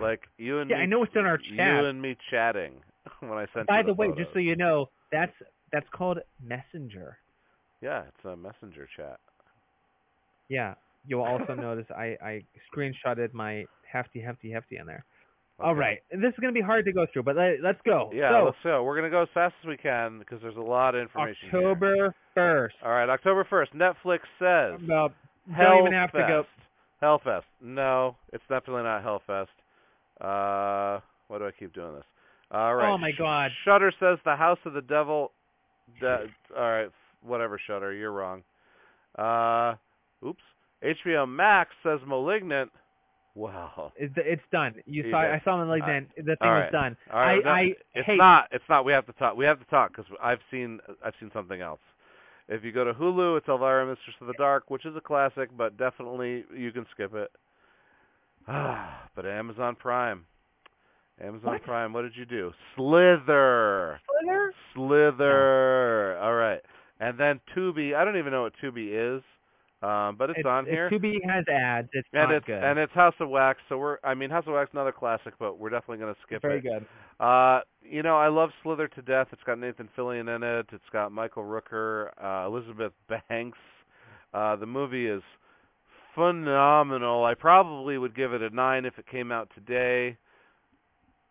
Like 0.00 0.22
you 0.38 0.60
and 0.60 0.70
Yeah, 0.70 0.76
me, 0.76 0.82
I 0.82 0.86
know 0.86 1.02
it's 1.02 1.12
in 1.14 1.26
our 1.26 1.38
chat. 1.38 1.82
You 1.82 1.86
and 1.86 2.00
me 2.00 2.16
chatting 2.30 2.74
when 3.20 3.32
I 3.32 3.46
sent 3.54 3.66
By 3.66 3.78
you 3.78 3.86
the 3.86 3.94
way, 3.94 4.08
just 4.16 4.32
so 4.32 4.38
you 4.38 4.56
know, 4.56 4.88
that's 5.10 5.32
that's 5.72 5.86
called 5.90 6.18
Messenger. 6.42 7.18
yeah, 7.80 8.04
it's 8.08 8.24
a 8.24 8.36
messenger 8.36 8.88
chat. 8.96 9.18
Yeah. 10.48 10.74
You'll 11.06 11.22
also 11.24 11.54
notice 11.68 11.86
I 11.90 12.16
I 12.22 12.44
screenshotted 12.72 13.32
my 13.32 13.64
hefty 13.90 14.20
hefty 14.20 14.50
hefty 14.52 14.76
in 14.76 14.86
there. 14.86 15.04
All 15.60 15.70
Okay. 15.72 15.80
right, 15.80 15.98
this 16.10 16.32
is 16.32 16.38
gonna 16.40 16.52
be 16.52 16.60
hard 16.60 16.84
to 16.86 16.92
go 16.92 17.06
through, 17.12 17.22
but 17.24 17.36
let, 17.36 17.60
let's 17.62 17.80
go. 17.84 18.10
Yeah, 18.12 18.30
so, 18.30 18.44
let's 18.46 18.56
go. 18.64 18.82
We're 18.82 18.96
gonna 18.96 19.10
go 19.10 19.22
as 19.22 19.28
fast 19.34 19.54
as 19.62 19.68
we 19.68 19.76
can 19.76 20.18
because 20.18 20.40
there's 20.42 20.56
a 20.56 20.60
lot 20.60 20.94
of 20.94 21.02
information. 21.02 21.50
here. 21.50 21.68
October 21.70 22.14
first. 22.34 22.76
All 22.84 22.90
right, 22.90 23.08
October 23.08 23.44
first. 23.48 23.72
Netflix 23.74 24.20
says 24.38 24.80
About 24.82 25.12
don't 25.56 25.80
even 25.80 25.92
have 25.92 26.10
to 26.12 26.18
go. 26.18 26.44
Hellfest. 27.02 27.24
Hellfest. 27.26 27.42
No, 27.60 28.16
it's 28.32 28.44
definitely 28.48 28.84
not 28.84 29.04
Hellfest. 29.04 29.48
Uh, 30.20 31.00
why 31.28 31.38
do 31.38 31.46
I 31.46 31.50
keep 31.58 31.72
doing 31.74 31.94
this? 31.94 32.04
All 32.50 32.74
right. 32.74 32.92
Oh 32.92 32.98
my 32.98 33.12
God. 33.12 33.50
Shudder 33.64 33.92
says 33.98 34.18
the 34.24 34.36
House 34.36 34.58
of 34.64 34.72
the 34.72 34.82
Devil. 34.82 35.32
De- 36.00 36.26
all 36.56 36.70
right, 36.70 36.90
whatever. 37.22 37.60
Shudder, 37.66 37.92
you're 37.92 38.12
wrong. 38.12 38.42
Uh, 39.18 39.74
oops. 40.26 40.42
HBO 40.82 41.28
Max 41.28 41.70
says 41.82 42.00
Malignant. 42.06 42.70
Wow. 43.34 43.92
It's, 43.96 44.12
it's 44.16 44.42
done. 44.52 44.74
You 44.84 45.10
saw. 45.10 45.22
did. 45.22 45.30
I 45.30 45.40
saw 45.44 45.62
him 45.62 45.68
like 45.68 45.86
then. 45.86 46.06
The 46.16 46.36
thing 46.36 46.36
all 46.48 46.60
is 46.60 46.72
done. 46.72 46.96
All 47.12 47.20
right, 47.20 47.40
I 47.40 47.42
no, 47.44 47.50
I 47.50 47.74
it's 47.94 48.06
hate. 48.06 48.18
not. 48.18 48.48
It's 48.52 48.64
not. 48.68 48.84
We 48.84 48.92
have 48.92 49.06
to 49.06 49.12
talk. 49.14 49.36
We 49.36 49.46
have 49.46 49.58
to 49.58 49.64
talk 49.66 49.90
because 49.96 50.04
I've 50.22 50.40
seen 50.50 50.80
I've 51.04 51.14
seen 51.18 51.30
something 51.32 51.60
else. 51.60 51.80
If 52.48 52.62
you 52.62 52.72
go 52.72 52.84
to 52.84 52.92
Hulu, 52.92 53.38
it's 53.38 53.48
Elvira, 53.48 53.86
Mistress 53.86 54.16
of 54.20 54.26
the 54.26 54.34
Dark, 54.34 54.68
which 54.68 54.84
is 54.84 54.94
a 54.96 55.00
classic, 55.00 55.48
but 55.56 55.78
definitely 55.78 56.44
you 56.54 56.72
can 56.72 56.84
skip 56.92 57.14
it. 57.14 57.30
Ah, 58.46 59.08
but 59.16 59.24
Amazon 59.24 59.76
Prime. 59.76 60.26
Amazon 61.22 61.52
What? 61.52 61.62
Prime. 61.62 61.92
What 61.92 62.02
did 62.02 62.16
you 62.16 62.26
do? 62.26 62.52
Slither. 62.76 64.00
Slither? 64.20 64.54
Slither. 64.74 66.18
All 66.18 66.34
right. 66.34 66.60
And 67.00 67.18
then 67.18 67.40
Tubi. 67.56 67.94
I 67.94 68.04
don't 68.04 68.18
even 68.18 68.32
know 68.32 68.42
what 68.42 68.52
Tubi 68.62 69.16
is. 69.16 69.22
Um, 69.82 70.14
but 70.16 70.30
it's, 70.30 70.38
It's, 70.38 70.46
on 70.46 70.64
here. 70.64 70.88
Tubi 70.88 71.18
has 71.28 71.44
ads. 71.48 71.88
It's 71.92 72.06
and 72.12 72.28
not 72.28 72.34
it's 72.34 72.46
good. 72.46 72.62
and 72.62 72.78
it's 72.78 72.92
House 72.92 73.14
of 73.18 73.28
Wax, 73.28 73.58
so 73.68 73.78
we're 73.78 73.98
I 74.04 74.14
mean 74.14 74.30
House 74.30 74.44
of 74.46 74.54
Wax 74.54 74.70
another 74.72 74.92
classic, 74.92 75.34
but 75.40 75.58
we're 75.58 75.70
definitely 75.70 75.98
gonna 75.98 76.14
skip 76.24 76.40
Very 76.40 76.58
it. 76.58 76.62
Very 76.62 76.80
good. 76.80 76.86
Uh, 77.18 77.60
you 77.82 78.04
know, 78.04 78.16
I 78.16 78.28
love 78.28 78.50
Slither 78.62 78.86
to 78.86 79.02
death. 79.02 79.28
It's 79.32 79.42
got 79.42 79.58
Nathan 79.58 79.88
Fillion 79.96 80.34
in 80.34 80.44
it. 80.44 80.66
It's 80.72 80.88
got 80.92 81.10
Michael 81.10 81.42
Rooker, 81.42 82.10
uh, 82.22 82.46
Elizabeth 82.46 82.92
Banks. 83.08 83.58
Uh, 84.32 84.54
the 84.54 84.66
movie 84.66 85.06
is 85.06 85.22
phenomenal. 86.14 87.24
I 87.24 87.34
probably 87.34 87.98
would 87.98 88.14
give 88.14 88.32
it 88.32 88.42
a 88.42 88.50
nine 88.50 88.84
if 88.84 88.98
it 88.98 89.06
came 89.10 89.32
out 89.32 89.50
today, 89.54 90.16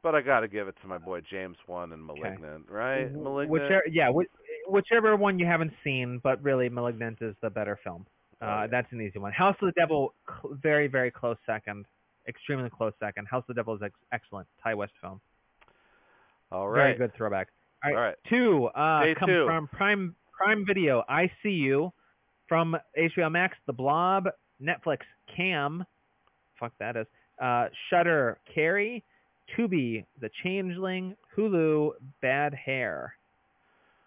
but 0.04 0.14
I 0.14 0.22
got 0.22 0.42
to 0.42 0.50
give 0.50 0.68
it 0.68 0.76
to 0.82 0.88
my 0.88 0.98
boy 0.98 1.22
James 1.22 1.58
Wan 1.68 1.94
and 1.94 2.06
Malignant, 2.06 2.66
right? 2.70 3.12
Malignant. 3.14 3.50
Whichever, 3.50 3.84
yeah, 3.90 4.12
whichever 4.68 5.16
one 5.16 5.40
you 5.40 5.46
haven't 5.46 5.74
seen, 5.84 6.20
but 6.22 6.44
really, 6.44 6.68
*Malignant* 6.68 7.20
is 7.22 7.36
the 7.42 7.50
better 7.50 7.80
film. 7.84 8.06
Uh, 8.42 8.68
that's 8.68 8.92
an 8.92 9.02
easy 9.02 9.20
one. 9.20 9.32
*House 9.32 9.56
of 9.62 9.68
the 9.68 9.80
Devil*, 9.80 10.14
cl- 10.28 10.56
very, 10.62 10.88
very 10.88 11.12
close 11.12 11.38
second, 11.46 11.86
extremely 12.28 12.70
close 12.70 12.94
second. 13.00 13.28
*House 13.28 13.44
of 13.48 13.56
the 13.56 13.60
Devil* 13.60 13.76
is 13.76 13.82
ex- 13.84 13.94
excellent. 14.12 14.48
Ti 14.66 14.74
West 14.74 14.94
film, 15.00 15.22
All 16.52 16.72
very 16.72 16.96
good 16.98 17.14
throwback. 17.16 17.50
All 17.84 17.92
All 17.92 17.98
right, 17.98 18.08
right. 18.08 18.16
two 18.30 18.66
uh, 18.76 19.04
Day 19.04 19.14
two. 19.26 19.46
from 19.46 19.68
Prime 19.68 20.16
Prime 20.36 20.66
Video. 20.66 21.04
*I 21.08 21.30
See 21.44 21.50
You* 21.50 21.92
from 22.48 22.76
HBO 22.98 23.32
Max, 23.32 23.56
*The 23.68 23.74
Blob*, 23.74 24.28
Netflix, 24.62 25.00
*Cam*, 25.36 25.86
fuck 26.60 26.74
that 26.80 26.96
is, 26.98 27.06
uh, 27.42 27.68
*Shudder*, 27.90 28.40
*Carrie*, 28.54 29.04
Tubi, 29.56 30.04
*The 30.20 30.30
Changeling*, 30.44 31.16
Hulu, 31.38 31.92
*Bad 32.22 32.54
Hair*. 32.56 33.16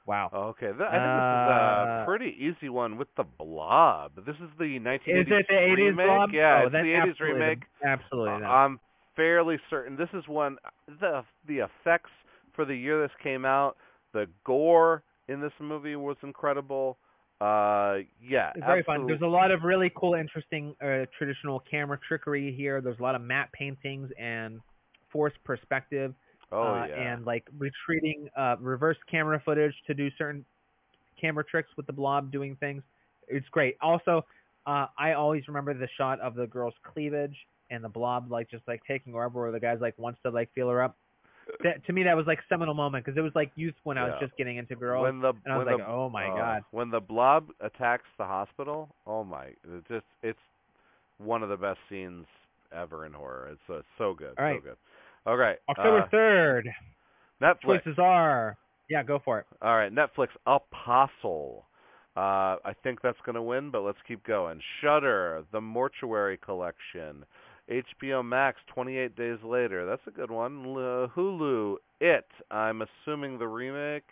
Wow. 0.06 0.28
Okay, 0.32 0.66
th- 0.66 0.80
I 0.80 0.98
think 1.00 1.14
this 1.16 1.30
is 1.32 1.48
a 1.48 2.02
Uh, 2.02 2.04
pretty 2.04 2.36
easy 2.38 2.68
one 2.68 2.98
with 2.98 3.08
the 3.16 3.24
Blob. 3.24 4.12
This 4.26 4.36
is 4.36 4.50
the 4.58 4.78
1980s 4.78 5.26
Is 5.26 5.26
it 5.32 5.46
the 5.48 5.54
80s 5.54 5.86
remake. 5.96 6.06
Blob? 6.06 6.30
Yeah, 6.32 6.60
oh, 6.62 6.66
it's 6.66 6.72
the 6.72 6.78
80s 6.78 7.10
absolutely 7.10 7.38
the- 7.38 7.40
remake. 7.40 7.62
absolutely. 7.82 8.32
Uh, 8.34 8.38
not. 8.38 8.50
I'm 8.64 8.80
fairly 9.16 9.58
certain 9.70 9.96
this 9.96 10.12
is 10.12 10.26
one 10.28 10.58
the 11.00 11.24
the 11.46 11.60
effects 11.60 12.10
for 12.52 12.64
the 12.64 12.74
year 12.76 13.00
this 13.00 13.14
came 13.22 13.44
out, 13.44 13.76
the 14.12 14.28
gore 14.44 15.02
in 15.28 15.40
this 15.40 15.52
movie 15.58 15.96
was 15.96 16.16
incredible. 16.22 16.98
Uh, 17.40 17.98
yeah, 18.22 18.52
It's 18.54 18.64
very 18.64 18.82
fun. 18.84 19.06
There's 19.06 19.22
a 19.22 19.26
lot 19.26 19.50
of 19.50 19.64
really 19.64 19.90
cool, 19.96 20.14
interesting 20.14 20.74
uh, 20.82 21.06
traditional 21.18 21.60
camera 21.60 21.98
trickery 22.06 22.52
here. 22.52 22.80
There's 22.80 22.98
a 22.98 23.02
lot 23.02 23.14
of 23.14 23.22
matte 23.22 23.50
paintings 23.52 24.10
and 24.18 24.60
forced 25.10 25.42
perspective, 25.44 26.14
oh 26.52 26.62
uh, 26.62 26.86
yeah, 26.88 27.12
and 27.12 27.24
like 27.24 27.46
retreating, 27.58 28.28
uh, 28.36 28.56
reverse 28.60 28.96
camera 29.10 29.40
footage 29.44 29.74
to 29.86 29.94
do 29.94 30.10
certain 30.16 30.44
camera 31.20 31.44
tricks 31.44 31.70
with 31.76 31.86
the 31.86 31.92
blob 31.92 32.30
doing 32.30 32.56
things. 32.60 32.82
It's 33.28 33.48
great. 33.50 33.76
Also, 33.80 34.24
uh, 34.66 34.86
I 34.98 35.12
always 35.12 35.46
remember 35.48 35.74
the 35.74 35.88
shot 35.96 36.20
of 36.20 36.34
the 36.34 36.46
girl's 36.46 36.74
cleavage 36.92 37.36
and 37.70 37.82
the 37.82 37.88
blob 37.88 38.30
like 38.30 38.50
just 38.50 38.66
like 38.68 38.82
taking 38.86 39.12
her 39.14 39.24
over, 39.24 39.42
where 39.42 39.52
the 39.52 39.60
guy's 39.60 39.80
like 39.80 39.98
wants 39.98 40.18
to 40.24 40.30
like 40.30 40.52
feel 40.54 40.68
her 40.68 40.82
up. 40.82 40.96
That, 41.62 41.84
to 41.86 41.92
me, 41.92 42.02
that 42.04 42.16
was 42.16 42.26
like 42.26 42.38
seminal 42.48 42.72
moment 42.72 43.04
because 43.04 43.18
it 43.18 43.20
was 43.20 43.32
like 43.34 43.52
youth 43.54 43.74
when 43.84 43.98
I 43.98 44.04
was 44.04 44.14
just 44.18 44.34
getting 44.38 44.56
into 44.56 44.76
girls, 44.76 45.02
when 45.02 45.20
the 45.20 45.34
and 45.44 45.52
I 45.52 45.58
was 45.58 45.66
like, 45.66 45.76
the, 45.76 45.86
oh 45.86 46.08
my 46.08 46.26
uh, 46.26 46.36
god. 46.36 46.64
when 46.70 46.90
the 46.90 47.00
blob 47.00 47.48
attacks 47.60 48.06
the 48.16 48.24
hospital, 48.24 48.88
oh 49.06 49.24
my, 49.24 49.46
it 49.46 49.84
just 49.88 50.06
it's 50.22 50.38
one 51.18 51.42
of 51.42 51.50
the 51.50 51.56
best 51.56 51.78
scenes 51.90 52.24
ever 52.74 53.04
in 53.04 53.12
horror. 53.12 53.50
It's 53.52 53.70
uh, 53.70 53.82
so 53.98 54.14
good, 54.14 54.34
All 54.38 54.44
right. 54.44 54.60
so 54.62 54.68
good. 54.68 54.76
All 55.26 55.36
right, 55.36 55.56
October 55.68 56.00
uh, 56.00 56.08
third. 56.10 56.68
Netflix. 57.42 57.82
Choices 57.84 57.98
are. 57.98 58.56
Yeah, 58.88 59.02
go 59.02 59.20
for 59.24 59.40
it. 59.40 59.46
All 59.62 59.76
right, 59.76 59.92
Netflix 59.92 60.28
Apostle. 60.46 61.64
Uh, 62.16 62.56
I 62.64 62.74
think 62.82 63.00
that's 63.02 63.18
going 63.26 63.34
to 63.34 63.42
win, 63.42 63.70
but 63.70 63.82
let's 63.82 63.98
keep 64.06 64.24
going. 64.24 64.60
Shudder, 64.80 65.44
The 65.52 65.60
Mortuary 65.60 66.36
Collection. 66.36 67.24
HBO 67.70 68.24
Max, 68.24 68.58
28 68.72 69.16
Days 69.16 69.38
Later. 69.42 69.86
That's 69.86 70.06
a 70.06 70.10
good 70.10 70.30
one. 70.30 70.64
Hulu, 70.64 71.76
It. 72.00 72.26
I'm 72.50 72.82
assuming 72.82 73.38
the 73.38 73.48
remake. 73.48 74.04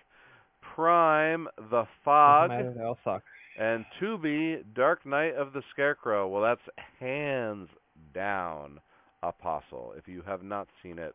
Prime, 0.75 1.47
The 1.71 1.85
Fog. 2.05 2.51
They 2.51 2.83
all 2.83 2.99
suck. 3.05 3.23
And 3.61 3.85
Tubi, 4.01 4.65
Dark 4.75 5.05
Night 5.05 5.35
of 5.35 5.53
the 5.53 5.63
Scarecrow. 5.71 6.27
Well, 6.27 6.43
that's 6.43 6.87
hands 6.99 7.69
down 8.15 8.81
Apostle. 9.23 9.95
If 9.97 10.09
you 10.09 10.23
have 10.27 10.43
not 10.43 10.69
seen 10.83 10.99
it, 10.99 11.15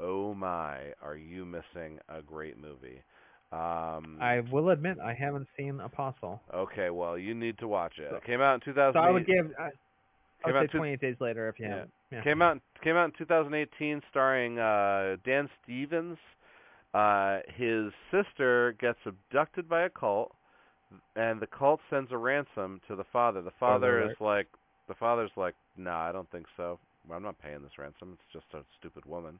oh 0.00 0.34
my, 0.34 0.78
are 1.02 1.16
you 1.16 1.44
missing 1.44 1.98
a 2.08 2.22
great 2.22 2.56
movie? 2.60 3.02
Um, 3.50 4.18
I 4.20 4.40
will 4.52 4.68
admit 4.70 4.98
I 5.02 5.14
haven't 5.14 5.48
seen 5.56 5.80
Apostle. 5.80 6.40
okay, 6.54 6.90
well, 6.90 7.16
you 7.16 7.34
need 7.34 7.58
to 7.58 7.68
watch 7.68 7.94
it. 7.98 8.08
So- 8.10 8.16
It 8.16 8.24
came 8.24 8.40
out 8.40 8.54
in 8.54 8.60
2008. 8.60 8.92
So 9.00 9.06
I 9.06 9.10
would 9.10 9.26
give. 9.26 9.52
I, 9.58 9.70
I 10.44 10.52
would 10.52 10.62
say 10.68 10.72
two- 10.72 10.78
28 10.78 11.00
days 11.00 11.16
later 11.20 11.48
if 11.48 11.58
you 11.58 11.66
Yeah. 11.66 11.70
haven't. 11.72 11.90
Yeah. 12.12 12.22
Came 12.22 12.42
out 12.42 12.60
came 12.84 12.96
out 12.96 13.06
in 13.06 13.12
2018, 13.18 14.02
starring 14.10 14.58
uh, 14.58 15.16
Dan 15.24 15.48
Stevens. 15.62 16.18
Uh, 16.94 17.40
his 17.56 17.92
sister 18.10 18.74
gets 18.80 18.98
abducted 19.04 19.68
by 19.68 19.82
a 19.82 19.90
cult, 19.90 20.32
and 21.16 21.40
the 21.40 21.46
cult 21.46 21.80
sends 21.90 22.12
a 22.12 22.16
ransom 22.16 22.80
to 22.88 22.96
the 22.96 23.04
father. 23.12 23.42
The 23.42 23.50
father 23.60 24.00
alert. 24.00 24.12
is 24.12 24.16
like, 24.20 24.46
the 24.88 24.94
father's 24.94 25.30
like, 25.36 25.54
nah, 25.76 26.08
I 26.08 26.12
don't 26.12 26.30
think 26.30 26.46
so. 26.56 26.78
I'm 27.12 27.22
not 27.22 27.38
paying 27.38 27.62
this 27.62 27.78
ransom. 27.78 28.18
It's 28.20 28.32
just 28.32 28.52
a 28.54 28.64
stupid 28.78 29.04
woman. 29.06 29.38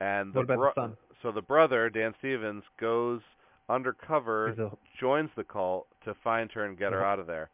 And 0.00 0.32
the 0.32 0.40
What 0.40 0.50
about 0.50 0.74
the 0.74 0.80
son? 0.82 0.96
so 1.22 1.32
the 1.32 1.42
brother, 1.42 1.88
Dan 1.90 2.14
Stevens, 2.18 2.64
goes 2.78 3.20
undercover 3.68 4.48
a- 4.48 4.70
joins 5.00 5.30
the 5.36 5.44
cult 5.44 5.86
to 6.04 6.14
find 6.14 6.50
her 6.52 6.64
and 6.64 6.76
get 6.78 6.92
her 6.92 7.00
Mhm. 7.00 7.04
out 7.06 7.18
of 7.18 7.26
there. 7.26 7.50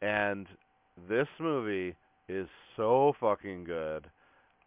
And 0.00 0.48
this 1.08 1.28
movie 1.38 1.94
is 2.28 2.48
so 2.76 3.12
fucking 3.20 3.64
good. 3.64 4.10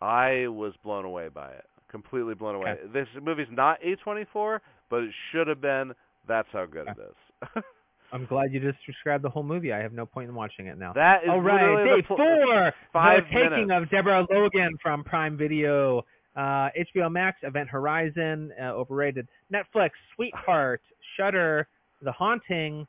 I 0.01 0.47
was 0.47 0.75
blown 0.77 1.05
away 1.05 1.27
by 1.29 1.51
it. 1.51 1.65
Completely 1.89 2.33
blown 2.33 2.55
away. 2.55 2.71
Okay. 2.71 2.87
This 2.87 3.07
movie's 3.21 3.49
not 3.51 3.79
A24, 3.81 4.61
but 4.89 5.03
it 5.03 5.13
should 5.31 5.47
have 5.47 5.61
been. 5.61 5.93
That's 6.27 6.49
how 6.51 6.65
good 6.65 6.87
it 6.87 6.97
is. 6.97 7.63
I'm 8.11 8.25
glad 8.25 8.53
you 8.53 8.59
just 8.59 8.77
described 8.85 9.23
the 9.23 9.29
whole 9.29 9.43
movie. 9.43 9.73
I 9.73 9.79
have 9.79 9.93
no 9.93 10.05
point 10.05 10.29
in 10.29 10.35
watching 10.35 10.67
it 10.67 10.77
now. 10.77 10.93
that 10.93 11.23
is 11.23 11.29
All 11.29 11.41
right, 11.41 11.61
literally 11.61 11.89
day 11.89 12.01
the 12.01 12.07
pl- 12.07 12.17
four. 12.17 12.73
five 12.93 13.23
the 13.25 13.29
taking 13.33 13.67
minutes. 13.67 13.83
of 13.83 13.89
Deborah 13.89 14.27
Logan 14.31 14.77
from 14.81 15.03
Prime 15.03 15.37
Video. 15.37 16.05
Uh, 16.35 16.69
HBO 16.95 17.09
Max, 17.11 17.37
Event 17.43 17.69
Horizon, 17.69 18.51
uh, 18.61 18.65
overrated. 18.65 19.27
Netflix, 19.53 19.91
Sweetheart, 20.15 20.81
Shudder, 21.15 21.67
The 22.01 22.11
Haunting, 22.11 22.85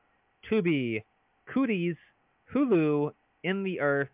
Tubi, 0.51 1.03
Cooties, 1.55 1.97
Hulu, 2.53 3.13
In 3.45 3.63
the 3.63 3.81
Earth. 3.81 4.09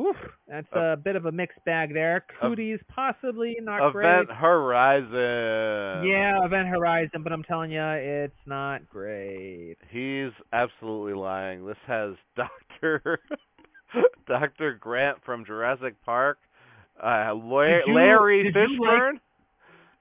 Whew, 0.00 0.14
that's 0.48 0.66
Uh, 0.74 0.92
a 0.92 0.96
bit 0.96 1.14
of 1.16 1.26
a 1.26 1.32
mixed 1.32 1.62
bag 1.66 1.92
there. 1.92 2.24
Cooties, 2.40 2.78
possibly 2.88 3.54
not 3.60 3.80
Event 3.80 3.92
great. 3.92 4.14
Event 4.22 4.30
Horizon. 4.38 6.06
Yeah, 6.06 6.42
Event 6.42 6.68
Horizon, 6.68 7.22
but 7.22 7.32
I'm 7.34 7.42
telling 7.42 7.70
you, 7.70 7.82
it's 7.82 8.46
not 8.46 8.88
great. 8.88 9.76
He's 9.90 10.30
absolutely 10.54 11.12
lying. 11.12 11.66
This 11.66 11.76
has 11.86 12.14
Doctor 12.36 13.20
Doctor 14.26 14.74
Grant 14.80 15.18
from 15.24 15.44
Jurassic 15.44 15.94
Park, 16.04 16.38
uh, 17.02 17.34
Larry, 17.34 17.82
you- 17.86 17.92
Larry 17.94 18.52
Fishburne. 18.54 19.20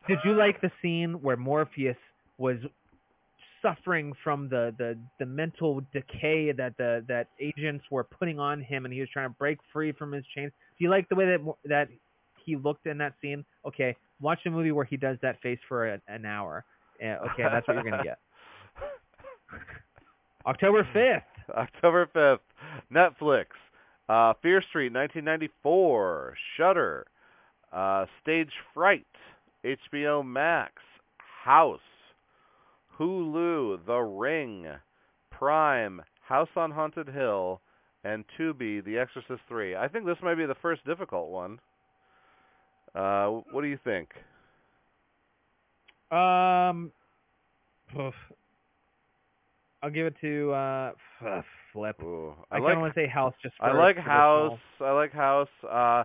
Did 0.07 0.19
you 0.23 0.31
like 0.33 0.61
the 0.61 0.71
scene 0.81 1.21
where 1.21 1.35
Morpheus 1.37 1.97
was 2.37 2.57
suffering 3.61 4.13
from 4.23 4.49
the, 4.49 4.73
the, 4.77 4.97
the 5.19 5.25
mental 5.25 5.81
decay 5.93 6.51
that 6.51 6.77
the 6.77 7.03
that 7.07 7.27
agents 7.39 7.85
were 7.91 8.03
putting 8.03 8.39
on 8.39 8.61
him, 8.61 8.85
and 8.85 8.93
he 8.93 8.99
was 8.99 9.09
trying 9.11 9.29
to 9.29 9.35
break 9.37 9.59
free 9.71 9.91
from 9.91 10.11
his 10.11 10.23
chains? 10.35 10.51
Do 10.77 10.83
you 10.83 10.89
like 10.89 11.09
the 11.09 11.15
way 11.15 11.25
that 11.25 11.53
that 11.65 11.87
he 12.45 12.55
looked 12.55 12.85
in 12.85 12.97
that 12.99 13.13
scene? 13.21 13.45
Okay, 13.65 13.95
watch 14.21 14.39
a 14.45 14.49
movie 14.49 14.71
where 14.71 14.85
he 14.85 14.97
does 14.97 15.17
that 15.21 15.41
face 15.41 15.59
for 15.67 15.93
a, 15.93 16.01
an 16.07 16.25
hour. 16.25 16.65
Yeah, 16.99 17.17
okay, 17.31 17.43
that's 17.43 17.67
what 17.67 17.75
you're 17.75 17.83
gonna 17.83 18.03
get. 18.03 18.19
October 20.45 20.87
fifth. 20.93 21.23
October 21.55 22.07
fifth, 22.13 22.45
Netflix, 22.93 23.45
uh, 24.07 24.33
Fear 24.41 24.61
Street, 24.69 24.93
1994, 24.93 26.35
Shudder, 26.57 27.05
uh, 27.73 28.05
Stage 28.21 28.51
Fright, 28.73 29.05
HBO 29.65 30.25
Max, 30.25 30.73
House, 31.43 31.79
Hulu, 32.99 33.85
The 33.85 33.97
Ring, 33.97 34.67
Prime, 35.31 36.01
House 36.27 36.49
on 36.55 36.71
Haunted 36.71 37.07
Hill, 37.07 37.61
and 38.03 38.23
Tubi, 38.37 38.83
The 38.83 38.97
Exorcist 38.97 39.41
3. 39.47 39.75
I 39.75 39.87
think 39.87 40.05
this 40.05 40.17
might 40.21 40.35
be 40.35 40.45
the 40.45 40.55
first 40.61 40.85
difficult 40.85 41.29
one. 41.29 41.59
Uh, 42.95 43.27
what 43.51 43.61
do 43.61 43.67
you 43.67 43.79
think? 43.83 44.09
Um, 46.11 46.91
oof. 47.99 48.13
I'll 49.81 49.89
give 49.91 50.07
it 50.07 50.15
to 50.21 50.51
uh, 50.51 50.91
f- 51.25 51.45
flip. 51.71 51.95
Ooh, 52.03 52.33
I, 52.51 52.55
I 52.55 52.59
kind 52.59 52.63
like 52.65 52.75
of 52.75 52.81
want 52.81 52.93
to 52.95 52.99
say 52.99 53.07
House 53.07 53.33
just 53.41 53.55
for 53.57 53.65
I 53.65 53.77
like. 53.77 53.97
House. 53.97 54.59
I 54.81 54.91
like 54.91 55.13
House. 55.13 55.47
Uh, 55.63 56.03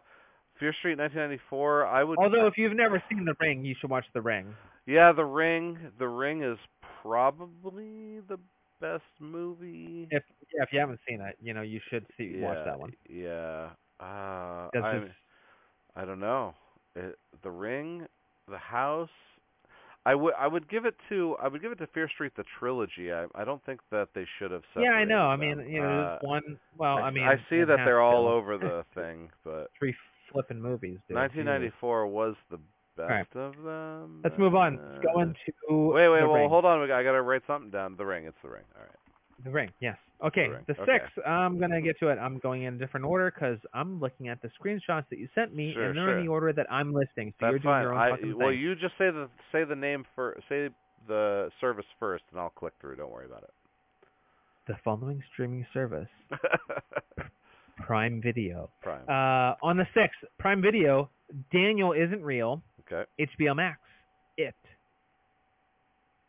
Fear 0.61 0.73
Street 0.79 0.99
1994. 0.99 1.87
I 1.87 2.05
would. 2.05 2.19
Although 2.19 2.47
if 2.47 2.55
you've 2.57 2.77
never 2.77 3.03
seen 3.11 3.25
The 3.25 3.35
Ring, 3.41 3.65
you 3.65 3.75
should 3.81 3.91
watch 3.91 4.05
The 4.15 4.21
Ring. 4.21 4.55
yeah, 4.87 5.11
The 5.13 5.25
Ring. 5.25 5.77
The 5.99 6.07
Ring 6.07 6.43
is 6.45 6.59
probably 7.05 8.21
the 8.29 8.39
best 8.81 9.03
movie. 9.21 10.09
If 10.11 10.23
yeah, 10.55 10.63
if 10.63 10.73
you 10.73 10.81
haven't 10.81 11.01
seen 11.09 11.21
it, 11.21 11.37
you 11.41 11.55
know 11.55 11.63
you 11.63 11.81
should 11.91 12.07
see 12.17 12.37
yeah, 12.39 12.47
watch 12.47 12.59
that 12.65 12.79
one. 12.79 12.93
Yeah. 13.09 13.71
Uh, 14.01 14.69
I, 14.75 15.03
I 15.97 16.05
don't 16.05 16.21
know. 16.21 16.55
It, 16.97 17.17
the 17.43 17.51
Ring, 17.51 18.07
The 18.49 18.59
House. 18.59 19.09
I 20.07 20.15
would 20.15 20.35
I 20.39 20.47
would 20.47 20.69
give 20.69 20.85
it 20.85 20.95
to 21.09 21.37
I 21.43 21.49
would 21.49 21.63
give 21.63 21.73
it 21.73 21.79
to 21.79 21.87
Fear 21.89 22.11
Street 22.15 22.33
the 22.37 22.45
trilogy. 22.59 23.11
I 23.13 23.27
I 23.35 23.45
don't 23.45 23.65
think 23.65 23.81
that 23.91 24.09
they 24.15 24.27
should 24.39 24.51
have 24.51 24.63
said. 24.75 24.83
yeah, 24.83 24.91
I 24.91 25.05
know. 25.05 25.23
I 25.29 25.37
mean, 25.37 25.65
you 25.69 25.81
know, 25.81 26.01
Uh, 26.03 26.19
one. 26.21 26.59
Well, 26.77 26.99
I, 26.99 27.11
mean, 27.11 27.25
I 27.25 27.37
see 27.49 27.65
that 27.65 27.79
they're 27.85 28.03
all 28.03 28.29
over 28.29 28.59
the 28.59 28.85
thing, 28.95 29.31
but 29.45 29.71
three 29.79 29.95
flipping 30.31 30.61
movies. 30.61 30.99
Dude. 31.09 31.17
1994 31.17 32.07
was 32.07 32.35
the 32.51 32.59
best 32.97 33.11
right. 33.11 33.37
of 33.37 33.55
them. 33.63 34.21
Let's 34.25 34.39
move 34.39 34.55
on. 34.55 34.79
Let's 34.79 35.05
go 35.05 35.19
Uh, 35.19 35.23
into 35.23 35.37
Wait, 35.71 36.09
wait, 36.09 36.21
the 36.21 36.27
well, 36.27 36.35
ring. 36.41 36.49
hold 36.49 36.65
on. 36.65 36.83
I 36.91 37.03
gotta 37.03 37.23
write 37.23 37.43
something 37.47 37.71
down. 37.71 37.97
The 37.97 38.05
Ring. 38.07 38.25
It's 38.27 38.37
the 38.43 38.49
Ring. 38.51 38.65
All 38.77 38.83
right. 38.83 38.91
The 39.45 39.51
ring, 39.51 39.71
yes. 39.81 39.97
Okay, 40.25 40.47
ring, 40.49 40.65
the 40.69 40.81
okay. 40.81 40.93
six. 41.01 41.27
I'm 41.27 41.59
gonna 41.59 41.83
get 41.83 41.99
to 41.99 42.09
it. 42.09 42.19
I'm 42.19 42.39
going 42.39 42.63
in 42.63 42.75
a 42.75 42.79
different 42.79 43.05
order 43.05 43.31
because 43.35 43.59
I'm 43.75 43.99
looking 44.01 44.29
at 44.29 44.41
the 44.41 44.49
screenshots 44.59 45.05
that 45.11 45.19
you 45.19 45.29
sent 45.35 45.55
me, 45.55 45.73
Sure, 45.75 45.87
and 45.89 45.97
they're 45.99 46.07
sure. 46.07 46.19
in 46.19 46.25
the 46.25 46.31
order 46.31 46.53
that 46.53 46.67
I'm 46.73 46.95
listing. 46.95 47.33
So 47.41 47.47
That's 47.47 47.51
you're 47.53 47.59
doing 47.59 47.75
fine. 47.75 47.83
your 47.83 47.93
own 47.95 47.99
I, 47.99 48.35
well, 48.39 48.49
thing. 48.51 48.61
you 48.61 48.75
just 48.77 48.95
say 48.97 49.11
the 49.11 49.29
say 49.51 49.65
the 49.65 49.75
name 49.75 50.07
for 50.15 50.39
say 50.49 50.69
the 51.09 51.51
service 51.61 51.85
first, 51.99 52.25
and 52.31 52.41
I'll 52.41 52.51
click 52.51 52.73
through. 52.81 52.97
Don't 52.97 53.11
worry 53.11 53.27
about 53.27 53.43
it. 53.43 53.51
The 54.69 54.77
following 54.85 55.23
streaming 55.33 55.67
service. 55.75 56.09
Prime 57.85 58.23
Video. 58.23 58.71
Prime. 58.83 59.03
Uh, 59.09 59.57
on 59.67 59.77
the 59.77 59.87
sixth, 59.95 60.19
Prime 60.39 60.63
Video. 60.63 61.11
Daniel 61.53 61.93
isn't 61.93 62.23
real. 62.23 62.63
okay. 62.81 63.05
HBO 63.19 63.55
Max. 63.57 63.79
It. 64.37 64.55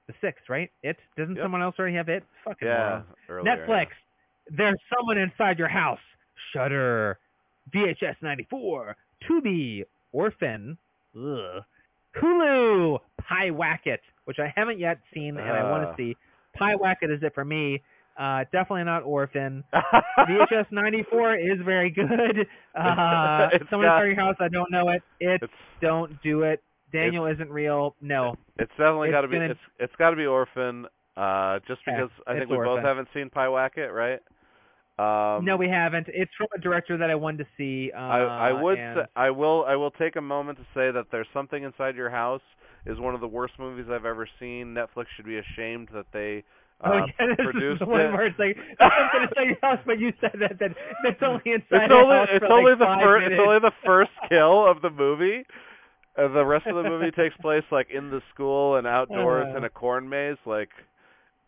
The 0.07 0.13
sixth, 0.21 0.49
right? 0.49 0.71
It. 0.83 0.97
Doesn't 1.17 1.35
Yep. 1.35 1.43
someone 1.45 1.61
else 1.61 1.75
already 1.79 1.95
have 1.95 2.09
it? 2.09 2.23
Fucking 2.43 2.67
Yeah. 2.67 3.01
Earlier, 3.27 3.43
Netflix. 3.57 3.87
There's 4.49 4.79
someone 4.95 5.17
inside 5.17 5.57
your 5.57 5.67
house. 5.67 5.99
Shudder. 6.53 7.17
VHS 7.71 8.15
94. 8.21 8.95
Tubi. 9.23 9.83
Orphan. 10.11 10.77
Ugh. 11.17 11.63
Hulu. 12.15 12.99
Pyewacket, 13.21 13.99
which 14.25 14.39
I 14.39 14.47
haven't 14.55 14.77
yet 14.79 14.99
seen 15.13 15.37
and 15.37 15.49
I 15.49 15.69
want 15.69 15.85
Uh. 15.85 15.89
to 15.91 15.95
see. 15.97 16.17
Pyewacket 16.55 17.09
is 17.09 17.23
it 17.23 17.33
for 17.33 17.43
me. 17.43 17.81
Uh, 18.17 18.43
definitely 18.51 18.83
not 18.85 19.03
Orphan. 19.03 19.63
VHS 19.73 20.71
94 20.71 21.35
is 21.35 21.59
very 21.65 21.89
good. 21.89 22.47
Uh, 22.73 23.49
It's 23.53 23.69
someone 23.69 23.87
got- 23.87 23.97
inside 23.97 24.05
your 24.05 24.15
house. 24.15 24.35
I 24.39 24.47
don't 24.47 24.71
know 24.71 24.89
it. 24.89 25.01
It. 25.19 25.41
It's 25.43 25.53
Don't 25.81 26.21
do 26.23 26.43
it. 26.43 26.61
Daniel 26.93 27.25
isn't 27.25 27.49
real. 27.49 27.95
No. 28.01 28.35
it's 28.57 28.71
definitely 28.77 29.11
got 29.11 29.21
to 29.21 29.27
be 29.27 29.35
gonna- 29.37 29.49
it's 29.51 29.59
it's 29.79 29.95
got 29.97 30.11
to 30.11 30.15
be 30.15 30.25
Orphan. 30.25 30.85
Uh, 31.17 31.59
just 31.67 31.81
because 31.85 32.09
I 32.27 32.37
think 32.37 32.49
we 32.49 32.57
both 32.57 32.81
haven't 32.81 33.07
seen 33.13 33.29
Pyewacket, 33.29 33.93
right? 33.93 34.19
Um, 34.97 35.43
no, 35.43 35.57
we 35.57 35.67
haven't. 35.67 36.07
It's 36.13 36.31
from 36.37 36.47
a 36.55 36.59
director 36.59 36.97
that 36.97 37.09
I 37.09 37.15
wanted 37.15 37.39
to 37.39 37.47
see. 37.57 37.91
Uh, 37.93 37.99
I 37.99 38.49
I 38.49 38.61
would 38.61 38.79
and- 38.79 38.97
say, 38.99 39.05
I 39.15 39.29
will 39.29 39.65
I 39.67 39.75
will 39.75 39.91
take 39.91 40.15
a 40.15 40.21
moment 40.21 40.57
to 40.57 40.63
say 40.73 40.91
that 40.91 41.07
there's 41.11 41.27
something 41.33 41.63
inside 41.63 41.95
your 41.97 42.09
house 42.09 42.41
is 42.85 42.99
one 42.99 43.13
of 43.15 43.19
the 43.19 43.27
worst 43.27 43.53
movies 43.59 43.87
I've 43.91 44.05
ever 44.05 44.27
seen. 44.39 44.73
Netflix 44.73 45.07
should 45.15 45.25
be 45.25 45.37
ashamed 45.37 45.89
that 45.93 46.05
they 46.13 46.43
Oh 46.83 46.93
yeah, 47.19 47.25
this 47.37 47.55
is 47.55 47.79
the 47.79 47.85
one 47.85 48.01
it. 48.01 48.11
where 48.11 48.25
it's 48.27 48.37
like 48.39 48.57
I'm 48.79 49.09
gonna 49.13 49.27
say 49.35 49.45
your 49.47 49.57
house, 49.61 49.79
but 49.85 49.99
you 49.99 50.11
said 50.19 50.33
that 50.39 50.59
that 50.59 50.71
that's 51.03 51.21
only 51.23 51.41
inside 51.45 51.89
it's 51.89 51.93
only 51.93 52.15
house 52.15 52.27
it's 52.31 52.45
for 52.45 52.51
only 52.51 52.71
like 52.71 52.79
the 52.79 52.85
first 53.03 53.25
it's 53.31 53.39
only 53.39 53.59
the 53.59 53.71
first 53.85 54.11
kill 54.29 54.65
of 54.69 54.81
the 54.81 54.89
movie. 54.89 55.45
Uh, 56.17 56.27
the 56.29 56.45
rest 56.45 56.65
of 56.67 56.75
the 56.75 56.83
movie 56.89 57.11
takes 57.11 57.35
place 57.37 57.63
like 57.71 57.89
in 57.89 58.09
the 58.09 58.21
school 58.33 58.75
and 58.75 58.85
outdoors 58.87 59.47
Uh. 59.53 59.57
in 59.57 59.63
a 59.63 59.69
corn 59.69 60.07
maze, 60.07 60.37
like, 60.45 60.69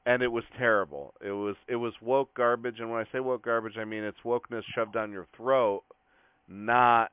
and 0.05 0.21
it 0.21 0.31
was 0.31 0.43
terrible. 0.57 1.13
It 1.23 1.31
was 1.31 1.55
it 1.67 1.75
was 1.75 1.93
woke 2.01 2.33
garbage, 2.33 2.79
and 2.79 2.89
when 2.89 2.99
I 2.99 3.11
say 3.11 3.19
woke 3.19 3.43
garbage, 3.43 3.77
I 3.77 3.85
mean 3.85 4.03
it's 4.03 4.19
wokeness 4.25 4.63
shoved 4.75 4.93
down 4.93 5.11
your 5.11 5.27
throat, 5.35 5.83
not 6.47 7.11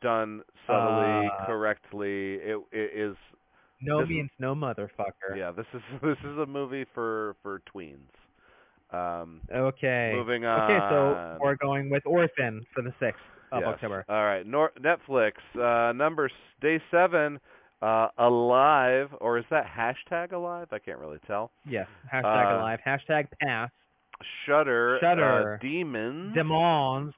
done 0.00 0.42
subtly, 0.66 1.28
Uh. 1.28 1.46
correctly. 1.46 2.34
It 2.36 2.58
it 2.72 2.90
is 2.94 3.16
no 3.80 3.98
this 4.00 4.04
is- 4.06 4.10
means 4.10 4.30
no, 4.38 4.54
motherfucker. 4.54 5.36
yeah. 5.36 5.50
This 5.52 5.66
is 5.74 5.82
this 6.02 6.18
is 6.24 6.38
a 6.38 6.46
movie 6.46 6.84
for 6.94 7.36
for 7.42 7.60
tweens. 7.74 7.98
Um, 8.92 9.40
Okay. 9.52 10.12
moving 10.14 10.44
on. 10.44 10.70
Okay, 10.70 10.78
so 10.90 11.38
we're 11.40 11.56
going 11.56 11.90
with 11.90 12.04
Orphan 12.06 12.64
for 12.74 12.82
the 12.82 12.94
sixth 13.00 13.20
of 13.52 13.62
Yes. 13.62 13.70
October. 13.74 14.04
All 14.08 14.24
right, 14.24 14.46
Nor- 14.46 14.72
Netflix 14.80 15.32
uh, 15.60 15.92
number 15.92 16.26
s- 16.26 16.32
day 16.60 16.80
seven, 16.92 17.40
uh, 17.82 18.08
alive, 18.18 19.08
or 19.20 19.38
is 19.38 19.44
that 19.50 19.66
hashtag 19.66 20.32
alive? 20.32 20.68
I 20.70 20.78
can't 20.78 20.98
really 21.00 21.18
tell. 21.26 21.50
Yes. 21.68 21.88
Hashtag 22.12 22.52
Uh, 22.54 22.60
alive. 22.60 22.78
Hashtag 22.86 23.26
pass. 23.42 23.70
Shutter, 24.46 24.98
Shudder. 25.00 25.54
uh, 25.54 25.58
Demons, 25.58 26.34
Demons. 26.34 27.12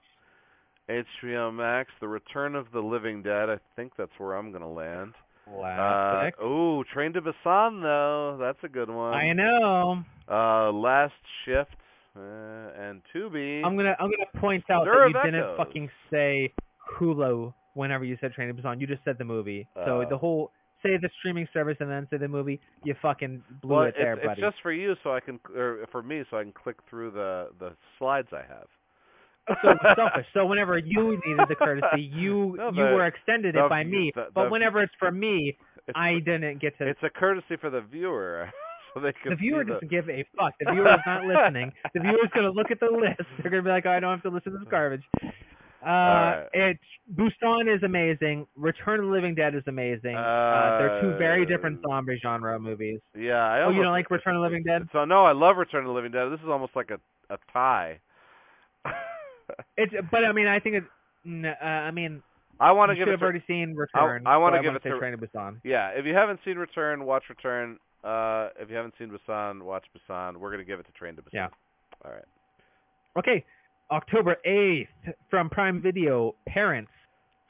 HBO 0.89 1.53
Max, 1.55 1.91
The 2.01 2.09
Return 2.09 2.55
of 2.55 2.67
the 2.73 2.81
Living 2.81 3.23
Dead. 3.23 3.51
I 3.51 3.59
think 3.77 3.93
that's 3.97 4.11
where 4.19 4.35
I'm 4.37 4.51
gonna 4.53 4.71
land. 4.73 5.13
Uh, 5.57 6.31
oh, 6.41 6.85
Train 6.93 7.13
to 7.15 7.23
Busan 7.23 7.83
though, 7.83 8.37
that's 8.41 8.59
a 8.63 8.69
good 8.69 8.91
one. 8.91 9.15
I 9.15 9.33
know. 9.33 10.03
Uh, 10.31 10.71
Last 10.73 11.13
Shift 11.45 11.75
uh, 12.17 12.21
and 12.21 13.01
Tubi. 13.15 13.65
I'm 13.65 13.77
gonna 13.77 13.97
I'm 13.99 14.11
gonna 14.11 14.41
point 14.41 14.65
out 14.71 14.85
Stir 14.85 15.11
that 15.13 15.25
you 15.25 15.31
didn't 15.31 15.57
fucking 15.57 15.91
say 16.11 16.53
Hulu 16.99 17.53
whenever 17.75 18.05
you 18.05 18.17
said 18.21 18.33
Train 18.33 18.55
to 18.55 18.63
Busan. 18.63 18.81
You 18.81 18.87
just 18.87 19.05
said 19.05 19.17
the 19.19 19.25
movie. 19.25 19.67
so 19.75 20.03
Uh. 20.03 20.09
the 20.09 20.19
whole 20.19 20.53
say 20.83 20.97
the 21.01 21.11
streaming 21.19 21.49
service 21.53 21.77
and 21.81 21.91
then 21.91 22.07
say 22.11 22.19
the 22.19 22.29
movie. 22.29 22.61
You 22.85 22.95
fucking 23.03 23.43
blew 23.63 23.75
well, 23.77 23.85
it 23.85 23.95
there, 23.99 24.15
it's, 24.15 24.25
buddy. 24.27 24.43
it's 24.43 24.53
just 24.53 24.63
for 24.63 24.73
you, 24.73 24.95
so 25.03 25.13
I 25.13 25.21
can, 25.21 25.41
or 25.57 25.87
for 25.91 26.03
me, 26.03 26.23
so 26.31 26.39
I 26.39 26.43
can 26.43 26.53
click 26.53 26.77
through 26.89 27.13
the 27.13 27.49
the 27.59 27.73
slides 27.99 28.29
I 28.33 28.43
have. 28.49 28.69
So 29.63 29.75
selfish. 29.97 30.27
So 30.35 30.47
whenever 30.47 30.79
you 30.79 31.21
needed 31.27 31.47
the 31.49 31.55
courtesy, 31.55 32.03
you 32.03 32.55
No, 32.59 32.71
you 32.73 32.83
were 32.83 33.07
extended 33.07 33.55
the- 33.55 33.67
it 33.67 33.69
by 33.69 33.85
me. 33.85 34.13
the- 34.15 34.29
but 34.35 34.51
whenever 34.51 34.83
it's 34.83 34.95
for 34.99 35.11
me, 35.11 35.57
I 35.95 36.19
didn't 36.21 36.61
get 36.61 36.77
to. 36.79 36.87
it's 36.87 37.03
a 37.03 37.11
courtesy 37.11 37.57
for 37.57 37.71
the 37.71 37.81
viewer, 37.81 38.51
so 38.95 39.01
they 39.01 39.13
can 39.13 39.31
the 39.31 39.37
viewer 39.37 39.65
the, 39.65 39.73
doesn't 39.75 39.91
give 39.91 40.09
a 40.11 40.25
fuck. 40.37 40.53
The 40.61 40.73
viewer 40.73 40.93
is 40.93 41.01
not 41.07 41.25
listening. 41.25 41.73
The 41.95 42.01
viewer's 42.01 42.29
gonna 42.35 42.51
look 42.51 42.71
at 42.71 42.79
the 42.81 42.91
list. 42.91 43.21
They're 43.41 43.51
gonna 43.51 43.63
be 43.63 43.71
like, 43.71 43.87
oh, 43.87 43.91
I 43.93 44.01
don't 44.01 44.11
have 44.11 44.23
to 44.23 44.31
listen 44.31 44.53
to 44.53 44.59
this 44.59 44.69
garbage. 44.69 45.03
Uh, 45.81 45.87
right. 45.87 46.47
it's 46.55 46.83
Busan 47.15 47.73
is 47.75 47.83
amazing. 47.85 48.47
Return 48.57 48.99
of 48.99 49.07
the 49.07 49.13
Living 49.13 49.35
Dead 49.37 49.55
is 49.55 49.63
amazing. 49.69 50.17
Uh, 50.17 50.77
they're 50.79 51.01
two 51.01 51.17
very 51.17 51.47
different 51.47 51.79
Uh, 51.85 51.89
zombie 51.89 52.19
genre 52.21 52.59
movies. 52.59 52.99
Yeah, 53.17 53.37
I 53.45 53.63
Oh, 53.63 53.71
you 53.71 53.83
don't 53.85 53.93
like 53.93 54.11
Return 54.11 54.35
of 54.35 54.41
the 54.41 54.47
Living 54.49 54.65
Dead? 54.65 54.89
So 54.93 55.05
no, 55.05 55.25
I 55.25 55.31
love 55.33 55.57
Return 55.57 55.83
of 55.85 55.87
the 55.87 55.93
Living 55.93 56.11
Dead. 56.11 56.27
This 56.31 56.41
is 56.41 56.49
almost 56.49 56.75
like 56.75 56.91
a 56.91 56.99
a 57.31 57.39
tie. 57.53 58.01
It's, 59.77 59.93
but 60.11 60.25
I 60.25 60.33
mean, 60.33 60.47
I 60.47 60.61
think 60.61 60.77
it's. 60.77 60.87
Uh, 61.27 61.65
I 61.65 61.91
mean, 61.91 62.23
I 62.61 62.73
want 62.73 62.91
to 62.91 62.97
give. 62.97 63.09
Have 63.09 63.19
To, 63.19 63.25
already 63.25 63.43
seen 63.47 63.75
Return. 63.75 64.27
I 64.27 64.37
wanna 64.37 64.63
give 64.63 64.75
it 64.75 64.83
to- 64.85 64.99
Train 64.99 65.13
to 65.13 65.19
Busan. 65.19 65.61
yeah, 65.65 65.89
if 65.91 66.07
you 66.07 66.15
haven't 66.15 66.41
seen 66.45 66.57
Return, 66.59 67.05
watch 67.05 67.25
Return. 67.29 67.79
Uh, 68.05 68.49
if 68.59 68.71
you 68.71 68.77
haven't 68.77 68.95
seen 68.99 69.11
Busan, 69.11 69.63
watch 69.63 69.85
Busan. 69.97 70.37
We're 70.37 70.51
gonna 70.51 70.65
give 70.65 70.79
it 70.81 70.87
to 70.87 70.93
Train 70.93 71.17
to 71.17 71.23
Busan. 71.23 71.31
Yeah. 71.33 71.49
All 72.05 72.13
right. 72.13 72.25
Okay, 73.17 73.45
October 73.91 74.37
8th 74.47 74.87
from 75.31 75.51
Prime 75.51 75.81
Video, 75.83 76.35
Parents. 76.47 76.91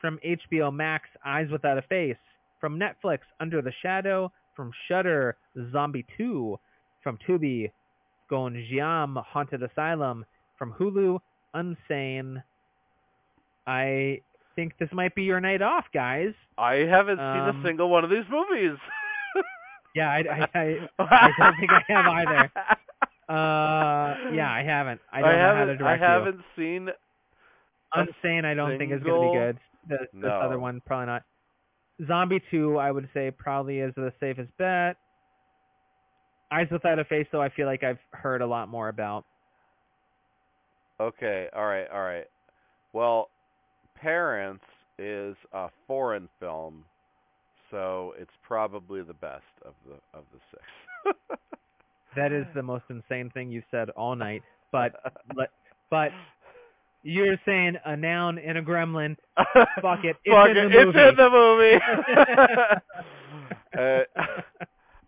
From 0.00 0.18
HBO 0.24 0.72
Max, 0.72 1.08
Eyes 1.26 1.48
Without 1.50 1.76
a 1.76 1.82
Face. 1.82 2.16
From 2.60 2.78
Netflix, 2.78 3.18
Under 3.40 3.60
the 3.60 3.72
Shadow. 3.82 4.32
From 4.54 4.70
Shudder, 4.88 5.36
Zombie 5.72 6.06
2. 6.16 6.58
From 7.02 7.18
Tubi, 7.28 7.70
Gonjiam, 8.30 9.22
Haunted 9.24 9.62
Asylum. 9.62 10.24
From 10.56 10.72
Hulu, 10.74 11.18
Unsane. 11.54 12.42
I 13.66 14.20
think 14.56 14.74
this 14.78 14.88
might 14.92 15.14
be 15.14 15.22
your 15.24 15.40
night 15.40 15.62
off, 15.62 15.84
guys. 15.92 16.32
I 16.56 16.74
haven't 16.76 17.18
seen 17.18 17.24
Um, 17.24 17.60
a 17.60 17.62
single 17.64 17.88
one 17.90 18.04
of 18.04 18.10
these 18.10 18.24
movies. 18.30 18.78
Yeah, 19.94 20.10
I, 20.10 20.18
I, 20.18 20.58
I, 20.60 20.78
I 21.02 21.30
don't 21.38 21.56
think 21.58 21.70
I 21.72 21.82
have 21.88 22.06
either. 22.06 22.50
Uh, 23.28 24.32
yeah, 24.34 24.48
I 24.52 24.62
haven't. 24.64 25.00
I 25.10 25.20
don't 25.22 25.32
know 25.32 25.38
how 25.38 25.52
to 25.52 25.56
haven't. 25.58 25.74
I 25.74 25.76
direct 25.78 26.00
you. 26.00 26.06
haven't 26.06 26.40
seen. 26.56 26.88
Unsane, 27.96 28.44
I 28.44 28.54
don't 28.54 28.78
think 28.78 28.92
is 28.92 29.02
going 29.02 29.20
to 29.22 29.32
be 29.32 29.38
good. 29.38 29.58
The, 29.88 29.96
this 30.12 30.28
No. 30.28 30.28
other 30.28 30.58
one, 30.58 30.82
probably 30.86 31.06
not. 31.06 31.22
Zombie 32.06 32.40
2, 32.50 32.76
I 32.78 32.92
would 32.92 33.08
say, 33.14 33.30
probably 33.30 33.80
is 33.80 33.92
the 33.96 34.12
safest 34.20 34.50
bet. 34.58 34.96
Eyes 36.52 36.68
Without 36.70 36.98
a 36.98 37.04
Face, 37.04 37.26
though, 37.32 37.42
I 37.42 37.48
feel 37.48 37.66
like 37.66 37.82
I've 37.82 37.98
heard 38.12 38.40
a 38.42 38.46
lot 38.46 38.68
more 38.68 38.88
about. 38.90 39.24
Okay. 41.00 41.48
All 41.54 41.66
right. 41.66 41.86
All 41.92 42.02
right. 42.02 42.26
Well, 42.92 43.28
Parents 44.00 44.64
is 44.98 45.36
a 45.52 45.68
foreign 45.86 46.28
film, 46.40 46.84
so 47.70 48.14
it's 48.18 48.30
probably 48.46 49.02
the 49.02 49.14
best 49.14 49.42
of 49.64 49.74
the 49.86 49.94
of 50.18 50.24
the 50.32 50.38
six. 50.50 51.16
That 52.16 52.32
is 52.32 52.46
the 52.54 52.62
most 52.62 52.84
insane 52.90 53.30
thing 53.30 53.50
you've 53.50 53.64
said 53.70 53.90
all 53.90 54.16
night. 54.16 54.42
But, 54.72 54.94
let- 55.36 55.50
but 55.90 56.10
you're 57.04 57.36
saying 57.44 57.76
a 57.84 57.96
noun 57.96 58.38
and 58.38 58.56
a 58.58 58.62
gremlin. 58.62 59.16
Fuck 59.82 60.04
it. 60.04 60.16
It's 60.24 60.34
Fuck 60.34 60.48
in 60.50 60.56
it. 60.56 60.68
the 60.70 60.80
It's 60.80 60.96
in 60.96 61.16
the 61.16 61.30
movie. 61.30 61.78
uh, 63.78 64.24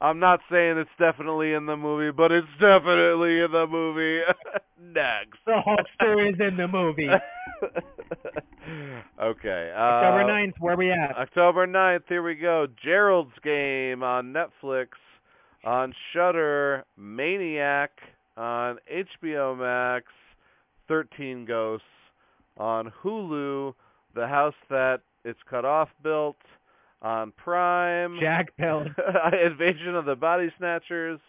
I'm 0.02 0.18
not 0.18 0.40
saying 0.50 0.78
it's 0.78 0.88
definitely 0.98 1.52
in 1.52 1.66
the 1.66 1.76
movie, 1.76 2.10
but 2.10 2.32
it's 2.32 2.46
definitely 2.58 3.40
in 3.40 3.52
the 3.52 3.66
movie. 3.66 4.22
Next. 4.82 5.38
The 5.44 5.60
Hulkster 5.66 6.32
is 6.32 6.40
in 6.40 6.56
the 6.56 6.68
movie. 6.68 7.08
okay. 9.22 9.72
Uh, 9.76 9.80
October 9.80 10.32
9th, 10.32 10.54
where 10.58 10.76
we 10.76 10.90
at? 10.90 11.18
October 11.18 11.66
9th, 11.66 12.04
here 12.08 12.22
we 12.22 12.34
go. 12.34 12.66
Gerald's 12.82 13.38
Game 13.42 14.02
on 14.02 14.32
Netflix, 14.32 14.88
on 15.64 15.92
Shudder, 16.12 16.84
Maniac 16.96 17.90
on 18.38 18.78
HBO 18.90 19.58
Max, 19.58 20.06
13 20.88 21.44
Ghosts 21.44 21.84
on 22.56 22.90
Hulu, 23.02 23.74
The 24.14 24.26
House 24.26 24.54
That 24.70 25.02
It's 25.26 25.40
Cut 25.48 25.66
Off 25.66 25.90
Built 26.02 26.36
on 27.02 27.32
Prime, 27.32 28.18
Jack. 28.20 28.52
Invasion 28.58 29.94
of 29.94 30.04
the 30.04 30.16
Body 30.16 30.52
Snatchers 30.58 31.20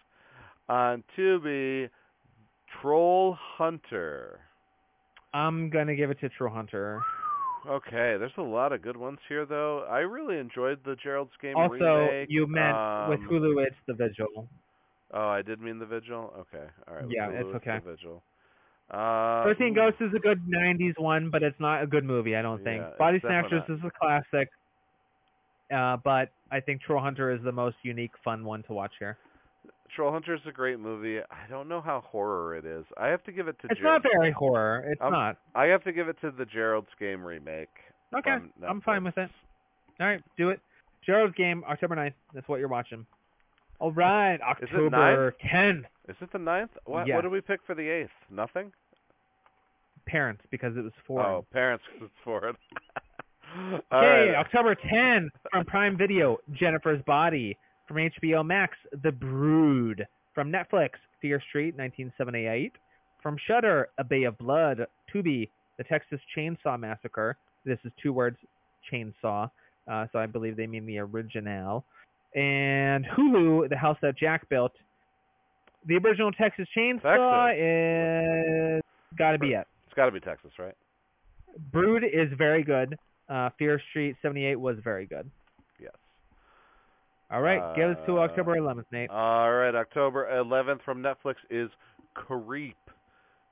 on 0.69 1.03
Tubi, 1.18 1.89
Troll 2.81 3.38
Hunter. 3.57 4.39
I'm 5.34 5.69
gonna 5.69 5.95
give 5.95 6.10
it 6.11 6.19
to 6.22 6.30
Troll 6.30 6.53
Hunter. 6.53 7.02
Okay, 7.69 8.18
there's 8.18 8.31
a 8.39 8.41
lot 8.41 8.73
of 8.73 8.81
good 8.81 8.98
ones 8.98 9.19
here, 9.30 9.45
though. 9.45 9.85
I 9.88 9.99
really 9.99 10.39
enjoyed 10.39 10.80
the 10.84 10.95
Gerald's 10.95 11.30
Game 11.43 11.56
Also, 11.56 11.76
remake. 12.07 12.27
you 12.31 12.48
meant 12.48 12.76
with 13.07 13.19
Um, 13.19 13.27
Hulu, 13.30 13.64
it's 13.68 13.76
The 13.85 13.93
Vigil. 13.93 14.48
Oh, 15.14 15.27
I 15.27 15.43
did 15.43 15.61
mean 15.61 15.77
the 15.77 15.85
Vigil. 15.85 16.34
Okay, 16.39 16.65
all 16.88 16.95
right. 16.95 17.06
Yeah, 17.07 17.27
Hulu, 17.27 17.39
it's 17.45 17.56
okay. 17.57 17.77
The 17.85 17.91
Vigil. 17.91 18.23
Uh, 18.89 19.43
Thirteen 19.43 19.76
Ghosts 19.76 20.02
is 20.02 20.11
a 20.15 20.19
good 20.19 20.41
'90s 20.49 20.98
one, 20.98 21.30
but 21.30 21.43
it's 21.43 21.60
not 21.60 21.84
a 21.84 21.85
good 21.85 22.03
movie. 22.03 22.35
I 22.35 22.41
don't 22.41 22.64
think. 22.64 22.81
Yeah, 22.81 22.88
it's 22.89 22.98
Body 22.98 23.19
Snatchers 23.19 23.61
is 23.69 23.80
a 23.85 23.91
classic, 23.91 24.49
uh, 25.73 25.98
but 26.03 26.30
I 26.52 26.60
think 26.60 26.81
Troll 26.81 27.02
Hunter 27.02 27.31
is 27.31 27.41
the 27.43 27.52
most 27.52 27.77
unique, 27.84 28.11
fun 28.23 28.43
one 28.45 28.64
to 28.64 28.73
watch 28.73 28.91
here. 28.99 29.18
Troll 29.95 30.11
Hunter 30.11 30.34
is 30.35 30.41
a 30.48 30.52
great 30.52 30.80
movie. 30.80 31.19
I 31.19 31.49
don't 31.49 31.68
know 31.68 31.81
how 31.81 32.02
horror 32.07 32.56
it 32.56 32.65
is. 32.65 32.85
I 32.98 33.07
have 33.07 33.23
to 33.26 33.31
give 33.31 33.48
it 33.48 33.57
to. 33.61 33.68
It's 33.69 33.80
Ger- 33.80 33.85
not 33.85 34.03
very 34.03 34.31
horror. 34.31 34.85
It's 34.89 35.02
Um, 35.02 35.11
not. 35.11 35.38
I 35.53 35.65
have 35.65 35.84
to 35.84 35.91
give 35.91 36.07
it 36.07 36.15
to 36.22 36.31
the 36.31 36.45
Gerald's 36.45 36.88
Game 36.99 37.23
remake. 37.23 37.69
Okay, 38.15 38.38
I'm 38.68 38.81
fine 38.81 39.03
with 39.03 39.18
it. 39.18 39.30
All 39.99 40.07
right, 40.07 40.22
do 40.38 40.49
it. 40.49 40.60
Gerald's 41.06 41.35
Game, 41.35 41.64
October 41.68 41.95
9th. 41.95 42.14
That's 42.34 42.48
what 42.48 42.60
you're 42.60 42.68
watching. 42.69 43.06
All 43.80 43.91
right, 43.91 44.39
October 44.41 45.34
10th. 45.43 45.85
Is 46.07 46.15
it 46.22 46.31
the 46.31 46.38
9th? 46.38 46.69
What? 46.85 47.07
Yes. 47.07 47.15
What 47.15 47.22
did 47.22 47.31
we 47.31 47.41
pick 47.41 47.60
for 47.65 47.73
the 47.76 47.88
eighth? 47.88 48.11
Nothing. 48.30 48.72
Parents, 50.06 50.41
because 50.52 50.76
it 50.77 50.84
was 50.84 50.93
foreign. 51.07 51.26
Oh, 51.26 51.45
parents, 51.52 51.84
because 51.93 52.06
it's 52.11 52.23
for 52.23 52.53
Okay, 53.57 54.34
October 54.36 54.76
10th 54.76 55.30
from 55.52 55.65
Prime 55.65 55.98
Video, 55.98 56.38
Jennifer's 56.53 57.02
Body. 57.06 57.57
From 57.88 57.98
HBO 57.98 58.45
Max, 58.45 58.78
The 59.03 59.11
Brood. 59.11 60.07
From 60.34 60.52
Netflix, 60.52 60.91
Fear 61.22 61.41
Street, 61.49 61.76
1978. 61.76 62.73
From 63.22 63.36
Shudder, 63.48 63.90
A 63.98 64.03
Bay 64.03 64.23
of 64.23 64.38
Blood. 64.38 64.86
Tubi, 65.14 65.49
The 65.78 65.84
Texas 65.84 66.19
Chainsaw 66.36 66.80
Massacre. 66.80 67.36
This 67.65 67.78
is 67.84 67.91
two 68.02 68.14
words, 68.14 68.38
chainsaw. 68.91 69.49
Uh, 69.91 70.06
so 70.11 70.19
I 70.19 70.26
believe 70.26 70.56
they 70.56 70.68
mean 70.68 70.86
the 70.86 70.99
original. 70.99 71.84
And 72.36 73.06
Hulu, 73.06 73.69
The 73.69 73.78
House 73.78 73.98
That 74.02 74.18
Jack 74.18 74.48
Built. 74.49 74.72
The 75.88 75.98
original 75.98 76.32
Texas 76.32 76.68
Chainsaw 76.78 77.52
is 78.78 78.82
got 79.18 79.32
to 79.32 79.40
be 79.40 79.53
it. 79.53 79.68
It's 79.88 79.95
got 79.95 80.06
to 80.06 80.11
be 80.11 80.19
Texas, 80.19 80.52
right? 80.57 80.76
Brood 81.72 82.03
is 82.03 82.30
very 82.38 82.64
good. 82.64 82.98
Uh, 83.32 83.49
Fear 83.58 83.82
Street 83.90 84.16
78 84.22 84.58
was 84.60 84.76
very 84.84 85.06
good. 85.06 85.30
Yes. 85.80 85.94
All 87.32 87.41
right, 87.41 87.76
give 87.76 87.91
us 87.91 87.98
to 88.08 88.18
Uh, 88.18 88.24
October 88.24 88.56
11th, 88.58 88.86
Nate. 88.91 89.10
All 89.10 89.52
right, 89.53 89.74
October 89.74 90.28
11th 90.30 90.82
from 90.84 91.02
Netflix 91.02 91.36
is 91.49 91.70
Creep. 92.14 92.76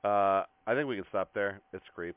Uh, 0.04 0.44
I 0.66 0.74
think 0.74 0.86
we 0.88 0.96
can 0.96 1.06
stop 1.08 1.30
there. 1.34 1.60
It's 1.72 1.84
Creep. 1.94 2.14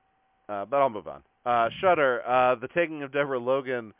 Uh, 0.49 0.65
but 0.65 0.77
I'll 0.81 0.89
move 0.89 1.07
on. 1.07 1.23
Uh, 1.45 1.69
Shudder, 1.79 2.21
uh, 2.27 2.55
The 2.55 2.67
Taking 2.69 3.01
of 3.03 3.13
Deborah 3.13 3.39
Logan, 3.39 3.93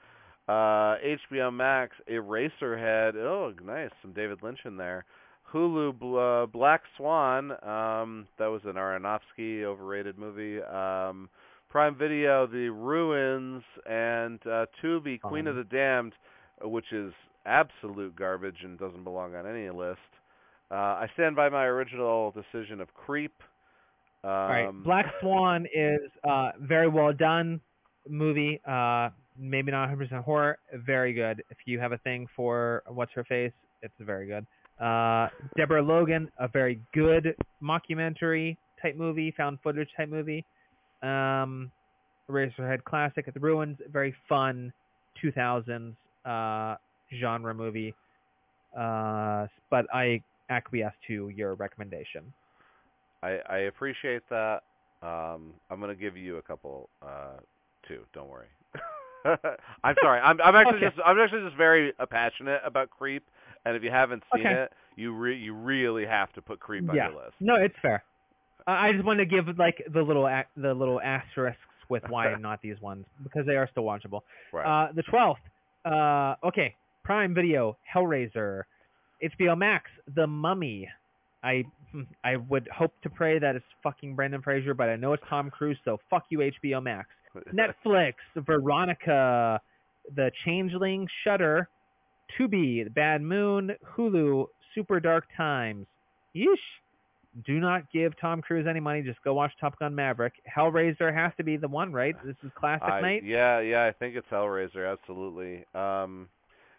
uh, 0.50 0.96
HBO 1.02 1.52
Max, 1.54 1.96
Eraserhead. 2.12 3.16
Oh, 3.16 3.54
nice. 3.64 3.92
Some 4.02 4.12
David 4.12 4.44
Lynch 4.44 4.60
in 4.66 4.76
there. 4.76 5.06
Hulu, 5.54 5.98
Bl- 6.00 6.18
uh, 6.18 6.46
Black 6.48 6.82
Swan. 6.98 7.52
Um, 7.64 8.28
that 8.40 8.48
was 8.48 8.62
an 8.66 8.74
Aronofsky 8.74 9.64
overrated 9.64 10.18
movie. 10.18 10.62
Um, 10.64 11.30
Prime 11.74 11.96
Video, 11.98 12.46
The 12.46 12.70
Ruins, 12.70 13.64
and 13.88 14.40
uh, 14.46 14.68
Tubi, 14.80 15.20
Queen 15.20 15.48
of 15.48 15.56
the 15.56 15.64
Damned, 15.64 16.14
which 16.62 16.86
is 16.92 17.12
absolute 17.48 18.16
garbage 18.16 18.58
and 18.64 18.78
doesn't 18.78 19.04
belong 19.04 19.34
on 19.34 19.48
any 19.48 19.68
list. 19.72 19.98
Uh, 20.70 20.76
I 20.76 21.08
stand 21.16 21.36
by 21.36 21.50
my 21.50 21.64
original 21.64 22.32
decision 22.32 22.80
of 22.80 22.94
Creep. 22.94 23.34
Um, 24.24 24.30
All 24.30 24.48
right, 24.50 24.84
Black 24.84 25.06
Swan 25.22 25.66
is 25.74 26.12
uh, 26.24 26.52
very 26.62 26.88
well 26.88 27.12
done 27.12 27.60
movie. 28.08 28.62
Uh, 28.68 29.10
maybe 29.36 29.72
not 29.72 29.90
100% 29.90 30.24
horror. 30.24 30.60
Very 30.86 31.12
good. 31.12 31.44
If 31.50 31.58
you 31.66 31.80
have 31.80 31.92
a 31.92 31.98
thing 31.98 32.28
for 32.36 32.84
what's 32.88 33.14
her 33.14 33.24
face, 33.24 33.52
it's 33.82 33.96
very 34.00 34.28
good. 34.28 34.46
Uh, 34.80 35.28
Deborah 35.58 35.82
Logan, 35.82 36.30
a 36.38 36.48
very 36.48 36.80
good 36.94 37.36
mockumentary 37.64 38.58
type 38.80 38.96
movie, 38.96 39.34
found 39.36 39.58
footage 39.64 39.90
type 39.98 40.10
movie. 40.10 40.46
Um, 41.04 41.72
Eraserhead 42.30 42.84
classic 42.86 43.28
at 43.28 43.34
the 43.34 43.40
Ruins, 43.40 43.78
very 43.92 44.16
fun 44.30 44.72
2000s 45.24 45.96
uh, 46.26 46.78
genre 47.20 47.54
movie. 47.54 47.94
Uh, 48.78 49.48
but 49.70 49.86
I 49.94 50.22
acquiesce 50.50 50.94
to 51.08 51.30
your 51.30 51.56
recommendation. 51.56 52.34
I, 53.22 53.40
I 53.50 53.58
appreciate 53.60 54.24
that. 54.30 54.62
Um, 55.02 55.54
I'm 55.70 55.80
going 55.80 55.90
to 55.96 56.02
give 56.02 56.18
you 56.18 56.38
a 56.38 56.42
couple 56.42 56.90
uh, 57.02 57.38
too. 57.88 58.02
Don't 58.14 58.30
worry. 58.30 58.48
I'm 59.84 59.96
sorry. 60.02 60.20
I'm, 60.22 60.40
I'm 60.42 60.56
actually 60.56 60.78
Okay. 60.78 60.88
just 60.88 60.98
I'm 61.06 61.18
actually 61.20 61.44
just 61.44 61.56
very 61.56 61.94
uh, 62.00 62.06
passionate 62.06 62.62
about 62.66 62.90
Creep, 62.90 63.24
and 63.66 63.76
if 63.76 63.84
you 63.84 63.90
haven't 63.92 64.24
seen 64.34 64.42
Okay. 64.46 64.54
it, 64.64 64.74
you 64.98 65.14
re- 65.14 65.38
you 65.38 65.54
really 65.54 66.06
have 66.06 66.32
to 66.34 66.42
put 66.42 66.60
Creep 66.60 66.90
on 66.90 66.96
Yeah. 66.96 67.10
your 67.10 67.24
list. 67.24 67.36
No, 67.40 67.56
it's 67.56 67.76
fair. 67.82 68.04
I 68.68 68.92
just 68.94 69.04
want 69.04 69.20
to 69.20 69.26
give 69.26 69.46
like 69.58 69.84
the 69.92 70.02
little 70.02 70.30
the 70.56 70.74
little 70.74 71.02
asterisks 71.02 71.60
with 71.90 72.04
why 72.10 72.34
not 72.40 72.62
these 72.62 72.80
ones 72.82 73.06
because 73.24 73.46
they 73.46 73.56
are 73.56 73.68
still 73.72 73.84
watchable. 73.84 74.22
Right. 74.52 74.66
Uh, 74.66 74.92
the 74.94 75.04
twelfth. 75.04 75.42
Uh, 75.86 76.36
okay. 76.44 76.76
Prime 77.04 77.34
Video, 77.36 77.78
Hellraiser, 77.94 78.62
HBO 79.24 79.58
Max, 79.58 79.90
The 80.16 80.26
Mummy. 80.26 80.88
I 81.44 81.64
hmm, 81.92 82.04
I 82.24 82.38
would 82.38 82.68
hope 82.74 82.94
to 83.04 83.10
pray 83.10 83.40
that 83.40 83.56
it's 83.56 83.66
fucking 83.84 84.16
Brendan 84.16 84.42
Fraser, 84.42 84.74
but 84.74 84.90
I 84.90 84.96
know 84.96 85.14
it's 85.14 85.24
Tom 85.30 85.50
Cruise, 85.50 85.78
so 85.84 86.00
fuck 86.10 86.24
you, 86.30 86.40
HBO 86.40 86.82
Max. 86.82 87.10
Netflix, 87.54 88.14
Veronica, 88.36 89.60
The 90.16 90.32
Changeling, 90.46 91.08
Shudder, 91.24 91.68
Tubi, 92.38 92.84
The 92.84 92.90
Bad 92.90 93.22
Moon, 93.22 93.72
Hulu, 93.98 94.46
Super 94.74 95.00
Dark 95.00 95.26
Times. 95.36 95.86
Yeesh. 96.36 96.56
Do 97.46 97.60
not 97.60 97.92
give 97.92 98.14
Tom 98.20 98.42
Cruise 98.42 98.68
any 98.70 98.80
money. 98.80 99.02
Just 99.02 99.22
go 99.24 99.34
watch 99.34 99.52
Top 99.60 99.78
Gun 99.80 99.96
Maverick. 99.96 100.34
Hellraiser 100.56 101.14
has 101.14 101.32
to 101.38 101.44
be 101.44 101.58
the 101.58 101.68
one, 101.68 101.92
right? 101.92 102.16
This 102.26 102.36
is 102.44 102.52
classic 102.56 102.88
I- 102.88 103.02
night. 103.02 103.24
Yeah, 103.24 103.60
yeah. 103.60 103.86
I 103.86 103.92
think 103.92 104.16
it's 104.16 104.28
Hellraiser. 104.32 104.92
Absolutely. 104.92 105.66
Um, 105.74 106.30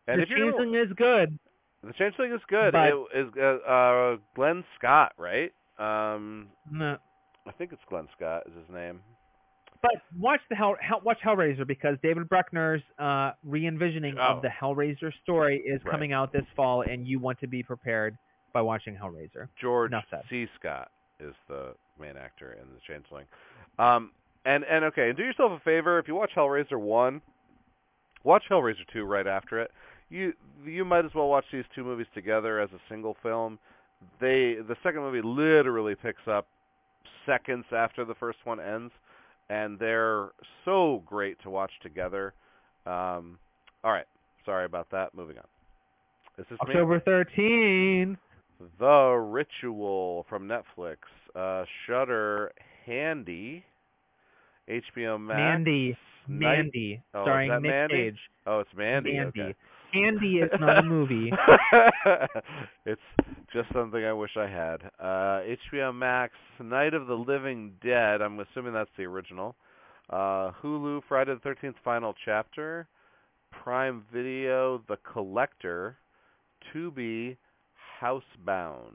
and 0.06 0.22
the 0.22 0.26
Changeling 0.26 0.74
is 0.76 0.92
good. 0.96 1.36
the 1.82 1.92
Changeling 1.94 2.32
is 2.32 2.40
good. 2.48 2.72
but- 2.72 2.88
it 2.88 3.26
is 3.26 3.32
uh, 3.36 3.68
uh, 3.68 4.16
Glenn 4.36 4.62
Scott, 4.78 5.12
right? 5.18 5.52
Um, 5.78 6.48
No. 6.70 6.98
I 7.46 7.52
think 7.52 7.72
it's 7.72 7.82
Glenn 7.88 8.06
Scott 8.16 8.44
is 8.46 8.54
his 8.56 8.72
name. 8.74 9.00
But 9.82 9.96
watch 10.18 10.40
the 10.48 10.54
Hell, 10.56 10.76
Hell 10.80 11.02
watch 11.04 11.18
Hellraiser 11.22 11.66
because 11.66 11.98
David 12.02 12.26
Bruckner's 12.28 12.80
uh, 12.98 13.32
re-envisioning 13.42 14.16
Oh. 14.18 14.36
of 14.36 14.42
the 14.42 14.48
Hellraiser 14.48 15.12
story 15.22 15.58
is 15.58 15.84
Right. 15.84 15.90
coming 15.90 16.12
out 16.12 16.32
this 16.32 16.46
fall, 16.56 16.82
and 16.82 17.06
you 17.06 17.18
want 17.18 17.38
to 17.40 17.46
be 17.48 17.62
prepared 17.62 18.16
by 18.54 18.62
watching 18.62 18.96
Hellraiser. 18.96 19.48
George 19.60 19.90
C. 20.30 20.46
Scott 20.58 20.90
is 21.20 21.34
the 21.48 21.74
main 22.00 22.16
actor 22.16 22.52
in 22.52 22.68
the 22.72 22.80
Changeling. 22.88 23.26
Um, 23.78 24.12
and 24.46 24.64
and 24.64 24.84
okay, 24.86 25.08
and 25.08 25.16
do 25.16 25.24
yourself 25.24 25.52
a 25.52 25.60
favor 25.60 25.98
if 25.98 26.08
you 26.08 26.14
watch 26.14 26.30
Hellraiser 26.34 26.78
one, 26.78 27.20
watch 28.22 28.44
Hellraiser 28.50 28.86
two 28.92 29.04
right 29.04 29.26
after 29.26 29.60
it. 29.60 29.70
You 30.08 30.32
you 30.64 30.84
might 30.84 31.04
as 31.04 31.10
well 31.14 31.28
watch 31.28 31.44
these 31.52 31.64
two 31.74 31.84
movies 31.84 32.06
together 32.14 32.60
as 32.60 32.70
a 32.70 32.80
single 32.88 33.16
film. 33.22 33.58
They 34.20 34.56
the 34.66 34.76
second 34.82 35.00
movie 35.00 35.22
literally 35.22 35.94
picks 35.94 36.26
up 36.30 36.46
seconds 37.26 37.64
after 37.74 38.04
the 38.04 38.14
first 38.14 38.38
one 38.44 38.60
ends, 38.60 38.92
and 39.48 39.78
they're 39.78 40.28
so 40.64 41.02
great 41.06 41.42
to 41.42 41.50
watch 41.50 41.72
together. 41.82 42.34
Um, 42.86 43.38
all 43.82 43.92
right, 43.92 44.06
sorry 44.44 44.66
about 44.66 44.90
that. 44.92 45.14
Moving 45.14 45.38
on. 45.38 45.44
This 46.36 46.46
is. 46.50 46.58
October 46.60 47.00
13th. 47.00 48.18
The 48.78 49.10
Ritual 49.12 50.26
from 50.28 50.48
Netflix, 50.48 50.96
uh, 51.34 51.64
Shudder, 51.86 52.52
Handy, 52.86 53.64
HBO 54.68 55.20
Max, 55.20 55.38
Mandy. 55.38 55.96
Night- 56.28 56.56
Mandy. 56.56 57.02
Oh, 57.12 57.22
starring 57.24 57.50
Nick 57.50 57.62
Mandy? 57.62 57.94
Cage. 57.96 58.18
Oh, 58.46 58.60
it's 58.60 58.70
Mandy. 58.74 59.14
Mandy. 59.18 59.40
Okay. 59.42 59.54
candy 59.92 60.38
is 60.38 60.50
not 60.58 60.78
a 60.78 60.82
movie. 60.82 61.32
it's 62.86 63.00
just 63.52 63.72
something 63.72 64.04
I 64.04 64.12
wish 64.12 64.36
I 64.36 64.46
had. 64.48 64.76
Uh, 64.98 65.42
HBO 65.72 65.94
Max, 65.94 66.32
Night 66.60 66.94
of 66.94 67.06
the 67.06 67.14
Living 67.14 67.72
Dead. 67.82 68.22
I'm 68.22 68.40
assuming 68.40 68.72
that's 68.72 68.90
the 68.96 69.04
original. 69.04 69.54
Uh, 70.10 70.50
Hulu, 70.62 71.02
Friday 71.08 71.34
the 71.34 71.48
13th, 71.48 71.74
final 71.84 72.14
chapter. 72.24 72.86
Prime 73.50 74.04
Video, 74.12 74.82
The 74.88 74.96
Collector. 75.12 75.96
Tubi, 76.74 77.36
Housebound. 78.00 78.92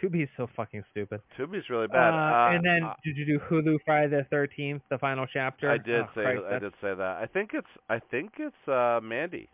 Tubi's 0.00 0.28
so 0.36 0.48
fucking 0.56 0.82
stupid. 0.90 1.20
Tubi's 1.36 1.68
really 1.68 1.86
bad. 1.86 2.14
Uh, 2.14 2.16
Uh, 2.16 2.56
and 2.56 2.64
then 2.64 2.84
uh, 2.84 2.94
did 3.04 3.16
you 3.18 3.26
do 3.26 3.38
Hulu 3.50 3.78
Friday 3.84 4.08
the 4.16 4.24
Thirteenth, 4.30 4.82
the 4.88 4.96
final 4.98 5.26
chapter? 5.30 5.70
I 5.70 5.76
did 5.76 6.00
Oh, 6.02 6.08
say 6.14 6.22
Christ, 6.22 6.42
I 6.50 6.58
did 6.58 6.72
say 6.80 6.94
that. 6.94 7.18
I 7.22 7.26
think 7.26 7.50
it's 7.52 7.66
I 7.90 7.98
think 7.98 8.32
it's 8.38 8.68
uh 8.68 9.00
Mandy. 9.02 9.48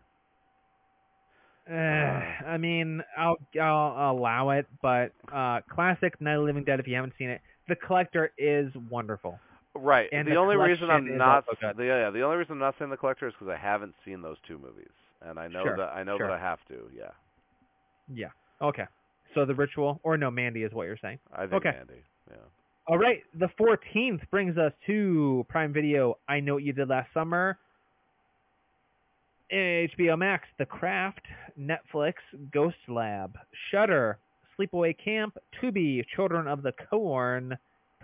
Uh, 1.69 1.73
I 1.73 2.57
mean, 2.57 3.01
I'll 3.17 3.35
I'll 3.61 4.11
allow 4.17 4.51
it, 4.51 4.67
but 4.81 5.11
uh, 5.33 5.59
classic 5.69 6.19
Night 6.21 6.35
of 6.35 6.41
the 6.41 6.45
Living 6.45 6.63
Dead. 6.63 6.79
If 6.79 6.87
you 6.87 6.95
haven't 6.95 7.13
seen 7.17 7.29
it, 7.29 7.41
The 7.67 7.75
Collector 7.75 8.31
is 8.37 8.71
wonderful. 8.89 9.37
Right. 9.75 10.07
And 10.13 10.25
the, 10.25 10.31
The 10.31 10.37
only 10.37 10.55
reason 10.55 10.89
I'm 10.89 11.17
not 11.17 11.43
the, 11.45 11.83
yeah, 11.83 12.09
the 12.09 12.21
only 12.21 12.37
reason 12.37 12.53
I'm 12.53 12.59
not 12.59 12.75
saying 12.79 12.89
the 12.89 12.95
collector 12.97 13.27
is 13.27 13.33
because 13.37 13.53
I 13.53 13.57
haven't 13.61 13.93
seen 14.05 14.21
those 14.21 14.37
two 14.47 14.57
movies, 14.57 14.89
and 15.21 15.39
I 15.39 15.47
know 15.47 15.63
Sure, 15.63 15.77
that 15.77 15.89
I 15.95 16.03
know 16.03 16.17
sure. 16.17 16.27
that 16.27 16.33
I 16.33 16.39
have 16.39 16.59
to. 16.69 16.89
Yeah, 16.95 17.11
Yeah. 18.13 18.29
Okay. 18.61 18.85
So 19.33 19.45
the 19.45 19.53
ritual, 19.53 19.99
or 20.03 20.17
no, 20.17 20.31
Mandy 20.31 20.63
is 20.63 20.73
what 20.73 20.83
you're 20.87 20.97
saying. 20.97 21.19
I 21.33 21.41
think 21.41 21.53
Okay. 21.53 21.71
Mandy. 21.77 22.01
Yeah. 22.29 22.37
All 22.87 22.97
right. 22.97 23.21
The 23.37 23.49
14th 23.59 24.21
brings 24.31 24.57
us 24.57 24.71
to 24.87 25.45
Prime 25.49 25.73
Video. 25.73 26.17
I 26.27 26.39
know 26.39 26.55
what 26.55 26.63
you 26.63 26.73
did 26.73 26.87
last 26.89 27.13
summer. 27.13 27.57
HBO 29.51 30.17
Max, 30.17 30.47
The 30.57 30.65
Craft, 30.65 31.21
Netflix, 31.59 32.15
Ghost 32.51 32.75
Lab, 32.87 33.37
Shudder, 33.71 34.17
Sleepaway 34.57 34.95
Camp, 35.01 35.37
Tubi, 35.61 36.03
Children 36.15 36.47
of 36.47 36.63
the 36.63 36.73
Corn, 36.89 37.57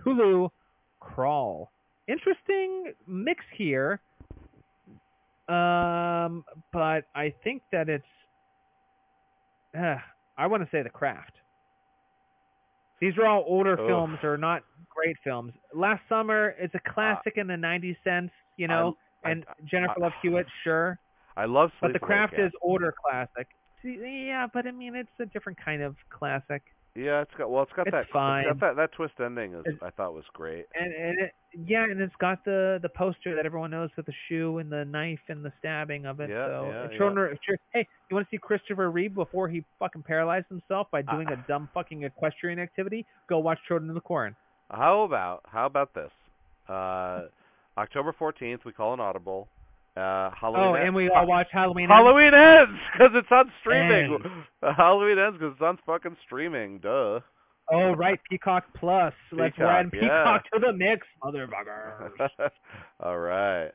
Hulu, 0.05 0.49
Crawl. 0.99 1.71
Interesting 2.07 2.93
mix 3.07 3.43
here. 3.57 3.99
Um, 5.47 6.45
but 6.71 7.05
I 7.15 7.33
think 7.43 7.61
that 7.71 7.89
it's. 7.89 8.05
Uh, 9.77 9.95
I 10.37 10.47
want 10.47 10.63
to 10.63 10.69
say 10.71 10.81
The 10.83 10.89
Craft. 10.89 11.33
These 13.01 13.17
are 13.17 13.25
all 13.25 13.43
older 13.47 13.73
Ugh. 13.79 13.87
films, 13.87 14.19
or 14.23 14.37
not 14.37 14.63
great 14.89 15.17
films. 15.23 15.53
Last 15.73 16.01
summer, 16.07 16.55
it's 16.57 16.73
a 16.75 16.79
classic 16.93 17.33
in 17.37 17.47
the 17.47 17.55
'90s 17.55 17.97
sense, 18.03 18.31
you 18.57 18.67
know. 18.67 18.95
I- 19.23 19.31
and 19.31 19.45
I- 19.47 19.53
Jennifer 19.65 19.99
Love 19.99 20.13
Hewitt, 20.21 20.47
sure. 20.63 20.99
I 21.35 21.45
love 21.45 21.71
But 21.81 21.93
The 21.93 21.99
Craft 21.99 22.33
is 22.37 22.51
older 22.61 22.93
classic. 22.93 23.47
See, 23.81 24.25
yeah, 24.27 24.47
but 24.53 24.67
I 24.67 24.71
mean, 24.71 24.95
it's 24.95 25.19
a 25.19 25.25
different 25.25 25.57
kind 25.57 25.81
of 25.81 25.95
classic. 26.09 26.61
Yeah, 26.95 27.21
it's 27.21 27.31
got 27.37 27.49
well, 27.49 27.63
it's 27.63 27.71
got 27.75 27.87
It's 27.87 27.93
that 27.93 28.05
fine. 28.13 28.45
Got 28.45 28.59
that 28.59 28.75
that 28.75 28.91
twist 28.91 29.15
ending 29.19 29.55
is 29.55 29.65
I 29.81 29.89
thought 29.89 30.13
was 30.13 30.25
great. 30.33 30.67
And, 30.79 30.93
and 30.93 31.19
it, 31.21 31.31
yeah, 31.65 31.85
and 31.85 31.99
it's 31.99 32.13
got 32.19 32.45
the 32.45 32.77
the 32.83 32.89
poster 32.89 33.35
that 33.35 33.47
everyone 33.47 33.71
knows 33.71 33.89
with 33.97 34.05
the 34.05 34.13
shoe 34.29 34.59
and 34.59 34.71
the 34.71 34.85
knife 34.85 35.19
and 35.27 35.43
the 35.43 35.51
stabbing 35.57 36.05
of 36.05 36.19
it. 36.19 36.29
Yeah, 36.29 36.45
so 36.45 36.69
yeah, 36.71 36.83
it's 36.85 36.97
children 36.97 37.17
are- 37.31 37.37
sure, 37.43 37.57
hey, 37.73 37.87
you 38.09 38.15
want 38.15 38.27
to 38.29 38.35
see 38.35 38.37
Christopher 38.39 38.91
Reeve 38.91 39.15
before 39.15 39.47
he 39.49 39.63
fucking 39.79 40.03
paralyzed 40.03 40.45
himself 40.49 40.87
by 40.91 41.01
doing 41.01 41.27
Uh, 41.29 41.33
a 41.33 41.37
dumb 41.47 41.67
fucking 41.73 42.03
equestrian 42.03 42.59
activity? 42.59 43.07
Go 43.27 43.39
watch 43.39 43.57
Children 43.67 43.89
of 43.89 43.95
the 43.95 44.01
Corn. 44.01 44.35
How 44.69 45.01
about 45.01 45.41
how 45.51 45.65
about 45.65 45.95
this? 45.95 46.11
Uh, 46.69 47.23
October 47.75 48.13
14th, 48.19 48.65
we 48.65 48.71
call 48.71 48.93
an 48.93 48.99
audible. 48.99 49.47
Uh, 49.95 50.31
Halloween. 50.31 50.63
Oh, 50.63 50.73
and 50.75 50.95
we 50.95 51.09
all 51.09 51.27
watch 51.27 51.47
Halloween. 51.51 51.87
Halloween 51.87 52.33
ends 52.33 52.79
because 52.93 53.11
it's 53.13 53.27
on 53.31 53.51
streaming. 53.61 54.13
Ends. 54.13 54.25
Halloween 54.77 55.19
ends 55.19 55.37
because 55.37 55.53
it's 55.53 55.61
on 55.61 55.77
fucking 55.85 56.17
streaming. 56.25 56.79
Duh. 56.79 57.19
Oh 57.71 57.93
right, 57.93 58.19
Peacock 58.29 58.65
Plus. 58.77 59.13
Let's 59.31 59.55
Peacock, 59.55 59.85
yeah. 59.93 59.99
Peacock 60.01 60.43
to 60.53 60.59
the 60.59 60.73
mix, 60.73 61.05
motherfuckers. 61.23 62.29
All 62.99 63.19
right. 63.19 63.71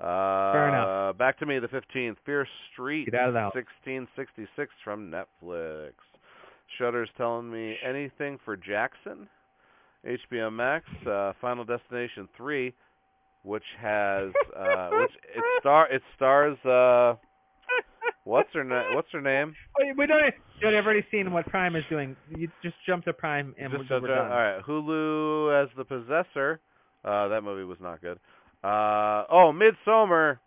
Uh, 0.00 0.52
Fair 0.52 0.68
enough. 0.68 1.18
Back 1.18 1.38
to 1.38 1.46
me, 1.46 1.58
the 1.58 1.68
15th. 1.68 2.16
Fear 2.24 2.46
Street, 2.72 3.06
Get 3.06 3.14
out 3.14 3.28
of 3.30 3.34
1666 3.34 4.70
from 4.84 5.10
Netflix. 5.10 5.92
Shudder's 6.78 7.08
telling 7.16 7.50
me 7.50 7.76
anything 7.84 8.38
for 8.44 8.56
Jackson. 8.56 9.28
HBO 10.06 10.52
Max, 10.52 10.84
uh, 11.06 11.32
Final 11.40 11.64
Destination 11.64 12.28
3, 12.36 12.72
which 13.42 13.64
has 13.80 14.30
uh, 14.56 14.90
which 14.92 15.12
it 15.34 15.44
star 15.60 15.88
it 15.90 16.02
stars 16.16 16.58
uh, 16.64 17.14
what's 18.24 18.48
her 18.54 18.64
na- 18.64 18.94
what's 18.94 19.08
her 19.12 19.20
name? 19.20 19.54
Wait, 19.78 19.96
we 19.96 20.06
don't. 20.06 20.34
Dude, 20.60 20.74
I've 20.74 20.84
already 20.84 21.06
seen 21.10 21.32
what 21.32 21.46
Prime 21.46 21.76
is 21.76 21.84
doing. 21.88 22.16
You 22.36 22.48
just 22.62 22.74
jump 22.86 23.04
to 23.04 23.12
Prime 23.12 23.54
and 23.58 23.72
Just 23.72 23.90
we're, 23.90 24.00
we're 24.00 24.08
done. 24.08 24.30
All 24.30 24.38
right, 24.38 24.60
Hulu 24.66 25.62
as 25.62 25.68
the 25.76 25.84
possessor. 25.84 26.60
Uh, 27.04 27.28
that 27.28 27.42
movie 27.42 27.64
was 27.64 27.78
not 27.80 28.00
good. 28.00 28.18
Uh, 28.64 29.24
oh, 29.30 29.52
Midsommar. 29.54 30.38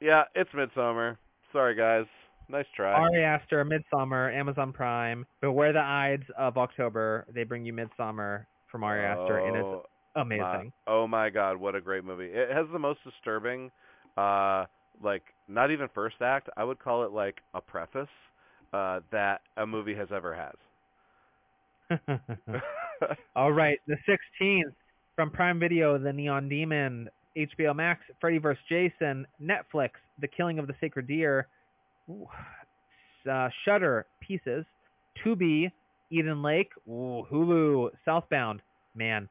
Yeah, 0.00 0.22
it's 0.34 0.50
Midsommar. 0.50 1.16
Sorry, 1.52 1.74
guys. 1.74 2.06
Nice 2.48 2.66
try. 2.74 2.92
Ari 2.92 3.24
Aster, 3.24 3.64
Midsommar, 3.64 4.32
Amazon 4.32 4.72
Prime. 4.72 5.26
Beware 5.42 5.72
the 5.72 5.80
Ides 5.80 6.22
of 6.38 6.56
October. 6.56 7.26
They 7.34 7.42
bring 7.44 7.66
you 7.66 7.72
Midsommar 7.74 8.46
from 8.70 8.84
Ari 8.84 9.04
Aster, 9.04 9.38
and 9.38 9.56
it's 9.56 9.64
Oh, 9.66 9.84
amazing. 10.22 10.40
My, 10.42 10.70
oh 10.86 11.06
my 11.06 11.30
God, 11.30 11.56
what 11.56 11.74
a 11.74 11.80
great 11.80 12.04
movie! 12.04 12.26
It 12.32 12.50
has 12.50 12.66
the 12.72 12.78
most 12.78 13.00
disturbing, 13.04 13.70
uh, 14.16 14.66
like 15.02 15.22
not 15.48 15.70
even 15.70 15.88
first 15.94 16.16
act. 16.20 16.48
I 16.56 16.64
would 16.64 16.78
call 16.78 17.04
it 17.04 17.12
like 17.12 17.36
a 17.54 17.60
preface 17.60 18.08
uh, 18.72 19.00
that 19.12 19.40
a 19.56 19.66
movie 19.66 19.94
has 19.94 20.08
ever 20.14 20.34
had. 20.34 20.54
All 23.36 23.52
right, 23.52 23.78
the 23.86 23.96
16th 24.08 24.72
from 25.16 25.30
Prime 25.30 25.58
Video, 25.58 25.98
The 25.98 26.12
Neon 26.12 26.48
Demon, 26.48 27.08
HBO 27.36 27.74
Max, 27.74 28.02
Freddy 28.20 28.38
vs. 28.38 28.62
Jason, 28.68 29.26
Netflix, 29.42 29.90
The 30.20 30.28
Killing 30.28 30.58
of 30.58 30.66
the 30.66 30.74
Sacred 30.80 31.06
Deer, 31.06 31.48
ooh, 32.10 32.26
uh, 33.30 33.48
Shudder, 33.64 34.06
Pieces, 34.20 34.64
Tubi, 35.24 35.70
Eden 36.10 36.42
Lake, 36.42 36.70
ooh, 36.88 37.26
Hulu, 37.30 37.90
Southbound, 38.04 38.60
man, 38.94 39.28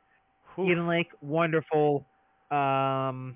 Whew, 0.57 0.71
Eden 0.71 0.87
Lake, 0.87 1.09
wonderful, 1.21 2.03
um, 2.49 3.35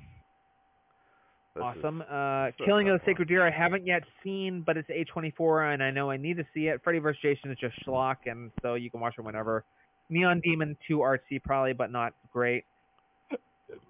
this 1.53 1.61
is- 1.61 1.63
awesome. 1.63 2.03
Uh, 2.09 2.51
Killing 2.65 2.89
of 2.89 2.99
the 2.99 3.05
Sacred 3.05 3.27
Deer, 3.27 3.45
I 3.45 3.51
haven't 3.51 3.85
yet 3.85 4.03
seen, 4.23 4.61
but 4.61 4.75
it's 4.75 4.89
A24, 4.89 5.73
and 5.73 5.83
I 5.83 5.91
know 5.91 6.09
I 6.09 6.17
need 6.17 6.37
to 6.37 6.45
see 6.53 6.67
it. 6.67 6.81
Freddy 6.81 6.99
vs. 6.99 7.21
Jason 7.21 7.51
is 7.51 7.59
just 7.59 7.79
schlock, 7.85 8.25
and 8.25 8.51
so 8.61 8.73
you 8.73 8.89
can 8.89 8.99
watch 8.99 9.15
it 9.17 9.21
whenever. 9.21 9.63
Neon 10.09 10.39
Demon, 10.39 10.75
too 10.87 10.99
artsy, 10.99 11.41
probably, 11.41 11.73
but 11.73 11.91
not 11.91 12.13
great. 12.33 12.65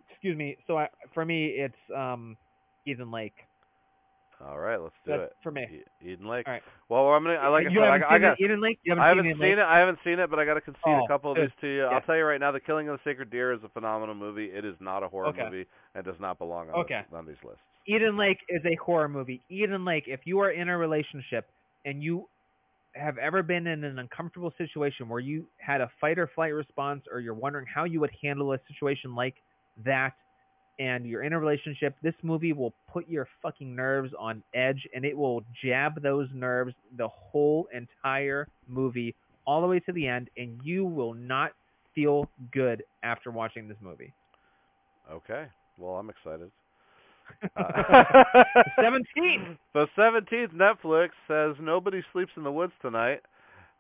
Excuse 0.09 0.37
me. 0.37 0.57
So 0.67 0.77
I, 0.77 0.89
for 1.13 1.25
me, 1.25 1.47
it's 1.47 1.91
um, 1.95 2.35
Eden 2.85 3.11
Lake. 3.11 3.33
All 4.47 4.57
right, 4.57 4.79
let's 4.81 4.95
do 5.05 5.11
That's 5.11 5.23
it. 5.31 5.35
for 5.43 5.51
me. 5.51 5.65
Eden 6.01 6.27
Lake. 6.27 6.47
All 6.47 6.53
right. 6.53 6.63
Well, 6.89 7.07
I'm 7.09 7.23
gonna. 7.23 7.35
I 7.35 7.47
like. 7.47 7.67
I 7.67 7.69
you 7.69 7.79
said, 7.79 7.87
I, 7.87 7.91
haven't 7.93 8.03
I 8.03 8.13
seen 8.15 8.21
got. 8.21 8.39
Eden 8.41 8.61
Lake? 8.61 8.79
You 8.83 8.91
haven't 8.91 9.03
I 9.03 9.07
haven't 9.09 9.25
seen, 9.25 9.37
seen 9.39 9.59
it. 9.59 9.65
I 9.65 9.79
haven't 9.79 9.99
seen 10.03 10.19
it, 10.19 10.29
but 10.29 10.39
I 10.39 10.45
got 10.45 10.55
to 10.55 10.61
concede 10.61 10.81
Oh, 10.85 11.05
a 11.05 11.07
couple 11.07 11.31
of 11.31 11.37
these 11.37 11.49
to 11.61 11.67
you. 11.67 11.77
Yeah. 11.83 11.87
I'll 11.89 12.01
tell 12.01 12.15
you 12.15 12.23
right 12.23 12.39
now, 12.39 12.51
The 12.51 12.59
Killing 12.59 12.89
of 12.89 12.97
the 12.97 13.09
Sacred 13.09 13.29
Deer 13.29 13.53
is 13.53 13.59
a 13.63 13.69
phenomenal 13.69 14.15
movie. 14.15 14.45
It 14.45 14.65
is 14.65 14.75
not 14.79 15.03
a 15.03 15.07
horror 15.07 15.27
Okay. 15.27 15.43
movie 15.43 15.65
and 15.95 16.03
does 16.03 16.19
not 16.19 16.37
belong 16.39 16.69
on, 16.69 16.75
Okay. 16.81 17.01
this, 17.09 17.17
on 17.17 17.25
these 17.25 17.35
lists. 17.43 17.61
Eden 17.87 18.17
Lake 18.17 18.39
is 18.49 18.61
a 18.65 18.75
horror 18.75 19.09
movie. 19.09 19.41
Eden 19.49 19.85
Lake, 19.85 20.05
if 20.07 20.21
you 20.25 20.39
are 20.39 20.51
in 20.51 20.69
a 20.69 20.77
relationship 20.77 21.47
and 21.85 22.01
you 22.03 22.27
have 22.93 23.17
ever 23.17 23.41
been 23.41 23.67
in 23.67 23.83
an 23.83 23.99
uncomfortable 23.99 24.53
situation 24.57 25.07
where 25.07 25.19
you 25.19 25.45
had 25.57 25.81
a 25.81 25.89
fight 25.99 26.19
or 26.19 26.27
flight 26.35 26.53
response 26.53 27.03
or 27.11 27.19
you're 27.19 27.33
wondering 27.33 27.65
how 27.73 27.85
you 27.85 27.99
would 27.99 28.11
handle 28.21 28.53
a 28.53 28.59
situation 28.67 29.15
like 29.15 29.35
that 29.85 30.13
and 30.79 31.05
you're 31.05 31.23
in 31.23 31.33
a 31.33 31.39
relationship, 31.39 31.95
this 32.01 32.15
movie 32.23 32.53
will 32.53 32.73
put 32.91 33.07
your 33.07 33.27
fucking 33.41 33.75
nerves 33.75 34.11
on 34.17 34.43
edge 34.53 34.87
and 34.95 35.05
it 35.05 35.17
will 35.17 35.43
jab 35.63 36.01
those 36.01 36.27
nerves 36.33 36.73
the 36.97 37.07
whole 37.07 37.67
entire 37.73 38.47
movie 38.67 39.15
all 39.45 39.61
the 39.61 39.67
way 39.67 39.79
to 39.79 39.91
the 39.91 40.07
end 40.07 40.29
and 40.37 40.59
you 40.63 40.85
will 40.85 41.13
not 41.13 41.51
feel 41.93 42.27
good 42.51 42.83
after 43.03 43.31
watching 43.31 43.67
this 43.67 43.77
movie. 43.81 44.13
Okay. 45.11 45.45
Well, 45.77 45.95
I'm 45.95 46.09
excited. 46.09 46.51
The 47.55 48.65
17th. 48.79 49.57
The 49.73 49.87
17th, 49.97 50.53
Netflix 50.53 51.09
says 51.27 51.55
Nobody 51.61 52.03
Sleeps 52.11 52.31
in 52.35 52.43
the 52.43 52.51
Woods 52.51 52.73
Tonight. 52.81 53.21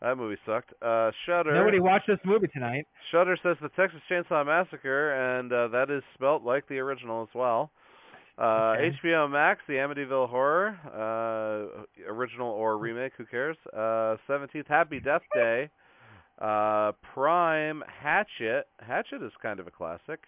That 0.01 0.17
movie 0.17 0.37
sucked. 0.45 0.73
Uh, 0.81 1.11
Shudder. 1.25 1.53
Nobody 1.53 1.79
watched 1.79 2.07
this 2.07 2.17
movie 2.25 2.47
tonight. 2.47 2.87
Shudder 3.11 3.37
says 3.43 3.57
the 3.61 3.69
Texas 3.69 3.99
Chainsaw 4.09 4.45
Massacre, 4.45 5.11
and 5.13 5.51
uh, 5.53 5.67
that 5.69 5.91
is 5.91 6.01
spelt 6.15 6.43
like 6.43 6.67
the 6.67 6.79
original 6.79 7.21
as 7.21 7.29
well. 7.35 7.71
Uh, 8.37 8.75
Okay. 8.77 8.97
HBO 9.03 9.29
Max, 9.29 9.61
the 9.67 9.75
Amityville 9.75 10.27
Horror, 10.29 10.75
uh, 10.87 11.83
original 12.11 12.49
or 12.49 12.77
remake, 12.77 13.11
who 13.17 13.25
cares? 13.25 13.57
Uh, 13.71 14.15
17th, 14.27 14.67
Happy 14.67 14.99
Death 14.99 15.21
Day. 15.35 15.69
Uh, 16.41 16.93
Prime, 17.13 17.83
Hatchet. 18.01 18.65
Hatchet 18.79 19.21
is 19.21 19.31
kind 19.43 19.59
of 19.59 19.67
a 19.67 19.71
classic. 19.71 20.21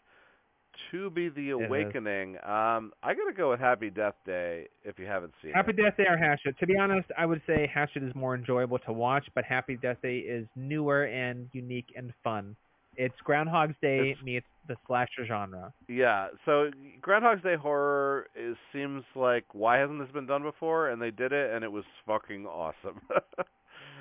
Tubi: 0.91 1.34
The. 1.34 1.52
Awakening. 1.52 2.36
Um, 2.44 2.91
I 3.04 3.14
gotta 3.14 3.34
go 3.36 3.50
with 3.52 3.60
Happy 3.60 3.90
Death 3.90 4.16
Day 4.26 4.68
if 4.84 4.98
you 5.00 5.06
haven't 5.06 5.34
seen 5.41 5.52
Happy 5.52 5.72
it. 5.72 5.78
Death 5.78 5.98
Day 5.98 6.06
or 6.10 6.18
Hatchet. 6.18 6.58
To 6.60 6.68
be 6.68 6.78
honest, 6.78 7.08
I 7.18 7.26
would 7.26 7.41
say 7.48 7.70
Hatchet 7.74 8.04
is 8.04 8.14
more 8.16 8.36
enjoyable 8.36 8.80
to 8.80 8.94
watch, 8.94 9.26
but 9.36 9.44
Happy 9.45 9.78
Death 9.82 9.98
Day 10.02 10.18
is 10.20 10.48
newer 10.56 11.06
and 11.06 11.50
unique 11.54 11.94
and 11.95 12.14
fun. 12.24 12.56
It's 12.95 13.16
Groundhog's 13.24 13.76
Day 13.82 14.12
It's- 14.12 14.24
meets 14.24 14.45
the 14.68 14.76
slasher 14.88 15.26
genre. 15.26 15.74
Yeah, 15.90 16.28
so 16.45 16.70
Groundhog's 17.02 17.41
Day 17.44 17.56
horror 17.56 18.28
is 18.36 18.56
seems 18.72 19.04
like 19.16 19.45
why 19.54 19.78
hasn't 19.80 20.00
this 20.00 20.12
been 20.12 20.26
done 20.28 20.44
before? 20.44 20.90
And 20.90 21.02
they 21.02 21.12
did 21.12 21.34
it, 21.34 21.54
and 21.54 21.64
it 21.64 21.72
was 21.72 21.84
fucking 22.06 22.45
awesome. 22.45 23.02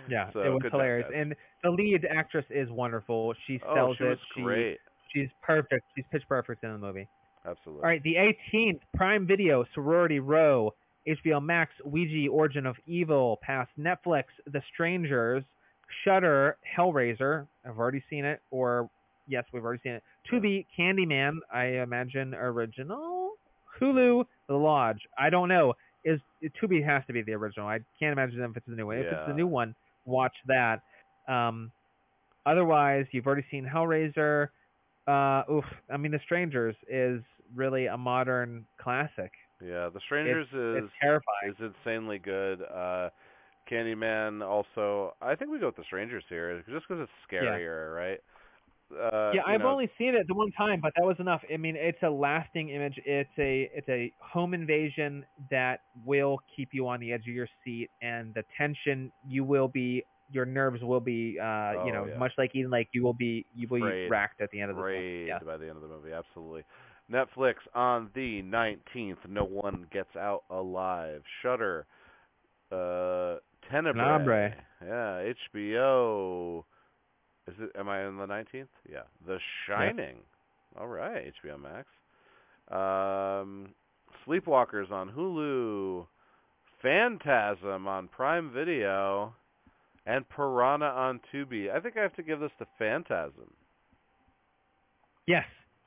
Yeah, 0.09 0.32
So, 0.32 0.40
it 0.40 0.49
was 0.49 0.62
job, 0.62 0.73
hilarious. 0.73 1.09
And 1.15 1.32
the 1.62 1.70
lead 1.70 2.05
actress 2.11 2.44
is 2.51 2.69
wonderful. 2.70 3.35
She 3.47 3.61
oh, 3.65 3.74
sells 3.74 3.97
she 3.99 4.05
it. 4.05 4.09
was 4.09 4.19
She- 4.35 4.43
great. 4.43 4.78
She's 5.12 5.28
perfect. 5.43 5.84
She's 5.94 6.05
pitch 6.10 6.22
perfect 6.28 6.64
in 6.64 6.72
the 6.72 6.78
movie. 6.78 7.09
Absolutely. 7.44 7.82
All 7.82 7.89
right, 7.89 8.02
the 8.02 8.14
18th, 8.55 8.80
Prime 8.94 9.26
Video, 9.26 9.64
Sorority 9.74 10.20
Row, 10.20 10.74
HBO 11.09 11.43
Max, 11.43 11.72
Ouija, 11.84 12.30
Origin 12.30 12.66
of 12.66 12.76
Evil, 12.86 13.39
past 13.43 13.70
Netflix, 13.78 14.24
The 14.47 14.62
Strangers, 14.72 15.43
Shudder, 16.05 16.56
Hellraiser. 16.78 17.47
I've 17.66 17.78
already 17.78 18.02
seen 18.09 18.24
it, 18.24 18.40
or 18.51 18.89
yes, 19.26 19.44
we've 19.52 19.64
already 19.64 19.80
seen 19.82 19.93
it. 19.93 20.02
Tubi, 20.30 20.66
Candyman, 20.78 21.39
I 21.52 21.82
imagine 21.82 22.34
original. 22.34 23.32
Hulu, 23.80 24.24
The 24.48 24.55
Lodge. 24.55 25.01
I 25.18 25.30
don't 25.30 25.48
know. 25.48 25.74
Is 26.05 26.20
Tubi 26.60 26.84
has 26.84 27.02
to 27.06 27.12
be 27.12 27.22
the 27.22 27.32
original. 27.32 27.66
I 27.66 27.78
can't 27.98 28.12
imagine 28.12 28.40
if 28.40 28.56
it's 28.56 28.66
the 28.66 28.74
new 28.74 28.86
one. 28.86 28.98
If 28.98 29.06
it's 29.06 29.28
the 29.28 29.34
new 29.34 29.47
one, 29.47 29.74
watch 30.05 30.34
that. 30.48 30.82
Um, 31.28 31.70
otherwise, 32.44 33.06
you've 33.12 33.26
already 33.26 33.44
seen 33.51 33.64
Hellraiser. 33.64 34.48
Uh, 35.07 35.43
oof. 35.51 35.65
I 35.91 35.97
mean, 35.97 36.12
The 36.12 36.20
Strangers 36.24 36.77
is 36.89 37.23
really 37.55 37.87
a 37.87 37.97
modern 37.97 38.66
classic. 38.81 39.33
Yeah, 39.61 39.89
The 39.93 40.01
Strangers 40.07 40.47
is 40.49 40.85
It's 40.85 40.93
terrifying. 41.01 41.55
is 41.59 41.73
insanely 41.74 42.19
good. 42.19 42.62
Uh 42.62 43.11
Candyman 43.70 44.45
also. 44.45 45.15
I 45.23 45.37
think 45.37 45.51
we 45.51 45.59
go 45.61 45.66
with 45.66 45.77
The 45.77 45.85
Strangers 45.85 46.24
here 46.29 46.62
just 46.69 46.87
because 46.89 47.01
it's 47.03 47.12
scarier, 47.31 47.95
right? 47.95 48.19
Uh, 48.93 49.33
yeah, 49.33 49.41
I've 49.47 49.61
know, 49.61 49.70
only 49.70 49.91
seen 49.97 50.15
it 50.15 50.27
the 50.27 50.35
one 50.35 50.51
time, 50.53 50.81
but 50.81 50.93
that 50.97 51.05
was 51.05 51.16
enough. 51.19 51.41
I 51.53 51.57
mean, 51.57 51.77
it's 51.77 52.03
a 52.03 52.11
lasting 52.11 52.70
image. 52.70 52.99
It's 53.07 53.31
a 53.39 53.70
it's 53.73 53.89
a 53.89 54.12
home 54.20 54.53
invasion 54.53 55.24
that 55.51 55.81
will 56.05 56.39
keep 56.55 56.70
you 56.73 56.89
on 56.89 57.01
the 57.01 57.12
edge 57.12 57.23
of 57.23 57.35
your 57.35 57.49
seat, 57.65 57.89
and 58.03 58.35
the 58.35 58.45
tension 58.59 59.12
you 59.27 59.45
will 59.45 59.69
be, 59.69 60.05
your 60.33 60.45
nerves 60.47 60.83
will 60.83 61.01
be, 61.01 61.39
uh, 61.41 61.45
Oh, 61.45 61.83
you 61.87 61.93
know, 61.93 62.07
yeah. 62.07 62.17
much 62.19 62.33
like 62.39 62.55
Eden 62.55 62.71
Lake, 62.71 62.89
you 62.93 63.03
will 63.03 63.13
be 63.15 63.45
you 63.55 63.69
will 63.69 63.81
be 63.89 64.09
racked 64.09 64.41
at 64.41 64.51
the 64.51 64.61
end 64.61 64.71
of 64.71 64.77
the 64.77 64.83
afraid 64.83 65.27
Yeah. 65.29 65.39
by 65.39 65.57
the 65.57 65.67
end 65.69 65.77
of 65.77 65.83
the 65.83 65.89
movie. 65.89 66.13
Absolutely. 66.13 66.65
Netflix 67.11 67.55
on 67.75 68.11
the 68.15 68.43
19th. 68.43 69.19
No 69.29 69.45
one 69.45 69.87
gets 69.93 70.15
out 70.17 70.45
alive. 70.51 71.23
Shudder. 71.43 71.87
Uh, 72.71 73.37
Tenebrae. 73.71 74.03
Tenebrae. 74.03 74.55
Yeah. 74.85 75.33
HBO. 75.55 76.65
Is 77.49 77.55
it? 77.59 77.71
Am 77.79 77.89
I 77.89 78.05
on 78.05 78.17
the 78.17 78.27
19th? 78.27 78.69
Yeah. 78.91 79.03
The 79.27 79.39
Shining. 79.67 80.19
All 80.79 80.87
right. 80.87 81.33
HBO 81.45 81.59
Max. 81.61 81.87
Um, 82.71 83.75
Sleepwalkers 84.27 84.91
on 84.91 85.11
Hulu. 85.11 86.07
Phantasm 86.81 87.87
on 87.87 88.09
Prime 88.09 88.51
Video. 88.53 89.35
And 90.07 90.29
Piranha 90.29 90.87
on 90.87 91.20
Tubi. 91.33 91.70
I 91.70 91.81
think 91.81 91.97
I 91.97 92.03
have 92.03 92.16
to 92.16 92.23
give 92.23 92.41
this 92.41 92.51
to 92.59 92.66
Phantasm. 92.79 93.51
Yes, 95.27 95.45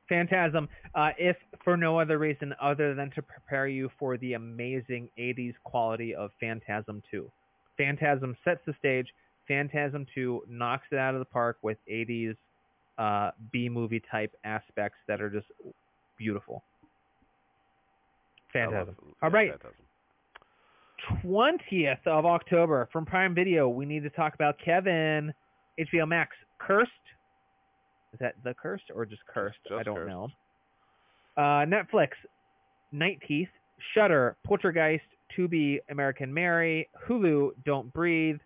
Phantasm. 0.08 0.70
Uh, 0.94 1.10
if 1.18 1.36
for 1.64 1.76
no 1.76 2.00
other 2.00 2.18
reason 2.18 2.54
other 2.62 2.94
than 2.96 3.12
to 3.12 3.22
prepare 3.22 3.68
you 3.68 3.90
for 4.00 4.18
the 4.18 4.34
amazing 4.34 5.10
80s 5.20 5.54
quality 5.64 6.16
of 6.16 6.32
Phantasm 6.40 7.02
2. 7.12 7.30
Phantasm 7.78 8.38
sets 8.46 8.62
the 8.66 8.74
stage. 8.80 9.08
Phantasm 9.48 10.06
2 10.16 10.44
knocks 10.48 10.88
it 10.92 10.98
out 10.98 11.14
of 11.14 11.20
the 11.20 11.26
park 11.26 11.58
with 11.62 11.78
80s 11.92 12.36
uh, 12.98 13.32
B 13.52 13.68
movie 13.68 14.02
type 14.10 14.34
aspects 14.44 14.98
that 15.08 15.22
are 15.22 15.30
just 15.30 15.48
beautiful. 16.18 16.64
Phantasm. 18.54 18.96
All 19.22 19.30
right. 19.30 19.52
Phantasm. 19.52 19.85
20th 21.24 22.06
of 22.06 22.26
October 22.26 22.90
from 22.92 23.06
Prime 23.06 23.34
Video, 23.36 23.68
we 23.70 23.86
need 23.86 24.04
to 24.04 24.10
talk 24.10 24.34
about 24.36 24.56
Kevin, 24.64 25.34
HBO 25.80 26.08
Max, 26.08 26.36
Cursed. 26.60 26.92
Is 28.14 28.20
that 28.20 28.36
The 28.44 28.54
Cursed 28.54 28.86
or 28.94 29.06
just 29.06 29.22
Cursed? 29.34 29.58
just 29.68 29.80
I 29.80 29.84
don't 29.84 29.96
Cursed. 29.96 30.10
know. 30.10 30.28
Uh, 31.38 31.66
Netflix, 31.66 32.10
Night 32.92 33.20
Teeth, 33.28 33.50
Shudder, 33.94 34.38
Poltergeist, 34.46 35.04
Tubi, 35.38 35.80
American 35.90 36.34
Mary, 36.34 36.88
Hulu, 37.08 37.52
Don't 37.66 37.92
Breathe. 37.94 38.38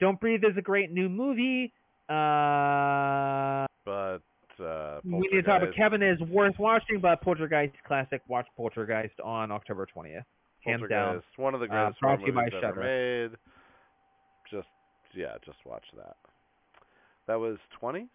Don't 0.00 0.20
Breathe 0.20 0.44
is 0.44 0.56
a 0.58 0.62
great 0.62 0.92
new 0.92 1.08
movie. 1.08 1.72
Uh, 2.08 3.66
But 3.84 4.20
uh, 4.62 5.00
we 5.04 5.20
need 5.20 5.28
to 5.30 5.42
talk 5.42 5.62
about 5.62 5.74
Kevin 5.74 6.02
is 6.02 6.20
worth 6.28 6.58
watching, 6.58 7.00
but 7.00 7.20
Poltergeist 7.22 7.74
classic. 7.86 8.20
Watch 8.28 8.46
Poltergeist 8.56 9.18
on 9.24 9.50
October 9.50 9.86
20th. 9.96 10.24
Hands 10.64 10.82
down. 10.88 11.22
One 11.36 11.54
of 11.54 11.60
the 11.60 11.66
Uh, 11.66 11.70
greatest 11.70 12.00
brought 12.00 12.18
horror 12.18 12.20
to 12.20 12.26
you 12.26 12.32
by 12.32 12.44
movies 12.44 12.60
ever 12.62 12.74
Shudder. 12.74 13.28
made. 13.30 13.36
Just 14.50 14.68
yeah, 15.14 15.36
just 15.44 15.58
watch 15.64 15.84
that. 15.96 16.16
That 17.26 17.36
was 17.36 17.58
twenty. 17.78 18.08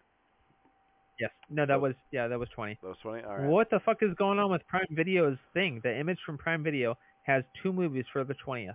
Yes. 1.20 1.30
No, 1.48 1.64
that 1.66 1.80
was 1.80 1.94
yeah, 2.10 2.26
that 2.28 2.38
was 2.38 2.48
20. 2.50 2.76
That 2.82 2.88
was 2.88 2.96
twenty. 3.02 3.22
All 3.24 3.36
right. 3.36 3.46
What 3.48 3.70
the 3.70 3.78
fuck 3.84 4.02
is 4.02 4.12
going 4.14 4.38
on 4.40 4.50
with 4.50 4.66
Prime 4.66 4.86
Video's 4.90 5.38
thing? 5.52 5.80
The 5.84 5.96
image 5.96 6.18
from 6.26 6.36
Prime 6.38 6.62
Video 6.64 6.98
has 7.22 7.44
two 7.62 7.72
movies 7.72 8.04
for 8.12 8.24
the 8.24 8.34
20th. 8.46 8.74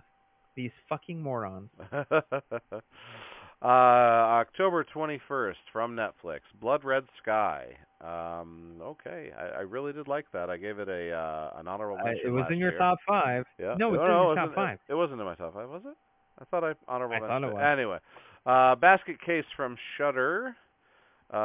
These 0.56 0.70
fucking 0.88 1.20
morons. 1.22 1.68
uh, 3.62 3.66
October 3.66 4.84
21st 4.94 5.54
from 5.72 5.94
Netflix, 5.96 6.40
Blood 6.60 6.82
Red 6.84 7.04
Sky. 7.22 7.66
Um, 8.00 8.76
okay, 8.80 9.30
I, 9.38 9.58
I 9.58 9.60
really 9.60 9.92
did 9.92 10.08
like 10.08 10.24
that. 10.32 10.48
I 10.48 10.56
gave 10.56 10.78
it 10.78 10.88
a 10.88 11.12
uh, 11.12 11.50
an 11.60 11.68
honorable 11.68 11.98
Uh, 12.00 12.04
mention. 12.04 12.26
it 12.28 12.30
was 12.30 12.46
in 12.50 12.58
your 12.58 12.70
year. 12.70 12.78
top 12.78 12.98
five. 13.06 13.44
Yeah. 13.58 13.74
No, 13.78 13.92
it's 13.92 13.98
no, 13.98 14.04
in 14.04 14.08
no, 14.08 14.22
your 14.22 14.32
it 14.32 14.36
top 14.36 14.54
five. 14.54 14.78
It, 14.88 14.92
it 14.92 14.96
wasn't 14.96 15.20
in 15.20 15.26
my 15.26 15.34
top 15.34 15.52
five, 15.54 15.68
was 15.68 15.82
it? 15.84 15.96
I 16.40 16.44
thought 16.46 16.64
I 16.64 16.72
honorable 16.88 17.16
I 17.16 17.20
mention. 17.20 17.28
thought 17.28 17.44
it 17.44 17.52
was. 17.52 17.62
Anyway, 17.78 17.98
uh, 18.46 18.74
Basket 18.76 19.20
Case 19.20 19.44
from 19.54 19.76
Shudder, 19.98 20.56
uh, 21.30 21.36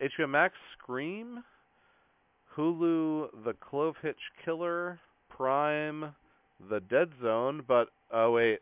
HBO 0.00 0.28
Max, 0.28 0.54
Scream, 0.78 1.42
Hulu, 2.56 3.28
The 3.44 3.54
Clove 3.54 3.96
Hitch 4.02 4.16
Killer, 4.44 5.00
Prime, 5.28 6.14
The 6.70 6.80
Dead 6.80 7.08
Zone. 7.20 7.64
But 7.66 7.88
oh 8.12 8.30
wait, 8.30 8.60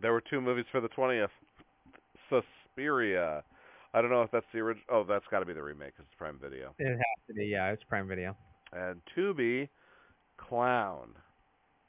there 0.00 0.12
were 0.12 0.22
two 0.30 0.40
movies 0.40 0.66
for 0.70 0.80
the 0.80 0.88
twentieth. 0.88 1.30
Suspiria. 2.28 3.42
I 3.94 4.02
don't 4.02 4.10
know 4.10 4.22
if 4.22 4.30
that's 4.30 4.46
the 4.52 4.58
original. 4.60 4.84
Oh, 4.90 5.04
that's 5.04 5.24
got 5.30 5.40
to 5.40 5.46
be 5.46 5.52
the 5.54 5.62
remake. 5.62 5.96
'cause 5.96 6.04
it's 6.06 6.14
Prime 6.18 6.38
Video. 6.38 6.74
It 6.78 6.88
has 6.88 7.26
to 7.28 7.34
be, 7.34 7.46
yeah, 7.46 7.70
it's 7.70 7.82
Prime 7.84 8.06
Video. 8.08 8.36
And 8.72 9.00
Tubi, 9.16 9.68
Clown. 10.36 11.14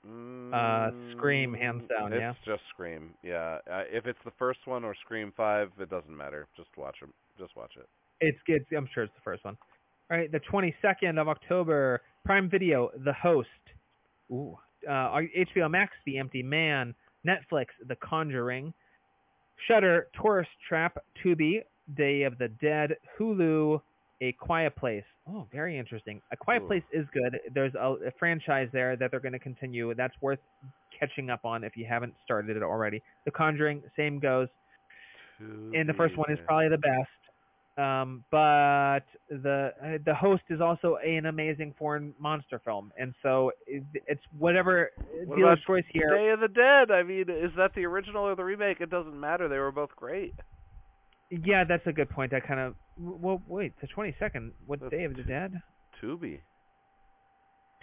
Mm, 0.07 0.53
Uh, 0.53 1.17
Scream, 1.17 1.53
hands 1.53 1.87
down, 1.89 2.13
it's 2.13 2.21
yeah. 2.21 2.33
just 2.45 2.63
Scream. 2.69 3.13
Yeah. 3.23 3.59
Uh, 3.69 3.83
if 3.89 4.05
it's 4.05 4.19
the 4.23 4.31
first 4.31 4.59
one 4.65 4.85
or 4.85 4.95
Scream 4.95 5.33
Five, 5.35 5.71
it 5.79 5.89
doesn't 5.89 6.15
matter. 6.15 6.47
Just 6.55 6.69
watch 6.77 6.97
it. 7.01 7.09
Just 7.37 7.55
watch 7.55 7.75
it. 7.75 7.87
It's 8.21 8.41
good. 8.43 8.65
I'm 8.75 8.87
sure 8.93 9.03
it's 9.03 9.13
the 9.15 9.21
first 9.21 9.43
one. 9.43 9.57
All 10.09 10.17
right, 10.17 10.31
the 10.31 10.39
22nd 10.39 11.19
of 11.19 11.27
October, 11.27 12.01
Prime 12.23 12.49
Video, 12.49 12.89
The 13.03 13.11
Host. 13.13 13.49
Ooh. 14.31 14.57
Uh, 14.87 15.19
HBO 15.35 15.67
Max, 15.69 15.93
The 16.05 16.17
Empty 16.17 16.43
Man. 16.43 16.95
Netflix, 17.25 17.67
The 17.85 17.95
Conjuring. 17.97 18.73
Shudder, 19.67 20.07
Tourist 20.21 20.49
Trap. 20.67 20.97
Tubi, 21.23 21.61
Day 21.95 22.23
of 22.23 22.37
the 22.37 22.47
Dead. 22.61 22.95
Hulu, 23.19 23.81
A 24.21 24.31
Quiet 24.33 24.75
Place. 24.75 25.03
Oh, 25.29 25.47
very 25.51 25.77
interesting. 25.77 26.21
A 26.31 26.37
Quiet 26.37 26.63
Ooh. 26.63 26.67
Place 26.67 26.83
is 26.93 27.05
good. 27.13 27.39
There's 27.53 27.73
a, 27.75 27.95
a 28.07 28.11
franchise 28.19 28.69
there 28.71 28.95
that 28.95 29.11
they're 29.11 29.19
going 29.19 29.33
to 29.33 29.39
continue. 29.39 29.93
That's 29.95 30.15
worth 30.21 30.39
catching 30.97 31.29
up 31.29 31.45
on 31.45 31.63
if 31.63 31.75
you 31.77 31.85
haven't 31.85 32.13
started 32.25 32.57
it 32.57 32.63
already. 32.63 33.01
The 33.25 33.31
Conjuring, 33.31 33.83
same 33.95 34.19
goes. 34.19 34.47
and 35.39 35.87
the 35.87 35.93
first 35.93 36.17
one 36.17 36.31
is 36.31 36.39
probably 36.45 36.69
the 36.69 36.77
best. 36.77 37.09
Um, 37.77 38.23
but 38.31 39.01
the 39.29 39.71
uh, 39.83 39.97
the 40.03 40.15
host 40.15 40.41
is 40.49 40.61
also 40.61 40.97
an 41.05 41.27
amazing 41.27 41.75
foreign 41.77 42.11
monster 42.19 42.59
film, 42.65 42.91
and 42.97 43.13
so 43.21 43.51
it, 43.67 43.83
it's 44.07 44.21
whatever 44.39 44.89
What 45.25 45.37
dealer's 45.37 45.59
choice 45.67 45.83
here. 45.91 46.09
Day 46.09 46.29
of 46.29 46.39
the 46.39 46.47
Dead. 46.47 46.89
I 46.89 47.03
mean, 47.03 47.25
is 47.29 47.51
that 47.55 47.75
the 47.75 47.85
original 47.85 48.23
or 48.23 48.35
the 48.35 48.43
remake? 48.43 48.81
It 48.81 48.89
doesn't 48.89 49.19
matter. 49.19 49.47
They 49.47 49.59
were 49.59 49.71
both 49.71 49.91
great. 49.95 50.33
Yeah, 51.29 51.65
that's 51.65 51.85
a 51.85 51.91
good 51.91 52.09
point. 52.09 52.33
I 52.33 52.39
kind 52.39 52.59
of 52.59 52.73
well, 52.99 53.43
wait, 53.47 53.73
the 53.79 53.85
twenty 53.85 54.15
second. 54.17 54.53
What 54.65 54.79
That's 54.79 54.91
Day 54.91 55.03
of 55.03 55.15
the 55.15 55.21
Dead? 55.21 55.61
Tubi. 56.01 56.39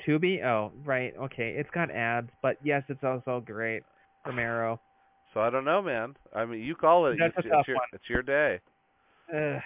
Tubi. 0.05 0.45
Oh, 0.45 0.73
right. 0.85 1.15
Okay, 1.17 1.55
it's 1.57 1.71
got 1.71 1.93
ads, 1.93 2.31
but 2.43 2.57
yes, 2.65 2.83
it's 2.89 3.05
also 3.05 3.45
great. 3.47 3.85
Romero. 4.27 4.81
So 5.35 5.41
I 5.41 5.51
don't 5.51 5.65
know, 5.65 5.83
man. 5.83 6.17
I 6.35 6.47
mean, 6.47 6.63
you 6.63 6.75
call 6.75 7.07
it. 7.07 7.17
That's 7.19 7.35
it's, 7.39 7.47
a 7.47 7.51
tough 7.51 7.61
it's 7.61 7.69
your, 7.69 7.77
one. 7.77 7.87
It's 7.93 8.09
your 8.09 8.23
day. 8.23 8.61
Ugh. 9.33 9.63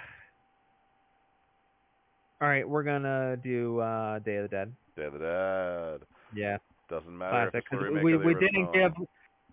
All 2.40 2.48
right, 2.48 2.68
we're 2.68 2.84
gonna 2.84 3.36
do 3.36 3.80
uh, 3.80 4.18
Day 4.20 4.36
of 4.36 4.42
the 4.44 4.48
Dead. 4.56 4.72
Day 4.96 5.04
of 5.04 5.12
the 5.14 5.18
Dead. 5.18 6.06
Yeah, 6.34 6.58
Doesn't 6.88 7.16
matter 7.16 7.50
classic. 7.50 7.54
if 7.54 7.54
it's 7.58 7.70
the 7.70 7.76
'cause 7.94 8.04
we 8.04 8.16
we 8.16 8.34
didn't 8.34 8.72
give 8.72 8.92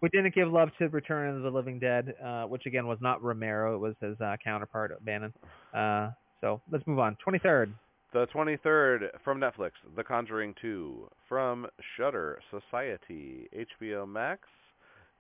we 0.01 0.09
didn't 0.09 0.35
give 0.35 0.51
love 0.51 0.69
to 0.77 0.87
Return 0.89 1.35
of 1.35 1.41
the 1.41 1.49
Living 1.49 1.79
Dead, 1.79 2.13
uh, 2.23 2.43
which 2.45 2.65
again 2.65 2.85
was 2.85 2.99
not 3.01 3.23
Romero. 3.23 3.75
It 3.75 3.79
was 3.79 3.95
his 4.01 4.19
uh, 4.21 4.35
counterpart, 4.43 5.03
Bannon. 5.03 5.33
Uh, 5.73 6.11
so 6.41 6.61
let's 6.71 6.85
move 6.85 6.99
on. 6.99 7.15
Twenty 7.23 7.39
third. 7.39 7.73
The 8.13 8.27
23rd 8.27 9.09
from 9.25 9.41
Netflix, 9.41 9.71
The 9.97 10.03
Conjuring 10.03 10.55
2. 10.61 11.09
From 11.27 11.67
Shudder, 11.97 12.39
Society, 12.49 13.49
HBO 13.53 14.07
Max, 14.07 14.47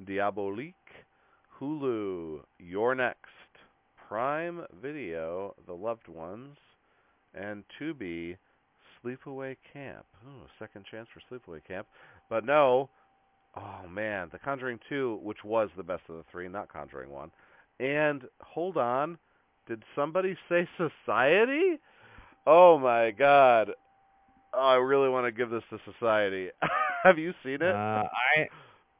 Diabolique, 0.05 0.73
Hulu, 1.59 2.39
You're 2.57 2.95
Next, 2.95 3.19
Prime 4.07 4.61
Video, 4.81 5.55
The 5.67 5.73
Loved 5.73 6.07
Ones, 6.07 6.55
and 7.39 7.63
Tubi, 7.79 8.37
Sleepaway 9.03 9.55
Camp. 9.73 10.05
Ooh, 10.27 10.47
second 10.59 10.85
chance 10.89 11.07
for 11.13 11.21
Sleepaway 11.29 11.61
Camp. 11.67 11.87
But 12.29 12.45
no, 12.45 12.89
oh 13.55 13.87
man, 13.89 14.29
The 14.31 14.39
Conjuring 14.39 14.79
2, 14.89 15.19
which 15.23 15.43
was 15.43 15.69
the 15.77 15.83
best 15.83 16.03
of 16.09 16.15
the 16.15 16.23
three, 16.31 16.47
not 16.47 16.71
Conjuring 16.71 17.09
1. 17.09 17.31
And 17.79 18.23
hold 18.41 18.77
on, 18.77 19.17
did 19.67 19.83
somebody 19.95 20.35
say 20.49 20.67
Society? 20.77 21.79
Oh 22.47 22.77
my 22.79 23.11
god. 23.11 23.71
Oh, 24.53 24.67
I 24.67 24.75
really 24.75 25.09
want 25.09 25.25
to 25.25 25.31
give 25.31 25.49
this 25.49 25.63
to 25.69 25.79
Society. 25.91 26.49
Have 27.03 27.17
you 27.17 27.33
seen 27.43 27.55
it? 27.55 27.75
Uh, 27.75 28.03
I 28.37 28.47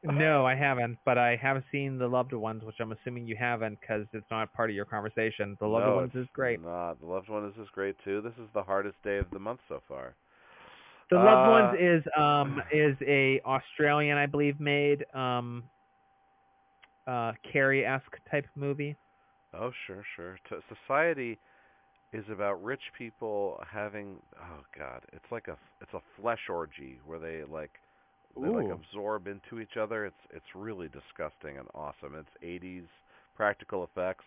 no, 0.05 0.45
I 0.45 0.55
haven't, 0.55 0.97
but 1.05 1.17
I 1.17 1.35
have 1.37 1.63
seen 1.71 1.97
the 1.97 2.07
Loved 2.07 2.33
Ones, 2.33 2.63
which 2.63 2.75
I'm 2.79 2.91
assuming 2.91 3.27
you 3.27 3.35
haven't 3.37 3.79
because 3.79 4.05
it's 4.13 4.25
not 4.31 4.51
part 4.53 4.69
of 4.69 4.75
your 4.75 4.85
conversation. 4.85 5.57
The 5.59 5.67
Loved 5.67 5.85
No, 5.85 5.95
Ones 5.95 6.11
is 6.15 6.27
great. 6.33 6.61
Not. 6.61 6.99
The 6.99 7.05
Loved 7.05 7.29
ones 7.29 7.53
is 7.59 7.67
great 7.73 7.95
too. 8.03 8.21
This 8.21 8.33
is 8.33 8.49
the 8.53 8.63
hardest 8.63 8.95
day 9.03 9.17
of 9.17 9.25
the 9.31 9.39
month 9.39 9.59
so 9.67 9.81
far. 9.87 10.13
The 11.09 11.17
Loved 11.17 11.49
Ones 11.49 11.77
Uh, 11.79 11.95
is 11.95 12.03
um 12.17 12.61
is 12.71 12.95
a 13.07 13.41
Australian, 13.45 14.17
I 14.17 14.25
believe, 14.25 14.59
made 14.59 15.05
um 15.13 15.63
uh 17.07 17.33
Carrie 17.51 17.85
esque 17.85 18.17
type 18.29 18.45
movie. 18.55 18.95
Oh, 19.53 19.71
sure, 19.87 20.03
sure. 20.15 20.37
T- 20.49 20.55
Society 20.85 21.37
is 22.13 22.25
about 22.31 22.63
rich 22.63 22.81
people 22.97 23.61
having 23.71 24.17
oh 24.39 24.63
god, 24.77 25.01
it's 25.13 25.31
like 25.31 25.47
a 25.47 25.57
it's 25.81 25.93
a 25.93 26.01
flesh 26.19 26.49
orgy 26.49 26.99
where 27.05 27.19
they 27.19 27.43
like 27.49 27.71
they 28.41 28.49
like 28.49 28.69
absorb 28.71 29.27
into 29.27 29.59
each 29.59 29.77
other. 29.79 30.05
It's 30.05 30.15
it's 30.31 30.45
really 30.55 30.87
disgusting 30.87 31.57
and 31.57 31.67
awesome. 31.73 32.15
It's 32.15 32.29
80s 32.43 32.85
practical 33.35 33.83
effects. 33.83 34.25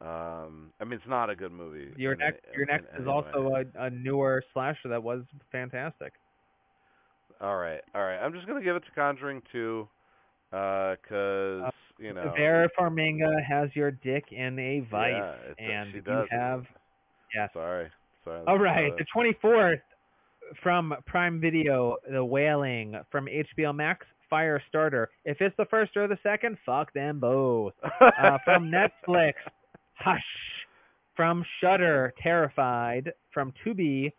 Um 0.00 0.72
I 0.80 0.84
mean 0.84 0.94
it's 0.94 1.08
not 1.08 1.30
a 1.30 1.36
good 1.36 1.52
movie. 1.52 1.92
Your 1.96 2.12
in 2.12 2.18
next 2.18 2.40
your 2.52 2.62
in 2.62 2.68
next 2.68 2.86
any 2.94 3.02
is 3.02 3.06
way. 3.06 3.12
also 3.12 3.54
a, 3.54 3.84
a 3.84 3.90
newer 3.90 4.42
slasher 4.52 4.88
that 4.88 5.02
was 5.02 5.22
fantastic. 5.52 6.12
All 7.40 7.56
right, 7.56 7.80
all 7.94 8.02
right. 8.02 8.18
I'm 8.18 8.32
just 8.32 8.46
gonna 8.46 8.62
give 8.62 8.76
it 8.76 8.84
to 8.84 8.90
Conjuring 8.94 9.42
2, 9.52 9.86
uh, 10.52 10.96
cause 11.06 11.62
Uh, 11.66 11.70
you 11.98 12.14
know. 12.14 12.32
Vera 12.34 12.68
Farmiga 12.78 13.42
has 13.46 13.68
your 13.74 13.90
dick 13.90 14.24
in 14.32 14.58
a 14.58 14.80
vice, 14.90 15.12
yeah, 15.12 15.36
and 15.58 15.94
you 15.94 16.26
have 16.30 16.64
Yeah. 17.34 17.48
Sorry, 17.52 17.90
sorry. 18.24 18.44
All 18.46 18.58
right, 18.58 18.92
the 18.96 19.04
24th 19.14 19.80
from 20.62 20.94
Prime 21.06 21.40
Video, 21.40 21.96
The 22.10 22.24
Wailing 22.24 22.96
from 23.10 23.26
HBO 23.26 23.74
Max, 23.74 24.06
Firestarter. 24.30 25.06
If 25.24 25.40
it's 25.40 25.56
the 25.56 25.66
first 25.66 25.96
or 25.96 26.08
the 26.08 26.18
second, 26.22 26.58
fuck 26.64 26.92
them 26.92 27.20
both. 27.20 27.74
Uh, 28.00 28.38
from 28.44 28.70
Netflix, 28.72 29.34
Hush. 29.94 30.20
From 31.14 31.44
Shudder, 31.60 32.12
Terrified. 32.22 33.12
From 33.32 33.52
Tubi, 33.64 34.12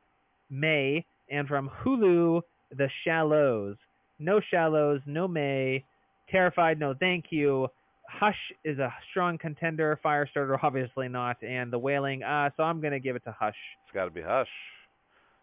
May. 0.50 1.06
And 1.30 1.48
from 1.48 1.70
Hulu, 1.84 2.42
The 2.76 2.90
Shallows. 3.04 3.76
No 4.20 4.40
Shallows, 4.52 5.02
no 5.06 5.28
May. 5.28 5.84
Terrified, 6.30 6.80
no 6.80 6.94
thank 7.00 7.26
you. 7.30 7.68
Hush 8.10 8.38
is 8.64 8.80
a 8.80 8.94
strong 9.12 9.38
contender. 9.38 10.00
Firestarter, 10.04 10.58
obviously 10.64 11.08
not. 11.10 11.42
And 11.44 11.72
The 11.72 11.80
Wailing, 11.80 12.24
uh, 12.24 12.50
so 12.56 12.64
I'm 12.64 12.80
going 12.80 12.94
to 12.94 13.00
give 13.00 13.16
it 13.16 13.24
to 13.26 13.36
Hush. 13.38 13.56
It's 13.86 13.94
got 13.94 14.06
to 14.06 14.12
be 14.12 14.22
Hush. 14.22 14.48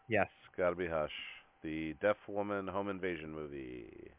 Yes. 0.08 0.28
It's 0.54 0.60
got 0.60 0.70
to 0.70 0.76
be 0.76 0.86
Hush. 0.86 1.10
The 1.64 1.94
deaf 2.00 2.16
woman 2.28 2.68
home 2.68 2.88
invasion 2.88 3.32
movie. 3.34 4.12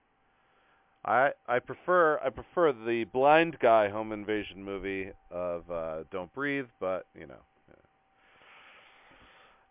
I 1.05 1.29
I 1.47 1.59
prefer 1.59 2.19
I 2.19 2.29
prefer 2.29 2.73
the 2.73 3.05
blind 3.13 3.57
guy 3.61 3.87
home 3.87 4.11
invasion 4.11 4.61
movie 4.61 5.11
of 5.31 5.63
uh 5.71 6.03
Don't 6.11 6.33
Breathe, 6.33 6.65
but 6.81 7.05
you 7.17 7.25
know. 7.25 7.39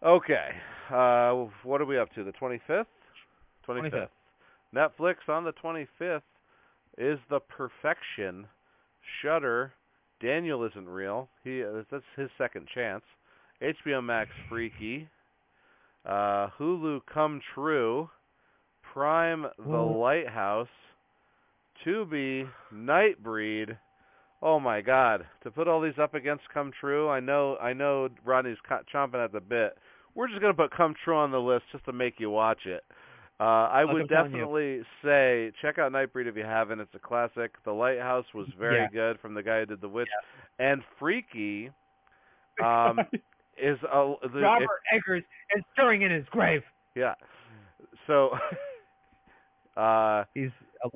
yeah. 0.03 0.09
Okay. 0.09 0.49
Uh 0.91 1.51
what 1.65 1.83
are 1.83 1.85
we 1.85 1.99
up 1.99 2.11
to? 2.15 2.25
The 2.25 2.33
25th? 2.33 2.87
25th. 3.69 3.91
25th. 3.93 4.09
Netflix 4.75 5.17
on 5.29 5.45
the 5.45 5.53
25th 5.53 6.23
is 6.97 7.19
The 7.29 7.41
Perfection. 7.41 8.47
Shudder. 9.21 9.75
Daniel 10.23 10.65
isn't 10.65 10.89
real. 10.89 11.29
He 11.43 11.63
uh, 11.63 11.83
that's 11.91 12.05
his 12.17 12.31
second 12.39 12.69
chance. 12.75 13.03
HBO 13.61 14.03
Max 14.03 14.31
Freaky. 14.49 15.09
Uh, 16.07 16.49
Hulu 16.59 17.01
Come 17.13 17.41
True, 17.55 18.09
Prime 18.93 19.47
The. 19.59 19.77
Lighthouse, 19.77 20.69
Tubi 21.85 22.49
Nightbreed. 22.73 23.77
Oh 24.43 24.61
my 24.61 24.81
God! 24.83 25.25
To 25.43 25.51
put 25.51 25.69
all 25.69 25.81
these 25.81 25.99
up 26.01 26.15
against 26.15 26.45
Come 26.53 26.71
True, 26.79 27.09
I 27.09 27.21
know, 27.21 27.57
I 27.57 27.73
know 27.73 28.09
Rodney's 28.25 28.59
chomping 28.95 29.25
at 29.25 29.33
the 29.33 29.41
bit. 29.41 29.77
We're 30.15 30.29
just 30.29 30.41
gonna 30.41 30.55
put 30.55 30.71
Come 30.71 30.95
True 31.05 31.17
on 31.17 31.31
the 31.31 31.39
list 31.41 31.65
just 31.73 31.85
to 31.87 31.93
make 31.93 32.21
you 32.21 32.31
watch 32.31 32.67
it. 32.67 32.85
Uh, 33.41 33.45
I 33.45 33.85
would 33.85 34.03
I'm 34.03 34.09
telling 34.09 34.31
you. 34.33 34.39
definitely 34.39 34.83
say 35.03 35.51
check 35.61 35.79
out 35.79 35.91
Nightbreed 35.93 36.27
if 36.29 36.37
you 36.37 36.45
haven't. 36.45 36.79
It's 36.81 36.95
a 36.95 36.99
classic. 37.01 37.53
The 37.65 37.73
Lighthouse 37.73 38.27
was 38.35 38.47
very 38.59 38.81
Yeah. 38.83 38.89
good 38.93 39.21
from 39.21 39.35
the 39.35 39.43
guy 39.43 39.61
who 39.61 39.67
did 39.67 39.81
The 39.81 39.89
Witch, 39.89 40.09
and 40.59 40.83
Freaky 41.01 41.71
um, 42.65 43.01
is 43.61 43.79
a 43.85 44.15
the, 44.33 44.41
Robert 44.41 44.69
Eggers 44.93 45.23
is 45.57 45.65
stirring 45.73 46.03
in 46.03 46.11
his 46.11 46.25
grave. 46.31 46.63
yeah. 46.95 47.15
So, 48.07 48.31
uh, 49.77 50.25
He's 50.35 50.51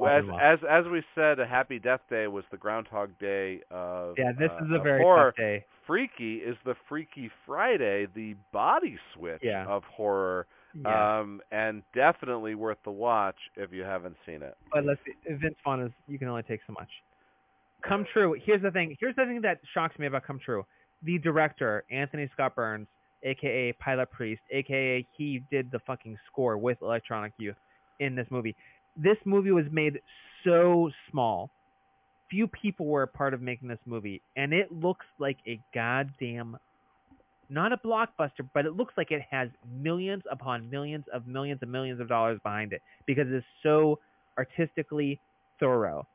as 0.06 0.24
as 0.40 0.58
as 0.68 0.84
we 0.86 1.02
said, 1.14 1.38
a 1.40 1.46
Happy 1.46 1.78
Death 1.78 2.00
Day 2.10 2.26
was 2.26 2.44
the 2.50 2.56
Groundhog 2.56 3.10
Day 3.18 3.60
of 3.70 4.14
Yeah, 4.18 4.32
this 4.38 4.50
uh, 4.60 4.64
is 4.64 4.70
a 4.74 4.78
very 4.82 5.02
horror. 5.02 5.30
tough 5.32 5.36
day. 5.36 5.64
Freaky 5.86 6.36
is 6.36 6.56
the 6.66 6.74
Freaky 6.88 7.30
Friday, 7.46 8.06
the 8.14 8.34
body 8.52 8.98
switch 9.14 9.40
Yeah. 9.42 9.64
of 9.66 9.82
horror, 9.84 10.46
Yeah. 10.74 11.20
um, 11.20 11.40
and 11.50 11.82
definitely 11.94 12.54
worth 12.54 12.76
the 12.84 12.90
watch 12.90 13.38
if 13.56 13.72
you 13.72 13.82
haven't 13.84 14.16
seen 14.26 14.42
it. 14.42 14.54
but 14.72 14.84
let's 14.84 15.00
see. 15.06 15.14
Vince 15.34 15.56
Vaughn 15.64 15.80
is 15.80 15.92
you 16.06 16.18
can 16.18 16.28
only 16.28 16.42
take 16.42 16.60
so 16.66 16.74
much. 16.74 16.90
Come 17.82 18.04
True. 18.12 18.34
Here's 18.44 18.60
the 18.60 18.70
thing. 18.70 18.96
Here's 19.00 19.16
the 19.16 19.24
thing 19.24 19.40
that 19.42 19.60
shocks 19.72 19.98
me 19.98 20.06
about 20.06 20.24
Come 20.24 20.38
True. 20.44 20.66
The 21.02 21.18
director, 21.18 21.84
Anthony 21.90 22.28
Scott 22.32 22.54
Burns, 22.54 22.88
aka 23.22 23.72
Pilot 23.72 24.10
Priest, 24.10 24.42
aka 24.50 25.06
he 25.16 25.42
did 25.50 25.70
the 25.70 25.78
fucking 25.80 26.16
score 26.30 26.56
with 26.56 26.78
Electronic 26.82 27.32
Youth 27.38 27.56
in 28.00 28.14
this 28.14 28.26
movie. 28.30 28.56
This 28.96 29.16
movie 29.24 29.52
was 29.52 29.66
made 29.70 30.00
so 30.44 30.90
small. 31.10 31.50
Few 32.30 32.46
people 32.46 32.86
were 32.86 33.04
a 33.04 33.08
part 33.08 33.32
of 33.32 33.40
making 33.40 33.68
this 33.68 33.78
movie, 33.86 34.20
and 34.36 34.52
it 34.52 34.70
looks 34.70 35.06
like 35.18 35.38
a 35.46 35.60
goddamn 35.74 36.58
not 37.50 37.72
a 37.72 37.76
blockbuster, 37.78 38.46
but 38.52 38.66
it 38.66 38.76
looks 38.76 38.94
like 38.96 39.10
it 39.10 39.22
has 39.30 39.48
millions 39.80 40.22
upon 40.30 40.68
millions 40.68 41.04
of 41.12 41.26
millions 41.26 41.60
and 41.62 41.72
millions 41.72 42.00
of 42.00 42.08
dollars 42.08 42.38
behind 42.42 42.72
it 42.72 42.82
because 43.06 43.26
it's 43.28 43.46
so 43.62 43.98
artistically 44.36 45.18
thorough. 45.58 46.06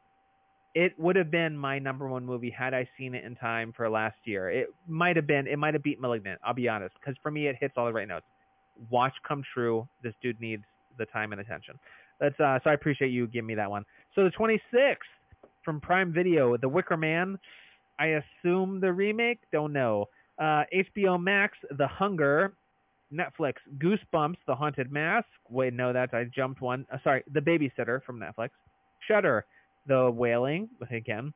It 0.75 0.97
would 0.99 1.15
have 1.15 1.29
been 1.29 1.55
my 1.55 1.77
number 1.77 2.07
one 2.07 2.25
movie 2.25 2.49
had 2.49 2.73
I 2.73 2.87
seen 2.97 3.13
it 3.13 3.23
in 3.23 3.35
time 3.35 3.73
for 3.75 3.89
last 3.89 4.17
year. 4.23 4.49
It 4.49 4.73
might 4.87 5.15
have 5.15 5.27
been. 5.27 5.47
It 5.47 5.57
might 5.59 5.73
have 5.75 5.83
beat 5.83 6.01
*Malignant*. 6.01 6.39
I'll 6.43 6.53
be 6.53 6.67
honest, 6.67 6.95
because 6.99 7.15
for 7.21 7.29
me, 7.31 7.47
it 7.47 7.55
hits 7.59 7.75
all 7.77 7.85
the 7.85 7.93
right 7.93 8.07
notes. 8.07 8.25
Watch 8.89 9.13
come 9.27 9.43
true. 9.53 9.87
This 10.01 10.13
dude 10.21 10.39
needs 10.41 10.63
the 10.97 11.05
time 11.07 11.31
and 11.31 11.41
attention. 11.41 11.77
That's 12.19 12.39
uh, 12.39 12.59
so 12.63 12.71
I 12.71 12.73
appreciate 12.73 13.09
you 13.09 13.27
giving 13.27 13.47
me 13.47 13.55
that 13.55 13.69
one. 13.69 13.85
So 14.15 14.23
the 14.23 14.31
26th 14.31 14.95
from 15.63 15.79
Prime 15.79 16.11
Video, 16.11 16.57
The 16.57 16.69
Wicker 16.69 16.97
Man. 16.97 17.37
I 17.99 18.19
assume 18.43 18.79
the 18.79 18.91
remake. 18.91 19.39
Don't 19.51 19.71
know. 19.73 20.07
Uh, 20.39 20.63
HBO 20.73 21.21
Max, 21.21 21.57
The 21.77 21.87
Hunger. 21.87 22.53
Netflix, 23.13 23.53
Goosebumps, 23.77 24.37
The 24.47 24.55
Haunted 24.55 24.91
Mask. 24.91 25.27
Wait, 25.49 25.73
no, 25.73 25.93
that's 25.93 26.13
I 26.13 26.23
jumped 26.23 26.61
one. 26.61 26.85
Uh, 26.91 26.97
sorry, 27.03 27.23
The 27.31 27.39
Babysitter 27.39 28.03
from 28.03 28.19
Netflix. 28.19 28.49
Shudder, 29.07 29.45
The 29.87 30.09
Wailing 30.11 30.69
again. 30.91 31.33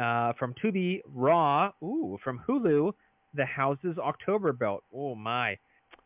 Uh, 0.00 0.32
from 0.38 0.54
Tubi, 0.62 1.00
Raw. 1.14 1.72
Ooh, 1.82 2.18
from 2.22 2.40
Hulu, 2.48 2.92
The 3.34 3.44
Houses 3.44 3.98
October 3.98 4.52
Built. 4.52 4.84
Oh 4.94 5.14
my, 5.14 5.58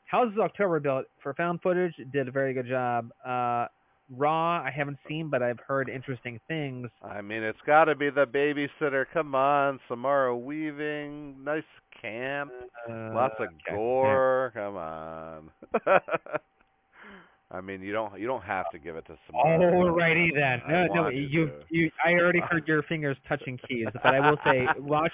Houses 0.07 0.39
October 0.39 0.81
Built 0.81 1.07
for 1.23 1.35
found 1.35 1.61
footage 1.63 1.95
did 2.13 2.29
a 2.29 2.31
very 2.31 2.55
good 2.55 2.67
job. 2.69 3.11
Uh, 3.27 3.67
Raw, 4.11 4.63
I 4.63 4.71
haven't 4.75 4.99
seen, 5.09 5.29
but 5.31 5.43
I've 5.43 5.59
heard 5.67 5.89
interesting 5.89 6.39
things. 6.47 6.89
I 7.03 7.23
mean, 7.23 7.43
it's 7.43 7.59
got 7.67 7.85
to 7.87 7.95
be 7.95 8.11
the 8.11 8.27
babysitter. 8.27 9.07
Come 9.13 9.35
on, 9.35 9.81
Samara 9.89 10.37
Weaving, 10.37 11.43
nice 11.43 11.63
camp, 12.01 12.53
Uh, 12.89 13.15
lots 13.15 13.35
of 13.39 13.49
gore. 13.71 14.53
Come 14.55 14.77
on. 14.77 15.51
I 17.55 17.61
mean, 17.61 17.83
you 17.83 17.93
don't 17.93 18.19
you 18.19 18.27
don't 18.27 18.43
have 18.43 18.69
to 18.73 18.79
give 18.79 18.97
it 18.97 19.07
to 19.07 19.17
Samara. 19.27 19.73
Alrighty 19.73 20.35
then. 20.35 20.61
No, 20.69 20.87
no, 20.87 21.09
you, 21.09 21.47
to. 21.47 21.53
you. 21.71 21.91
I 22.05 22.15
already 22.15 22.41
heard 22.41 22.67
your 22.67 22.83
fingers 22.83 23.17
touching 23.29 23.59
keys, 23.69 23.87
but 23.93 24.15
I 24.15 24.29
will 24.29 24.39
say, 24.45 24.67
watch. 24.79 25.13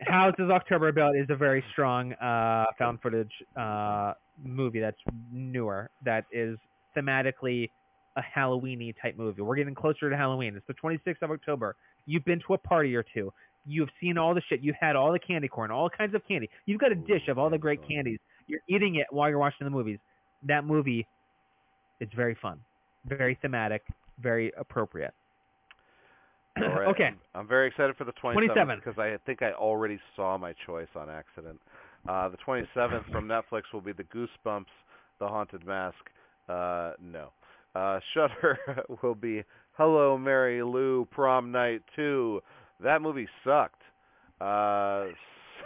Houses 0.00 0.50
October 0.50 0.88
About 0.88 1.16
is 1.16 1.26
a 1.28 1.36
very 1.36 1.62
strong 1.72 2.14
uh, 2.14 2.64
found 2.78 3.00
footage 3.00 3.30
uh, 3.56 4.14
movie 4.42 4.80
that's 4.80 4.98
newer. 5.32 5.90
That 6.04 6.24
is 6.32 6.58
thematically 6.96 7.70
a 8.16 8.22
Halloweeny 8.22 8.94
type 9.00 9.16
movie. 9.16 9.42
We're 9.42 9.56
getting 9.56 9.74
closer 9.74 10.10
to 10.10 10.16
Halloween. 10.16 10.56
It's 10.56 10.66
the 10.66 10.74
26th 10.74 11.22
of 11.22 11.30
October. 11.30 11.76
You've 12.06 12.24
been 12.24 12.40
to 12.46 12.54
a 12.54 12.58
party 12.58 12.94
or 12.96 13.04
two. 13.14 13.32
You've 13.66 13.88
seen 14.00 14.18
all 14.18 14.34
the 14.34 14.42
shit. 14.48 14.60
You've 14.60 14.76
had 14.80 14.96
all 14.96 15.12
the 15.12 15.18
candy 15.18 15.48
corn, 15.48 15.70
all 15.70 15.88
kinds 15.88 16.14
of 16.14 16.26
candy. 16.26 16.50
You've 16.66 16.80
got 16.80 16.92
a 16.92 16.96
dish 16.96 17.28
of 17.28 17.38
all 17.38 17.48
the 17.48 17.58
great 17.58 17.86
candies. 17.86 18.18
You're 18.46 18.60
eating 18.68 18.96
it 18.96 19.06
while 19.10 19.28
you're 19.28 19.38
watching 19.38 19.64
the 19.64 19.70
movies. 19.70 19.98
That 20.42 20.64
movie, 20.64 21.06
it's 22.00 22.12
very 22.14 22.36
fun, 22.40 22.60
very 23.06 23.38
thematic, 23.40 23.82
very 24.20 24.52
appropriate. 24.58 25.14
Right, 26.56 26.88
okay. 26.88 27.08
I'm, 27.08 27.18
I'm 27.34 27.48
very 27.48 27.68
excited 27.68 27.96
for 27.96 28.04
the 28.04 28.12
27th 28.12 28.54
27th. 28.54 28.76
because 28.84 28.98
I 28.98 29.16
think 29.26 29.42
I 29.42 29.52
already 29.52 29.98
saw 30.14 30.38
my 30.38 30.54
choice 30.66 30.88
on 30.94 31.10
accident. 31.10 31.60
Uh, 32.08 32.28
the 32.28 32.36
27th 32.46 33.10
from 33.10 33.26
Netflix 33.26 33.62
will 33.72 33.80
be 33.80 33.92
the 33.92 34.04
Goosebumps, 34.04 34.66
The 35.18 35.26
Haunted 35.26 35.66
Mask. 35.66 35.96
Uh, 36.48 36.92
no. 37.02 37.30
Uh, 37.74 37.98
Shudder 38.14 38.58
will 39.02 39.14
be 39.14 39.42
Hello 39.72 40.16
Mary 40.18 40.62
Lou 40.62 41.06
Prom 41.10 41.50
Night 41.50 41.82
2. 41.96 42.40
That 42.82 43.02
movie 43.02 43.28
sucked. 43.42 43.80
Uh, 44.40 45.06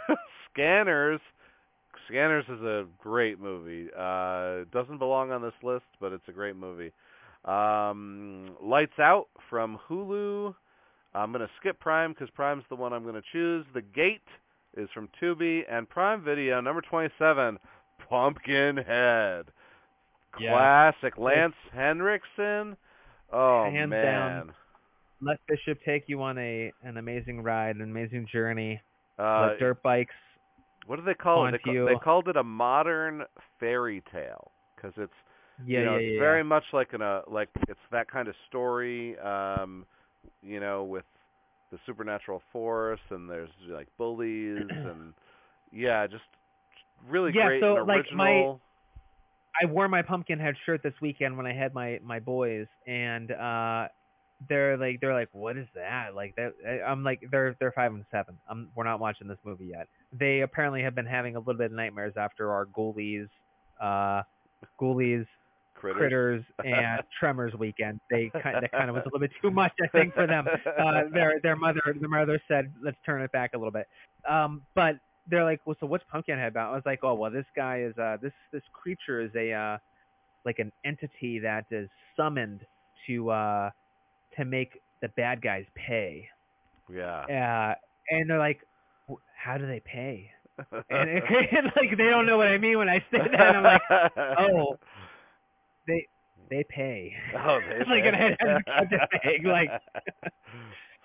Scanners. 0.51 1.19
Scanners 2.09 2.45
is 2.49 2.61
a 2.61 2.85
great 3.01 3.39
movie. 3.39 3.87
Uh, 3.97 4.65
doesn't 4.73 4.97
belong 4.97 5.31
on 5.31 5.41
this 5.41 5.53
list, 5.63 5.85
but 6.01 6.11
it's 6.11 6.27
a 6.27 6.31
great 6.31 6.55
movie. 6.55 6.91
Um, 7.45 8.49
Lights 8.61 8.99
Out 8.99 9.27
from 9.49 9.79
Hulu. 9.87 10.53
I'm 11.13 11.31
going 11.31 11.45
to 11.45 11.51
skip 11.59 11.79
Prime 11.79 12.13
because 12.13 12.29
Prime's 12.35 12.63
the 12.69 12.75
one 12.75 12.93
I'm 12.93 13.03
going 13.03 13.15
to 13.15 13.21
choose. 13.31 13.65
The 13.73 13.81
Gate 13.81 14.21
is 14.75 14.89
from 14.93 15.09
Tubi 15.21 15.61
and 15.69 15.87
Prime 15.87 16.23
Video 16.23 16.59
number 16.61 16.81
27, 16.81 17.57
Pumpkinhead. 18.09 19.45
Yeah. 20.39 20.51
Classic 20.51 21.17
Lance 21.17 21.55
Henriksen. 21.73 22.77
Oh 23.31 23.65
Hands 23.65 23.89
man. 23.89 24.05
down. 24.05 24.51
Let 25.21 25.37
Bishop 25.47 25.79
take 25.85 26.03
you 26.07 26.21
on 26.21 26.37
a 26.37 26.71
an 26.83 26.97
amazing 26.97 27.41
ride, 27.41 27.75
an 27.75 27.81
amazing 27.81 28.27
journey. 28.31 28.81
Uh, 29.17 29.49
Let 29.49 29.59
dirt 29.59 29.83
bikes. 29.83 30.13
What 30.89 30.97
do 30.97 31.05
they 31.05 31.15
call 31.15 31.45
it? 31.45 31.51
They, 31.51 31.59
they 31.85 31.95
called 31.95 32.27
it 32.29 32.37
a 32.37 32.43
modern 32.43 33.23
fairy 33.59 34.03
tale 34.11 34.51
because 34.75 34.93
it's 34.97 35.13
Yeah, 35.65 35.81
you 35.81 35.83
know, 35.83 35.95
yeah, 35.95 35.97
it's 35.97 36.07
yeah. 36.09 36.17
very 36.17 36.43
much 36.43 36.63
like 36.73 36.93
an 36.93 37.01
uh, 37.03 37.21
like 37.27 37.49
it's 37.67 37.79
that 37.91 38.11
kind 38.11 38.27
of 38.27 38.35
story, 38.49 39.17
um, 39.19 39.85
you 40.41 40.59
know, 40.59 40.83
with 40.83 41.05
the 41.71 41.79
supernatural 41.85 42.41
force 42.51 42.99
and 43.11 43.29
there's 43.29 43.49
like 43.69 43.87
bullies 43.97 44.69
and 44.83 45.13
yeah, 45.71 46.07
just 46.07 46.23
really 47.09 47.31
Yeah, 47.33 47.43
great 47.43 47.61
so, 47.61 47.77
and 47.77 47.87
like, 47.87 48.11
my- 48.11 48.47
I 49.61 49.65
wore 49.65 49.87
my 49.89 50.01
Pumpkinhead 50.01 50.55
shirt 50.65 50.83
this 50.83 50.93
weekend 51.01 51.37
when 51.37 51.45
I 51.45 51.53
had 51.53 51.73
my 51.73 51.99
my 52.03 52.19
boys, 52.19 52.67
and 52.87 53.31
uh, 53.31 53.87
they're 54.47 54.77
like 54.77 55.01
they're 55.01 55.13
like, 55.13 55.29
what 55.33 55.57
is 55.57 55.67
that? 55.75 56.15
Like 56.15 56.35
that? 56.37 56.53
I'm 56.87 57.03
like 57.03 57.21
they're 57.31 57.55
they're 57.59 57.71
five 57.73 57.93
and 57.93 58.05
seven. 58.11 58.39
I'm 58.49 58.71
we're 58.75 58.85
not 58.85 58.99
watching 58.99 59.27
this 59.27 59.39
movie 59.43 59.65
yet. 59.67 59.87
They 60.17 60.41
apparently 60.41 60.81
have 60.83 60.95
been 60.95 61.05
having 61.05 61.35
a 61.35 61.39
little 61.39 61.55
bit 61.55 61.67
of 61.67 61.71
nightmares 61.73 62.13
after 62.17 62.51
our 62.51 62.65
Ghoulies, 62.65 63.29
uh, 63.79 64.23
Ghoulies, 64.81 65.25
critters. 65.75 65.97
Critters, 65.99 66.43
and 66.63 67.01
Tremors 67.19 67.53
weekend. 67.57 67.99
They 68.09 68.31
kind 68.41 68.57
that 68.61 68.71
kind 68.71 68.89
of 68.89 68.95
was 68.95 69.03
a 69.03 69.07
little 69.07 69.19
bit 69.19 69.31
too 69.41 69.51
much, 69.51 69.73
I 69.83 69.87
think, 69.87 70.13
for 70.13 70.25
them. 70.27 70.45
Uh, 70.79 71.03
their 71.13 71.39
their 71.41 71.55
mother 71.55 71.81
their 71.99 72.09
mother 72.09 72.41
said, 72.47 72.71
let's 72.81 72.97
turn 73.05 73.21
it 73.21 73.31
back 73.31 73.51
a 73.53 73.57
little 73.57 73.71
bit. 73.71 73.87
Um, 74.27 74.61
but 74.75 74.95
they're 75.29 75.43
like, 75.43 75.59
well, 75.65 75.75
so 75.79 75.85
what's 75.85 76.03
Pumpkinhead 76.11 76.47
about? 76.47 76.71
I 76.71 76.75
was 76.75 76.83
like, 76.85 76.99
oh, 77.03 77.13
well, 77.15 77.29
this 77.31 77.45
guy 77.55 77.81
is 77.81 77.97
uh 77.97 78.17
this 78.21 78.33
this 78.51 78.63
creature 78.73 79.21
is 79.21 79.31
a 79.35 79.51
uh 79.53 79.77
like 80.45 80.59
an 80.59 80.71
entity 80.85 81.39
that 81.39 81.65
is 81.71 81.89
summoned 82.15 82.61
to 83.07 83.29
uh 83.29 83.69
to 84.37 84.45
make 84.45 84.81
the 85.01 85.09
bad 85.09 85.41
guys 85.41 85.65
pay. 85.75 86.27
yeah. 86.91 87.71
Uh, 87.71 87.75
and 88.11 88.29
they're 88.29 88.39
like, 88.39 88.59
"W- 88.59 88.68
how 89.35 89.57
do 89.57 89.67
they 89.67 89.79
pay? 89.81 90.31
And, 90.89 91.09
it, 91.09 91.23
and 91.57 91.71
like 91.77 91.95
they 91.97 92.09
don't 92.09 92.25
know 92.25 92.35
what 92.37 92.47
I 92.47 92.57
mean 92.57 92.77
when 92.77 92.89
I 92.89 92.99
say 93.11 93.19
that. 93.19 93.33
And 93.55 93.57
I'm 93.57 93.63
like, 93.63 93.81
oh, 94.39 94.77
they 95.87 96.05
they 96.49 96.65
pay. 96.67 97.13
Oh, 97.37 97.59
they 97.69 97.75
It's 97.77 97.89
like 97.89 98.03
pay. 98.03 98.09
an 98.09 98.13
head 98.15 98.37
cut 98.65 98.89
to 98.89 99.07
peg, 99.21 99.45
like- 99.45 99.69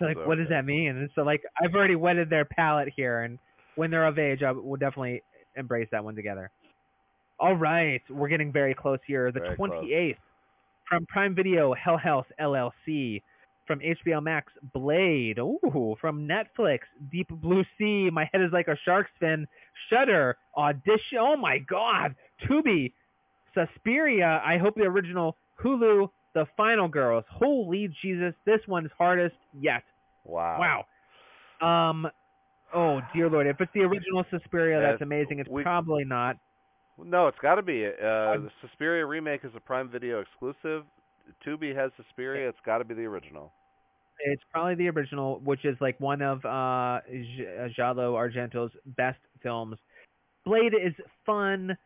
So 0.01 0.06
like, 0.06 0.16
So 0.16 0.26
what 0.26 0.39
does 0.39 0.48
that 0.48 0.64
mean? 0.64 0.97
And 0.97 1.09
so 1.14 1.22
like, 1.22 1.43
I've 1.62 1.72
already 1.74 1.94
wetted 1.94 2.28
their 2.31 2.44
palate 2.44 2.93
here, 2.97 3.20
and 3.22 3.39
when 3.76 3.93
they're 3.93 4.06
of 4.06 4.18
age, 4.18 4.43
I 4.43 4.51
will 4.51 4.76
definitely 4.76 5.22
embrace 5.56 5.89
that 5.93 6.02
one 6.02 6.16
together. 6.16 6.51
All 7.39 7.55
right, 7.55 8.02
we're 8.10 8.28
getting 8.28 8.51
very 8.52 8.74
close 8.74 8.98
here. 9.06 9.31
The 9.31 9.39
Very 9.40 9.56
close. 9.56 9.70
28th 9.70 10.16
from 10.89 11.06
Prime 11.06 11.35
Video, 11.35 11.74
Hell 11.74 11.97
House 11.98 12.26
LLC. 12.40 13.22
From 13.66 13.81
HBO 13.81 14.23
Max, 14.23 14.53
Blade. 14.74 15.39
Ooh, 15.39 15.97
from 16.01 16.28
Netflix, 16.28 16.81
Deep 17.11 17.28
Blue 17.31 17.65
Sea. 17.78 18.11
My 18.12 18.28
head 18.32 18.43
is 18.43 18.53
like 18.53 18.69
a 18.69 18.77
shark's 18.85 19.11
fin. 19.19 19.47
Shudder. 19.89 20.36
Audition. 20.57 21.19
Oh 21.19 21.36
my 21.36 21.59
God. 21.59 22.15
Tubi. 22.47 22.93
Suspiria. 23.55 24.43
I 24.45 24.59
hope 24.59 24.74
the 24.74 24.82
original. 24.82 25.36
Hulu. 25.62 26.09
The 26.35 26.47
Final 26.57 26.89
Girls. 26.89 27.24
Holy 27.31 27.89
Jesus, 28.03 28.35
this 28.45 28.61
one's 28.66 28.91
hardest 28.99 29.36
yet. 29.59 29.85
Wow. 30.24 30.85
Wow. 31.61 31.91
Um. 31.91 32.09
Oh 32.74 33.01
dear 33.15 33.31
Lord, 33.31 33.47
if 33.47 33.61
it's 33.61 33.70
the 33.73 33.82
original 33.82 34.24
Suspiria, 34.31 34.81
that's 34.81 35.01
amazing. 35.01 35.39
It's 35.39 35.49
we- 35.49 35.62
probably 35.62 36.05
not. 36.05 36.36
No, 37.03 37.27
it's 37.27 37.39
got 37.41 37.57
to 37.57 37.62
be. 37.62 37.86
Uh, 37.86 37.91
the 37.99 38.51
Suspiria 38.61 39.05
remake 39.05 39.45
is 39.45 39.51
a 39.57 39.61
Prime 39.61 39.89
Video 39.89 40.20
exclusive. 40.20 40.85
Tubi 41.46 41.74
has 41.74 41.90
Suspiria. 41.96 42.48
It's 42.48 42.59
got 42.64 42.78
to 42.78 42.84
be 42.84 42.94
the 42.94 43.05
original. 43.05 43.52
It's 44.20 44.42
probably 44.52 44.76
the 44.76 44.88
original, 44.90 45.40
which 45.44 45.64
is 45.64 45.76
like 45.80 45.98
one 46.01 46.22
of 46.22 46.44
uh 46.44 47.01
J- 47.10 47.72
Giallo 47.74 48.14
Argento's 48.14 48.70
best 48.96 49.18
films. 49.42 49.76
Blade 50.44 50.72
is 50.74 50.94
fun. 51.26 51.76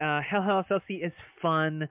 Uh, 0.00 0.20
Hell 0.20 0.42
House 0.42 0.66
LC 0.70 1.04
is 1.06 1.12
fun. 1.40 1.88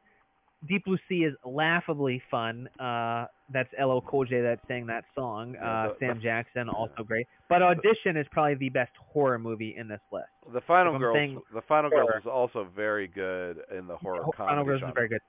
Deep 0.67 0.83
Blue 0.85 0.97
Sea 1.07 1.25
is 1.25 1.33
laughably 1.45 2.21
fun. 2.31 2.67
Uh, 2.79 3.25
that's 3.53 3.69
LL 3.79 3.99
Cool 4.01 4.25
J 4.25 4.41
that 4.41 4.59
sang 4.67 4.85
that 4.87 5.05
song. 5.15 5.53
Yeah, 5.53 5.61
Uh, 5.85 5.87
the- 5.89 5.95
Sam 5.99 6.19
Jackson 6.21 6.69
also 6.69 7.03
great. 7.03 7.27
But 7.49 7.61
Audition 7.61 8.17
is 8.17 8.27
probably 8.31 8.55
the 8.55 8.69
best 8.69 8.91
horror 8.97 9.37
movie 9.39 9.75
in 9.77 9.87
this 9.87 10.01
list. 10.11 10.27
The 10.51 10.61
Final 10.61 10.97
Girls. 10.97 11.41
The 11.53 11.61
Final 11.61 11.89
Girls 11.91 12.09
is 12.19 12.25
also 12.25 12.67
very 12.75 13.07
good 13.07 13.61
in 13.77 13.85
the 13.87 13.95
horror 13.97 14.23
Ho- 14.23 14.31
comedy 14.35 14.51
Final 14.53 14.65
Girls 14.65 14.79
genre. 14.79 14.91
is 14.91 14.95
very 14.95 15.07
good. 15.07 15.21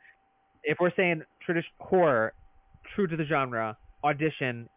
If 0.66 0.78
we're 0.80 0.92
saying 0.96 1.22
tradition 1.44 1.70
horror, 1.78 2.34
true 2.94 3.06
to 3.06 3.16
the 3.16 3.24
genre, 3.24 3.76
Audition, 4.04 4.68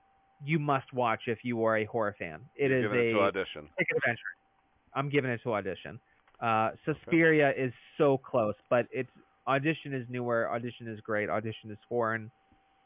you 0.43 0.59
must 0.59 0.93
watch 0.93 1.21
if 1.27 1.39
you 1.43 1.63
are 1.65 1.77
a 1.77 1.85
horror 1.85 2.15
fan. 2.17 2.41
It 2.55 2.69
You're 2.69 2.79
is 2.79 2.83
giving 2.83 2.99
it 2.99 3.09
a 3.09 3.13
to 3.13 3.19
audition. 3.19 3.69
Pick 3.77 3.87
an 3.91 3.97
adventure. 3.97 4.21
I'm 4.95 5.09
giving 5.09 5.31
it 5.31 5.41
to 5.43 5.53
Audition. 5.53 5.99
Uh, 6.39 6.71
Suspiria 6.85 7.51
is 7.57 7.73
so 7.97 8.17
close, 8.17 8.55
but 8.69 8.87
it's 8.91 9.09
Audition 9.47 9.93
is 9.93 10.05
newer. 10.09 10.49
Audition 10.53 10.87
is 10.87 10.99
great. 11.01 11.29
Audition 11.29 11.71
is 11.71 11.77
foreign. 11.89 12.29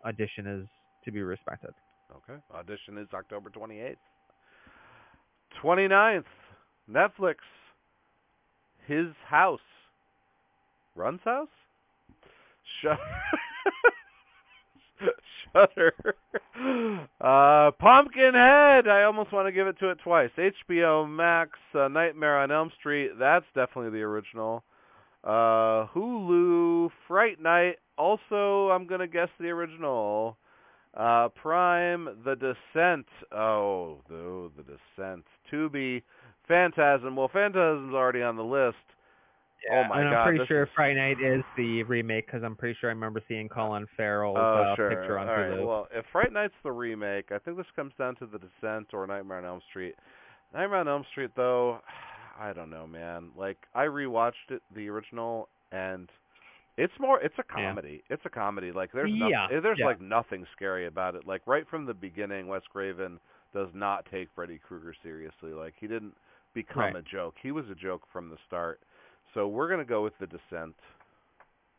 Audition 0.05 0.47
is 0.47 0.67
to 1.03 1.11
be 1.11 1.21
respected. 1.21 1.71
Okay. 2.11 2.39
Audition 2.53 2.97
is 2.97 3.07
October 3.13 3.49
28th. 3.49 3.97
29th, 5.61 6.23
Netflix. 6.89 7.35
His 8.87 9.07
house. 9.27 9.59
Run's 10.95 11.21
house? 11.23 11.47
Shut. 12.81 12.99
Shudder. 15.53 15.93
Uh, 17.21 17.71
Pumpkinhead. 17.71 18.87
I 18.87 19.03
almost 19.03 19.31
want 19.31 19.47
to 19.47 19.51
give 19.51 19.67
it 19.67 19.77
to 19.79 19.89
it 19.89 19.99
twice. 20.03 20.29
HBO 20.37 21.09
Max. 21.09 21.51
Uh, 21.73 21.87
Nightmare 21.87 22.39
on 22.39 22.51
Elm 22.51 22.71
Street. 22.79 23.11
That's 23.19 23.45
definitely 23.55 23.91
the 23.91 24.03
original. 24.03 24.63
Uh, 25.23 25.87
Hulu. 25.93 26.89
Fright 27.07 27.41
Night. 27.41 27.77
Also, 27.97 28.69
I'm 28.71 28.87
gonna 28.87 29.07
guess 29.07 29.29
the 29.39 29.49
original. 29.49 30.37
Uh, 30.95 31.29
Prime, 31.29 32.07
The 32.23 32.35
Descent. 32.35 33.07
Oh, 33.31 33.97
the 34.09 34.51
The 34.57 34.63
Descent. 34.63 35.25
Tubi, 35.51 36.03
Phantasm. 36.47 37.15
Well, 37.15 37.29
Phantasm's 37.31 37.93
already 37.93 38.21
on 38.21 38.35
the 38.35 38.43
list. 38.43 38.77
Oh 39.71 39.83
my 39.89 40.01
and 40.01 40.09
god, 40.11 40.15
I'm 40.19 40.27
pretty 40.27 40.45
sure 40.47 40.63
is- 40.63 40.69
Friday 40.75 40.95
Night 40.95 41.17
is 41.21 41.43
the 41.57 41.83
remake 41.83 42.25
because 42.25 42.43
I'm 42.43 42.55
pretty 42.55 42.77
sure 42.79 42.89
I 42.89 42.93
remember 42.93 43.21
seeing 43.27 43.47
Colin 43.49 43.85
Farrell's 43.97 44.37
Oh, 44.39 44.71
uh, 44.71 44.75
sure. 44.75 44.89
picture 44.89 45.17
on 45.19 45.27
All 45.29 45.35
right. 45.35 45.51
Hulu. 45.51 45.67
Well, 45.67 45.87
if 45.93 46.05
Fright 46.11 46.31
Night's 46.33 46.53
the 46.63 46.71
remake, 46.71 47.31
I 47.31 47.39
think 47.39 47.57
this 47.57 47.65
comes 47.75 47.93
down 47.97 48.15
to 48.17 48.25
The 48.25 48.39
Descent 48.39 48.87
or 48.93 49.05
Nightmare 49.07 49.37
on 49.39 49.45
Elm 49.45 49.61
Street. 49.69 49.95
Nightmare 50.53 50.79
on 50.79 50.87
Elm 50.87 51.05
Street, 51.11 51.31
though, 51.35 51.79
I 52.39 52.51
don't 52.53 52.69
know, 52.69 52.87
man. 52.87 53.29
Like 53.37 53.57
I 53.75 53.85
rewatched 53.85 54.49
it, 54.49 54.61
the 54.75 54.89
original, 54.89 55.49
and 55.71 56.09
it's 56.77 56.93
more. 56.99 57.21
It's 57.21 57.35
a 57.37 57.43
Yeah. 57.57 57.67
comedy. 57.69 58.03
It's 58.09 58.25
a 58.25 58.29
comedy. 58.29 58.71
Like 58.71 58.91
there's 58.91 59.11
Yeah, 59.11 59.43
nothing, 59.43 59.61
there's 59.61 59.79
yeah. 59.79 59.85
like 59.85 60.01
nothing 60.01 60.45
scary 60.55 60.87
about 60.87 61.15
it. 61.15 61.27
Like 61.27 61.41
right 61.45 61.67
from 61.69 61.85
the 61.85 61.93
beginning, 61.93 62.47
Wes 62.47 62.63
Craven 62.71 63.19
does 63.53 63.69
not 63.75 64.05
take 64.11 64.29
Freddy 64.33 64.57
Krueger 64.57 64.95
seriously. 65.03 65.51
Like 65.51 65.75
he 65.79 65.85
didn't 65.87 66.15
become 66.55 66.81
Right. 66.81 66.95
a 66.95 67.01
joke. 67.03 67.35
He 67.41 67.51
was 67.51 67.65
a 67.69 67.75
joke 67.75 68.01
from 68.11 68.29
the 68.29 68.37
start. 68.47 68.79
So 69.33 69.47
we're 69.47 69.69
gonna 69.69 69.85
go 69.85 70.03
with 70.03 70.13
The 70.19 70.27
Descent. 70.27 70.75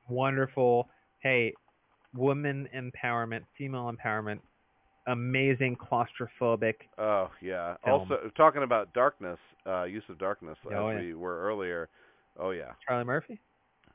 Wonderful. 0.08 0.88
Hey, 1.20 1.52
woman 2.14 2.68
empowerment, 2.76 3.42
female 3.56 3.90
empowerment, 3.92 4.40
amazing 5.06 5.76
claustrophobic. 5.76 6.74
Oh 6.98 7.30
yeah. 7.40 7.76
film. 7.84 8.00
Also 8.10 8.30
talking 8.36 8.62
about 8.62 8.92
darkness, 8.92 9.38
uh, 9.66 9.84
use 9.84 10.04
of 10.08 10.18
darkness, 10.18 10.56
Oh, 10.66 10.88
as 10.88 10.96
yeah. 10.96 11.00
we 11.00 11.14
were 11.14 11.40
earlier. 11.40 11.88
Oh 12.38 12.50
yeah. 12.50 12.72
Charlie 12.86 13.04
Murphy. 13.04 13.40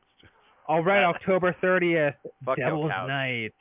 All 0.68 0.84
right, 0.84 1.04
October 1.04 1.56
30th, 1.64 2.14
Devil's. 2.56 2.90
Night. 2.90 3.54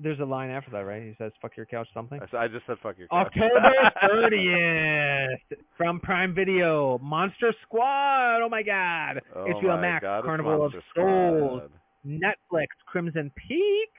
There's 0.00 0.20
a 0.20 0.24
line 0.24 0.50
after 0.50 0.70
that, 0.72 0.80
right? 0.80 1.02
He 1.02 1.14
says, 1.18 1.32
"Fuck 1.42 1.56
your 1.56 1.66
couch," 1.66 1.88
something. 1.92 2.20
I 2.36 2.48
just 2.48 2.66
said 2.66 2.76
fuck 2.82 2.96
your 2.98 3.08
couch. 3.08 3.26
October 3.36 3.92
30th 4.30 5.36
from 5.76 6.00
Prime 6.00 6.34
Video, 6.34 6.98
Monster 7.02 7.52
Squad. 7.62 8.42
Oh 8.42 8.48
my 8.48 8.62
God! 8.62 9.20
oh 9.34 9.44
HBO 9.44 9.68
my 9.76 9.80
Max, 9.80 10.02
God, 10.02 10.18
it's 10.18 10.26
Carnival 10.26 10.64
of 10.64 10.72
Souls, 10.94 11.62
Squad. 11.62 11.70
Netflix, 12.06 12.66
Crimson 12.86 13.30
Peak, 13.36 13.90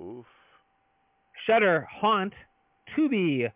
Oof. 0.00 0.24
Shudder, 1.46 1.86
Haunt, 1.90 2.32
Tubi, 2.96 3.50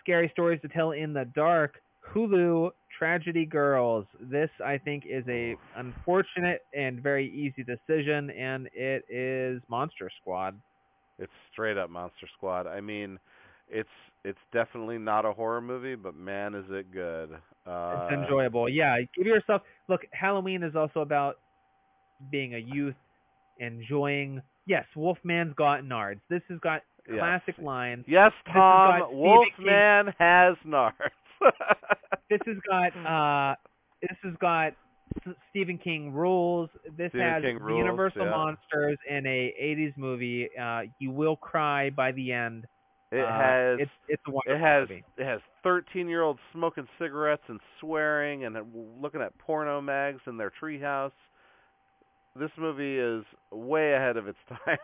Scary 0.00 0.28
Stories 0.32 0.60
to 0.62 0.68
Tell 0.68 0.92
in 0.92 1.12
the 1.12 1.24
Dark, 1.34 1.80
Hulu, 2.14 2.70
Tragedy 2.98 3.46
Girls. 3.46 4.04
This, 4.20 4.50
I 4.64 4.76
think, 4.78 5.04
is 5.08 5.24
a 5.28 5.56
unfortunate 5.76 6.60
and 6.74 7.02
very 7.02 7.30
easy 7.30 7.64
decision, 7.64 8.30
and 8.30 8.68
it 8.74 9.04
is 9.08 9.62
Monster 9.68 10.10
Squad. 10.20 10.58
It's 11.20 11.32
straight 11.52 11.76
up 11.76 11.90
Monster 11.90 12.26
Squad. 12.36 12.66
I 12.66 12.80
mean, 12.80 13.18
it's 13.68 13.88
it's 14.24 14.38
definitely 14.52 14.98
not 14.98 15.24
a 15.24 15.32
horror 15.32 15.60
movie, 15.60 15.94
but 15.94 16.14
man, 16.16 16.54
is 16.54 16.64
it 16.70 16.90
good. 16.92 17.30
Uh, 17.66 18.08
It's 18.10 18.12
enjoyable. 18.22 18.68
Yeah, 18.68 18.96
give 19.16 19.26
yourself. 19.26 19.62
Look, 19.88 20.02
Halloween 20.12 20.62
is 20.62 20.74
also 20.74 21.00
about 21.00 21.36
being 22.30 22.54
a 22.54 22.58
youth, 22.58 22.94
enjoying. 23.58 24.42
Yes, 24.66 24.84
Wolfman's 24.96 25.54
got 25.54 25.82
nards. 25.82 26.20
This 26.28 26.42
has 26.48 26.58
got 26.60 26.82
yes. 27.08 27.18
classic 27.18 27.54
lines. 27.62 28.04
Yes, 28.08 28.32
Tom. 28.52 29.02
Wolfman 29.12 30.14
has 30.18 30.56
nards. 30.66 30.92
This 32.28 32.40
has 32.46 32.56
got. 32.68 32.92
uh 33.06 33.54
This 34.02 34.16
has 34.22 34.34
got 34.40 34.72
Stephen 35.50 35.78
King 35.78 36.12
rules. 36.12 36.70
This 36.96 37.12
Stephen 37.12 37.34
has 37.34 37.42
King 37.42 37.58
the 37.66 37.72
rules, 37.72 37.74
Universal 37.74 38.26
yeah. 38.26 38.26
monsters 38.26 38.98
in 39.08 39.26
a 39.26 39.54
'80s 39.58 39.92
movie. 39.96 40.48
Uh 40.60 40.82
You 40.98 41.10
will 41.10 41.36
cry 41.36 41.90
by 41.90 42.12
the 42.12 42.32
end. 42.32 42.66
it 43.12 43.28
Uh, 43.28 43.32
has 43.32 43.80
It's 43.80 43.90
it's 44.08 44.22
a 44.28 44.32
it 44.44 44.58
has 44.58 44.88
movie. 44.88 45.04
it 45.16 45.24
has 45.24 45.40
13 45.62 46.08
year 46.08 46.22
olds 46.22 46.40
smoking 46.52 46.86
cigarettes 46.98 47.42
and 47.48 47.60
swearing 47.80 48.44
and 48.44 48.56
looking 49.00 49.20
at 49.22 49.36
porno 49.38 49.80
mags 49.80 50.20
in 50.26 50.36
their 50.36 50.50
treehouse. 50.50 51.12
This 52.34 52.50
movie 52.56 52.98
is 52.98 53.24
way 53.50 53.92
ahead 53.94 54.16
of 54.16 54.26
its 54.28 54.38
time. 54.48 54.78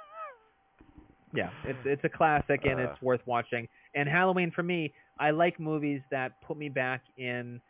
Yeah, 1.33 1.51
it's 1.65 1.81
it's 1.85 2.05
a 2.05 2.09
classic 2.09 2.65
and 2.65 2.79
Uh. 2.79 2.81
it's 2.81 3.01
worth 3.03 3.21
watching. 3.27 3.69
And 3.95 4.09
Halloween 4.09 4.51
for 4.51 4.63
me, 4.63 4.93
I 5.19 5.31
like 5.31 5.59
movies 5.59 6.03
that 6.11 6.33
put 6.41 6.57
me 6.57 6.69
back 6.69 7.03
in 7.17 7.61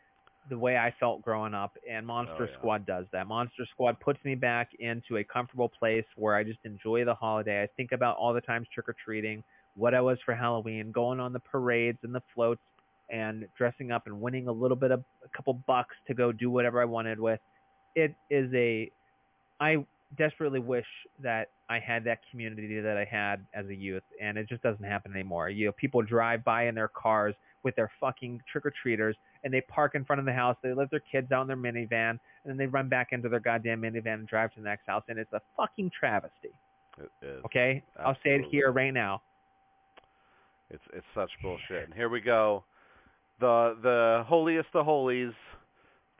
the 0.49 0.57
way 0.57 0.77
I 0.77 0.93
felt 0.99 1.21
growing 1.21 1.53
up, 1.53 1.77
and 1.89 2.05
Monster 2.05 2.43
Oh, 2.43 2.45
yeah. 2.45 2.57
Squad 2.57 2.85
does 2.85 3.05
that. 3.11 3.27
Monster 3.27 3.65
Squad 3.71 3.99
puts 3.99 4.23
me 4.23 4.35
back 4.35 4.69
into 4.79 5.17
a 5.17 5.23
comfortable 5.23 5.69
place 5.69 6.05
where 6.15 6.35
I 6.35 6.43
just 6.43 6.59
enjoy 6.63 7.05
the 7.05 7.13
holiday. 7.13 7.63
I 7.63 7.67
think 7.77 7.91
about 7.91 8.17
all 8.17 8.33
the 8.33 8.41
times 8.41 8.67
trick 8.73 8.87
or 8.87 8.95
treating, 9.03 9.43
what 9.75 9.93
I 9.93 10.01
was 10.01 10.17
for 10.25 10.33
Halloween, 10.35 10.91
going 10.91 11.19
on 11.19 11.33
the 11.33 11.39
parades 11.39 11.99
and 12.03 12.13
the 12.13 12.21
floats, 12.33 12.61
and 13.09 13.45
dressing 13.57 13.91
up 13.91 14.07
and 14.07 14.19
winning 14.19 14.47
a 14.47 14.51
little 14.51 14.77
bit 14.77 14.91
of 14.91 15.03
a 15.23 15.29
couple 15.35 15.53
bucks 15.53 15.95
to 16.07 16.13
go 16.13 16.31
do 16.31 16.49
whatever 16.49 16.81
I 16.81 16.85
wanted 16.85 17.19
with. 17.19 17.39
It 17.95 18.13
is 18.29 18.51
a 18.53 18.91
I 19.59 19.85
desperately 20.17 20.59
wish 20.59 20.85
that 21.21 21.49
I 21.69 21.79
had 21.79 22.03
that 22.05 22.19
community 22.29 22.79
that 22.79 22.97
I 22.97 23.05
had 23.05 23.45
as 23.53 23.65
a 23.67 23.75
youth, 23.75 24.03
and 24.21 24.37
it 24.37 24.47
just 24.47 24.61
doesn't 24.61 24.83
happen 24.83 25.11
anymore. 25.13 25.49
You 25.49 25.67
know, 25.67 25.71
people 25.73 26.01
drive 26.01 26.43
by 26.43 26.67
in 26.67 26.75
their 26.75 26.87
cars 26.87 27.35
with 27.63 27.75
their 27.75 27.91
fucking 27.99 28.41
trick 28.51 28.65
or 28.65 28.73
treaters, 28.81 29.15
and 29.43 29.53
they 29.53 29.61
park 29.61 29.95
in 29.95 30.05
front 30.05 30.19
of 30.19 30.25
the 30.25 30.33
house. 30.33 30.55
They 30.61 30.73
let 30.73 30.89
their 30.91 31.03
kids 31.11 31.31
out 31.31 31.41
in 31.41 31.47
their 31.47 31.57
minivan, 31.57 32.11
and 32.11 32.19
then 32.45 32.57
they 32.57 32.65
run 32.65 32.89
back 32.89 33.09
into 33.11 33.29
their 33.29 33.39
goddamn 33.39 33.81
minivan 33.81 34.15
and 34.15 34.27
drive 34.27 34.53
to 34.53 34.61
the 34.61 34.65
next 34.67 34.87
house, 34.87 35.03
and 35.09 35.19
it's 35.19 35.33
a 35.33 35.41
fucking 35.55 35.91
travesty. 35.97 36.51
It 36.99 37.11
is. 37.25 37.43
Okay, 37.45 37.83
I'll 37.99 38.17
say 38.23 38.31
it 38.35 38.45
here 38.49 38.71
right 38.71 38.93
now. 38.93 39.21
It's 40.69 40.83
it's 40.93 41.05
such 41.15 41.29
bullshit. 41.41 41.85
And 41.85 41.93
here 41.93 42.09
we 42.09 42.21
go. 42.21 42.63
The 43.39 43.77
the 43.81 44.23
holiest 44.27 44.69
of 44.73 44.85
holies. 44.85 45.33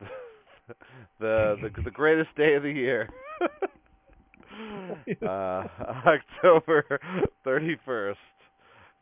the 1.20 1.56
the 1.62 1.82
the 1.82 1.90
greatest 1.90 2.34
day 2.36 2.54
of 2.54 2.62
the 2.62 2.70
year. 2.70 3.08
uh 5.22 5.64
October 6.06 7.00
31st. 7.46 8.14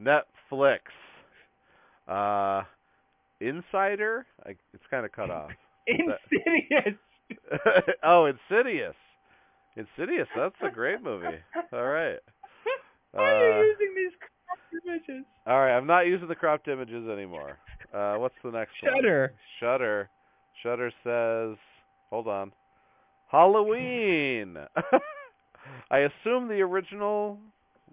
Netflix. 0.00 0.80
Uh 2.08 2.62
Insider? 3.40 4.24
I, 4.46 4.50
it's 4.72 4.84
kind 4.90 5.04
of 5.04 5.12
cut 5.12 5.30
off. 5.30 5.50
Insidious. 5.86 6.94
oh, 8.02 8.26
Insidious. 8.26 8.94
Insidious, 9.76 10.26
that's 10.34 10.54
a 10.62 10.70
great 10.70 11.02
movie. 11.02 11.26
All 11.72 11.84
right. 11.84 12.16
Why 13.12 13.22
are 13.30 13.52
Uh, 13.52 13.60
you 13.60 13.66
using 13.78 13.94
these 13.94 14.12
cropped 14.18 14.86
images? 14.86 15.24
All 15.46 15.58
right, 15.58 15.76
I'm 15.76 15.86
not 15.86 16.06
using 16.06 16.28
the 16.28 16.34
cropped 16.34 16.66
images 16.68 17.08
anymore. 17.10 17.58
Uh, 17.92 18.14
what's 18.16 18.34
the 18.42 18.50
next 18.50 18.72
one? 18.82 18.94
Shudder. 18.94 19.32
Shudder. 19.60 20.08
Shudder 20.62 20.90
says, 21.04 21.58
hold 22.08 22.26
on, 22.28 22.52
Halloween. 23.30 24.56
I 25.90 25.98
assume 25.98 26.48
the 26.48 26.60
original. 26.62 27.38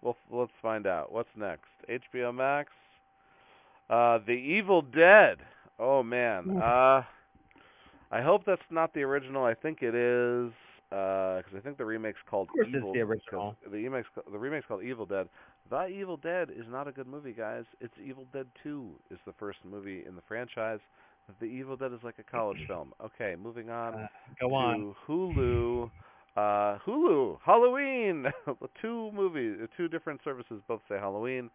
Well, 0.01 0.15
let's 0.31 0.51
find 0.61 0.87
out. 0.87 1.11
What's 1.11 1.29
next? 1.35 1.67
HBO 1.89 2.33
Max. 2.33 2.69
Uh, 3.89 4.19
The 4.25 4.31
Evil 4.33 4.81
Dead. 4.81 5.37
Oh 5.79 6.03
man. 6.03 6.57
Uh, 6.57 7.01
I 8.11 8.21
hope 8.21 8.43
that's 8.45 8.61
not 8.69 8.93
the 8.93 9.01
original. 9.01 9.43
I 9.43 9.53
think 9.55 9.79
it 9.81 9.95
is. 9.95 10.51
Because 10.89 11.55
I 11.57 11.59
think 11.63 11.77
the 11.79 11.85
remake's 11.85 12.19
called 12.29 12.49
Of 12.49 12.53
course 12.53 12.67
it's 12.69 12.77
Evil. 12.77 12.93
the 12.93 12.99
original. 13.01 13.55
The 13.63 13.69
remake's 13.83 14.07
the 14.31 14.37
remake's 14.37 14.65
called 14.67 14.83
Evil 14.83 15.07
Dead. 15.07 15.27
The 15.71 15.87
Evil 15.87 16.17
Dead 16.17 16.49
is 16.51 16.65
not 16.69 16.87
a 16.87 16.91
good 16.91 17.07
movie, 17.07 17.31
guys. 17.33 17.63
It's 17.81 17.93
Evil 18.03 18.25
Dead 18.31 18.45
2 18.61 18.91
is 19.09 19.17
the 19.25 19.33
first 19.39 19.57
movie 19.65 20.03
in 20.07 20.15
the 20.15 20.21
franchise. 20.27 20.79
The 21.39 21.45
Evil 21.45 21.75
Dead 21.77 21.91
is 21.93 21.99
like 22.03 22.19
a 22.19 22.23
college 22.23 22.59
film. 22.67 22.93
Okay, 23.03 23.35
moving 23.41 23.69
on 23.71 23.95
Uh, 23.95 24.07
go 24.39 24.53
on. 24.53 24.93
Hulu. 25.07 25.89
Uh, 26.37 26.77
Hulu, 26.85 27.37
Halloween. 27.43 28.25
two 28.81 29.11
movies, 29.13 29.67
two 29.75 29.87
different 29.87 30.21
services 30.23 30.61
both 30.67 30.81
say 30.87 30.95
Halloween. 30.95 31.49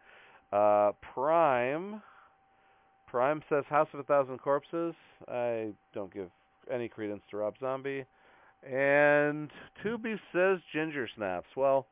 Uh, 0.51 0.91
Prime. 1.13 2.01
Prime 3.09 3.41
says 3.49 3.63
House 3.69 3.87
of 3.93 3.99
a 3.99 4.03
Thousand 4.03 4.37
Corpses. 4.39 4.93
I 5.27 5.69
don't 5.93 6.13
give 6.13 6.29
any 6.71 6.87
credence 6.87 7.21
to 7.31 7.37
Rob 7.37 7.55
Zombie. 7.59 8.05
And 8.63 9.49
Tubi 9.83 10.19
says 10.33 10.59
Ginger 10.73 11.07
Snaps. 11.15 11.47
Well, 11.55 11.87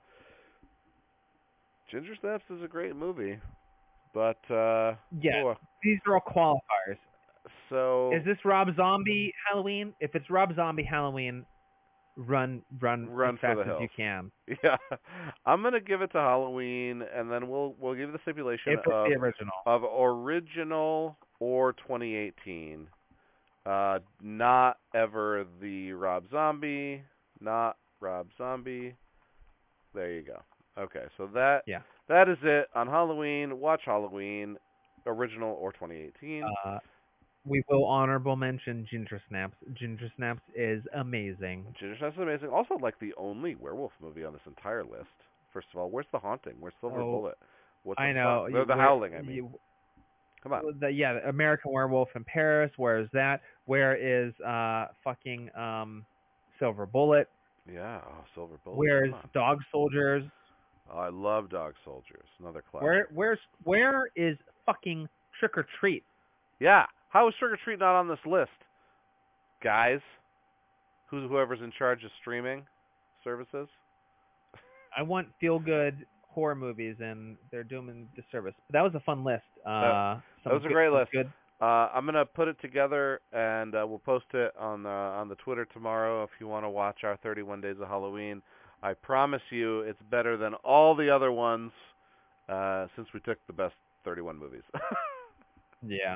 Ginger 1.89 2.13
Snaps 2.19 2.43
is 2.49 2.61
a 2.63 2.67
great 2.67 2.95
movie, 2.95 3.39
but 4.13 4.39
uh, 4.51 4.95
Yeah, 5.21 5.43
oh, 5.45 5.55
these 5.83 5.99
are 6.05 6.15
all 6.15 6.21
qualifiers. 6.21 6.97
so 7.69 8.13
Is 8.13 8.25
this 8.25 8.37
Rob 8.43 8.67
Zombie 8.75 9.33
Halloween? 9.49 9.93
If 10.01 10.13
it's 10.13 10.29
Rob 10.29 10.53
Zombie 10.55 10.83
Halloween, 10.83 11.45
run 12.17 12.61
run, 12.81 13.09
Run 13.09 13.35
as 13.35 13.41
fast 13.41 13.59
as 13.61 13.81
you 13.81 13.87
can. 13.95 14.31
Yeah, 14.63 14.75
I'm 15.47 15.63
gonna 15.63 15.79
give 15.79 16.01
it 16.01 16.11
to 16.11 16.19
Halloween, 16.19 17.01
and 17.15 17.31
then 17.31 17.47
we'll 17.47 17.73
we'll 17.79 17.95
give 17.95 18.11
the 18.11 18.19
stipulation 18.23 18.73
of 18.77 18.83
the 18.85 19.15
original. 19.15 19.53
of 19.65 19.81
original 19.83 21.15
or 21.39 21.73
2018. 21.73 22.87
Uh, 23.65 23.99
not 24.21 24.77
ever 24.93 25.45
the 25.61 25.91
Rob 25.93 26.25
Zombie, 26.31 27.01
not 27.41 27.77
Rob 27.99 28.27
Zombie. 28.37 28.95
There 29.93 30.11
you 30.11 30.21
go. 30.21 30.41
Okay, 30.77 31.05
so 31.17 31.27
that 31.33 31.63
Yeah. 31.65 31.81
that 32.07 32.29
is 32.29 32.37
it 32.43 32.67
on 32.75 32.87
Halloween. 32.87 33.59
Watch 33.59 33.81
Halloween, 33.85 34.57
original 35.05 35.53
or 35.59 35.71
2018. 35.73 36.43
Uh, 36.65 36.79
We 37.45 37.63
will 37.69 37.85
honorable 37.85 38.35
mention 38.35 38.85
Ginger 38.91 39.21
Snaps. 39.29 39.55
Ginger 39.73 40.11
Snaps 40.17 40.41
is 40.53 40.83
amazing. 40.93 41.65
Ginger 41.79 41.97
Snaps 41.97 42.15
is 42.17 42.21
amazing. 42.21 42.49
Also, 42.49 42.75
like 42.75 42.99
the 42.99 43.13
only 43.15 43.55
werewolf 43.55 43.93
movie 44.01 44.25
on 44.25 44.33
this 44.33 44.41
entire 44.45 44.83
list. 44.83 45.07
First 45.57 45.69
of 45.73 45.79
all, 45.79 45.89
where's 45.89 46.05
the 46.11 46.19
haunting? 46.19 46.53
Where's 46.59 46.75
Silver 46.79 47.01
Oh, 47.01 47.11
Bullet? 47.19 47.37
What's 47.81 47.99
I 47.99 48.11
know. 48.13 48.45
You- 48.45 48.63
the 48.63 48.75
Howling. 48.75 49.15
I 49.15 49.21
mean, 49.21 49.35
you- 49.35 49.59
come 50.43 50.53
on. 50.53 50.77
the, 50.79 50.91
yeah, 50.91 51.13
the 51.13 51.27
American 51.27 51.71
Werewolf 51.71 52.09
in 52.15 52.23
Paris. 52.23 52.71
Where 52.77 52.99
is 52.99 53.09
that? 53.13 53.41
Where 53.65 53.95
is 53.95 54.39
uh 54.41 54.89
fucking 55.03 55.49
um 55.57 56.05
Silver 56.59 56.85
Bullet? 56.85 57.27
Yeah. 57.67 58.01
Oh, 58.07 58.23
Silver 58.35 58.59
Bullet. 58.63 58.77
Where's. 58.77 59.13
Dog 59.33 59.61
Soldiers? 59.71 60.23
Oh, 60.93 60.99
I 60.99 61.09
love 61.09 61.49
Dog 61.49 61.73
Soldiers. 61.83 62.27
Another 62.39 62.61
classic. 62.61 62.83
Where 62.83 63.07
where's 63.15 63.39
where 63.63 64.11
is 64.15 64.37
fucking 64.67 65.09
Trick 65.39 65.57
or 65.57 65.65
Treat? 65.79 66.03
Yeah. 66.59 66.85
How 67.09 67.27
is 67.29 67.33
Trick 67.39 67.51
or 67.53 67.57
Treat 67.63 67.79
not 67.79 67.95
on 67.97 68.07
this 68.07 68.23
list? 68.27 68.51
Guys, 69.63 70.01
who's 71.07 71.27
whoever's 71.27 71.61
in 71.61 71.71
charge 71.71 72.03
of 72.03 72.11
streaming 72.21 72.63
services? 73.23 73.67
I 74.97 75.03
want 75.03 75.27
feel 75.39 75.59
good 75.59 76.05
horror 76.27 76.55
movies, 76.55 76.95
and 76.99 77.37
they're 77.51 77.63
doing 77.63 77.85
them 77.87 78.09
disservice. 78.15 78.53
But 78.67 78.73
that 78.73 78.81
was 78.83 78.93
a 78.95 78.99
fun 79.01 79.23
list. 79.23 79.43
Uh, 79.65 80.19
that 80.43 80.53
was 80.53 80.61
a 80.63 80.67
good- 80.67 80.73
great 80.73 80.91
list. 80.91 81.11
Good. 81.11 81.31
Uh, 81.59 81.89
I'm 81.93 82.05
gonna 82.05 82.23
put 82.25 82.47
it 82.47 82.55
together 82.61 83.19
and 83.33 83.73
uh, 83.73 83.83
we'll 83.87 83.97
post 83.97 84.25
it 84.35 84.53
on 84.59 84.83
the 84.83 84.89
on 84.89 85.27
the 85.27 85.33
Twitter 85.35 85.65
tomorrow 85.65 86.23
if 86.23 86.29
you 86.39 86.47
want 86.47 86.65
to 86.65 86.69
watch 86.69 87.03
our 87.03 87.17
31 87.23 87.61
Days 87.61 87.77
of 87.81 87.87
Halloween. 87.87 88.43
I 88.83 88.93
promise 88.93 89.41
you, 89.49 89.79
it's 89.81 89.99
better 90.11 90.37
than 90.37 90.53
all 90.63 90.95
the 90.95 91.09
other 91.09 91.31
ones 91.31 91.71
uh, 92.47 92.85
since 92.95 93.07
we 93.11 93.19
took 93.21 93.39
the 93.47 93.53
best 93.53 93.73
31 94.05 94.37
movies. 94.37 94.61
Yeah. 95.87 96.15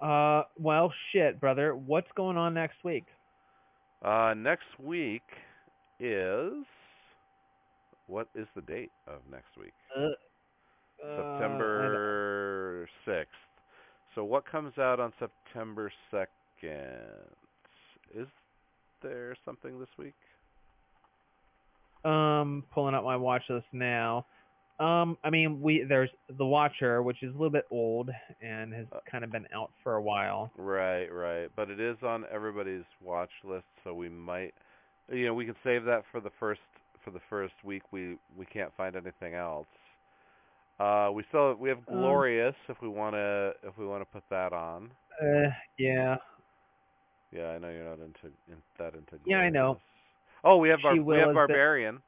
Uh, 0.00 0.42
well, 0.58 0.92
shit, 1.12 1.40
brother. 1.40 1.74
What's 1.74 2.08
going 2.14 2.36
on 2.36 2.54
next 2.54 2.76
week? 2.84 3.06
uh, 4.04 4.32
next 4.36 4.66
week 4.78 5.22
is 6.00 6.64
what 8.06 8.28
is 8.34 8.46
the 8.54 8.62
date 8.62 8.90
of 9.06 9.20
next 9.30 9.56
week? 9.60 9.72
Uh, 9.96 10.08
September 11.16 12.88
6th. 13.06 13.24
So 14.14 14.24
what 14.24 14.44
comes 14.50 14.76
out 14.78 14.98
on 15.00 15.12
September 15.18 15.92
2nd? 16.12 16.26
Is 18.14 18.26
there 19.02 19.36
something 19.44 19.78
this 19.78 19.88
week? 19.98 20.14
Um, 22.04 22.64
pulling 22.72 22.94
up 22.94 23.04
my 23.04 23.16
watch 23.16 23.42
list 23.50 23.66
now. 23.72 24.24
Um, 24.80 25.18
I 25.24 25.30
mean, 25.30 25.60
we 25.60 25.84
there's 25.88 26.10
The 26.38 26.46
Watcher, 26.46 27.02
which 27.02 27.22
is 27.22 27.30
a 27.30 27.32
little 27.32 27.50
bit 27.50 27.66
old 27.70 28.10
and 28.40 28.72
has 28.72 28.86
Uh, 28.92 29.00
kind 29.10 29.24
of 29.24 29.30
been 29.32 29.46
out 29.52 29.72
for 29.82 29.96
a 29.96 30.02
while. 30.02 30.52
Right, 30.56 31.12
right. 31.12 31.50
But 31.56 31.68
it 31.68 31.80
is 31.80 31.96
on 32.02 32.24
everybody's 32.30 32.84
watch 33.00 33.30
list, 33.44 33.66
so 33.82 33.92
we 33.92 34.08
might 34.08 34.54
you 35.10 35.26
know, 35.26 35.34
we 35.34 35.44
can 35.44 35.56
save 35.64 35.84
that 35.84 36.02
for 36.12 36.20
the 36.20 36.30
first 36.38 36.60
for 37.04 37.10
the 37.10 37.20
first 37.30 37.54
week 37.64 37.82
we 37.92 38.16
we 38.36 38.44
can't 38.46 38.72
find 38.76 38.94
anything 38.96 39.34
else. 39.34 39.66
Uh 40.80 41.10
we 41.12 41.24
still 41.28 41.54
we 41.54 41.68
have 41.68 41.78
Um, 41.88 41.96
Glorious 41.98 42.54
if 42.68 42.80
we 42.82 42.88
want 42.88 43.14
to 43.14 43.52
if 43.62 43.76
we 43.78 43.86
want 43.86 44.02
to 44.02 44.06
put 44.06 44.22
that 44.30 44.52
on. 44.52 44.90
Uh, 45.22 45.50
yeah. 45.78 46.16
Yeah, 47.32 47.48
I 47.50 47.58
know 47.58 47.68
you're 47.70 47.84
not 47.84 47.98
into 47.98 48.26
in, 48.48 48.56
that 48.78 48.94
into 48.94 49.16
Glorious. 49.16 49.26
Yeah, 49.26 49.38
I 49.38 49.50
know. 49.50 49.78
Oh, 50.44 50.56
we 50.58 50.68
have 50.70 50.80
bar- 50.82 50.94
we 51.00 51.16
have 51.18 51.28
the- 51.28 51.34
Barbarian. 51.34 52.00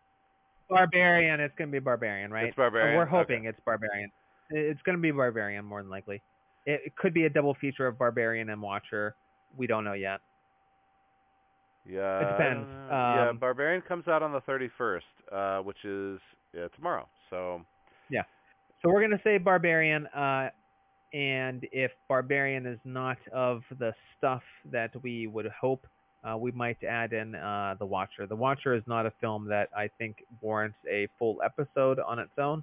Barbarian. 0.68 1.40
It's 1.40 1.54
gonna 1.56 1.70
be 1.70 1.80
Barbarian, 1.80 2.32
right? 2.32 2.46
It's 2.46 2.56
Barbarian. 2.56 2.96
We're 2.96 3.02
Okay. 3.02 3.10
hoping 3.10 3.44
it's 3.46 3.58
Barbarian. 3.64 4.10
It's 4.50 4.80
gonna 4.82 4.98
be 4.98 5.10
Barbarian 5.10 5.64
more 5.64 5.82
than 5.82 5.90
likely. 5.90 6.22
It, 6.66 6.80
it 6.86 6.96
could 6.96 7.12
be 7.12 7.24
a 7.24 7.30
double 7.30 7.54
feature 7.54 7.86
of 7.86 7.98
Barbarian 7.98 8.50
and 8.50 8.62
Watcher. 8.62 9.14
We 9.56 9.66
don't 9.66 9.84
know 9.84 9.94
yet. 9.94 10.20
Yeah. 11.90 12.20
It 12.20 12.32
depends. 12.32 12.68
don't 12.68 12.88
yeah, 12.90 13.28
Um, 13.30 13.38
Barbarian 13.38 13.82
comes 13.82 14.08
out 14.08 14.22
on 14.22 14.32
the 14.32 14.40
31st, 14.42 15.00
uh 15.32 15.62
which 15.62 15.84
is 15.84 16.20
yeah, 16.54 16.68
tomorrow. 16.76 17.06
So 17.30 17.62
Yeah. 18.08 18.22
So 18.82 18.88
we're 18.88 19.02
gonna 19.02 19.20
say 19.22 19.38
Barbarian, 19.38 20.06
uh, 20.08 20.50
and 21.12 21.66
if 21.72 21.90
Barbarian 22.08 22.66
is 22.66 22.78
not 22.84 23.18
of 23.32 23.62
the 23.78 23.92
stuff 24.16 24.42
that 24.70 24.90
we 25.02 25.26
would 25.26 25.46
hope, 25.48 25.86
uh, 26.24 26.36
we 26.36 26.50
might 26.52 26.82
add 26.84 27.12
in 27.12 27.34
uh, 27.34 27.74
The 27.78 27.86
Watcher. 27.86 28.26
The 28.26 28.36
Watcher 28.36 28.74
is 28.74 28.82
not 28.86 29.06
a 29.06 29.12
film 29.20 29.46
that 29.48 29.68
I 29.76 29.90
think 29.98 30.24
warrants 30.40 30.78
a 30.88 31.08
full 31.18 31.40
episode 31.44 31.98
on 31.98 32.18
its 32.18 32.38
own. 32.38 32.62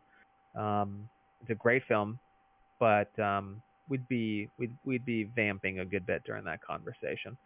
Um, 0.56 1.10
it's 1.42 1.52
a 1.52 1.56
great 1.56 1.84
film, 1.88 2.20
but 2.80 3.18
um, 3.20 3.62
we'd 3.90 4.08
be 4.08 4.50
we'd 4.58 4.76
we'd 4.86 5.06
be 5.06 5.26
vamping 5.26 5.80
a 5.80 5.86
good 5.86 6.06
bit 6.06 6.24
during 6.24 6.44
that 6.46 6.62
conversation 6.62 7.38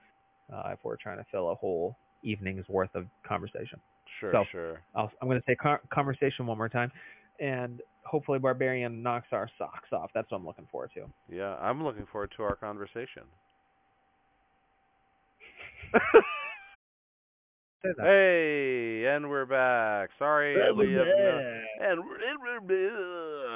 uh, 0.53 0.69
if 0.73 0.79
we're 0.83 0.97
trying 0.97 1.17
to 1.17 1.25
fill 1.31 1.51
a 1.51 1.55
whole 1.55 1.95
evening's 2.23 2.67
worth 2.69 2.93
of 2.95 3.05
conversation. 3.27 3.79
sure, 4.19 4.31
So- 4.33 4.43
sure. 4.51 4.81
I'll, 4.95 5.11
I'm 5.21 5.27
going 5.27 5.39
to 5.39 5.45
say 5.47 5.55
con- 5.55 5.79
conversation 5.91 6.45
one 6.45 6.57
more 6.57 6.69
time, 6.69 6.91
and 7.39 7.81
hopefully 8.05 8.39
Barbarian 8.39 9.01
knocks 9.01 9.27
our 9.31 9.49
socks 9.57 9.89
off. 9.91 10.11
That's 10.13 10.29
what 10.31 10.37
I'm 10.37 10.45
looking 10.45 10.67
forward 10.71 10.91
to. 10.95 11.05
Yeah, 11.29 11.55
I'm 11.55 11.83
looking 11.83 12.05
forward 12.11 12.31
to 12.37 12.43
our 12.43 12.55
conversation. 12.55 13.23
Hey, 17.97 19.05
and 19.07 19.27
we're 19.27 19.47
back. 19.47 20.09
Sorry, 20.19 20.53
we 20.73 20.93
have 20.93 21.07
no, 21.07 21.61
and 21.81 21.99
we're, 22.05 22.15
and 22.15 22.39
we're, 22.39 22.61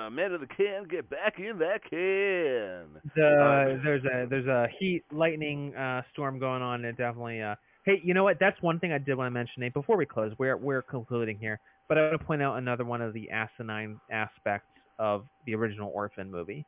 uh, 0.05 0.09
man 0.09 0.33
of 0.33 0.41
the 0.41 0.47
can, 0.47 0.87
get 0.89 1.09
back 1.09 1.39
in 1.39 1.57
that 1.59 1.81
can. 1.89 3.01
The, 3.15 3.79
there's 3.83 4.03
a 4.03 4.27
there's 4.29 4.47
a 4.47 4.67
heat 4.79 5.03
lightning 5.11 5.75
uh, 5.75 6.01
storm 6.13 6.39
going 6.39 6.61
on. 6.61 6.85
It 6.85 6.97
definitely. 6.97 7.41
Uh, 7.41 7.55
hey, 7.85 8.01
you 8.03 8.13
know 8.13 8.23
what? 8.23 8.37
That's 8.39 8.61
one 8.61 8.79
thing 8.79 8.91
I 8.91 8.97
did 8.97 9.15
want 9.15 9.27
to 9.27 9.31
mention. 9.31 9.61
Nate, 9.61 9.73
before 9.73 9.97
we 9.97 10.05
close, 10.05 10.33
we're 10.37 10.57
we're 10.57 10.81
concluding 10.81 11.37
here, 11.39 11.59
but 11.87 11.97
I 11.97 12.01
want 12.01 12.19
to 12.19 12.25
point 12.25 12.41
out 12.41 12.57
another 12.57 12.85
one 12.85 13.01
of 13.01 13.13
the 13.13 13.29
asinine 13.29 13.99
aspects 14.11 14.67
of 14.99 15.25
the 15.45 15.55
original 15.55 15.91
Orphan 15.93 16.29
movie. 16.29 16.65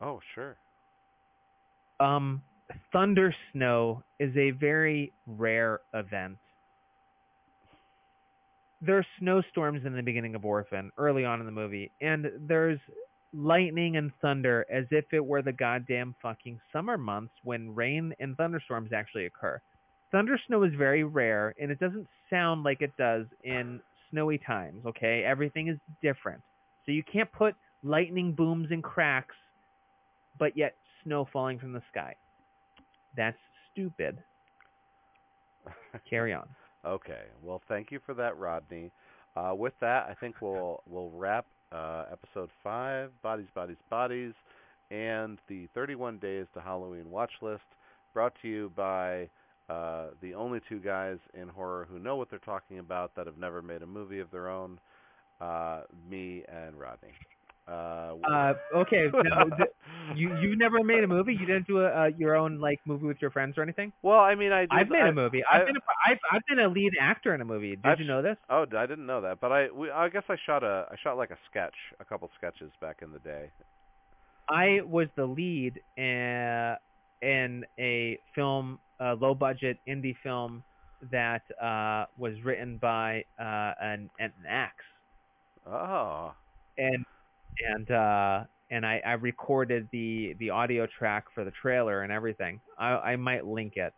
Oh, 0.00 0.20
sure. 0.34 0.56
Um, 2.00 2.42
thunder 2.92 3.34
snow 3.52 4.02
is 4.18 4.36
a 4.36 4.50
very 4.50 5.12
rare 5.26 5.80
event. 5.94 6.36
There 8.80 8.98
are 8.98 9.06
snowstorms 9.18 9.86
in 9.86 9.94
the 9.94 10.02
beginning 10.02 10.34
of 10.34 10.44
Orphan, 10.44 10.90
early 10.98 11.24
on 11.24 11.40
in 11.40 11.46
the 11.46 11.52
movie, 11.52 11.90
and 12.00 12.30
there's 12.46 12.78
lightning 13.32 13.96
and 13.96 14.12
thunder 14.20 14.64
as 14.70 14.84
if 14.90 15.06
it 15.12 15.24
were 15.24 15.42
the 15.42 15.52
goddamn 15.52 16.14
fucking 16.22 16.60
summer 16.72 16.96
months 16.96 17.32
when 17.42 17.74
rain 17.74 18.14
and 18.20 18.36
thunderstorms 18.36 18.92
actually 18.92 19.26
occur. 19.26 19.60
Thunder 20.12 20.38
snow 20.46 20.62
is 20.62 20.72
very 20.76 21.02
rare, 21.02 21.54
and 21.60 21.70
it 21.70 21.80
doesn't 21.80 22.06
sound 22.30 22.62
like 22.62 22.82
it 22.82 22.96
does 22.96 23.26
in 23.42 23.80
snowy 24.10 24.38
times, 24.38 24.84
okay? 24.86 25.24
Everything 25.24 25.68
is 25.68 25.78
different. 26.02 26.40
So 26.86 26.92
you 26.92 27.02
can't 27.02 27.30
put 27.32 27.54
lightning 27.82 28.32
booms 28.32 28.68
and 28.70 28.82
cracks, 28.82 29.34
but 30.38 30.56
yet 30.56 30.76
snow 31.02 31.26
falling 31.32 31.58
from 31.58 31.72
the 31.72 31.82
sky. 31.90 32.14
That's 33.16 33.36
stupid. 33.72 34.18
Carry 36.10 36.32
on. 36.32 36.46
Okay. 36.86 37.24
Well, 37.42 37.62
thank 37.68 37.90
you 37.90 38.00
for 38.04 38.14
that, 38.14 38.36
Rodney. 38.38 38.92
Uh, 39.36 39.54
with 39.56 39.74
that, 39.80 40.06
I 40.08 40.14
think 40.14 40.36
we'll 40.40 40.82
we'll 40.86 41.10
wrap 41.10 41.46
uh, 41.72 42.04
episode 42.12 42.50
five, 42.62 43.10
bodies, 43.22 43.48
bodies, 43.54 43.76
bodies, 43.90 44.34
and 44.90 45.38
the 45.48 45.66
31 45.74 46.18
days 46.18 46.46
to 46.54 46.60
Halloween 46.60 47.10
watch 47.10 47.32
list, 47.42 47.62
brought 48.12 48.34
to 48.42 48.48
you 48.48 48.72
by 48.76 49.28
uh, 49.68 50.08
the 50.20 50.34
only 50.34 50.60
two 50.68 50.78
guys 50.78 51.18
in 51.34 51.48
horror 51.48 51.86
who 51.90 51.98
know 51.98 52.16
what 52.16 52.30
they're 52.30 52.38
talking 52.40 52.78
about 52.78 53.14
that 53.16 53.26
have 53.26 53.38
never 53.38 53.62
made 53.62 53.82
a 53.82 53.86
movie 53.86 54.20
of 54.20 54.30
their 54.30 54.48
own, 54.48 54.78
uh, 55.40 55.82
me 56.08 56.44
and 56.48 56.78
Rodney. 56.78 57.14
Uh, 57.66 58.14
Uh, 58.30 58.54
okay, 58.76 59.08
now, 59.24 59.44
you 60.14 60.36
you 60.38 60.56
never 60.56 60.82
made 60.84 61.02
a 61.02 61.06
movie. 61.06 61.32
You 61.32 61.46
didn't 61.46 61.66
do 61.66 61.80
a, 61.80 61.86
uh, 61.88 62.10
your 62.18 62.36
own 62.36 62.60
like 62.60 62.78
movie 62.84 63.06
with 63.06 63.16
your 63.22 63.30
friends 63.30 63.56
or 63.56 63.62
anything. 63.62 63.92
well, 64.02 64.20
I 64.20 64.34
mean, 64.34 64.52
I 64.52 64.62
did, 64.62 64.72
I've 64.72 64.88
made 64.90 65.00
I, 65.02 65.08
a 65.08 65.12
movie. 65.12 65.42
I've 65.50 65.62
I- 65.62 65.64
been 65.64 65.76
a, 65.76 65.80
I've 66.06 66.18
I've 66.32 66.42
been 66.46 66.58
a 66.58 66.68
lead 66.68 66.92
actor 67.00 67.34
in 67.34 67.40
a 67.40 67.44
movie. 67.44 67.76
Did 67.76 67.86
I've 67.86 68.00
you 68.00 68.06
know 68.06 68.20
this? 68.22 68.36
Oh, 68.50 68.66
I 68.76 68.86
didn't 68.86 69.06
know 69.06 69.20
that, 69.22 69.40
but 69.40 69.50
I 69.52 69.70
we, 69.70 69.90
I 69.90 70.08
guess 70.10 70.24
I 70.28 70.36
shot 70.44 70.62
a 70.62 70.86
I 70.90 70.96
shot 71.02 71.16
like 71.16 71.30
a 71.30 71.38
sketch, 71.50 71.74
a 72.00 72.04
couple 72.04 72.30
sketches 72.36 72.70
back 72.80 72.98
in 73.02 73.12
the 73.12 73.18
day. 73.20 73.50
I 74.48 74.80
was 74.84 75.08
the 75.16 75.24
lead 75.24 75.80
in, 75.96 76.76
in 77.22 77.64
a 77.78 78.18
film, 78.34 78.78
a 79.00 79.14
low 79.14 79.34
budget 79.34 79.78
indie 79.88 80.16
film 80.22 80.62
that 81.10 81.42
uh, 81.62 82.06
was 82.18 82.34
written 82.44 82.76
by 82.78 83.24
uh, 83.38 83.72
an 83.80 84.10
an 84.18 84.32
axe. 84.46 84.84
Oh, 85.66 86.34
and 86.76 87.04
and 87.74 87.90
uh 87.90 88.44
and 88.70 88.84
I, 88.84 89.00
I 89.04 89.12
recorded 89.12 89.88
the 89.92 90.34
the 90.38 90.50
audio 90.50 90.86
track 90.98 91.26
for 91.34 91.44
the 91.44 91.52
trailer 91.62 92.02
and 92.02 92.12
everything. 92.12 92.60
I 92.78 92.90
I 92.92 93.16
might 93.16 93.46
link 93.46 93.74
it, 93.76 93.92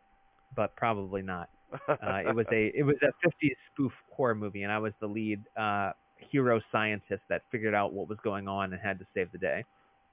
but 0.55 0.75
probably 0.77 1.23
not. 1.23 1.49
Uh, 1.89 2.23
it 2.29 2.35
was 2.35 2.47
a 2.53 2.73
it 2.75 2.85
was 2.85 2.97
a 3.03 3.27
50s 3.27 3.57
spoof 3.73 3.93
horror 4.13 4.35
movie, 4.35 4.63
and 4.63 4.73
I 4.73 4.79
was 4.79 4.93
the 5.01 5.07
lead 5.07 5.43
uh, 5.57 5.93
hero 6.31 6.61
scientist 6.73 7.23
that 7.29 7.43
figured 7.51 7.75
out 7.75 7.93
what 7.93 8.09
was 8.09 8.19
going 8.23 8.49
on 8.49 8.73
and 8.73 8.83
had 8.83 8.99
to 8.99 9.07
save 9.15 9.33
the 9.33 9.39
day. 9.39 9.65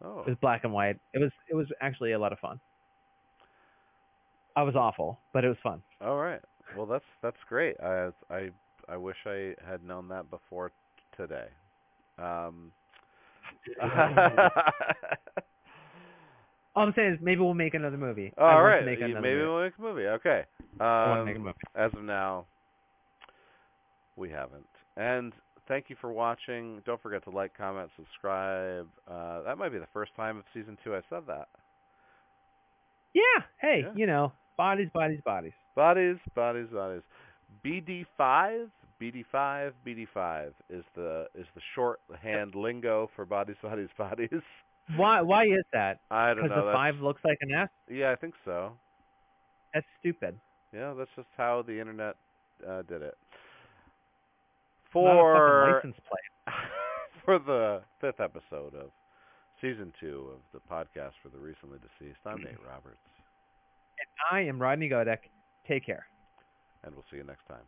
Oh. 0.04 0.22
It 0.22 0.28
was 0.28 0.38
black 0.42 0.64
and 0.64 0.74
white. 0.74 1.00
It 1.14 1.20
was 1.20 1.32
it 1.50 1.56
was 1.56 1.68
actually 1.82 2.12
a 2.14 2.20
lot 2.20 2.32
of 2.32 2.40
fun. 2.40 2.60
I 4.56 4.64
was 4.64 4.76
awful, 4.76 5.20
but 5.34 5.44
it 5.44 5.48
was 5.48 5.58
fun. 5.64 5.82
All 6.00 6.18
right. 6.18 6.42
Well, 6.78 6.86
that's 6.86 7.06
that's 7.22 7.38
great. 7.50 7.76
I 7.82 8.10
I 8.30 8.50
I 8.88 8.98
wish 8.98 9.18
I 9.26 9.56
had 9.68 9.84
known 9.84 10.08
that 10.10 10.30
before 10.30 10.70
t- 10.70 10.74
today. 11.18 11.48
Um. 12.18 12.72
All 16.76 16.88
I'm 16.88 16.94
saying 16.96 17.14
is 17.14 17.20
maybe 17.22 17.42
we'll 17.42 17.54
make 17.54 17.76
another 17.76 17.98
movie. 17.98 18.34
I 18.38 18.42
All 18.42 18.48
want 18.56 18.66
right. 18.66 18.80
to 18.80 18.86
make 18.86 19.00
another 19.00 19.22
Maybe 19.22 19.36
movie. 19.36 19.48
we'll 19.48 19.62
make 19.64 19.74
a 19.78 19.82
movie. 19.82 20.08
Okay. 20.08 20.44
I 20.80 21.08
want 21.08 21.18
to 21.18 21.20
Um, 21.22 21.26
make 21.28 21.36
a 21.36 21.40
movie. 21.40 21.58
as 21.76 21.94
of 21.94 22.04
now, 22.04 22.46
we 24.16 24.30
haven't. 24.32 24.66
And 24.98 25.34
thank 25.68 25.90
you 25.92 25.96
for 26.02 26.12
watching. 26.12 26.82
Don't 26.86 27.00
forget 27.02 27.24
to 27.26 27.30
like, 27.30 27.56
comment, 27.56 27.92
subscribe. 27.96 28.88
Uh, 29.08 29.44
that 29.44 29.58
might 29.60 29.70
be 29.72 29.78
the 29.78 29.86
first 29.94 30.16
time 30.16 30.38
of 30.38 30.46
season 30.54 30.76
two 30.84 30.96
I 30.96 31.02
said 31.12 31.24
that. 31.28 31.48
Yeah. 33.14 33.44
Hey, 33.62 33.82
Yeah. 33.86 33.94
you 33.96 34.08
know, 34.08 34.32
bodies, 34.58 34.90
bodies, 34.96 35.22
bodies. 35.24 35.54
Bodies, 35.76 36.18
bodies, 36.34 36.68
bodies. 36.74 37.02
BD5, 37.64 38.68
BD5, 39.12 39.72
BD5 39.86 40.48
is 40.70 40.84
the 40.96 41.26
is 41.36 41.46
the 41.56 41.62
shorthand 41.76 42.56
lingo 42.56 43.10
for 43.16 43.26
bodies, 43.26 43.58
bodies, 43.62 43.90
bodies. 43.98 44.30
Why? 44.96 45.22
Why 45.22 45.44
is 45.46 45.64
that? 45.74 46.00
I 46.12 46.28
don't 46.30 46.38
know. 46.38 46.44
Because 46.44 46.56
the 46.58 46.62
that's- 46.62 46.76
five 46.76 46.96
looks 47.02 47.22
like 47.26 47.38
an 47.42 47.52
S. 47.54 47.70
Yeah, 47.90 48.12
I 48.12 48.16
think 48.16 48.34
so. 48.46 48.74
That's 49.74 49.86
stupid. 50.00 50.40
Yeah, 50.74 50.94
that's 50.98 51.10
just 51.16 51.28
how 51.38 51.64
the 51.66 51.80
internet 51.80 52.16
uh, 52.68 52.82
did 52.84 53.02
it. 53.02 53.16
Not 54.96 55.02
a 55.02 55.16
fucking 55.16 55.22
For 55.24 55.74
license 55.76 55.96
plate. 56.08 56.56
for 57.26 57.40
the 57.40 57.82
fifth 58.00 58.20
episode 58.20 58.76
of 58.76 58.90
season 59.62 59.92
two 60.00 60.30
of 60.34 60.40
the 60.54 60.60
podcast 60.72 61.14
for 61.24 61.30
the 61.30 61.38
recently 61.40 61.80
deceased, 61.80 62.20
I'm 62.26 62.38
Nate 62.38 62.62
Roberts, 62.68 63.00
And 64.00 64.10
I 64.32 64.42
am 64.42 64.62
Rodney 64.62 64.90
Godek. 64.90 65.20
Take 65.68 65.86
care. 65.86 66.06
and 66.84 66.94
we'll 66.94 67.06
see 67.10 67.18
you 67.18 67.24
next 67.24 67.48
time. 67.48 67.64